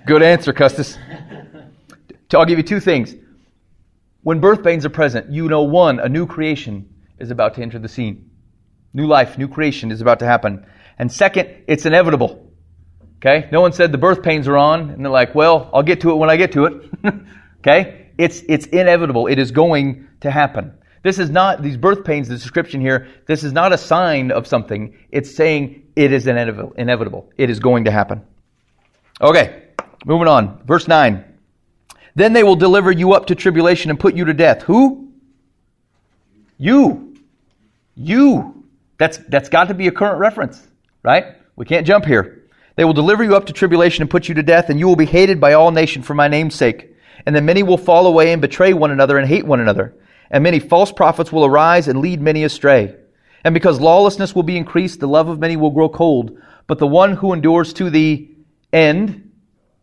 Good 0.07 0.23
answer, 0.23 0.53
Custis. 0.53 0.99
I'll 2.33 2.45
give 2.45 2.59
you 2.59 2.65
two 2.65 2.81
things. 2.81 3.15
When 4.23 4.41
birth 4.41 4.63
pains 4.63 4.85
are 4.85 4.91
present, 4.91 5.31
you 5.31 5.49
know 5.49 5.63
one, 5.63 5.99
a 6.01 6.09
new 6.09 6.27
creation 6.27 6.90
is 7.21 7.31
about 7.31 7.55
to 7.55 7.63
enter 7.63 7.79
the 7.79 7.89
scene. 7.89 8.31
New 8.93 9.07
life, 9.07 9.39
new 9.39 9.49
creation 9.49 9.91
is 9.91 10.01
about 10.01 10.19
to 10.21 10.27
happen. 10.27 10.67
And 10.99 11.11
second, 11.11 11.65
it's 11.67 11.87
inevitable. 11.87 12.51
Okay? 13.19 13.49
No 13.53 13.61
one 13.61 13.73
said 13.73 13.93
the 13.93 13.99
birth 13.99 14.23
pains 14.23 14.49
are 14.49 14.57
on, 14.57 14.91
and 14.91 15.05
they're 15.05 15.13
like, 15.13 15.35
well, 15.35 15.71
I'll 15.73 15.83
get 15.83 16.01
to 16.03 16.11
it 16.11 16.17
when 16.17 16.31
I 16.31 16.37
get 16.37 16.53
to 16.53 16.65
it. 16.65 16.91
okay? 17.59 18.09
It's, 18.19 18.43
it's 18.49 18.67
inevitable. 18.67 19.27
It 19.27 19.39
is 19.39 19.51
going 19.51 20.09
to 20.23 20.31
happen. 20.31 20.75
This 21.03 21.19
is 21.19 21.31
not, 21.31 21.63
these 21.63 21.77
birth 21.77 22.05
pains, 22.05 22.29
the 22.29 22.35
description 22.35 22.81
here, 22.81 23.09
this 23.27 23.45
is 23.45 23.53
not 23.53 23.73
a 23.73 23.79
sign 23.79 24.31
of 24.31 24.47
something. 24.47 24.97
It's 25.11 25.35
saying 25.35 25.87
it 25.97 26.13
is 26.13 26.27
inevitable. 26.27 27.33
It 27.37 27.49
is 27.49 27.61
going 27.61 27.85
to 27.85 27.91
happen. 27.91 28.23
Okay, 29.21 29.69
moving 30.05 30.29
on. 30.29 30.63
Verse 30.67 30.89
9. 30.89 31.25
Then 32.15 32.33
they 32.33 32.43
will 32.43 32.57
deliver 32.57 32.91
you 32.91 33.13
up 33.13 33.27
to 33.27 33.35
tribulation 33.35 33.91
and 33.91 33.99
put 33.99 34.15
you 34.15 34.25
to 34.27 34.35
death. 34.35 34.63
Who? 34.63 35.13
You. 36.59 37.10
You. 37.95 38.65
That's, 38.99 39.19
that's 39.29 39.49
got 39.49 39.69
to 39.69 39.75
be 39.75 39.89
a 39.89 39.93
current 39.93 40.19
reference, 40.19 40.63
right? 41.03 41.37
We 41.57 41.65
can't 41.65 41.87
jump 41.87 42.05
here. 42.05 42.45
They 42.77 42.85
will 42.85 42.93
deliver 42.93 43.25
you 43.25 43.37
up 43.37 43.47
to 43.47 43.53
tribulation 43.53 44.03
and 44.03 44.11
put 44.11 44.29
you 44.29 44.35
to 44.37 44.43
death, 44.43 44.71
and 44.71 44.79
you 44.79 44.87
will 44.87 44.97
be 44.97 45.07
hated 45.07 45.41
by 45.41 45.55
all 45.55 45.71
nations 45.71 46.07
for 46.07 46.15
my 46.15 46.29
name's 46.29 46.55
sake. 46.55 46.95
And 47.27 47.37
then 47.37 47.45
many 47.45 47.63
will 47.63 47.79
fall 47.79 48.07
away 48.07 48.33
and 48.33 48.41
betray 48.41 48.73
one 48.73 48.91
another 48.91 49.19
and 49.19 49.29
hate 49.29 49.47
one 49.47 49.61
another. 49.61 49.95
And 50.31 50.43
many 50.43 50.59
false 50.59 50.93
prophets 50.93 51.33
will 51.33 51.45
arise 51.45 51.89
and 51.89 52.01
lead 52.01 52.21
many 52.21 52.45
astray. 52.45 52.97
And 53.45 53.55
because 53.55 53.81
lawlessness 53.81 54.35
will 54.35 54.43
be 54.43 54.57
increased, 54.57 55.01
the 55.01 55.09
love 55.09 55.29
of 55.29 55.39
many 55.39 55.57
will 55.57 55.71
grow 55.71 55.89
cold. 55.89 56.39
But 56.67 56.79
the 56.79 56.87
one 56.87 57.17
who 57.17 57.33
endures 57.33 57.73
to 57.75 57.91
the 57.91 58.31
end, 58.73 59.31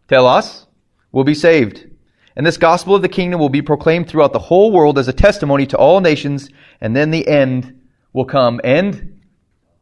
telos, 0.07 0.65
will 1.11 1.23
be 1.23 1.33
saved. 1.33 1.87
And 2.35 2.45
this 2.45 2.57
gospel 2.57 2.95
of 2.95 3.01
the 3.01 3.09
kingdom 3.09 3.39
will 3.39 3.49
be 3.49 3.63
proclaimed 3.63 4.07
throughout 4.07 4.31
the 4.31 4.39
whole 4.39 4.71
world 4.71 4.99
as 4.99 5.07
a 5.07 5.13
testimony 5.13 5.65
to 5.67 5.77
all 5.77 6.01
nations, 6.01 6.49
and 6.79 6.95
then 6.95 7.11
the 7.11 7.27
end 7.27 7.76
will 8.17 8.25
come 8.25 8.59
and 8.63 9.21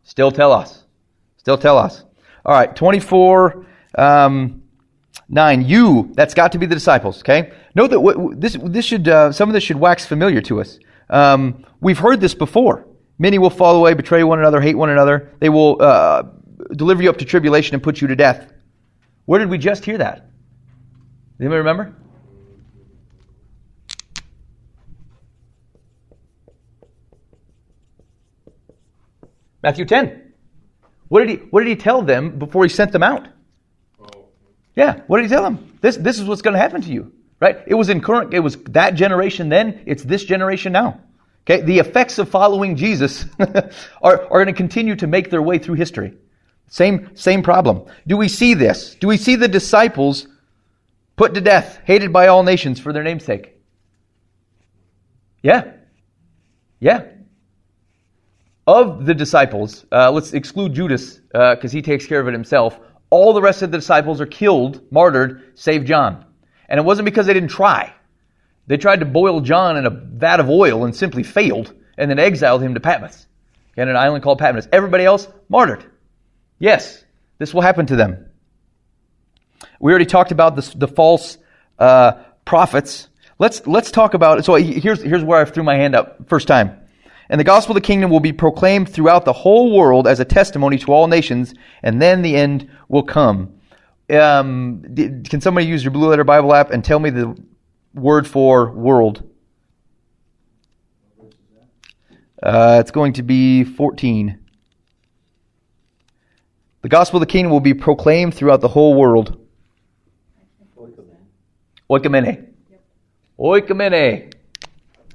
still 0.04 0.30
telos. 0.30 0.84
Still 1.38 1.58
telos. 1.58 2.04
All 2.46 2.54
right, 2.54 2.76
24, 2.76 3.66
um, 3.98 4.62
9. 5.30 5.66
You, 5.66 6.12
that's 6.16 6.34
got 6.34 6.52
to 6.52 6.60
be 6.60 6.66
the 6.66 6.76
disciples, 6.76 7.20
okay? 7.22 7.54
Note 7.76 7.88
that 7.92 7.96
w- 7.96 8.36
this, 8.36 8.58
this 8.62 8.84
should, 8.84 9.08
uh, 9.08 9.32
some 9.32 9.48
of 9.48 9.54
this 9.54 9.64
should 9.64 9.78
wax 9.78 10.06
familiar 10.06 10.42
to 10.42 10.60
us. 10.60 10.80
Um, 11.10 11.66
we've 11.80 11.98
heard 11.98 12.20
this 12.20 12.36
before. 12.36 12.86
Many 13.18 13.40
will 13.40 13.50
fall 13.50 13.78
away, 13.78 13.94
betray 13.94 14.22
one 14.26 14.40
another, 14.40 14.60
hate 14.60 14.76
one 14.76 14.90
another. 14.90 15.32
They 15.40 15.48
will 15.48 15.82
uh, 15.82 16.24
deliver 16.76 17.02
you 17.02 17.10
up 17.10 17.18
to 17.20 17.26
tribulation 17.26 17.74
and 17.74 17.82
put 17.82 18.02
you 18.02 18.08
to 18.10 18.18
death. 18.18 18.52
Where 19.24 19.40
did 19.40 19.50
we 19.50 19.58
just 19.58 19.86
hear 19.86 19.98
that? 19.98 20.30
Anybody 21.40 21.60
remember? 21.60 21.96
Matthew 29.66 29.86
10. 29.86 30.22
What 31.08 31.22
did 31.22 31.30
he, 31.30 31.36
what 31.48 31.62
did 31.62 31.70
he 31.70 31.76
tell 31.76 32.04
them 32.04 32.38
before 32.38 32.64
he 32.64 32.70
sent 32.70 32.92
them 32.92 33.02
out? 33.02 33.28
Yeah, 34.76 35.02
what 35.08 35.18
did 35.18 35.24
he 35.24 35.30
tell 35.30 35.42
them? 35.42 35.78
This, 35.82 35.98
this 35.98 36.20
is 36.20 36.28
what's 36.28 36.44
going 36.44 36.54
to 36.54 36.60
happen 36.60 36.84
to 36.84 36.92
you, 36.92 37.12
right? 37.40 37.58
It 37.66 37.74
was 37.74 37.90
in 37.90 38.00
current, 38.00 38.36
it 38.36 38.42
was 38.42 38.58
that 38.66 38.94
generation 38.94 39.50
then, 39.50 39.82
it's 39.88 40.04
this 40.04 40.24
generation 40.24 40.72
now. 40.72 41.00
Okay, 41.42 41.62
the 41.62 41.80
effects 41.80 42.20
of 42.20 42.30
following 42.30 42.76
Jesus 42.76 43.26
are, 43.40 44.22
are 44.26 44.44
going 44.44 44.46
to 44.46 44.54
continue 44.54 44.96
to 44.98 45.08
make 45.08 45.32
their 45.32 45.42
way 45.42 45.58
through 45.58 45.76
history. 45.76 46.14
Same, 46.68 47.10
same 47.16 47.42
problem. 47.42 47.86
Do 48.06 48.18
we 48.18 48.28
see 48.28 48.54
this? 48.54 48.94
Do 48.94 49.08
we 49.08 49.18
see 49.18 49.36
the 49.36 49.48
disciples 49.48 50.28
put 51.16 51.34
to 51.34 51.42
death, 51.42 51.80
hated 51.86 52.14
by 52.14 52.28
all 52.28 52.44
nations 52.44 52.80
for 52.80 52.94
their 52.94 53.04
namesake? 53.04 53.60
Yeah. 55.42 55.72
Yeah 56.80 57.15
of 58.68 59.06
the 59.06 59.14
disciples, 59.14 59.86
uh, 59.92 60.12
let's 60.12 60.34
exclude 60.34 60.74
Judas 60.74 61.20
because 61.32 61.74
uh, 61.74 61.78
he 61.78 61.82
takes 61.82 62.06
care 62.06 62.20
of 62.20 62.28
it 62.28 62.34
himself. 62.34 62.80
All 63.10 63.34
the 63.34 63.42
rest 63.42 63.62
of 63.62 63.72
the 63.72 63.78
disciples 63.78 64.20
are 64.20 64.26
killed, 64.26 64.82
martyred, 64.92 65.54
save 65.56 65.86
John. 65.86 66.26
And 66.68 66.80
it 66.80 66.84
wasn't 66.84 67.06
because 67.06 67.28
they 67.28 67.34
didn't 67.34 67.50
try. 67.50 67.94
They 68.68 68.78
tried 68.78 69.02
to 69.02 69.06
boil 69.06 69.42
John 69.42 69.78
in 69.78 69.86
a 69.86 69.92
vat 69.92 70.40
of 70.40 70.50
oil 70.50 70.86
and 70.86 70.96
simply 70.96 71.22
failed, 71.22 71.74
and 71.98 72.10
then 72.10 72.18
exiled 72.18 72.64
him 72.64 72.74
to 72.74 72.80
Patmos, 72.80 73.28
in 73.78 73.88
an 73.88 73.96
island 73.96 74.24
called 74.24 74.40
Patmos. 74.40 74.68
Everybody 74.72 75.06
else 75.06 75.28
martyred. 75.50 75.86
Yes, 76.58 77.04
this 77.38 77.54
will 77.54 77.62
happen 77.62 77.86
to 77.88 77.96
them. 77.96 78.26
We 79.80 79.92
already 79.92 80.06
talked 80.06 80.32
about 80.32 80.56
the, 80.56 80.74
the 80.76 80.88
false 80.88 81.38
uh, 81.78 82.14
prophets. 82.44 83.08
Let's 83.38 83.68
let's 83.68 83.92
talk 83.92 84.14
about. 84.14 84.40
It. 84.40 84.46
So 84.46 84.56
here's 84.56 85.02
here's 85.02 85.24
where 85.24 85.42
I 85.42 85.46
threw 85.46 85.64
my 85.64 85.76
hand 85.76 85.94
up 85.94 86.28
first 86.28 86.48
time. 86.48 86.80
And 87.30 87.40
the 87.40 87.44
gospel 87.44 87.76
of 87.76 87.82
the 87.82 87.86
kingdom 87.86 88.12
will 88.12 88.20
be 88.20 88.34
proclaimed 88.34 88.90
throughout 88.90 89.26
the 89.26 89.34
whole 89.34 89.76
world 89.76 90.08
as 90.08 90.20
a 90.20 90.26
testimony 90.26 90.78
to 90.80 90.92
all 90.92 91.08
nations, 91.08 91.54
and 91.82 92.02
then 92.02 92.22
the 92.22 92.36
end 92.36 92.70
will 92.88 93.04
come. 93.04 93.60
um, 94.12 94.84
can 95.28 95.42
somebody 95.42 95.66
use 95.66 95.84
your 95.84 95.92
Blue 95.92 96.10
Letter 96.10 96.24
Bible 96.24 96.54
app 96.54 96.70
and 96.72 96.84
tell 96.84 97.00
me 97.00 97.10
the 97.10 97.36
word 97.94 98.28
for 98.28 98.72
world? 98.72 99.28
Uh, 102.44 102.78
it's 102.80 102.92
going 102.92 103.14
to 103.14 103.24
be 103.24 103.64
14. 103.64 104.38
The 106.84 106.90
gospel 106.90 107.18
of 107.18 107.22
the 107.22 107.32
kingdom 107.32 107.52
will 107.52 107.60
be 107.60 107.74
proclaimed 107.74 108.36
throughout 108.36 108.62
the 108.62 108.68
whole 108.68 108.94
world. 108.94 109.40
Oikoumene. 111.90 112.52
Oikoumene. 113.40 114.35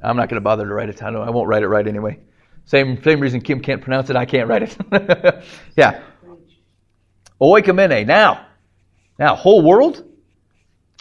I'm 0.02 0.16
not 0.16 0.28
going 0.28 0.36
to 0.36 0.44
bother 0.44 0.66
to 0.66 0.72
write 0.72 0.88
it. 0.88 1.02
I 1.02 1.08
I 1.08 1.30
won't 1.30 1.48
write 1.48 1.62
it 1.62 1.68
right 1.68 1.86
anyway. 1.86 2.18
Same 2.64 3.02
same 3.02 3.20
reason 3.20 3.40
Kim 3.40 3.60
can't 3.60 3.82
pronounce 3.82 4.10
it. 4.10 4.16
I 4.16 4.24
can't 4.24 4.48
write 4.48 4.62
it. 4.62 5.44
yeah. 5.76 6.02
Oikoumene. 7.40 8.06
Now, 8.06 8.46
now, 9.18 9.34
whole 9.34 9.62
world. 9.62 10.04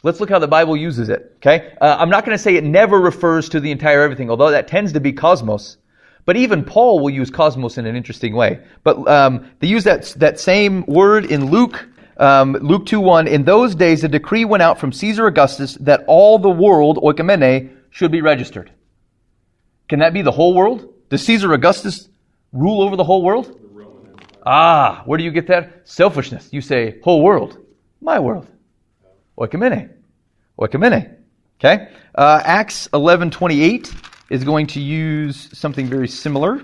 Let's 0.01 0.21
look 0.21 0.29
how 0.29 0.39
the 0.39 0.47
Bible 0.47 0.77
uses 0.77 1.09
it. 1.09 1.33
Okay, 1.37 1.73
uh, 1.81 1.97
I'm 1.99 2.09
not 2.09 2.25
going 2.25 2.37
to 2.37 2.41
say 2.41 2.55
it 2.55 2.63
never 2.63 2.99
refers 2.99 3.49
to 3.49 3.59
the 3.59 3.71
entire 3.71 4.01
everything, 4.01 4.29
although 4.29 4.51
that 4.51 4.67
tends 4.67 4.93
to 4.93 4.99
be 5.01 5.11
cosmos. 5.11 5.77
But 6.25 6.37
even 6.37 6.63
Paul 6.63 6.99
will 6.99 7.09
use 7.09 7.29
cosmos 7.29 7.77
in 7.77 7.85
an 7.85 7.95
interesting 7.95 8.33
way. 8.33 8.61
But 8.83 9.05
um, 9.07 9.49
they 9.59 9.67
use 9.67 9.83
that 9.83 10.13
that 10.17 10.39
same 10.39 10.85
word 10.85 11.25
in 11.25 11.49
Luke. 11.51 11.87
Um, 12.17 12.53
Luke 12.53 12.85
2.1, 12.85 13.27
in 13.27 13.45
those 13.45 13.75
days 13.75 14.03
a 14.03 14.09
decree 14.09 14.43
went 14.43 14.61
out 14.61 14.77
from 14.77 14.91
Caesar 14.91 15.27
Augustus 15.27 15.75
that 15.75 16.03
all 16.05 16.37
the 16.37 16.49
world, 16.49 16.97
oikoumene, 16.97 17.69
should 17.91 18.11
be 18.11 18.21
registered. 18.21 18.71
Can 19.89 19.99
that 19.99 20.13
be 20.13 20.21
the 20.21 20.31
whole 20.31 20.53
world? 20.53 20.93
Does 21.09 21.25
Caesar 21.25 21.51
Augustus 21.51 22.07
rule 22.53 22.81
over 22.83 22.95
the 22.95 23.03
whole 23.03 23.23
world? 23.23 23.59
Ah, 24.45 25.01
where 25.05 25.17
do 25.17 25.23
you 25.23 25.31
get 25.31 25.47
that? 25.47 25.81
Selfishness. 25.83 26.47
You 26.51 26.61
say, 26.61 26.99
whole 27.03 27.21
world. 27.23 27.57
My 27.99 28.19
world. 28.19 28.47
Oikoumene. 29.37 29.89
Oikoumene. 30.59 31.17
Okay? 31.59 31.89
Uh, 32.15 32.41
Acts 32.43 32.87
11.28 32.93 33.93
is 34.29 34.43
going 34.43 34.67
to 34.67 34.79
use 34.79 35.49
something 35.57 35.87
very 35.87 36.07
similar. 36.07 36.61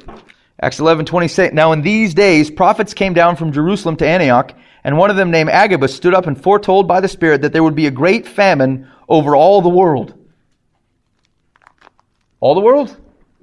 Acts 0.62 0.80
11.26. 0.80 1.52
Now 1.52 1.72
in 1.74 1.82
these 1.82 2.14
days, 2.14 2.50
prophets 2.50 2.94
came 2.94 3.14
down 3.14 3.36
from 3.36 3.52
Jerusalem 3.52 3.98
to 3.98 4.08
Antioch, 4.08 4.54
and 4.84 4.98
one 4.98 5.10
of 5.10 5.16
them 5.16 5.32
named 5.32 5.50
Agabus 5.50 5.94
stood 5.96 6.14
up 6.14 6.28
and 6.28 6.42
foretold 6.42 6.88
by 6.88 7.02
the 7.02 7.08
Spirit 7.08 7.42
that 7.42 7.54
there 7.54 7.64
would 7.64 7.76
be 7.76 7.88
a 7.88 7.92
great 7.92 8.28
famine 8.28 8.88
over 9.10 9.36
all 9.36 9.62
the 9.62 9.70
world. 9.70 10.14
All 12.40 12.56
the 12.56 12.62
world? 12.62 12.96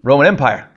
Roman 0.03 0.27
Empire. 0.27 0.69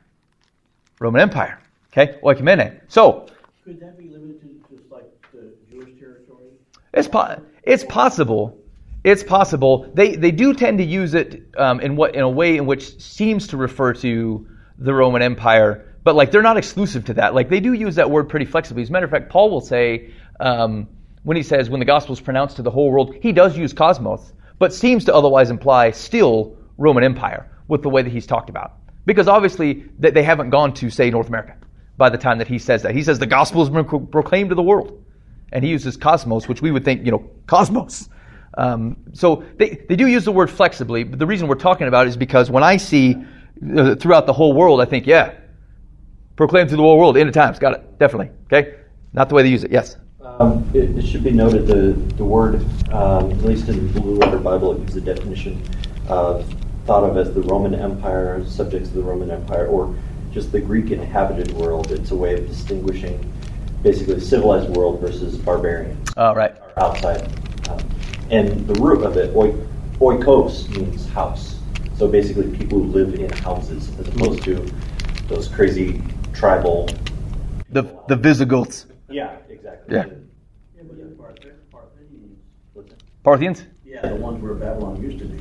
Roman 1.00 1.22
Empire. 1.22 1.60
Okay? 1.92 2.18
Oikoumene. 2.24 2.80
So, 2.88 3.28
Could 3.64 3.80
that 3.80 3.98
be 3.98 4.10
limited 4.10 4.42
to 4.42 4.76
just 4.76 4.92
like 4.92 5.06
the 5.34 5.54
Jewish 5.70 6.00
territory? 6.00 6.50
It's 6.94 7.08
po- 7.08 7.42
it's 7.64 7.84
possible. 7.84 8.58
It's 9.04 9.24
possible. 9.24 9.90
They 9.94 10.16
they 10.16 10.32
do 10.32 10.54
tend 10.54 10.78
to 10.80 10.84
use 10.84 11.14
it 11.14 11.44
um, 11.58 11.80
in 11.80 11.96
what 11.96 12.16
in 12.16 12.22
a 12.22 12.30
way 12.30 12.58
in 12.58 12.66
which 12.66 13.00
seems 13.02 13.48
to 13.48 13.58
refer 13.58 13.94
to 13.94 14.48
the 14.78 14.94
Roman 14.94 15.22
Empire, 15.22 15.96
but 16.04 16.16
like 16.16 16.32
they're 16.32 16.42
not 16.42 16.58
exclusive 16.58 17.06
to 17.06 17.14
that. 17.16 17.34
Like 17.34 17.50
they 17.50 17.60
do 17.60 17.74
use 17.74 17.96
that 17.96 18.10
word 18.10 18.30
pretty 18.30 18.46
flexibly. 18.46 18.84
As 18.84 18.90
a 18.90 18.92
matter 18.92 19.06
of 19.06 19.12
fact, 19.12 19.30
Paul 19.30 19.50
will 19.50 19.62
say 19.62 20.12
um, 20.40 20.88
when 21.24 21.38
he 21.38 21.44
says 21.44 21.70
when 21.70 21.80
the 21.80 21.86
gospel 21.86 22.14
is 22.14 22.22
pronounced 22.22 22.58
to 22.58 22.62
the 22.62 22.72
whole 22.72 22.92
world, 22.92 23.16
he 23.22 23.32
does 23.32 23.58
use 23.58 23.74
cosmos, 23.74 24.34
but 24.60 24.74
seems 24.74 25.06
to 25.06 25.16
otherwise 25.16 25.50
imply 25.50 25.92
still 25.92 26.58
Roman 26.78 27.04
Empire 27.04 27.50
with 27.68 27.82
the 27.84 27.90
way 27.90 28.02
that 28.02 28.12
he's 28.12 28.28
talked 28.28 28.50
about. 28.50 28.74
Because 29.06 29.28
obviously 29.28 29.86
they 30.00 30.24
haven't 30.24 30.50
gone 30.50 30.74
to 30.76 30.90
say 30.90 31.10
North 31.10 31.28
America 31.28 31.56
by 31.98 32.10
the 32.10 32.18
time 32.18 32.38
that 32.40 32.48
he 32.48 32.60
says 32.60 32.82
that. 32.84 32.96
He 32.96 33.04
says 33.04 33.20
the 33.20 33.26
gospel 33.26 33.62
has 33.62 33.70
been 33.70 34.08
proclaimed 34.08 34.50
to 34.50 34.56
the 34.56 34.64
world 34.64 35.04
and 35.52 35.64
he 35.64 35.70
uses 35.70 35.96
cosmos, 35.96 36.48
which 36.48 36.62
we 36.62 36.72
would 36.72 36.84
think, 36.84 37.06
you 37.06 37.12
know, 37.12 37.30
cosmos. 37.48 38.10
Um, 38.58 38.98
so 39.14 39.44
they, 39.58 39.82
they 39.90 39.96
do 39.96 40.08
use 40.08 40.26
the 40.26 40.32
word 40.32 40.50
flexibly, 40.50 41.04
but 41.04 41.20
the 41.20 41.28
reason 41.28 41.48
we're 41.48 41.56
talking 41.56 41.88
about 41.88 42.08
it 42.08 42.10
is 42.10 42.18
because 42.18 42.50
when 42.50 42.64
I 42.64 42.78
see 42.78 43.16
uh, 43.76 43.96
throughout 43.96 44.26
the 44.26 44.34
whole 44.34 44.54
world, 44.54 44.82
I 44.82 44.86
think, 44.86 45.06
yeah, 45.06 45.34
proclaim 46.36 46.68
to 46.68 46.76
the 46.76 46.82
whole 46.82 46.98
world, 46.98 47.18
end 47.18 47.28
of 47.28 47.36
times, 47.36 47.60
got 47.60 47.74
it, 47.74 48.00
definitely, 48.00 48.32
okay? 48.46 48.76
Not 49.14 49.30
the 49.30 49.36
way 49.36 49.44
they 49.44 49.50
use 49.50 49.64
it, 49.64 49.72
yes. 49.72 49.98
Um, 50.22 50.70
it, 50.74 50.98
it 50.98 51.06
should 51.06 51.24
be 51.24 51.32
noted 51.32 51.68
the, 51.68 51.94
the 52.16 52.26
word, 52.26 52.56
um, 52.92 53.32
at 53.32 53.42
least 53.44 53.68
in 53.70 53.94
the 53.94 54.00
Blue 54.00 54.16
Letter 54.16 54.40
Bible, 54.40 54.74
it 54.74 54.80
gives 54.80 54.96
a 54.96 55.02
definition 55.02 55.62
of 56.08 56.46
thought 56.86 57.04
of 57.04 57.18
as 57.18 57.34
the 57.34 57.42
Roman 57.42 57.74
Empire, 57.76 58.44
subjects 58.46 58.90
of 58.90 58.96
the 58.96 59.02
Roman 59.04 59.32
Empire, 59.32 59.68
or 59.68 59.96
just 60.32 60.52
the 60.52 60.60
Greek 60.60 60.92
inhabited 60.92 61.52
world. 61.54 61.92
It's 61.92 62.12
a 62.12 62.16
way 62.16 62.34
of 62.36 62.48
distinguishing 62.48 63.32
basically 63.82 64.20
civilized 64.20 64.70
world 64.76 65.00
versus 65.00 65.38
barbarians 65.38 66.10
All 66.18 66.36
right. 66.36 66.56
or 66.76 66.84
outside. 66.84 67.22
Um, 67.70 67.80
and 68.32 68.68
the 68.68 68.74
root 68.82 69.04
of 69.04 69.16
it, 69.18 69.36
oi, 69.36 69.52
oikos, 70.00 70.68
means 70.76 71.08
house. 71.10 71.60
So 71.98 72.08
basically, 72.08 72.56
people 72.58 72.80
who 72.82 72.86
live 72.86 73.14
in 73.14 73.30
houses, 73.32 73.90
as 74.00 74.08
opposed 74.08 74.44
to 74.44 74.56
those 75.28 75.48
crazy 75.48 76.02
tribal. 76.34 76.88
The, 77.70 77.84
the 78.08 78.16
Visigoths, 78.16 78.86
Yeah, 79.10 79.38
exactly. 79.50 79.96
Yeah. 79.96 80.06
Yeah, 80.76 80.84
but 80.88 80.98
the 80.98 81.16
Parth- 81.16 81.40
Parthians, 81.72 82.38
What's 82.74 82.92
it? 82.92 83.04
Parthians. 83.24 83.64
yeah, 83.86 84.02
the 84.08 84.16
ones 84.16 84.42
where 84.42 84.54
Babylon 84.56 85.02
used 85.02 85.20
to 85.20 85.26
be, 85.26 85.38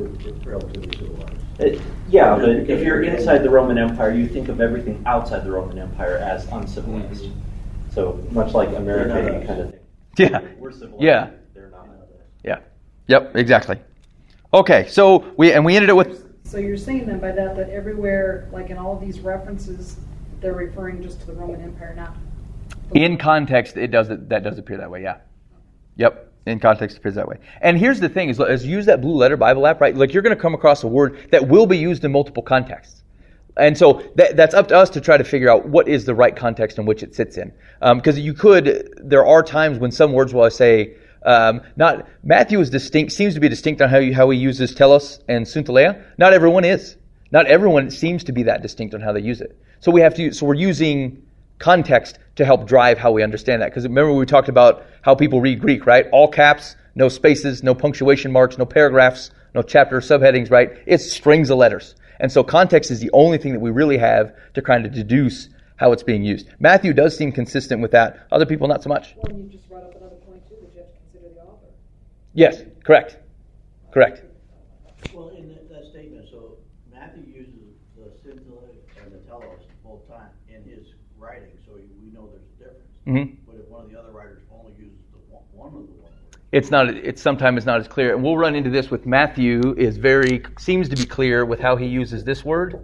were 0.00 0.08
were 0.08 0.50
relatively 0.58 0.96
civilized. 0.98 1.34
It- 1.60 1.78
uh, 1.78 1.82
yeah, 2.08 2.36
but 2.36 2.48
if 2.48 2.82
you're 2.84 3.02
inside 3.02 3.38
the 3.38 3.50
Roman 3.50 3.78
Empire, 3.78 4.12
you 4.12 4.26
think 4.26 4.48
of 4.48 4.60
everything 4.60 5.02
outside 5.06 5.44
the 5.44 5.50
Roman 5.50 5.78
Empire 5.78 6.16
as 6.16 6.46
uncivilized. 6.48 7.24
Mm-hmm. 7.24 7.90
So 7.92 8.24
much 8.30 8.54
like 8.54 8.70
America, 8.70 9.14
They're 9.14 9.32
not 9.32 9.40
you 9.42 9.46
kind 9.46 9.60
of 9.60 9.74
think 10.16 10.30
Yeah. 10.32 10.40
we're 10.58 10.72
civilized. 10.72 11.02
Yeah. 11.02 11.30
they're 11.54 11.70
not. 11.70 11.86
Yeah. 12.44 12.60
Yep, 13.08 13.36
exactly. 13.36 13.78
Okay, 14.54 14.86
so 14.88 15.32
we, 15.36 15.52
and 15.52 15.64
we 15.64 15.76
ended 15.76 15.90
it 15.90 15.96
with, 15.96 16.26
So 16.44 16.58
you're 16.58 16.76
saying 16.76 17.06
then 17.06 17.20
by 17.20 17.32
that, 17.32 17.56
that 17.56 17.68
everywhere, 17.70 18.48
like 18.52 18.70
in 18.70 18.78
all 18.78 18.94
of 18.96 19.00
these 19.00 19.20
references, 19.20 19.96
they're 20.40 20.54
referring 20.54 21.02
just 21.02 21.20
to 21.20 21.26
the 21.26 21.32
Roman 21.34 21.60
Empire, 21.62 21.94
not. 21.94 22.16
in 22.94 23.16
context, 23.16 23.76
it 23.76 23.88
does, 23.88 24.08
that 24.08 24.42
does 24.42 24.58
appear 24.58 24.78
that 24.78 24.90
way, 24.90 25.02
yeah. 25.02 25.18
Yep. 25.96 26.29
In 26.46 26.58
context, 26.58 26.96
appears 26.96 27.16
that 27.16 27.28
way. 27.28 27.36
And 27.60 27.78
here's 27.78 28.00
the 28.00 28.08
thing: 28.08 28.30
is 28.30 28.40
as 28.40 28.66
use 28.66 28.86
that 28.86 29.00
Blue 29.00 29.14
Letter 29.14 29.36
Bible 29.36 29.66
app, 29.66 29.80
right? 29.80 29.94
Like 29.94 30.14
you're 30.14 30.22
going 30.22 30.34
to 30.34 30.40
come 30.40 30.54
across 30.54 30.82
a 30.82 30.88
word 30.88 31.28
that 31.30 31.48
will 31.48 31.66
be 31.66 31.76
used 31.76 32.04
in 32.04 32.12
multiple 32.12 32.42
contexts, 32.42 33.02
and 33.56 33.76
so 33.76 34.02
that, 34.16 34.36
that's 34.36 34.54
up 34.54 34.68
to 34.68 34.76
us 34.76 34.90
to 34.90 35.00
try 35.00 35.16
to 35.16 35.24
figure 35.24 35.50
out 35.50 35.68
what 35.68 35.86
is 35.88 36.04
the 36.04 36.14
right 36.14 36.34
context 36.34 36.78
in 36.78 36.86
which 36.86 37.02
it 37.02 37.14
sits 37.14 37.36
in. 37.36 37.52
Because 37.80 38.18
you 38.18 38.32
could, 38.32 38.94
there 39.04 39.26
are 39.26 39.42
times 39.42 39.78
when 39.78 39.90
some 39.90 40.12
words 40.12 40.32
will 40.32 40.50
say, 40.50 40.96
um, 41.26 41.60
not 41.76 42.08
Matthew 42.24 42.58
is 42.60 42.70
distinct, 42.70 43.12
seems 43.12 43.34
to 43.34 43.40
be 43.40 43.48
distinct 43.48 43.82
on 43.82 43.90
how 43.90 44.00
he, 44.00 44.12
how 44.12 44.30
he 44.30 44.38
uses 44.38 44.74
telos 44.74 45.20
and 45.28 45.44
synteleia. 45.44 46.02
Not 46.16 46.32
everyone 46.32 46.64
is. 46.64 46.96
Not 47.30 47.46
everyone 47.46 47.90
seems 47.90 48.24
to 48.24 48.32
be 48.32 48.44
that 48.44 48.62
distinct 48.62 48.94
on 48.94 49.02
how 49.02 49.12
they 49.12 49.20
use 49.20 49.40
it. 49.40 49.60
So 49.80 49.92
we 49.92 50.00
have 50.00 50.14
to. 50.14 50.32
So 50.32 50.46
we're 50.46 50.54
using 50.54 51.22
context 51.60 52.18
to 52.34 52.44
help 52.44 52.66
drive 52.66 52.98
how 52.98 53.12
we 53.12 53.22
understand 53.22 53.62
that. 53.62 53.70
Because 53.70 53.84
remember 53.84 54.12
we 54.12 54.26
talked 54.26 54.48
about 54.48 54.82
how 55.02 55.14
people 55.14 55.40
read 55.40 55.60
Greek, 55.60 55.86
right? 55.86 56.06
All 56.10 56.26
caps, 56.26 56.74
no 56.96 57.08
spaces, 57.08 57.62
no 57.62 57.74
punctuation 57.74 58.32
marks, 58.32 58.58
no 58.58 58.66
paragraphs, 58.66 59.30
no 59.54 59.62
chapter 59.62 60.00
subheadings, 60.00 60.50
right? 60.50 60.70
It's 60.86 61.12
strings 61.12 61.50
of 61.50 61.58
letters. 61.58 61.94
And 62.18 62.30
so 62.30 62.42
context 62.42 62.90
is 62.90 63.00
the 63.00 63.10
only 63.12 63.38
thing 63.38 63.52
that 63.52 63.60
we 63.60 63.70
really 63.70 63.98
have 63.98 64.34
to 64.54 64.62
kind 64.62 64.84
of 64.84 64.92
deduce 64.92 65.48
how 65.76 65.92
it's 65.92 66.02
being 66.02 66.22
used. 66.22 66.48
Matthew 66.58 66.92
does 66.92 67.16
seem 67.16 67.32
consistent 67.32 67.80
with 67.80 67.92
that. 67.92 68.26
Other 68.30 68.44
people 68.44 68.68
not 68.68 68.82
so 68.82 68.88
much. 68.88 69.14
Well, 69.16 69.38
you 69.38 69.44
just 69.44 69.68
brought 69.68 69.84
up 69.84 69.96
another 69.96 70.16
point 70.16 70.46
too, 70.46 70.56
that 70.60 70.74
you 70.74 70.80
have 70.80 70.92
to 70.92 70.98
consider 71.12 71.34
the 71.34 71.40
author. 71.40 71.72
Yes, 72.34 72.62
correct. 72.84 73.16
Correct. 73.90 74.22
Well, 75.14 75.30
in 75.30 75.48
that, 75.48 75.70
that 75.70 75.90
statement, 75.90 76.28
so 76.30 76.58
Matthew 76.92 77.24
uses 77.24 77.72
the 77.96 78.12
synteleia 78.20 78.76
and 79.02 79.12
the 79.12 79.18
telos 79.26 79.60
both 79.82 80.06
times 80.06 80.36
in 80.48 80.62
his 80.64 80.86
writing, 81.18 81.56
so 81.66 81.72
we 81.74 82.12
know 82.12 82.28
there's 83.04 83.16
a 83.16 83.18
difference. 83.18 83.40
Mhm. 83.40 83.46
But 83.46 83.56
if 83.56 83.68
one 83.68 83.84
of 83.84 83.90
the 83.90 83.98
other 83.98 84.10
writers 84.12 84.42
only 84.52 84.72
uses 84.78 84.98
the 85.12 85.18
one, 85.34 85.42
one 85.52 85.66
of 85.68 85.72
the 85.72 85.78
one 85.78 85.86
word, 86.02 86.36
it's 86.52 86.70
not 86.70 86.88
it's 86.90 87.22
sometimes 87.22 87.66
not 87.66 87.80
as 87.80 87.88
clear. 87.88 88.14
And 88.14 88.22
we'll 88.22 88.36
run 88.38 88.54
into 88.54 88.70
this 88.70 88.90
with 88.90 89.06
matthew 89.06 89.74
is 89.76 89.96
very 89.96 90.42
seems 90.58 90.88
to 90.88 90.96
be 90.96 91.04
clear 91.04 91.44
with 91.44 91.60
how 91.60 91.76
he 91.76 91.86
uses 91.86 92.24
this 92.24 92.44
word. 92.44 92.80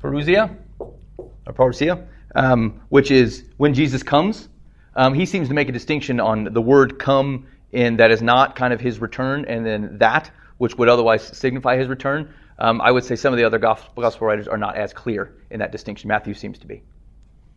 Parousia 0.00 0.56
or 0.78 1.52
parousia? 1.52 2.06
Um, 2.34 2.80
which 2.88 3.10
is 3.10 3.44
when 3.56 3.74
jesus 3.74 4.02
comes. 4.02 4.48
Um, 4.96 5.14
he 5.14 5.26
seems 5.26 5.48
to 5.48 5.54
make 5.54 5.68
a 5.68 5.72
distinction 5.72 6.20
on 6.20 6.44
the 6.44 6.60
word 6.62 6.98
come 6.98 7.46
in 7.72 7.96
that 7.96 8.10
is 8.12 8.22
not 8.22 8.54
kind 8.54 8.72
of 8.72 8.80
his 8.80 9.00
return 9.00 9.44
and 9.46 9.66
then 9.66 9.98
that 9.98 10.30
which 10.58 10.76
would 10.76 10.88
otherwise 10.88 11.22
signify 11.36 11.76
his 11.76 11.88
return. 11.88 12.32
Um, 12.58 12.80
i 12.80 12.90
would 12.90 13.04
say 13.04 13.16
some 13.16 13.32
of 13.32 13.38
the 13.38 13.44
other 13.44 13.58
gospel 13.58 14.26
writers 14.26 14.46
are 14.46 14.58
not 14.58 14.76
as 14.76 14.92
clear 14.92 15.34
in 15.50 15.58
that 15.58 15.72
distinction. 15.72 16.08
Matthew 16.08 16.34
seems 16.34 16.58
to 16.60 16.66
be 16.66 16.82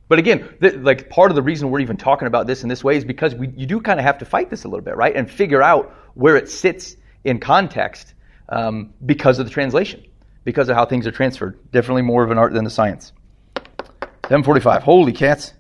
but 0.10 0.20
again, 0.20 0.48
th- 0.62 0.76
like 0.76 1.10
part 1.10 1.32
of 1.32 1.36
the 1.36 1.42
reason 1.42 1.70
we're 1.70 1.80
even 1.80 1.98
talking 1.98 2.28
about 2.28 2.48
this 2.48 2.64
in 2.64 2.70
this 2.70 2.84
way 2.84 2.98
is 2.98 3.04
because 3.04 3.36
we, 3.36 3.50
you 3.50 3.66
do 3.66 3.82
kind 3.82 4.00
of 4.00 4.06
have 4.06 4.18
to 4.20 4.26
fight 4.26 4.50
this 4.50 4.64
a 4.64 4.68
little 4.68 4.84
bit, 4.84 4.96
right? 4.96 5.16
And 5.16 5.30
figure 5.30 5.62
out 5.62 5.94
where 6.14 6.38
it 6.38 6.50
sits 6.50 6.96
in 7.24 7.40
context 7.40 8.14
um, 8.50 8.94
because 9.06 9.40
of 9.40 9.46
the 9.46 9.52
translation, 9.52 10.06
because 10.46 10.70
of 10.70 10.76
how 10.76 10.86
things 10.86 11.06
are 11.08 11.12
transferred. 11.12 11.60
Definitely 11.72 12.04
more 12.04 12.24
of 12.24 12.32
an 12.32 12.38
art 12.38 12.54
than 12.54 12.66
a 12.66 12.70
science. 12.70 13.12
745. 14.28 14.84
Holy 14.84 15.12
cats. 15.12 15.54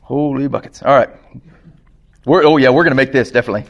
Holy 0.00 0.48
buckets. 0.48 0.82
All 0.82 0.94
right. 0.94 1.08
We're, 2.26 2.44
oh 2.44 2.56
yeah, 2.56 2.70
we're 2.70 2.84
going 2.84 2.92
to 2.92 2.96
make 2.96 3.12
this 3.12 3.30
definitely. 3.30 3.64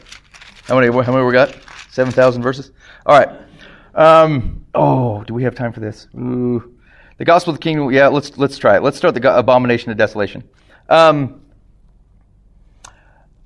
How 0.65 0.79
many? 0.79 0.91
How 0.91 1.11
many 1.11 1.23
we 1.25 1.31
got? 1.31 1.55
Seven 1.91 2.11
thousand 2.11 2.41
verses. 2.41 2.71
All 3.05 3.17
right. 3.17 3.29
Um, 3.93 4.65
oh, 4.73 5.23
do 5.23 5.33
we 5.33 5.43
have 5.43 5.55
time 5.55 5.71
for 5.71 5.79
this? 5.79 6.07
Ooh. 6.15 6.74
The 7.17 7.25
gospel 7.25 7.51
of 7.53 7.59
the 7.59 7.63
kingdom. 7.63 7.91
Yeah, 7.91 8.07
let's 8.07 8.37
let's 8.37 8.57
try 8.57 8.75
it. 8.75 8.83
Let's 8.83 8.97
start 8.97 9.15
the 9.15 9.37
abomination 9.37 9.91
of 9.91 9.97
desolation. 9.97 10.43
Um, 10.89 11.41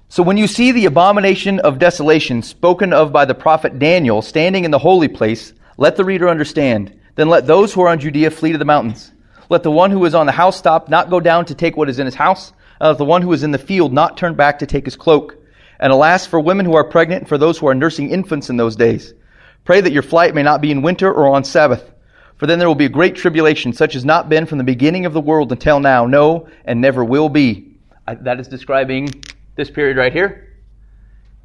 so 0.07 0.23
when 0.23 0.37
you 0.37 0.47
see 0.47 0.71
the 0.71 0.85
abomination 0.85 1.59
of 1.59 1.77
desolation 1.77 2.41
spoken 2.41 2.93
of 2.93 3.11
by 3.11 3.25
the 3.25 3.35
prophet 3.35 3.77
Daniel 3.77 4.23
standing 4.23 4.65
in 4.65 4.71
the 4.71 4.79
holy 4.79 5.07
place, 5.07 5.53
let 5.77 5.97
the 5.97 6.03
reader 6.03 6.27
understand. 6.27 6.99
Then 7.13 7.29
let 7.29 7.45
those 7.45 7.73
who 7.73 7.81
are 7.81 7.89
on 7.89 7.99
Judea 7.99 8.31
flee 8.31 8.53
to 8.53 8.57
the 8.57 8.65
mountains. 8.65 9.11
Let 9.49 9.61
the 9.61 9.71
one 9.71 9.91
who 9.91 10.03
is 10.05 10.15
on 10.15 10.25
the 10.25 10.31
housetop 10.31 10.89
not 10.89 11.11
go 11.11 11.19
down 11.19 11.45
to 11.45 11.55
take 11.55 11.77
what 11.77 11.89
is 11.89 11.99
in 11.99 12.05
his 12.05 12.15
house. 12.15 12.53
Let 12.81 12.97
the 12.97 13.05
one 13.05 13.21
who 13.21 13.33
is 13.33 13.43
in 13.43 13.51
the 13.51 13.57
field 13.57 13.93
not 13.93 14.17
turn 14.17 14.33
back 14.33 14.59
to 14.59 14.65
take 14.65 14.85
his 14.85 14.95
cloak. 14.95 15.35
And 15.79 15.91
alas, 15.91 16.25
for 16.25 16.39
women 16.39 16.65
who 16.65 16.75
are 16.75 16.83
pregnant 16.83 17.21
and 17.21 17.29
for 17.29 17.37
those 17.37 17.57
who 17.57 17.67
are 17.67 17.75
nursing 17.75 18.09
infants 18.09 18.49
in 18.49 18.57
those 18.57 18.75
days. 18.75 19.13
Pray 19.63 19.79
that 19.81 19.91
your 19.91 20.03
flight 20.03 20.33
may 20.33 20.43
not 20.43 20.61
be 20.61 20.71
in 20.71 20.81
winter 20.81 21.11
or 21.11 21.29
on 21.29 21.43
Sabbath. 21.43 21.91
For 22.39 22.47
then 22.47 22.57
there 22.57 22.69
will 22.69 22.75
be 22.75 22.85
a 22.85 22.89
great 22.89 23.15
tribulation, 23.15 23.73
such 23.73 23.95
as 23.95 24.05
not 24.05 24.29
been 24.29 24.45
from 24.45 24.57
the 24.57 24.63
beginning 24.63 25.05
of 25.05 25.11
the 25.11 25.19
world 25.19 25.51
until 25.51 25.81
now, 25.81 26.05
no, 26.05 26.47
and 26.63 26.79
never 26.79 27.03
will 27.03 27.27
be. 27.27 27.75
I, 28.07 28.15
that 28.15 28.39
is 28.39 28.47
describing 28.47 29.09
this 29.55 29.69
period 29.69 29.97
right 29.97 30.13
here. 30.13 30.55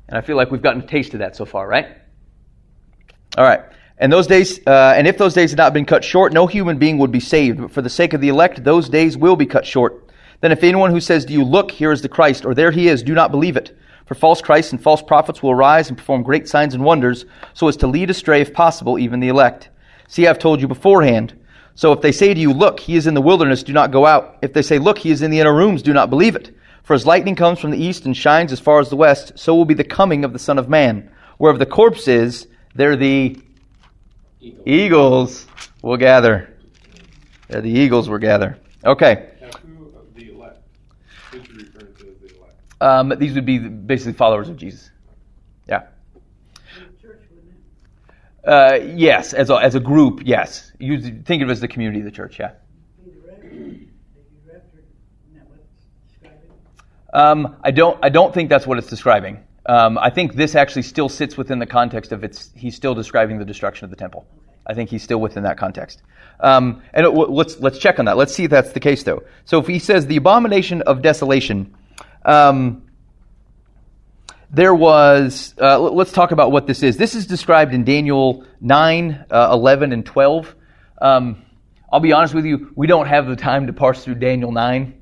And 0.08 0.16
I 0.16 0.20
feel 0.20 0.36
like 0.36 0.52
we've 0.52 0.62
gotten 0.62 0.82
a 0.82 0.86
taste 0.86 1.12
of 1.12 1.18
that 1.18 1.34
so 1.34 1.44
far, 1.44 1.66
right? 1.66 1.88
All 3.36 3.44
right. 3.44 3.60
And 3.98 4.12
those 4.12 4.28
days, 4.28 4.64
uh, 4.68 4.94
and 4.96 5.08
if 5.08 5.18
those 5.18 5.34
days 5.34 5.50
had 5.50 5.58
not 5.58 5.72
been 5.72 5.84
cut 5.84 6.04
short, 6.04 6.32
no 6.32 6.46
human 6.46 6.78
being 6.78 6.98
would 6.98 7.10
be 7.10 7.20
saved. 7.20 7.60
But 7.60 7.72
for 7.72 7.82
the 7.82 7.90
sake 7.90 8.12
of 8.12 8.20
the 8.20 8.28
elect, 8.28 8.62
those 8.62 8.88
days 8.88 9.16
will 9.16 9.34
be 9.34 9.46
cut 9.46 9.66
short. 9.66 10.08
Then 10.42 10.52
if 10.52 10.62
anyone 10.62 10.90
who 10.90 11.00
says 11.00 11.24
to 11.24 11.32
you, 11.32 11.42
look, 11.42 11.72
here 11.72 11.90
is 11.90 12.02
the 12.02 12.08
Christ, 12.08 12.44
or 12.44 12.54
there 12.54 12.70
he 12.70 12.86
is, 12.86 13.02
do 13.02 13.14
not 13.14 13.32
believe 13.32 13.56
it. 13.56 13.76
For 14.06 14.14
false 14.14 14.40
Christs 14.40 14.70
and 14.70 14.80
false 14.80 15.02
prophets 15.02 15.42
will 15.42 15.50
arise 15.50 15.88
and 15.88 15.98
perform 15.98 16.22
great 16.22 16.48
signs 16.48 16.74
and 16.74 16.84
wonders, 16.84 17.24
so 17.54 17.66
as 17.66 17.76
to 17.78 17.88
lead 17.88 18.10
astray, 18.10 18.40
if 18.40 18.52
possible, 18.52 18.98
even 18.98 19.18
the 19.18 19.28
elect. 19.28 19.70
See, 20.08 20.26
I've 20.26 20.38
told 20.38 20.60
you 20.60 20.68
beforehand. 20.68 21.38
So 21.74 21.92
if 21.92 22.00
they 22.00 22.12
say 22.12 22.32
to 22.32 22.40
you, 22.40 22.52
look, 22.52 22.78
he 22.80 22.94
is 22.94 23.06
in 23.06 23.14
the 23.14 23.20
wilderness, 23.20 23.62
do 23.62 23.72
not 23.72 23.90
go 23.90 24.06
out. 24.06 24.38
If 24.42 24.52
they 24.52 24.62
say, 24.62 24.78
look, 24.78 24.98
he 24.98 25.10
is 25.10 25.22
in 25.22 25.30
the 25.30 25.40
inner 25.40 25.54
rooms, 25.54 25.82
do 25.82 25.92
not 25.92 26.10
believe 26.10 26.36
it. 26.36 26.54
For 26.84 26.94
as 26.94 27.06
lightning 27.06 27.34
comes 27.34 27.58
from 27.58 27.70
the 27.70 27.82
east 27.82 28.04
and 28.04 28.16
shines 28.16 28.52
as 28.52 28.60
far 28.60 28.78
as 28.78 28.90
the 28.90 28.96
west, 28.96 29.32
so 29.36 29.54
will 29.54 29.64
be 29.64 29.74
the 29.74 29.84
coming 29.84 30.24
of 30.24 30.32
the 30.32 30.38
Son 30.38 30.58
of 30.58 30.68
Man. 30.68 31.10
Wherever 31.38 31.58
the 31.58 31.66
corpse 31.66 32.06
is, 32.06 32.46
there 32.74 32.94
the 32.94 33.40
eagles, 34.40 34.62
eagles 34.66 35.46
will 35.82 35.96
gather. 35.96 36.54
There 37.48 37.60
the 37.60 37.70
eagles 37.70 38.08
will 38.08 38.18
gather. 38.18 38.58
Okay. 38.84 39.30
Who 39.66 39.92
of 39.96 40.14
the 40.14 40.32
elect? 40.32 40.62
Who's 41.32 41.48
referring 41.48 41.94
to 41.94 42.04
the 42.04 42.36
elect? 42.36 42.82
Um, 42.82 43.14
these 43.18 43.34
would 43.34 43.46
be 43.46 43.58
basically 43.58 44.12
followers 44.12 44.48
of 44.48 44.56
Jesus. 44.56 44.90
Yeah. 45.66 45.86
Church, 47.00 47.20
wouldn't 47.30 47.52
it? 47.52 48.14
Uh, 48.46 48.78
yes, 48.94 49.32
as 49.32 49.48
a, 49.50 49.54
as 49.54 49.74
a 49.74 49.80
group, 49.80 50.20
yes. 50.24 50.70
You 50.78 51.00
think 51.22 51.42
of 51.42 51.48
it 51.48 51.52
as 51.52 51.60
the 51.60 51.68
community 51.68 52.00
of 52.00 52.04
the 52.04 52.10
church, 52.10 52.38
yeah. 52.38 52.52
Um, 57.14 57.56
I 57.62 57.70
don't. 57.70 57.96
I 58.02 58.08
don't 58.08 58.34
think 58.34 58.50
that's 58.50 58.66
what 58.66 58.76
it's 58.76 58.88
describing. 58.88 59.38
Um, 59.66 59.96
I 59.98 60.10
think 60.10 60.34
this 60.34 60.56
actually 60.56 60.82
still 60.82 61.08
sits 61.08 61.36
within 61.36 61.60
the 61.60 61.66
context 61.66 62.10
of 62.10 62.24
it's. 62.24 62.50
He's 62.56 62.74
still 62.74 62.94
describing 62.94 63.38
the 63.38 63.44
destruction 63.44 63.84
of 63.84 63.90
the 63.90 63.96
temple. 63.96 64.26
I 64.66 64.74
think 64.74 64.90
he's 64.90 65.02
still 65.02 65.20
within 65.20 65.44
that 65.44 65.56
context. 65.56 66.02
Um, 66.40 66.82
and 66.92 67.06
it, 67.06 67.10
w- 67.10 67.30
let's 67.30 67.60
let's 67.60 67.78
check 67.78 68.00
on 68.00 68.06
that. 68.06 68.16
Let's 68.16 68.34
see 68.34 68.44
if 68.44 68.50
that's 68.50 68.72
the 68.72 68.80
case, 68.80 69.04
though. 69.04 69.22
So 69.44 69.60
if 69.60 69.68
he 69.68 69.78
says 69.78 70.06
the 70.06 70.16
abomination 70.16 70.82
of 70.82 71.02
desolation, 71.02 71.72
um, 72.24 72.83
there 74.54 74.74
was. 74.74 75.54
Uh, 75.60 75.78
let's 75.80 76.12
talk 76.12 76.30
about 76.30 76.52
what 76.52 76.66
this 76.66 76.82
is. 76.82 76.96
This 76.96 77.14
is 77.14 77.26
described 77.26 77.74
in 77.74 77.84
Daniel 77.84 78.44
9, 78.60 79.26
uh, 79.30 79.48
11, 79.52 79.92
and 79.92 80.06
12. 80.06 80.54
Um, 81.00 81.42
I'll 81.92 82.00
be 82.00 82.12
honest 82.12 82.34
with 82.34 82.44
you. 82.44 82.72
We 82.76 82.86
don't 82.86 83.06
have 83.06 83.26
the 83.26 83.36
time 83.36 83.66
to 83.66 83.72
parse 83.72 84.04
through 84.04 84.16
Daniel 84.16 84.52
9. 84.52 85.00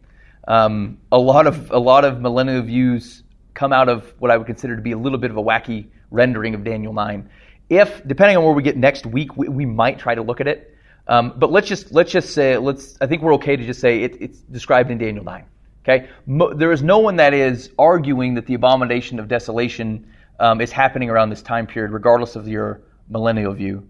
Um, 0.48 0.98
a 1.12 1.18
lot 1.18 1.46
of 1.46 1.70
a 1.70 1.78
lot 1.78 2.04
of 2.04 2.20
millennial 2.20 2.62
views 2.62 3.22
come 3.54 3.72
out 3.72 3.88
of 3.88 4.12
what 4.18 4.30
I 4.30 4.36
would 4.36 4.46
consider 4.46 4.74
to 4.76 4.82
be 4.82 4.92
a 4.92 4.98
little 4.98 5.18
bit 5.18 5.30
of 5.30 5.36
a 5.36 5.42
wacky 5.42 5.86
rendering 6.10 6.54
of 6.54 6.64
Daniel 6.64 6.92
9. 6.92 7.28
If 7.68 8.06
depending 8.06 8.36
on 8.36 8.44
where 8.44 8.52
we 8.52 8.62
get 8.62 8.76
next 8.76 9.06
week, 9.06 9.36
we, 9.36 9.48
we 9.48 9.66
might 9.66 9.98
try 9.98 10.14
to 10.14 10.22
look 10.22 10.40
at 10.40 10.48
it. 10.48 10.76
Um, 11.06 11.34
but 11.36 11.52
let's 11.52 11.68
just 11.68 11.92
let's 11.92 12.10
just 12.10 12.30
say 12.30 12.56
let's. 12.56 12.96
I 13.00 13.06
think 13.06 13.22
we're 13.22 13.34
okay 13.34 13.56
to 13.56 13.64
just 13.64 13.80
say 13.80 14.02
it, 14.02 14.16
it's 14.20 14.38
described 14.40 14.90
in 14.90 14.98
Daniel 14.98 15.24
9. 15.24 15.44
Okay, 15.84 16.08
Mo, 16.26 16.54
there 16.54 16.70
is 16.70 16.82
no 16.82 16.98
one 16.98 17.16
that 17.16 17.34
is 17.34 17.70
arguing 17.78 18.34
that 18.34 18.46
the 18.46 18.54
abomination 18.54 19.18
of 19.18 19.26
desolation 19.26 20.06
um, 20.38 20.60
is 20.60 20.70
happening 20.70 21.10
around 21.10 21.30
this 21.30 21.42
time 21.42 21.66
period, 21.66 21.90
regardless 21.90 22.36
of 22.36 22.46
your 22.46 22.82
millennial 23.08 23.52
view. 23.52 23.88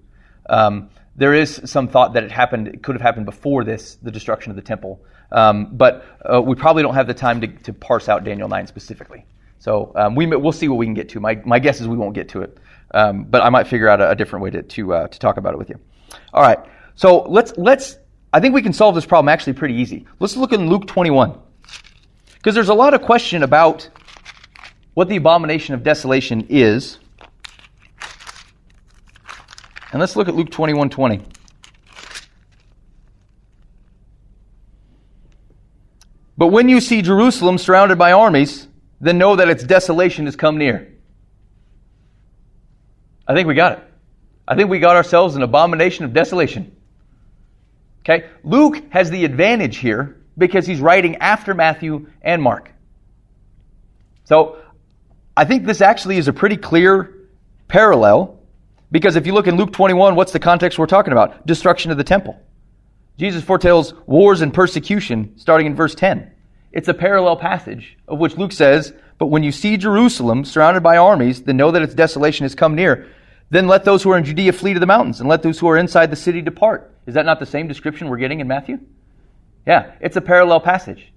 Um, 0.49 0.90
there 1.16 1.34
is 1.34 1.61
some 1.66 1.88
thought 1.88 2.14
that 2.14 2.24
it 2.24 2.30
happened, 2.30 2.68
it 2.68 2.82
could 2.82 2.95
have 2.95 3.03
happened 3.03 3.26
before 3.26 3.64
this, 3.64 3.97
the 3.97 4.11
destruction 4.11 4.51
of 4.51 4.57
the 4.57 4.62
temple. 4.62 5.05
Um, 5.30 5.68
but 5.72 6.05
uh, 6.24 6.40
we 6.40 6.55
probably 6.55 6.82
don't 6.82 6.95
have 6.95 7.07
the 7.07 7.14
time 7.14 7.40
to, 7.43 7.47
to 7.47 7.72
parse 7.72 8.09
out 8.09 8.24
Daniel 8.24 8.49
9 8.49 8.66
specifically. 8.66 9.26
So 9.59 9.93
um, 9.95 10.14
we, 10.14 10.26
we'll 10.26 10.53
see 10.53 10.68
what 10.68 10.76
we 10.76 10.86
can 10.86 10.95
get 10.95 11.11
to. 11.11 11.20
My, 11.20 11.40
my 11.45 11.59
guess 11.59 11.80
is 11.80 11.88
we 11.88 11.97
won't 11.97 12.14
get 12.14 12.30
to 12.30 12.43
it. 12.43 12.59
Um, 12.93 13.24
but 13.24 13.43
I 13.43 13.51
might 13.51 13.66
figure 13.66 13.88
out 13.88 14.01
a, 14.01 14.11
a 14.11 14.14
different 14.14 14.43
way 14.43 14.51
to, 14.51 14.62
to, 14.62 14.95
uh, 14.95 15.09
to 15.09 15.18
talk 15.18 15.36
about 15.36 15.55
it 15.55 15.59
with 15.59 15.68
you. 15.68 15.78
All 16.32 16.43
right. 16.43 16.59
So 16.95 17.22
let's, 17.22 17.53
let's, 17.57 17.99
I 18.32 18.40
think 18.40 18.55
we 18.55 18.62
can 18.62 18.72
solve 18.72 18.95
this 18.95 19.07
problem 19.07 19.28
actually 19.28 19.55
pretty 19.55 19.74
easy. 19.74 20.07
Let's 20.18 20.36
look 20.36 20.53
in 20.53 20.68
Luke 20.68 20.86
21. 20.86 21.38
Because 22.43 22.57
there's 22.57 22.70
a 22.70 22.74
lot 22.74 22.93
of 22.93 23.03
question 23.03 23.45
about 23.45 23.88
what 24.95 25.09
the 25.09 25.14
abomination 25.14 25.76
of 25.76 25.84
desolation 25.84 26.47
is. 26.49 26.99
And 29.93 30.01
let's 30.01 30.16
look 30.16 30.26
at 30.26 30.34
Luke 30.34 30.51
21 30.51 30.90
20. 30.90 31.22
But 36.36 36.49
when 36.49 36.68
you 36.68 36.80
see 36.80 37.01
Jerusalem 37.01 37.59
surrounded 37.59 37.97
by 37.97 38.11
armies, 38.11 38.66
then 39.01 39.18
know 39.18 39.36
that 39.36 39.49
its 39.49 39.62
desolation 39.62 40.24
has 40.24 40.34
come 40.34 40.59
near. 40.59 40.93
I 43.28 43.34
think 43.34 43.47
we 43.47 43.55
got 43.55 43.78
it. 43.78 43.84
I 44.49 44.57
think 44.57 44.68
we 44.68 44.80
got 44.80 44.97
ourselves 44.97 45.36
an 45.36 45.43
abomination 45.43 46.05
of 46.05 46.12
desolation. 46.12 46.74
Okay? 48.01 48.28
Luke 48.43 48.82
has 48.90 49.11
the 49.11 49.24
advantage 49.24 49.76
here 49.76 50.22
because 50.37 50.66
he's 50.66 50.80
writing 50.80 51.16
after 51.16 51.55
Matthew 51.55 52.09
and 52.22 52.43
Mark. 52.43 52.72
So 54.24 54.59
I 55.37 55.45
think 55.45 55.66
this 55.66 55.80
actually 55.80 56.16
is 56.16 56.28
a 56.28 56.33
pretty 56.33 56.57
clear 56.57 57.14
parallel 57.68 58.39
because 58.91 59.16
if 59.16 59.26
you 59.26 59.33
look 59.33 59.47
in 59.47 59.57
Luke 59.57 59.72
21, 59.72 60.14
what's 60.14 60.33
the 60.33 60.39
context 60.39 60.78
we're 60.78 60.87
talking 60.87 61.12
about? 61.12 61.47
Destruction 61.47 61.91
of 61.91 61.97
the 61.97 62.05
temple. 62.05 62.39
Jesus 63.18 63.43
foretells 63.43 63.95
wars 64.07 64.43
and 64.43 64.53
persecution 64.53 65.39
starting 65.39 65.66
in 65.66 65.74
verse 65.74 65.95
10. 65.95 66.31
It's 66.73 66.89
a 66.89 66.94
parallel 66.94 67.36
passage 67.36 67.97
of 68.09 68.19
which 68.19 68.36
Luke 68.36 68.52
says, 68.52 68.93
But 69.19 69.27
when 69.27 69.43
you 69.43 69.52
see 69.52 69.77
Jerusalem 69.77 70.44
surrounded 70.44 70.82
by 70.82 70.97
armies, 70.97 71.43
then 71.43 71.57
know 71.57 71.70
that 71.70 71.82
its 71.82 71.94
desolation 71.94 72.44
has 72.44 72.55
come 72.55 72.74
near. 72.74 73.09
Then 73.51 73.66
let 73.66 73.85
those 73.85 74.02
who 74.02 74.11
are 74.11 74.19
in 74.19 74.24
Judea 74.24 74.52
flee 74.52 74.73
to 74.74 74.81
the 74.81 74.86
mountains, 74.86 75.20
and 75.20 75.28
let 75.28 75.43
those 75.43 75.59
who 75.59 75.69
are 75.69 75.77
inside 75.77 76.11
the 76.11 76.16
city 76.16 76.40
depart. 76.40 76.94
Is 77.07 77.15
that 77.15 77.27
not 77.27 77.39
the 77.39 77.47
same 77.47 77.69
description 77.69 78.09
we're 78.09 78.16
getting 78.16 78.40
in 78.40 78.48
Matthew? 78.48 78.78
Yeah, 79.66 79.93
it's 80.01 80.16
a 80.16 80.20
parallel 80.20 80.60
passage. 80.60 81.12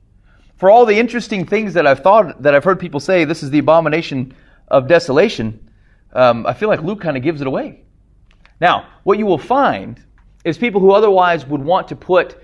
For 0.58 0.70
all 0.70 0.86
the 0.86 0.98
interesting 0.98 1.46
things 1.46 1.74
that 1.74 1.86
I've 1.86 2.00
thought, 2.00 2.42
that 2.42 2.56
I've 2.56 2.64
heard 2.64 2.80
people 2.80 3.00
say, 3.00 3.26
this 3.26 3.44
is 3.44 3.50
the 3.50 3.60
abomination 3.60 4.34
of 4.68 4.88
desolation, 4.88 5.70
um, 6.14 6.46
I 6.46 6.54
feel 6.54 6.70
like 6.70 6.82
Luke 6.82 7.02
kind 7.02 7.18
of 7.18 7.24
gives 7.24 7.42
it 7.42 7.48
away. 7.48 7.82
Now, 8.62 8.88
what 9.04 9.18
you 9.18 9.26
will 9.26 9.38
find 9.38 10.02
is 10.46 10.58
people 10.58 10.80
who 10.80 10.92
otherwise 10.92 11.46
would 11.46 11.62
want 11.62 11.90
to 11.90 11.96
put 11.96 12.42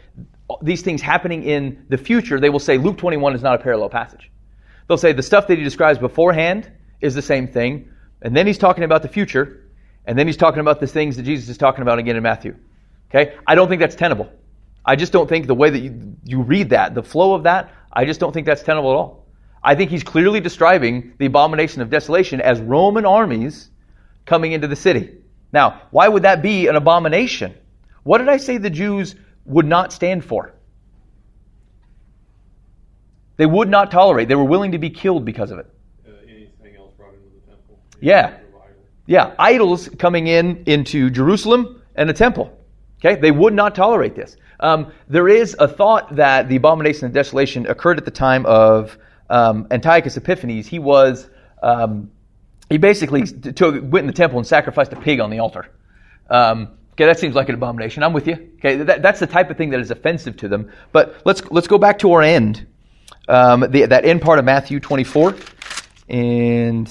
these 0.61 0.81
things 0.81 1.01
happening 1.01 1.43
in 1.43 1.85
the 1.87 1.97
future, 1.97 2.39
they 2.39 2.49
will 2.49 2.59
say 2.59 2.77
Luke 2.77 2.97
21 2.97 3.35
is 3.35 3.41
not 3.41 3.55
a 3.55 3.63
parallel 3.63 3.89
passage. 3.89 4.29
They'll 4.87 4.97
say 4.97 5.13
the 5.13 5.23
stuff 5.23 5.47
that 5.47 5.57
he 5.57 5.63
describes 5.63 5.99
beforehand 5.99 6.69
is 6.99 7.15
the 7.15 7.21
same 7.21 7.47
thing, 7.47 7.89
and 8.21 8.35
then 8.35 8.45
he's 8.45 8.57
talking 8.57 8.83
about 8.83 9.01
the 9.01 9.07
future, 9.07 9.69
and 10.05 10.19
then 10.19 10.27
he's 10.27 10.35
talking 10.35 10.59
about 10.59 10.81
the 10.81 10.87
things 10.87 11.15
that 11.15 11.23
Jesus 11.23 11.47
is 11.47 11.57
talking 11.57 11.81
about 11.81 11.99
again 11.99 12.17
in 12.17 12.23
Matthew. 12.23 12.55
Okay? 13.09 13.35
I 13.47 13.55
don't 13.55 13.69
think 13.69 13.79
that's 13.79 13.95
tenable. 13.95 14.29
I 14.85 14.95
just 14.95 15.11
don't 15.11 15.27
think 15.27 15.47
the 15.47 15.55
way 15.55 15.69
that 15.69 15.79
you, 15.79 16.15
you 16.23 16.41
read 16.41 16.69
that, 16.71 16.95
the 16.95 17.03
flow 17.03 17.33
of 17.33 17.43
that, 17.43 17.71
I 17.93 18.05
just 18.05 18.19
don't 18.19 18.31
think 18.31 18.47
that's 18.47 18.63
tenable 18.63 18.91
at 18.91 18.95
all. 18.95 19.27
I 19.63 19.75
think 19.75 19.91
he's 19.91 20.03
clearly 20.03 20.39
describing 20.39 21.13
the 21.19 21.27
abomination 21.27 21.81
of 21.81 21.89
desolation 21.89 22.41
as 22.41 22.59
Roman 22.59 23.05
armies 23.05 23.69
coming 24.25 24.53
into 24.53 24.67
the 24.67 24.75
city. 24.75 25.17
Now, 25.53 25.83
why 25.91 26.07
would 26.07 26.23
that 26.23 26.41
be 26.41 26.67
an 26.67 26.75
abomination? 26.75 27.53
What 28.03 28.17
did 28.17 28.29
I 28.29 28.37
say 28.37 28.57
the 28.57 28.69
Jews 28.69 29.15
would 29.45 29.67
not 29.67 29.93
stand 29.93 30.25
for? 30.25 30.53
They 33.37 33.45
would 33.45 33.69
not 33.69 33.91
tolerate. 33.91 34.27
They 34.27 34.35
were 34.35 34.43
willing 34.43 34.71
to 34.71 34.77
be 34.77 34.89
killed 34.89 35.25
because 35.25 35.51
of 35.51 35.59
it. 35.59 35.67
Uh, 36.07 36.11
anything 36.27 36.75
else 36.77 36.93
brought 36.97 37.13
into 37.13 37.27
the 37.29 37.51
temple? 37.51 37.79
Yeah. 37.99 38.37
Yeah, 39.07 39.33
idols 39.37 39.89
coming 39.99 40.27
in 40.27 40.63
into 40.67 41.09
Jerusalem 41.09 41.81
and 41.95 42.07
the 42.09 42.13
temple. 42.13 42.57
Okay, 42.99 43.19
they 43.19 43.31
would 43.31 43.53
not 43.53 43.73
tolerate 43.73 44.15
this. 44.15 44.37
Um, 44.61 44.91
there 45.07 45.27
is 45.27 45.55
a 45.59 45.67
thought 45.67 46.15
that 46.15 46.47
the 46.47 46.55
abomination 46.55 47.05
of 47.05 47.13
desolation 47.13 47.65
occurred 47.67 47.97
at 47.97 48.05
the 48.05 48.11
time 48.11 48.45
of 48.45 48.97
um, 49.31 49.67
Antiochus 49.71 50.17
Epiphanes, 50.17 50.67
he 50.67 50.77
was 50.77 51.29
um, 51.63 52.11
he 52.69 52.77
basically 52.77 53.23
took, 53.23 53.75
went 53.75 54.03
in 54.03 54.07
the 54.07 54.13
temple 54.13 54.39
and 54.39 54.47
sacrificed 54.47 54.93
a 54.93 54.95
pig 54.95 55.19
on 55.19 55.29
the 55.29 55.39
altar. 55.39 55.69
Um, 56.29 56.77
okay, 56.93 57.05
that 57.05 57.19
seems 57.19 57.35
like 57.35 57.49
an 57.49 57.55
abomination. 57.55 58.03
I'm 58.03 58.13
with 58.13 58.27
you. 58.27 58.51
Okay, 58.55 58.77
that, 58.77 59.01
that's 59.01 59.19
the 59.19 59.27
type 59.27 59.49
of 59.49 59.57
thing 59.57 59.69
that 59.71 59.79
is 59.79 59.91
offensive 59.91 60.37
to 60.37 60.47
them. 60.47 60.71
But 60.91 61.21
let's 61.25 61.41
let's 61.49 61.67
go 61.67 61.77
back 61.77 61.99
to 61.99 62.11
our 62.13 62.21
end, 62.21 62.67
um, 63.27 63.65
the, 63.69 63.85
that 63.85 64.05
end 64.05 64.21
part 64.21 64.37
of 64.37 64.45
Matthew 64.45 64.79
24, 64.79 65.35
and 66.09 66.87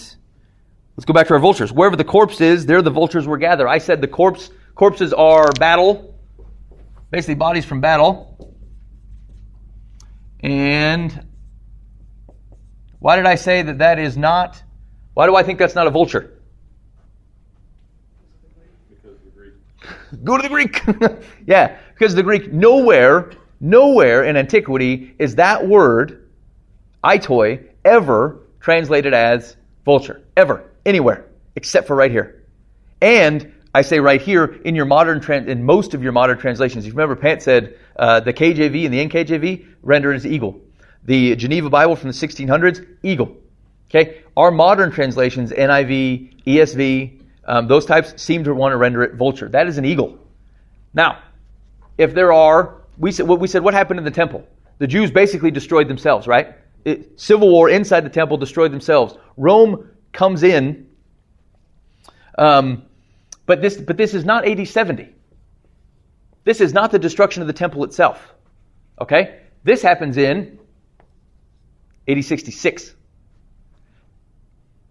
let's 0.97 1.05
go 1.07 1.13
back 1.13 1.27
to 1.29 1.35
our 1.35 1.41
vultures. 1.41 1.73
Wherever 1.73 1.97
the 1.97 2.05
corpse 2.05 2.41
is, 2.41 2.67
there 2.67 2.83
the 2.83 2.91
vultures 2.91 3.27
were 3.27 3.39
gathered. 3.39 3.69
I 3.69 3.79
said 3.79 4.01
the 4.01 4.09
corpse 4.09 4.51
corpses 4.75 5.13
are 5.13 5.51
battle, 5.53 6.10
basically 7.11 7.35
bodies 7.35 7.65
from 7.65 7.81
battle, 7.81 8.55
and 10.41 11.27
why 12.99 13.17
did 13.17 13.27
I 13.27 13.35
say 13.35 13.63
that 13.63 13.79
that 13.79 13.99
is 13.99 14.17
not? 14.17 14.63
Why 15.15 15.27
do 15.27 15.35
I 15.35 15.43
think 15.43 15.59
that's 15.59 15.75
not 15.75 15.87
a 15.87 15.91
vulture? 15.91 16.41
Go 20.25 20.37
to 20.37 20.43
the 20.43 20.49
Greek. 20.49 20.83
yeah, 21.47 21.79
because 21.95 22.15
the 22.15 22.23
Greek, 22.23 22.53
nowhere, 22.53 23.33
nowhere 23.61 24.25
in 24.25 24.37
antiquity 24.37 25.15
is 25.19 25.37
that 25.37 25.67
word, 25.67 26.29
aitoi, 27.05 27.65
ever 27.85 28.41
translated 28.61 29.15
as 29.15 29.57
vulture. 29.85 30.23
Ever. 30.37 30.71
Anywhere. 30.85 31.27
Except 31.57 31.87
for 31.87 31.97
right 31.97 32.11
here. 32.11 32.45
And 33.01 33.53
I 33.75 33.83
say 33.83 34.01
right 34.01 34.21
here, 34.21 34.45
in 34.65 34.75
your 34.75 34.85
modern, 34.85 35.21
trans- 35.21 35.49
in 35.49 35.65
most 35.65 35.95
of 35.95 36.03
your 36.03 36.13
modern 36.13 36.39
translations, 36.39 36.85
If 36.85 36.93
you 36.93 36.97
remember 36.99 37.21
Pant 37.21 37.43
said 37.43 37.77
uh, 37.97 38.21
the 38.21 38.33
KJV 38.33 38.85
and 38.85 38.95
the 38.95 39.07
NKJV 39.07 39.67
render 39.83 40.13
as 40.13 40.27
eagle. 40.27 40.61
The 41.05 41.37
Geneva 41.37 41.71
Bible 41.71 41.97
from 41.97 42.09
the 42.09 42.15
1600s, 42.15 42.85
eagle. 43.03 43.37
Okay? 43.89 44.23
Our 44.37 44.51
modern 44.51 44.91
translations, 44.91 45.53
NIV, 45.53 46.45
ESV, 46.45 47.21
um, 47.45 47.69
those 47.69 47.87
types 47.87 48.21
seem 48.21 48.45
to 48.45 48.55
want 48.55 48.73
to 48.73 48.77
render 48.77 49.03
it 49.03 49.15
vulture. 49.15 49.49
That 49.49 49.67
is 49.67 49.79
an 49.79 49.85
eagle. 49.85 50.19
Now, 50.93 51.23
if 51.97 52.15
there 52.15 52.33
are, 52.33 52.83
we 52.99 53.13
said, 53.13 53.29
what 53.29 53.41
we 53.41 53.49
said, 53.49 53.63
what 53.63 53.75
happened 53.75 53.99
in 53.99 54.05
the 54.05 54.11
temple? 54.11 54.47
The 54.79 54.87
Jews 54.87 55.11
basically 55.11 55.51
destroyed 55.51 55.89
themselves, 55.89 56.27
right? 56.27 56.55
It, 56.85 57.21
civil 57.21 57.51
war 57.51 57.69
inside 57.69 58.01
the 58.01 58.11
temple 58.11 58.37
destroyed 58.37 58.73
themselves. 58.73 59.15
Rome 59.37 59.91
comes 60.13 60.43
in, 60.43 60.89
um, 62.39 62.85
but 63.51 63.61
this, 63.61 63.77
but 63.77 63.97
this 63.97 64.15
is 64.15 64.25
not 64.25 64.47
AD 64.47 64.69
70. 64.69 65.09
This 66.45 66.61
is 66.61 66.73
not 66.73 66.93
the 66.93 67.01
destruction 67.01 67.43
of 67.43 67.49
the 67.49 67.53
temple 67.53 67.83
itself. 67.83 68.33
Okay? 69.01 69.41
This 69.65 69.83
happens 69.83 70.17
in 70.17 70.61
AD 72.07 72.25
66. 72.25 72.95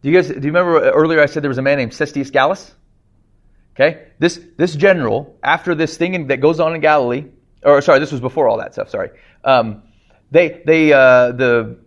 Do 0.02 0.10
you 0.10 0.14
guys 0.14 0.28
do 0.28 0.34
you 0.34 0.42
remember 0.42 0.90
earlier 0.92 1.22
I 1.22 1.28
said 1.28 1.42
there 1.42 1.48
was 1.50 1.58
a 1.58 1.62
man 1.62 1.78
named 1.78 1.94
Cestius 1.94 2.34
Gallus? 2.34 2.76
Okay, 3.76 4.08
this 4.20 4.38
this 4.58 4.76
general 4.76 5.38
after 5.42 5.74
this 5.74 5.96
thing 5.96 6.14
in, 6.14 6.28
that 6.28 6.42
goes 6.42 6.60
on 6.60 6.76
in 6.76 6.82
Galilee, 6.82 7.28
or 7.64 7.82
sorry, 7.82 8.00
this 8.00 8.12
was 8.12 8.20
before 8.20 8.50
all 8.50 8.58
that 8.58 8.74
stuff. 8.74 8.90
Sorry, 8.90 9.12
um, 9.46 9.84
they 10.32 10.62
they 10.66 10.92
uh, 10.92 11.32
the 11.32 11.80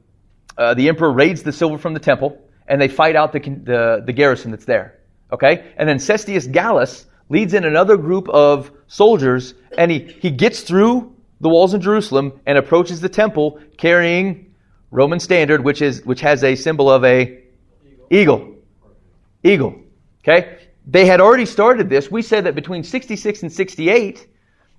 uh, 0.57 0.73
the 0.73 0.89
emperor 0.89 1.13
raids 1.13 1.43
the 1.43 1.53
silver 1.53 1.77
from 1.77 1.93
the 1.93 2.01
temple 2.01 2.41
and 2.67 2.81
they 2.81 2.89
fight 2.89 3.15
out 3.15 3.33
the 3.33 3.41
the, 3.41 4.03
the 4.07 4.13
garrison 4.15 4.53
that's 4.53 4.65
there. 4.65 5.02
Okay, 5.33 5.73
and 5.77 5.89
then 5.89 5.99
Cestius 5.99 6.51
Gallus 6.51 7.07
leads 7.29 7.55
in 7.55 7.65
another 7.65 7.97
group 7.97 8.29
of 8.29 8.71
soldiers 8.87 9.55
and 9.79 9.91
he 9.91 10.01
he 10.21 10.31
gets 10.31 10.61
through 10.61 11.15
the 11.41 11.49
walls 11.49 11.75
in 11.75 11.81
Jerusalem 11.81 12.41
and 12.47 12.59
approaches 12.59 13.01
the 13.01 13.09
temple 13.09 13.59
carrying 13.79 14.55
Roman 14.91 15.19
standard, 15.19 15.65
which 15.65 15.83
is 15.83 16.05
which 16.05 16.21
has 16.21 16.45
a 16.45 16.55
symbol 16.55 16.91
of 16.91 17.05
a 17.05 17.43
eagle. 18.11 18.55
Eagle. 19.43 19.81
Okay? 20.23 20.59
They 20.87 21.07
had 21.07 21.21
already 21.21 21.47
started 21.47 21.89
this. 21.89 22.11
We 22.11 22.23
said 22.23 22.45
that 22.45 22.55
between 22.55 22.85
66 22.85 23.43
and 23.43 23.53
68, 23.53 24.27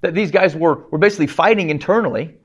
that 0.01 0.13
these 0.13 0.31
guys 0.31 0.55
were, 0.55 0.85
were 0.89 0.97
basically 0.97 1.27
fighting 1.27 1.69
internally. 1.69 2.35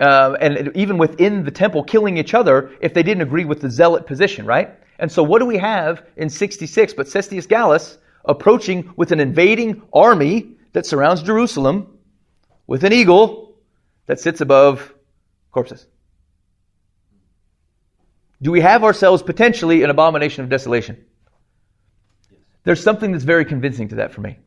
Uh, 0.00 0.36
and 0.40 0.72
even 0.76 0.98
within 0.98 1.44
the 1.44 1.50
temple, 1.50 1.84
killing 1.84 2.16
each 2.16 2.34
other 2.34 2.70
if 2.80 2.94
they 2.94 3.02
didn't 3.02 3.22
agree 3.22 3.44
with 3.44 3.60
the 3.60 3.70
zealot 3.70 4.06
position, 4.06 4.44
right? 4.44 4.70
And 4.98 5.10
so, 5.10 5.22
what 5.22 5.38
do 5.38 5.46
we 5.46 5.58
have 5.58 6.04
in 6.16 6.28
66 6.28 6.94
but 6.94 7.06
Cestius 7.06 7.48
Gallus 7.48 7.98
approaching 8.24 8.92
with 8.96 9.12
an 9.12 9.20
invading 9.20 9.82
army 9.92 10.56
that 10.72 10.86
surrounds 10.86 11.22
Jerusalem 11.22 11.98
with 12.66 12.82
an 12.84 12.92
eagle 12.92 13.56
that 14.06 14.18
sits 14.18 14.40
above 14.40 14.92
corpses? 15.52 15.86
do 18.44 18.50
we 18.50 18.60
have 18.60 18.84
ourselves 18.84 19.22
potentially 19.22 19.82
an 19.82 19.90
abomination 19.90 20.44
of 20.44 20.50
desolation? 20.50 21.02
There's 22.64 22.82
something 22.82 23.10
that's 23.10 23.24
very 23.24 23.46
convincing 23.46 23.88
to 23.88 23.94
that 23.96 24.12
for 24.12 24.20
me. 24.20 24.38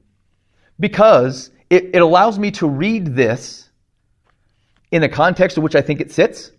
Because 0.80 1.49
it, 1.72 1.95
it 1.95 2.02
allows 2.03 2.38
me 2.38 2.52
to 2.52 2.68
read 2.68 3.15
this 3.15 3.66
in 4.91 5.01
the 5.01 5.09
context 5.09 5.57
in 5.57 5.64
which 5.64 5.76
I 5.76 5.81
think 5.81 6.01
it 6.01 6.11
sits. 6.11 6.51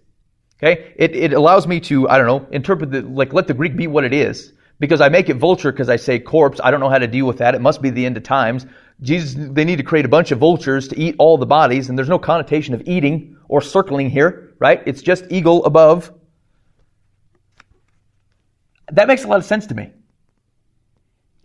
Okay? 0.62 0.92
It, 0.96 1.14
it 1.14 1.32
allows 1.32 1.66
me 1.66 1.80
to, 1.80 2.08
I 2.08 2.18
don't 2.18 2.26
know, 2.26 2.48
interpret 2.50 2.90
the, 2.90 3.02
like, 3.02 3.32
let 3.32 3.46
the 3.46 3.54
Greek 3.54 3.76
be 3.76 3.86
what 3.86 4.04
it 4.04 4.12
is. 4.12 4.52
Because 4.80 5.00
I 5.00 5.08
make 5.08 5.28
it 5.28 5.36
vulture 5.38 5.72
because 5.72 5.88
I 5.88 5.96
say 5.96 6.20
corpse. 6.20 6.60
I 6.62 6.70
don't 6.70 6.78
know 6.80 6.88
how 6.88 6.98
to 6.98 7.06
deal 7.08 7.26
with 7.26 7.38
that. 7.38 7.54
It 7.54 7.60
must 7.60 7.82
be 7.82 7.90
the 7.90 8.06
end 8.06 8.16
of 8.16 8.22
times. 8.22 8.64
Jesus, 9.00 9.34
they 9.36 9.64
need 9.64 9.76
to 9.76 9.82
create 9.82 10.04
a 10.04 10.08
bunch 10.08 10.30
of 10.30 10.38
vultures 10.38 10.88
to 10.88 10.98
eat 10.98 11.16
all 11.18 11.38
the 11.38 11.46
bodies, 11.46 11.88
and 11.88 11.98
there's 11.98 12.08
no 12.08 12.18
connotation 12.18 12.74
of 12.74 12.82
eating 12.86 13.36
or 13.48 13.60
circling 13.60 14.10
here, 14.10 14.54
right? 14.58 14.82
It's 14.86 15.02
just 15.02 15.24
eagle 15.30 15.64
above. 15.64 16.12
That 18.90 19.08
makes 19.08 19.24
a 19.24 19.28
lot 19.28 19.38
of 19.38 19.44
sense 19.44 19.66
to 19.66 19.74
me. 19.74 19.92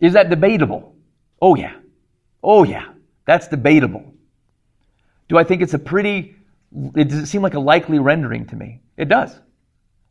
Is 0.00 0.14
that 0.14 0.30
debatable? 0.30 0.96
Oh, 1.40 1.54
yeah. 1.54 1.74
Oh, 2.42 2.64
yeah. 2.64 2.86
That's 3.26 3.48
debatable. 3.48 4.14
Do 5.28 5.38
I 5.38 5.44
think 5.44 5.62
it's 5.62 5.74
a 5.74 5.78
pretty, 5.78 6.36
it 6.94 7.08
does 7.08 7.18
it 7.20 7.26
seem 7.26 7.42
like 7.42 7.54
a 7.54 7.60
likely 7.60 7.98
rendering 7.98 8.46
to 8.46 8.56
me? 8.56 8.80
It 8.96 9.08
does. 9.08 9.38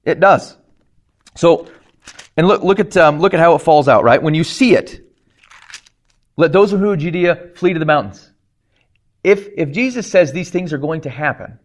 It 0.03 0.19
does. 0.19 0.57
So, 1.35 1.67
and 2.37 2.47
look, 2.47 2.63
look 2.63 2.79
at, 2.79 2.95
um, 2.97 3.19
look 3.19 3.33
at 3.33 3.39
how 3.39 3.55
it 3.55 3.59
falls 3.59 3.87
out, 3.87 4.03
right? 4.03 4.21
When 4.21 4.33
you 4.33 4.43
see 4.43 4.75
it, 4.75 5.01
let 6.37 6.51
those 6.51 6.71
who 6.71 6.89
are 6.89 6.97
Judea 6.97 7.51
flee 7.55 7.73
to 7.73 7.79
the 7.79 7.85
mountains. 7.85 8.29
If, 9.23 9.47
if 9.55 9.71
Jesus 9.71 10.09
says 10.09 10.31
these 10.31 10.49
things 10.49 10.73
are 10.73 10.77
going 10.77 11.01
to 11.01 11.09
happen, 11.09 11.59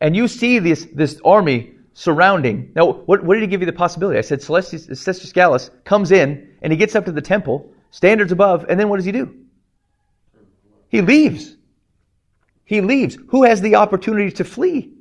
and 0.00 0.16
you 0.16 0.28
see 0.28 0.58
this, 0.58 0.86
this 0.92 1.20
army 1.24 1.74
surrounding. 1.94 2.72
Now, 2.74 2.92
what, 2.92 3.24
what 3.24 3.34
did 3.34 3.42
he 3.42 3.46
give 3.46 3.60
you 3.60 3.66
the 3.66 3.72
possibility? 3.72 4.18
I 4.18 4.22
said 4.22 4.40
Celestius 4.40 5.32
Gallus 5.32 5.70
comes 5.84 6.12
in 6.12 6.54
and 6.62 6.72
he 6.72 6.76
gets 6.76 6.94
up 6.94 7.04
to 7.06 7.12
the 7.12 7.20
temple, 7.20 7.72
standards 7.90 8.32
above, 8.32 8.66
and 8.68 8.78
then 8.78 8.88
what 8.88 8.96
does 8.96 9.04
he 9.04 9.12
do? 9.12 9.34
He 10.88 11.00
leaves. 11.02 11.56
He 12.70 12.80
leaves. 12.80 13.18
Who 13.30 13.42
has 13.42 13.60
the 13.60 13.74
opportunity 13.74 14.30
to 14.30 14.44
flee? 14.44 14.92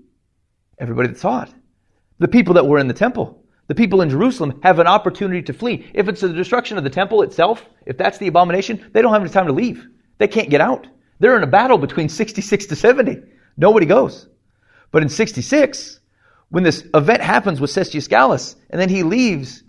Everybody 0.80 1.10
that 1.10 1.20
saw 1.20 1.44
it. 1.44 1.54
The 2.18 2.28
people 2.28 2.56
that 2.56 2.66
were 2.66 2.80
in 2.80 2.88
the 2.88 2.96
temple. 2.96 3.44
The 3.68 3.76
people 3.76 4.02
in 4.02 4.10
Jerusalem 4.10 4.60
have 4.64 4.80
an 4.80 4.88
opportunity 4.88 5.44
to 5.44 5.54
flee. 5.54 5.88
If 5.94 6.08
it's 6.08 6.22
the 6.22 6.34
destruction 6.34 6.80
of 6.80 6.84
the 6.84 6.90
temple 6.90 7.22
itself, 7.22 7.64
if 7.86 7.96
that's 7.96 8.18
the 8.18 8.26
abomination, 8.26 8.90
they 8.92 9.04
don't 9.04 9.14
have 9.14 9.22
any 9.22 9.30
time 9.30 9.46
to 9.46 9.54
leave. 9.54 9.88
They 10.18 10.28
can't 10.28 10.50
get 10.50 10.62
out. 10.62 10.88
They're 11.20 11.38
in 11.38 11.44
a 11.44 11.48
battle 11.48 11.78
between 11.78 12.10
66 12.10 12.66
to 12.66 12.76
70. 12.76 13.22
Nobody 13.56 13.86
goes. 13.86 14.28
But 14.92 15.04
in 15.04 15.10
66, 15.10 16.00
when 16.50 16.64
this 16.64 16.84
event 16.96 17.22
happens 17.22 17.62
with 17.62 17.70
Cestius 17.70 18.10
Gallus 18.10 18.56
and 18.72 18.82
then 18.82 18.90
he 18.90 19.04
leaves, 19.04 19.64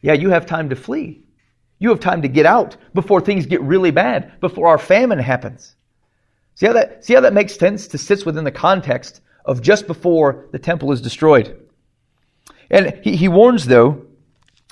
yeah, 0.00 0.14
you 0.14 0.30
have 0.30 0.46
time 0.46 0.70
to 0.70 0.74
flee. 0.74 1.22
You 1.78 1.90
have 1.90 2.00
time 2.00 2.22
to 2.22 2.28
get 2.28 2.46
out 2.46 2.78
before 2.94 3.20
things 3.20 3.44
get 3.44 3.60
really 3.60 3.90
bad, 3.90 4.40
before 4.40 4.68
our 4.68 4.78
famine 4.78 5.18
happens. 5.18 5.76
See 6.62 6.68
how 6.68 6.74
that, 6.74 7.04
see 7.04 7.14
how 7.14 7.20
that 7.22 7.32
makes 7.32 7.56
sense 7.56 7.88
to 7.88 7.98
sits 7.98 8.24
within 8.24 8.44
the 8.44 8.52
context 8.52 9.20
of 9.44 9.62
just 9.62 9.88
before 9.88 10.46
the 10.52 10.60
temple 10.60 10.92
is 10.92 11.00
destroyed. 11.00 11.60
And 12.70 13.00
he, 13.02 13.16
he 13.16 13.26
warns, 13.26 13.66
though, 13.66 14.06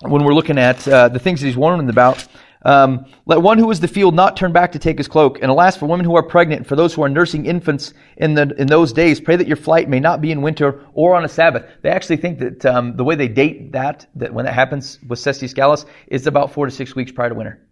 when 0.00 0.22
we're 0.22 0.32
looking 0.32 0.56
at 0.56 0.86
uh, 0.86 1.08
the 1.08 1.18
things 1.18 1.40
that 1.40 1.48
he's 1.48 1.56
warning 1.56 1.88
about, 1.88 2.24
um, 2.64 3.06
let 3.26 3.42
one 3.42 3.58
who 3.58 3.68
is 3.72 3.80
the 3.80 3.88
field 3.88 4.14
not 4.14 4.36
turn 4.36 4.52
back 4.52 4.70
to 4.70 4.78
take 4.78 4.98
his 4.98 5.08
cloak. 5.08 5.40
And 5.42 5.50
alas, 5.50 5.76
for 5.76 5.86
women 5.86 6.06
who 6.06 6.14
are 6.14 6.22
pregnant, 6.22 6.60
and 6.60 6.66
for 6.68 6.76
those 6.76 6.94
who 6.94 7.02
are 7.02 7.08
nursing 7.08 7.44
infants 7.44 7.92
in, 8.16 8.34
the, 8.34 8.54
in 8.56 8.68
those 8.68 8.92
days, 8.92 9.18
pray 9.18 9.34
that 9.34 9.48
your 9.48 9.56
flight 9.56 9.88
may 9.88 9.98
not 9.98 10.20
be 10.20 10.30
in 10.30 10.42
winter 10.42 10.84
or 10.94 11.16
on 11.16 11.24
a 11.24 11.28
Sabbath. 11.28 11.64
They 11.82 11.90
actually 11.90 12.18
think 12.18 12.38
that 12.38 12.64
um, 12.66 12.96
the 12.96 13.02
way 13.02 13.16
they 13.16 13.26
date 13.26 13.72
that, 13.72 14.06
that 14.14 14.32
when 14.32 14.44
that 14.44 14.54
happens 14.54 15.00
with 15.08 15.18
Cestius 15.18 15.56
Gallus, 15.56 15.86
is 16.06 16.28
about 16.28 16.52
four 16.52 16.66
to 16.66 16.70
six 16.70 16.94
weeks 16.94 17.10
prior 17.10 17.30
to 17.30 17.34
winter. 17.34 17.66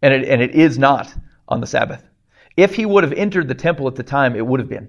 And 0.00 0.14
it, 0.14 0.28
and 0.30 0.40
it 0.40 0.52
is 0.52 0.78
not 0.78 1.14
on 1.46 1.60
the 1.60 1.66
Sabbath. 1.66 2.02
If 2.56 2.74
he 2.74 2.86
would 2.86 3.04
have 3.04 3.12
entered 3.12 3.48
the 3.48 3.54
temple 3.54 3.88
at 3.88 3.96
the 3.96 4.02
time, 4.02 4.36
it 4.36 4.46
would 4.46 4.60
have 4.60 4.68
been. 4.68 4.88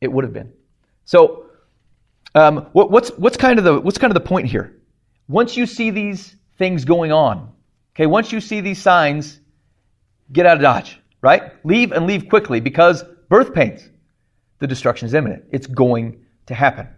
It 0.00 0.12
would 0.12 0.24
have 0.24 0.32
been. 0.32 0.52
So, 1.04 1.46
um, 2.34 2.68
what, 2.72 2.90
what's, 2.90 3.10
what's, 3.10 3.36
kind 3.36 3.58
of 3.58 3.64
the, 3.64 3.80
what's 3.80 3.98
kind 3.98 4.10
of 4.10 4.14
the 4.22 4.28
point 4.28 4.46
here? 4.46 4.76
Once 5.28 5.56
you 5.56 5.66
see 5.66 5.90
these 5.90 6.36
things 6.58 6.84
going 6.84 7.12
on, 7.12 7.52
Okay, 7.94 8.06
once 8.06 8.32
you 8.32 8.40
see 8.40 8.60
these 8.60 8.80
signs, 8.80 9.40
get 10.32 10.46
out 10.46 10.56
of 10.56 10.62
Dodge, 10.62 10.98
right? 11.20 11.52
Leave 11.64 11.92
and 11.92 12.06
leave 12.06 12.28
quickly 12.28 12.60
because 12.60 13.04
birth 13.28 13.52
pains. 13.52 13.88
The 14.60 14.66
destruction 14.66 15.06
is 15.06 15.14
imminent. 15.14 15.44
It's 15.50 15.66
going 15.66 16.24
to 16.46 16.54
happen. 16.54 16.88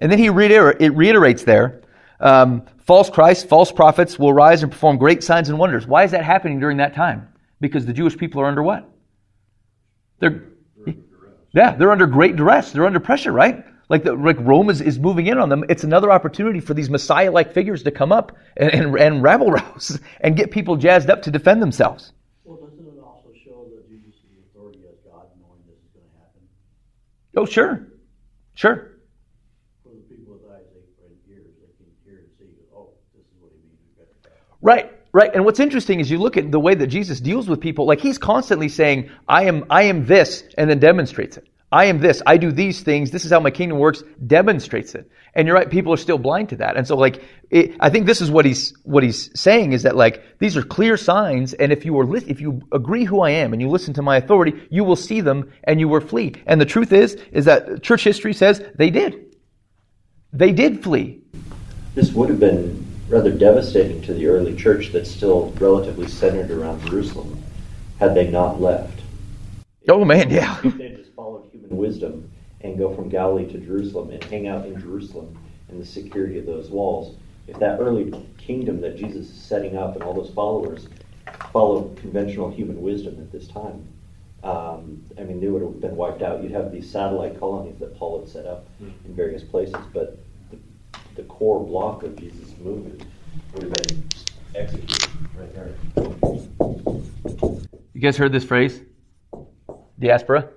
And 0.00 0.12
then 0.12 0.18
he 0.18 0.28
reiter- 0.28 0.76
it 0.78 0.94
reiterates 0.94 1.42
there 1.42 1.82
um, 2.20 2.62
false 2.86 3.10
Christs, 3.10 3.44
false 3.44 3.72
prophets 3.72 4.18
will 4.18 4.32
rise 4.32 4.62
and 4.62 4.70
perform 4.70 4.98
great 4.98 5.22
signs 5.22 5.48
and 5.48 5.58
wonders. 5.58 5.86
Why 5.86 6.04
is 6.04 6.10
that 6.12 6.24
happening 6.24 6.60
during 6.60 6.78
that 6.78 6.94
time? 6.94 7.28
Because 7.60 7.86
the 7.86 7.92
Jewish 7.92 8.16
people 8.16 8.40
are 8.40 8.46
under 8.46 8.62
what? 8.62 8.88
They're, 10.18 10.44
yeah, 11.52 11.74
they're 11.76 11.92
under 11.92 12.06
great 12.06 12.36
duress. 12.36 12.72
They're 12.72 12.86
under 12.86 13.00
pressure, 13.00 13.32
right? 13.32 13.64
Like, 13.88 14.04
the, 14.04 14.14
like 14.14 14.38
Rome 14.40 14.70
is, 14.70 14.80
is 14.80 14.98
moving 14.98 15.26
in 15.26 15.36
on 15.36 15.50
them. 15.50 15.64
It's 15.68 15.84
another 15.84 16.10
opportunity 16.10 16.60
for 16.60 16.72
these 16.72 16.88
Messiah 16.88 17.30
like 17.30 17.52
figures 17.52 17.82
to 17.82 17.90
come 17.90 18.10
up 18.10 18.36
and, 18.56 18.72
and, 18.72 18.96
and 18.98 19.22
rabble 19.22 19.50
rouse 19.50 19.98
and 20.20 20.36
get 20.36 20.50
people 20.50 20.76
jazzed 20.76 21.10
up 21.10 21.22
to 21.22 21.30
defend 21.30 21.60
themselves. 21.60 22.12
Well, 22.44 22.56
doesn't 22.56 22.80
it 22.80 22.98
also 23.04 23.28
show 23.44 23.68
that 23.74 23.88
Jesus 23.90 24.14
authority 24.48 24.80
as 24.88 24.96
God, 25.04 25.26
knowing 25.40 25.60
this 25.66 25.76
is 25.76 25.90
going 25.92 26.06
to 26.08 26.18
happen? 26.18 26.40
Oh, 27.36 27.44
sure. 27.44 27.86
Sure. 28.54 28.92
For 29.82 29.90
the 29.90 30.00
people 30.08 30.34
with 30.34 30.50
eyes 30.50 30.64
and 31.04 31.16
ears, 31.28 31.52
they 31.60 31.68
can 31.76 31.92
hear 32.06 32.18
and 32.20 32.28
see, 32.38 32.48
oh, 32.74 32.94
this 33.12 33.26
is 33.26 33.36
what 33.40 33.52
he 33.52 33.58
means. 33.60 33.76
We 33.82 34.04
better 34.04 34.16
back. 34.22 34.40
Right, 34.62 34.90
right. 35.12 35.30
And 35.34 35.44
what's 35.44 35.60
interesting 35.60 36.00
is 36.00 36.10
you 36.10 36.18
look 36.18 36.36
at 36.36 36.50
the 36.50 36.60
way 36.60 36.74
that 36.74 36.86
Jesus 36.86 37.20
deals 37.20 37.48
with 37.48 37.60
people, 37.60 37.84
like 37.84 38.00
he's 38.00 38.16
constantly 38.16 38.68
saying, 38.68 39.10
I 39.28 39.44
am, 39.44 39.66
I 39.68 39.82
am 39.84 40.06
this, 40.06 40.44
and 40.56 40.70
then 40.70 40.78
demonstrates 40.78 41.36
it. 41.36 41.48
I 41.72 41.86
am 41.86 42.00
this, 42.00 42.20
I 42.26 42.36
do 42.36 42.52
these 42.52 42.82
things, 42.82 43.10
this 43.10 43.24
is 43.24 43.30
how 43.30 43.40
my 43.40 43.50
kingdom 43.50 43.78
works, 43.78 44.04
demonstrates 44.26 44.94
it. 44.94 45.10
And 45.34 45.48
you're 45.48 45.56
right, 45.56 45.70
people 45.70 45.90
are 45.94 45.96
still 45.96 46.18
blind 46.18 46.50
to 46.50 46.56
that. 46.56 46.76
And 46.76 46.86
so 46.86 46.96
like, 46.96 47.24
it, 47.48 47.74
I 47.80 47.88
think 47.88 48.04
this 48.04 48.20
is 48.20 48.30
what 48.30 48.44
he's, 48.44 48.76
what 48.84 49.02
he's 49.02 49.30
saying 49.40 49.72
is 49.72 49.84
that 49.84 49.96
like, 49.96 50.22
these 50.38 50.54
are 50.58 50.62
clear 50.62 50.98
signs, 50.98 51.54
and 51.54 51.72
if 51.72 51.86
you 51.86 51.98
are, 51.98 52.16
if 52.16 52.42
you 52.42 52.60
agree 52.72 53.04
who 53.04 53.22
I 53.22 53.30
am 53.30 53.54
and 53.54 53.62
you 53.62 53.70
listen 53.70 53.94
to 53.94 54.02
my 54.02 54.18
authority, 54.18 54.52
you 54.70 54.84
will 54.84 54.96
see 54.96 55.22
them 55.22 55.50
and 55.64 55.80
you 55.80 55.88
will 55.88 56.00
flee. 56.00 56.34
And 56.44 56.60
the 56.60 56.66
truth 56.66 56.92
is, 56.92 57.14
is 57.32 57.46
that 57.46 57.82
church 57.82 58.04
history 58.04 58.34
says 58.34 58.62
they 58.76 58.90
did. 58.90 59.34
They 60.34 60.52
did 60.52 60.82
flee. 60.82 61.22
This 61.94 62.12
would 62.12 62.28
have 62.28 62.40
been 62.40 62.91
rather 63.12 63.30
devastating 63.30 64.00
to 64.00 64.14
the 64.14 64.26
early 64.26 64.56
church 64.56 64.90
that's 64.90 65.10
still 65.10 65.50
relatively 65.60 66.08
centered 66.08 66.50
around 66.50 66.80
Jerusalem 66.86 67.42
had 67.98 68.14
they 68.14 68.30
not 68.30 68.58
left. 68.58 69.00
Oh 69.90 70.02
man, 70.02 70.30
yeah. 70.30 70.58
If 70.64 70.78
they 70.78 70.88
just 70.88 71.12
followed 71.12 71.46
human 71.52 71.76
wisdom 71.76 72.30
and 72.62 72.78
go 72.78 72.94
from 72.94 73.10
Galilee 73.10 73.46
to 73.52 73.58
Jerusalem 73.58 74.10
and 74.10 74.24
hang 74.24 74.48
out 74.48 74.64
in 74.64 74.80
Jerusalem 74.80 75.38
in 75.68 75.78
the 75.78 75.84
security 75.84 76.38
of 76.38 76.46
those 76.46 76.70
walls, 76.70 77.18
if 77.46 77.58
that 77.58 77.80
early 77.80 78.14
kingdom 78.38 78.80
that 78.80 78.96
Jesus 78.96 79.28
is 79.28 79.42
setting 79.42 79.76
up 79.76 79.94
and 79.94 80.02
all 80.02 80.14
those 80.14 80.30
followers 80.30 80.88
followed 81.52 81.94
conventional 81.98 82.50
human 82.50 82.80
wisdom 82.80 83.18
at 83.18 83.30
this 83.30 83.46
time, 83.46 83.86
um, 84.42 85.04
I 85.18 85.24
mean, 85.24 85.38
they 85.38 85.48
would 85.48 85.60
have 85.60 85.80
been 85.82 85.96
wiped 85.96 86.22
out. 86.22 86.42
You'd 86.42 86.52
have 86.52 86.72
these 86.72 86.90
satellite 86.90 87.38
colonies 87.38 87.78
that 87.78 87.94
Paul 87.98 88.20
had 88.20 88.28
set 88.28 88.46
up 88.46 88.66
in 88.80 89.14
various 89.14 89.42
places, 89.42 89.76
but 89.92 90.18
the, 91.14 91.22
core 91.24 91.64
block 91.64 92.02
of 92.02 92.16
Jesus' 92.16 92.54
movement 92.58 93.04
would 93.52 93.64
have 93.64 93.72
been 93.72 94.04
executed 94.54 95.08
right 95.36 95.54
there. 95.54 95.74
You 97.94 98.00
guys 98.00 98.16
heard 98.16 98.32
this 98.32 98.44
phrase? 98.44 98.80
Diaspora? 99.98 100.48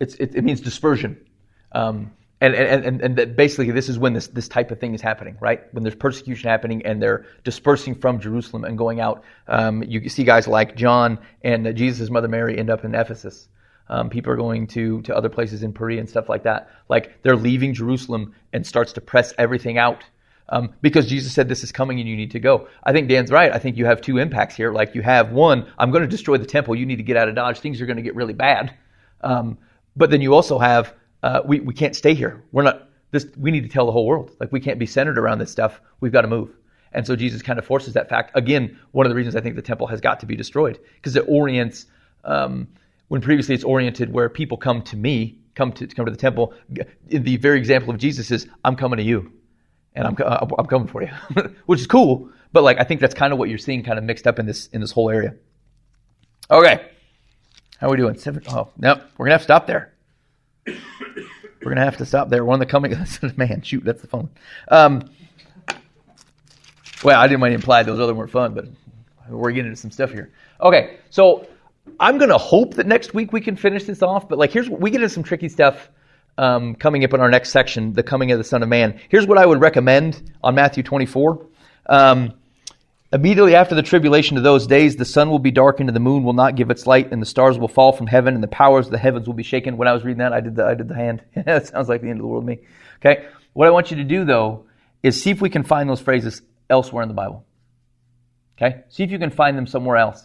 It's, 0.00 0.14
it, 0.16 0.34
it 0.34 0.44
means 0.44 0.60
dispersion. 0.60 1.24
Um, 1.72 2.12
and, 2.42 2.56
and, 2.56 2.84
and, 2.84 3.00
and 3.00 3.16
that 3.16 3.36
basically 3.36 3.70
this 3.70 3.88
is 3.88 4.00
when 4.00 4.14
this, 4.14 4.26
this 4.26 4.48
type 4.48 4.72
of 4.72 4.80
thing 4.80 4.94
is 4.94 5.00
happening, 5.00 5.36
right? 5.40 5.62
When 5.72 5.84
there's 5.84 5.94
persecution 5.94 6.50
happening 6.50 6.84
and 6.84 7.00
they're 7.00 7.24
dispersing 7.44 7.94
from 7.94 8.18
Jerusalem 8.18 8.64
and 8.64 8.76
going 8.76 8.98
out. 9.00 9.22
Um, 9.46 9.84
you 9.84 10.08
see 10.08 10.24
guys 10.24 10.48
like 10.48 10.74
John 10.74 11.20
and 11.42 11.68
uh, 11.68 11.72
Jesus' 11.72 12.10
mother 12.10 12.26
Mary 12.26 12.58
end 12.58 12.68
up 12.68 12.84
in 12.84 12.96
Ephesus. 12.96 13.48
Um, 13.88 14.08
people 14.08 14.32
are 14.32 14.36
going 14.36 14.66
to, 14.68 15.02
to 15.02 15.16
other 15.16 15.28
places 15.28 15.62
in 15.62 15.72
Perea 15.72 16.00
and 16.00 16.08
stuff 16.08 16.28
like 16.28 16.44
that. 16.44 16.70
Like 16.88 17.22
they're 17.22 17.36
leaving 17.36 17.74
Jerusalem 17.74 18.34
and 18.52 18.66
starts 18.66 18.92
to 18.94 19.00
press 19.00 19.34
everything 19.38 19.78
out 19.78 20.04
um, 20.48 20.74
because 20.82 21.06
Jesus 21.06 21.32
said 21.32 21.48
this 21.48 21.64
is 21.64 21.72
coming 21.72 21.98
and 21.98 22.08
you 22.08 22.16
need 22.16 22.30
to 22.32 22.40
go. 22.40 22.68
I 22.84 22.92
think 22.92 23.08
Dan's 23.08 23.30
right. 23.30 23.52
I 23.52 23.58
think 23.58 23.76
you 23.76 23.86
have 23.86 24.00
two 24.00 24.18
impacts 24.18 24.54
here. 24.54 24.72
Like 24.72 24.94
you 24.94 25.02
have 25.02 25.32
one, 25.32 25.66
I'm 25.78 25.90
going 25.90 26.02
to 26.02 26.08
destroy 26.08 26.36
the 26.36 26.46
temple. 26.46 26.74
You 26.74 26.86
need 26.86 26.96
to 26.96 27.02
get 27.02 27.16
out 27.16 27.28
of 27.28 27.34
Dodge. 27.34 27.60
Things 27.60 27.80
are 27.80 27.86
going 27.86 27.96
to 27.96 28.02
get 28.02 28.14
really 28.14 28.34
bad. 28.34 28.74
Um, 29.22 29.58
but 29.96 30.10
then 30.10 30.20
you 30.20 30.34
also 30.34 30.58
have 30.58 30.94
uh, 31.22 31.40
we 31.44 31.60
we 31.60 31.74
can't 31.74 31.94
stay 31.96 32.14
here. 32.14 32.42
We're 32.52 32.64
not 32.64 32.88
this. 33.12 33.26
We 33.36 33.50
need 33.50 33.62
to 33.62 33.68
tell 33.68 33.86
the 33.86 33.92
whole 33.92 34.06
world. 34.06 34.32
Like 34.40 34.52
we 34.52 34.60
can't 34.60 34.78
be 34.78 34.86
centered 34.86 35.18
around 35.18 35.38
this 35.38 35.50
stuff. 35.50 35.80
We've 36.00 36.12
got 36.12 36.22
to 36.22 36.28
move. 36.28 36.50
And 36.92 37.06
so 37.06 37.16
Jesus 37.16 37.40
kind 37.40 37.58
of 37.58 37.64
forces 37.64 37.94
that 37.94 38.08
fact. 38.08 38.32
Again, 38.34 38.78
one 38.90 39.06
of 39.06 39.10
the 39.10 39.16
reasons 39.16 39.36
I 39.36 39.40
think 39.40 39.56
the 39.56 39.62
temple 39.62 39.86
has 39.86 40.00
got 40.00 40.20
to 40.20 40.26
be 40.26 40.36
destroyed 40.36 40.78
because 40.96 41.16
it 41.16 41.24
orients. 41.28 41.86
Um, 42.24 42.68
when 43.12 43.20
previously 43.20 43.54
it's 43.54 43.62
oriented 43.62 44.10
where 44.10 44.30
people 44.30 44.56
come 44.56 44.80
to 44.80 44.96
me, 44.96 45.36
come 45.54 45.70
to 45.70 45.86
come 45.86 46.06
to 46.06 46.10
the 46.10 46.16
temple. 46.16 46.54
The 47.04 47.36
very 47.36 47.58
example 47.58 47.90
of 47.90 47.98
Jesus 47.98 48.30
is, 48.30 48.46
"I'm 48.64 48.74
coming 48.74 48.96
to 48.96 49.02
you." 49.02 49.30
and 49.94 50.06
I'm, 50.06 50.16
I'm 50.58 50.64
coming 50.64 50.88
for 50.88 51.02
you, 51.02 51.10
which 51.66 51.80
is 51.80 51.86
cool. 51.86 52.30
But 52.54 52.62
like, 52.62 52.80
I 52.80 52.84
think 52.84 53.02
that's 53.02 53.12
kind 53.12 53.30
of 53.30 53.38
what 53.38 53.50
you're 53.50 53.58
seeing 53.58 53.82
kind 53.82 53.98
of 53.98 54.04
mixed 54.04 54.26
up 54.26 54.38
in 54.38 54.46
this, 54.46 54.68
in 54.68 54.80
this 54.80 54.90
whole 54.90 55.10
area. 55.10 55.34
Okay. 56.50 56.88
How 57.78 57.88
are 57.88 57.90
we 57.90 57.98
doing? 57.98 58.16
Seven. 58.16 58.42
Oh, 58.48 58.70
no, 58.78 59.02
we're 59.18 59.26
to 59.26 59.32
have 59.32 59.42
to 59.42 59.44
stop 59.44 59.66
there. 59.66 59.92
We're 60.66 61.74
to 61.74 61.80
have 61.80 61.98
to 61.98 62.06
stop 62.06 62.30
there. 62.30 62.46
One 62.46 62.54
of 62.54 62.66
the 62.66 62.70
coming, 62.70 62.96
man, 63.36 63.60
shoot, 63.60 63.84
that's 63.84 64.00
the 64.00 64.08
phone. 64.08 64.30
Um, 64.68 65.10
well, 67.04 67.20
I 67.20 67.26
didn't 67.28 67.42
want 67.42 67.50
to 67.50 67.56
imply 67.56 67.82
those 67.82 68.00
other 68.00 68.14
weren't 68.14 68.30
fun, 68.30 68.54
but 68.54 68.68
we're 69.28 69.52
getting 69.52 69.70
into 69.70 69.80
some 69.80 69.90
stuff 69.90 70.12
here. 70.12 70.32
Okay. 70.62 70.96
So 71.10 71.46
I'm 71.98 72.18
going 72.18 72.30
to 72.30 72.38
hope 72.38 72.74
that 72.74 72.86
next 72.86 73.14
week 73.14 73.32
we 73.32 73.40
can 73.40 73.56
finish 73.56 73.84
this 73.84 74.02
off, 74.02 74.28
but 74.28 74.38
like, 74.38 74.50
here's, 74.52 74.68
we 74.68 74.90
get 74.90 75.02
into 75.02 75.12
some 75.12 75.22
tricky 75.22 75.48
stuff 75.48 75.90
um, 76.38 76.74
coming 76.74 77.04
up 77.04 77.12
in 77.12 77.20
our 77.20 77.30
next 77.30 77.50
section, 77.50 77.92
the 77.92 78.02
coming 78.02 78.32
of 78.32 78.38
the 78.38 78.44
Son 78.44 78.62
of 78.62 78.68
Man. 78.68 79.00
Here's 79.08 79.26
what 79.26 79.38
I 79.38 79.46
would 79.46 79.60
recommend 79.60 80.32
on 80.42 80.54
Matthew 80.54 80.82
24. 80.82 81.46
Um, 81.86 82.34
Immediately 83.12 83.54
after 83.54 83.74
the 83.74 83.82
tribulation 83.82 84.38
of 84.38 84.42
those 84.42 84.66
days, 84.66 84.96
the 84.96 85.04
sun 85.04 85.28
will 85.28 85.38
be 85.38 85.50
darkened 85.50 85.90
and 85.90 85.94
the 85.94 86.00
moon 86.00 86.24
will 86.24 86.32
not 86.32 86.56
give 86.56 86.70
its 86.70 86.86
light, 86.86 87.12
and 87.12 87.20
the 87.20 87.26
stars 87.26 87.58
will 87.58 87.68
fall 87.68 87.92
from 87.92 88.06
heaven, 88.06 88.32
and 88.32 88.42
the 88.42 88.48
powers 88.48 88.86
of 88.86 88.92
the 88.92 88.98
heavens 88.98 89.26
will 89.26 89.34
be 89.34 89.42
shaken. 89.42 89.76
When 89.76 89.86
I 89.86 89.92
was 89.92 90.02
reading 90.02 90.20
that, 90.20 90.32
I 90.32 90.40
did 90.40 90.56
the 90.56 90.64
I 90.64 90.74
did 90.74 90.88
the 90.88 90.94
hand. 90.94 91.22
that 91.34 91.66
sounds 91.66 91.90
like 91.90 92.00
the 92.00 92.08
end 92.08 92.20
of 92.20 92.22
the 92.22 92.28
world 92.28 92.44
to 92.44 92.46
me. 92.46 92.60
Okay. 93.04 93.26
What 93.52 93.68
I 93.68 93.70
want 93.70 93.90
you 93.90 93.98
to 93.98 94.04
do 94.04 94.24
though 94.24 94.64
is 95.02 95.22
see 95.22 95.30
if 95.30 95.42
we 95.42 95.50
can 95.50 95.62
find 95.62 95.90
those 95.90 96.00
phrases 96.00 96.40
elsewhere 96.70 97.02
in 97.02 97.08
the 97.08 97.14
Bible. 97.14 97.44
Okay. 98.56 98.84
See 98.88 99.02
if 99.02 99.10
you 99.10 99.18
can 99.18 99.30
find 99.30 99.58
them 99.58 99.66
somewhere 99.66 99.98
else. 99.98 100.24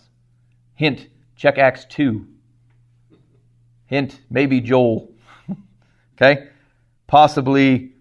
Hint: 0.76 1.08
check 1.38 1.58
Acts 1.58 1.86
two. 1.86 2.28
Hint: 3.86 4.20
maybe 4.30 4.60
Joel. 4.62 5.12
Okay? 6.20 6.48
Possibly 7.06 7.92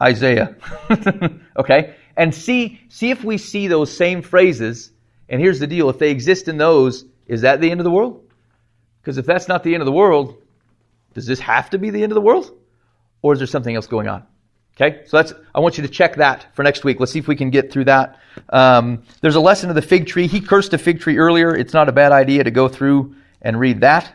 Isaiah. 0.00 0.54
okay? 1.58 1.96
And 2.16 2.32
see, 2.32 2.80
see 2.88 3.10
if 3.10 3.24
we 3.24 3.38
see 3.38 3.66
those 3.66 3.94
same 3.94 4.22
phrases. 4.22 4.92
And 5.28 5.40
here's 5.40 5.58
the 5.58 5.66
deal 5.66 5.90
if 5.90 5.98
they 5.98 6.12
exist 6.12 6.46
in 6.46 6.58
those, 6.58 7.04
is 7.26 7.40
that 7.40 7.60
the 7.60 7.70
end 7.70 7.80
of 7.80 7.84
the 7.84 7.90
world? 7.90 8.22
Because 9.00 9.18
if 9.18 9.26
that's 9.26 9.48
not 9.48 9.64
the 9.64 9.74
end 9.74 9.82
of 9.82 9.86
the 9.86 9.92
world, 9.92 10.40
does 11.14 11.26
this 11.26 11.40
have 11.40 11.70
to 11.70 11.78
be 11.78 11.90
the 11.90 12.02
end 12.02 12.12
of 12.12 12.14
the 12.14 12.20
world? 12.20 12.50
Or 13.22 13.32
is 13.32 13.40
there 13.40 13.48
something 13.48 13.74
else 13.74 13.88
going 13.88 14.06
on? 14.06 14.24
Okay, 14.78 15.02
so 15.06 15.16
that's, 15.16 15.32
I 15.54 15.60
want 15.60 15.78
you 15.78 15.82
to 15.84 15.88
check 15.88 16.16
that 16.16 16.54
for 16.54 16.62
next 16.62 16.84
week. 16.84 17.00
Let's 17.00 17.10
see 17.10 17.18
if 17.18 17.28
we 17.28 17.34
can 17.34 17.48
get 17.48 17.72
through 17.72 17.86
that. 17.86 18.18
Um, 18.50 19.04
there's 19.22 19.36
a 19.36 19.40
lesson 19.40 19.70
of 19.70 19.74
the 19.74 19.80
fig 19.80 20.06
tree. 20.06 20.26
He 20.26 20.40
cursed 20.40 20.74
a 20.74 20.78
fig 20.78 21.00
tree 21.00 21.16
earlier. 21.16 21.56
It's 21.56 21.72
not 21.72 21.88
a 21.88 21.92
bad 21.92 22.12
idea 22.12 22.44
to 22.44 22.50
go 22.50 22.68
through 22.68 23.16
and 23.40 23.58
read 23.58 23.80
that. 23.80 24.12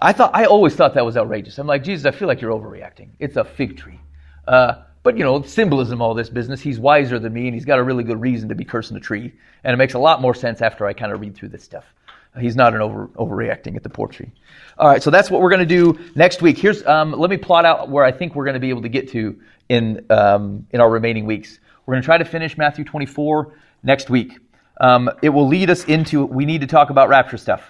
I 0.00 0.12
thought 0.12 0.30
I 0.34 0.44
always 0.44 0.76
thought 0.76 0.94
that 0.94 1.04
was 1.04 1.16
outrageous. 1.16 1.58
I'm 1.58 1.66
like, 1.66 1.82
Jesus, 1.82 2.06
I 2.06 2.16
feel 2.16 2.28
like 2.28 2.40
you're 2.40 2.52
overreacting. 2.52 3.08
It's 3.18 3.36
a 3.36 3.44
fig 3.44 3.76
tree. 3.76 3.98
Uh, 4.46 4.82
but 5.02 5.16
you 5.16 5.24
know, 5.24 5.42
symbolism, 5.42 6.00
all 6.02 6.14
this 6.14 6.28
business. 6.28 6.60
He's 6.60 6.78
wiser 6.78 7.18
than 7.18 7.32
me, 7.32 7.46
and 7.46 7.54
he's 7.54 7.64
got 7.64 7.78
a 7.78 7.82
really 7.82 8.04
good 8.04 8.20
reason 8.20 8.48
to 8.50 8.54
be 8.54 8.64
cursing 8.64 8.96
a 8.96 9.00
tree. 9.00 9.32
And 9.64 9.72
it 9.72 9.76
makes 9.76 9.94
a 9.94 9.98
lot 9.98 10.20
more 10.20 10.34
sense 10.34 10.62
after 10.62 10.86
I 10.86 10.92
kind 10.92 11.12
of 11.12 11.20
read 11.20 11.34
through 11.34 11.48
this 11.48 11.64
stuff. 11.64 11.84
He's 12.38 12.56
not 12.56 12.74
an 12.74 12.82
over 12.82 13.08
overreacting 13.08 13.76
at 13.76 13.82
the 13.82 13.88
poor 13.88 14.08
tree. 14.08 14.30
All 14.78 14.88
right, 14.88 15.02
so 15.02 15.10
that's 15.10 15.30
what 15.30 15.40
we're 15.40 15.50
going 15.50 15.66
to 15.66 15.66
do 15.66 15.98
next 16.14 16.42
week. 16.42 16.58
Here's 16.58 16.84
um, 16.86 17.12
let 17.12 17.30
me 17.30 17.36
plot 17.36 17.64
out 17.64 17.88
where 17.88 18.04
I 18.04 18.12
think 18.12 18.34
we're 18.34 18.44
going 18.44 18.54
to 18.54 18.60
be 18.60 18.70
able 18.70 18.82
to 18.82 18.88
get 18.88 19.10
to 19.10 19.40
in 19.68 20.04
um, 20.10 20.66
in 20.70 20.80
our 20.80 20.90
remaining 20.90 21.26
weeks. 21.26 21.58
We're 21.84 21.94
going 21.94 22.02
to 22.02 22.06
try 22.06 22.18
to 22.18 22.24
finish 22.24 22.58
Matthew 22.58 22.84
24 22.84 23.54
next 23.82 24.10
week. 24.10 24.38
Um, 24.80 25.10
it 25.22 25.30
will 25.30 25.46
lead 25.46 25.70
us 25.70 25.84
into 25.84 26.24
we 26.24 26.44
need 26.44 26.60
to 26.60 26.66
talk 26.66 26.90
about 26.90 27.08
rapture 27.08 27.38
stuff. 27.38 27.62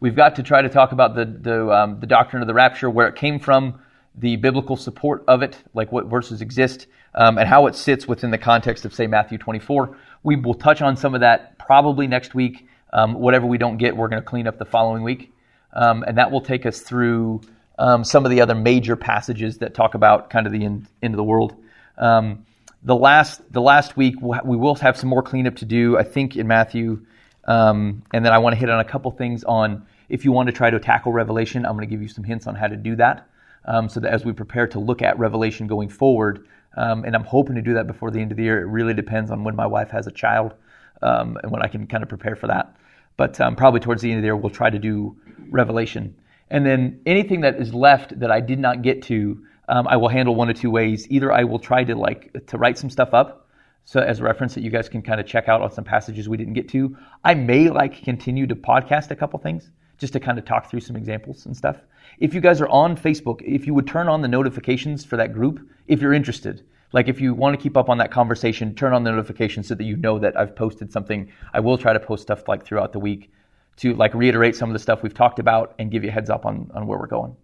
We've 0.00 0.16
got 0.16 0.36
to 0.36 0.42
try 0.42 0.62
to 0.62 0.68
talk 0.68 0.92
about 0.92 1.14
the 1.14 1.24
the, 1.24 1.70
um, 1.70 2.00
the 2.00 2.06
doctrine 2.06 2.42
of 2.42 2.48
the 2.48 2.54
rapture, 2.54 2.88
where 2.88 3.08
it 3.08 3.16
came 3.16 3.38
from, 3.38 3.80
the 4.14 4.36
biblical 4.36 4.76
support 4.76 5.24
of 5.28 5.42
it, 5.42 5.56
like 5.74 5.92
what 5.92 6.06
verses 6.06 6.40
exist, 6.40 6.86
um, 7.14 7.38
and 7.38 7.48
how 7.48 7.66
it 7.66 7.74
sits 7.74 8.06
within 8.06 8.30
the 8.30 8.38
context 8.38 8.84
of, 8.84 8.94
say, 8.94 9.06
Matthew 9.06 9.38
24. 9.38 9.96
We 10.22 10.36
will 10.36 10.54
touch 10.54 10.82
on 10.82 10.96
some 10.96 11.14
of 11.14 11.20
that 11.20 11.58
probably 11.58 12.06
next 12.06 12.34
week. 12.34 12.67
Um, 12.92 13.14
whatever 13.14 13.46
we 13.46 13.58
don't 13.58 13.76
get, 13.76 13.96
we're 13.96 14.08
going 14.08 14.22
to 14.22 14.26
clean 14.26 14.46
up 14.46 14.58
the 14.58 14.64
following 14.64 15.02
week, 15.02 15.32
um, 15.72 16.02
and 16.06 16.18
that 16.18 16.30
will 16.30 16.40
take 16.40 16.66
us 16.66 16.80
through 16.80 17.42
um, 17.78 18.02
some 18.04 18.24
of 18.24 18.30
the 18.30 18.40
other 18.40 18.54
major 18.54 18.96
passages 18.96 19.58
that 19.58 19.74
talk 19.74 19.94
about 19.94 20.30
kind 20.30 20.46
of 20.46 20.52
the 20.52 20.64
end, 20.64 20.86
end 21.02 21.14
of 21.14 21.16
the 21.16 21.24
world. 21.24 21.54
Um, 21.96 22.46
the 22.82 22.96
last 22.96 23.40
the 23.52 23.60
last 23.60 23.96
week 23.96 24.14
we 24.20 24.56
will 24.56 24.74
have 24.76 24.96
some 24.96 25.10
more 25.10 25.22
cleanup 25.22 25.56
to 25.56 25.64
do, 25.64 25.98
I 25.98 26.04
think, 26.04 26.36
in 26.36 26.46
Matthew. 26.46 27.04
Um, 27.44 28.02
and 28.12 28.24
then 28.24 28.32
I 28.32 28.38
want 28.38 28.54
to 28.54 28.58
hit 28.58 28.70
on 28.70 28.80
a 28.80 28.84
couple 28.84 29.10
things 29.10 29.44
on 29.44 29.86
if 30.08 30.24
you 30.24 30.32
want 30.32 30.46
to 30.48 30.52
try 30.52 30.70
to 30.70 30.78
tackle 30.78 31.12
Revelation. 31.12 31.66
I'm 31.66 31.76
going 31.76 31.88
to 31.88 31.90
give 31.90 32.02
you 32.02 32.08
some 32.08 32.24
hints 32.24 32.46
on 32.46 32.54
how 32.54 32.68
to 32.68 32.76
do 32.76 32.96
that. 32.96 33.28
um, 33.68 33.88
so 33.88 34.00
that 34.00 34.12
as 34.12 34.24
we 34.24 34.32
prepare 34.32 34.66
to 34.68 34.80
look 34.80 35.02
at 35.02 35.18
Revelation 35.18 35.66
going 35.66 35.90
forward, 35.90 36.46
and 36.74 37.14
I'm 37.14 37.24
hoping 37.24 37.56
to 37.56 37.62
do 37.62 37.74
that 37.74 37.86
before 37.86 38.10
the 38.10 38.20
end 38.20 38.30
of 38.30 38.36
the 38.36 38.44
year. 38.44 38.60
It 38.60 38.66
really 38.66 38.94
depends 38.94 39.30
on 39.30 39.44
when 39.44 39.54
my 39.54 39.66
wife 39.66 39.90
has 39.90 40.06
a 40.06 40.10
child 40.10 40.54
um, 41.02 41.38
and 41.42 41.50
when 41.50 41.62
I 41.62 41.68
can 41.68 41.86
kind 41.86 42.02
of 42.02 42.08
prepare 42.08 42.36
for 42.36 42.46
that. 42.48 42.76
But 43.16 43.40
um, 43.40 43.56
probably 43.56 43.80
towards 43.80 44.02
the 44.02 44.10
end 44.10 44.18
of 44.18 44.22
the 44.22 44.26
year, 44.26 44.36
we'll 44.36 44.50
try 44.50 44.70
to 44.70 44.78
do 44.78 45.16
Revelation. 45.50 46.14
And 46.50 46.64
then 46.64 47.00
anything 47.04 47.42
that 47.42 47.56
is 47.56 47.74
left 47.74 48.18
that 48.20 48.30
I 48.30 48.40
did 48.40 48.58
not 48.58 48.82
get 48.82 49.02
to, 49.02 49.44
um, 49.68 49.86
I 49.86 49.96
will 49.96 50.08
handle 50.08 50.34
one 50.34 50.48
of 50.48 50.56
two 50.58 50.70
ways. 50.70 51.06
Either 51.10 51.32
I 51.32 51.44
will 51.44 51.58
try 51.58 51.84
to 51.84 51.94
like 51.94 52.46
to 52.46 52.58
write 52.58 52.78
some 52.78 52.90
stuff 52.90 53.12
up 53.12 53.48
so 53.84 54.00
as 54.00 54.20
a 54.20 54.22
reference 54.22 54.54
that 54.54 54.62
you 54.62 54.70
guys 54.70 54.88
can 54.88 55.00
kind 55.02 55.18
of 55.18 55.26
check 55.26 55.48
out 55.48 55.62
on 55.62 55.72
some 55.72 55.84
passages 55.84 56.28
we 56.28 56.36
didn't 56.36 56.52
get 56.52 56.68
to. 56.68 56.96
I 57.24 57.34
may 57.34 57.70
like 57.70 58.02
continue 58.02 58.46
to 58.46 58.54
podcast 58.54 59.10
a 59.10 59.16
couple 59.16 59.38
things 59.38 59.70
just 59.98 60.12
to 60.12 60.20
kind 60.20 60.38
of 60.38 60.44
talk 60.44 60.70
through 60.70 60.80
some 60.80 60.96
examples 60.96 61.46
and 61.46 61.56
stuff. 61.56 61.76
If 62.18 62.34
you 62.34 62.40
guys 62.40 62.60
are 62.60 62.68
on 62.68 62.96
Facebook, 62.96 63.40
if 63.42 63.66
you 63.66 63.74
would 63.74 63.86
turn 63.86 64.08
on 64.08 64.22
the 64.22 64.28
notifications 64.28 65.04
for 65.04 65.16
that 65.16 65.32
group, 65.32 65.66
if 65.86 66.00
you're 66.00 66.12
interested, 66.12 66.64
like 66.92 67.08
if 67.08 67.20
you 67.20 67.34
want 67.34 67.58
to 67.58 67.62
keep 67.62 67.76
up 67.76 67.88
on 67.88 67.98
that 67.98 68.10
conversation, 68.10 68.74
turn 68.74 68.92
on 68.92 69.04
the 69.04 69.10
notifications 69.10 69.68
so 69.68 69.74
that 69.74 69.84
you 69.84 69.96
know 69.96 70.18
that 70.18 70.38
I've 70.38 70.56
posted 70.56 70.92
something. 70.92 71.30
I 71.52 71.60
will 71.60 71.78
try 71.78 71.92
to 71.92 72.00
post 72.00 72.22
stuff 72.22 72.48
like 72.48 72.64
throughout 72.64 72.92
the 72.92 72.98
week 72.98 73.30
to 73.78 73.94
like 73.94 74.14
reiterate 74.14 74.56
some 74.56 74.70
of 74.70 74.72
the 74.72 74.78
stuff 74.78 75.02
we've 75.02 75.14
talked 75.14 75.38
about 75.38 75.74
and 75.78 75.90
give 75.90 76.02
you 76.02 76.10
a 76.10 76.12
heads 76.12 76.30
up 76.30 76.46
on, 76.46 76.70
on 76.74 76.86
where 76.86 76.98
we're 76.98 77.06
going. 77.06 77.36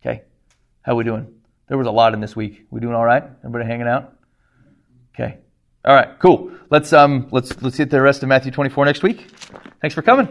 Okay. 0.00 0.22
How 0.82 0.94
we 0.94 1.04
doing? 1.04 1.26
There 1.68 1.78
was 1.78 1.86
a 1.86 1.92
lot 1.92 2.14
in 2.14 2.20
this 2.20 2.34
week. 2.34 2.66
We 2.70 2.80
doing 2.80 2.94
all 2.94 3.04
right? 3.04 3.22
Everybody 3.44 3.64
hanging 3.66 3.86
out? 3.86 4.16
Okay. 5.14 5.38
All 5.84 5.94
right, 5.94 6.18
cool. 6.18 6.52
Let's 6.68 6.92
um 6.92 7.28
let's 7.30 7.60
let's 7.62 7.76
hit 7.76 7.90
the 7.90 8.02
rest 8.02 8.22
of 8.22 8.28
Matthew 8.28 8.52
24 8.52 8.84
next 8.84 9.02
week. 9.02 9.30
Thanks 9.80 9.94
for 9.94 10.02
coming. 10.02 10.28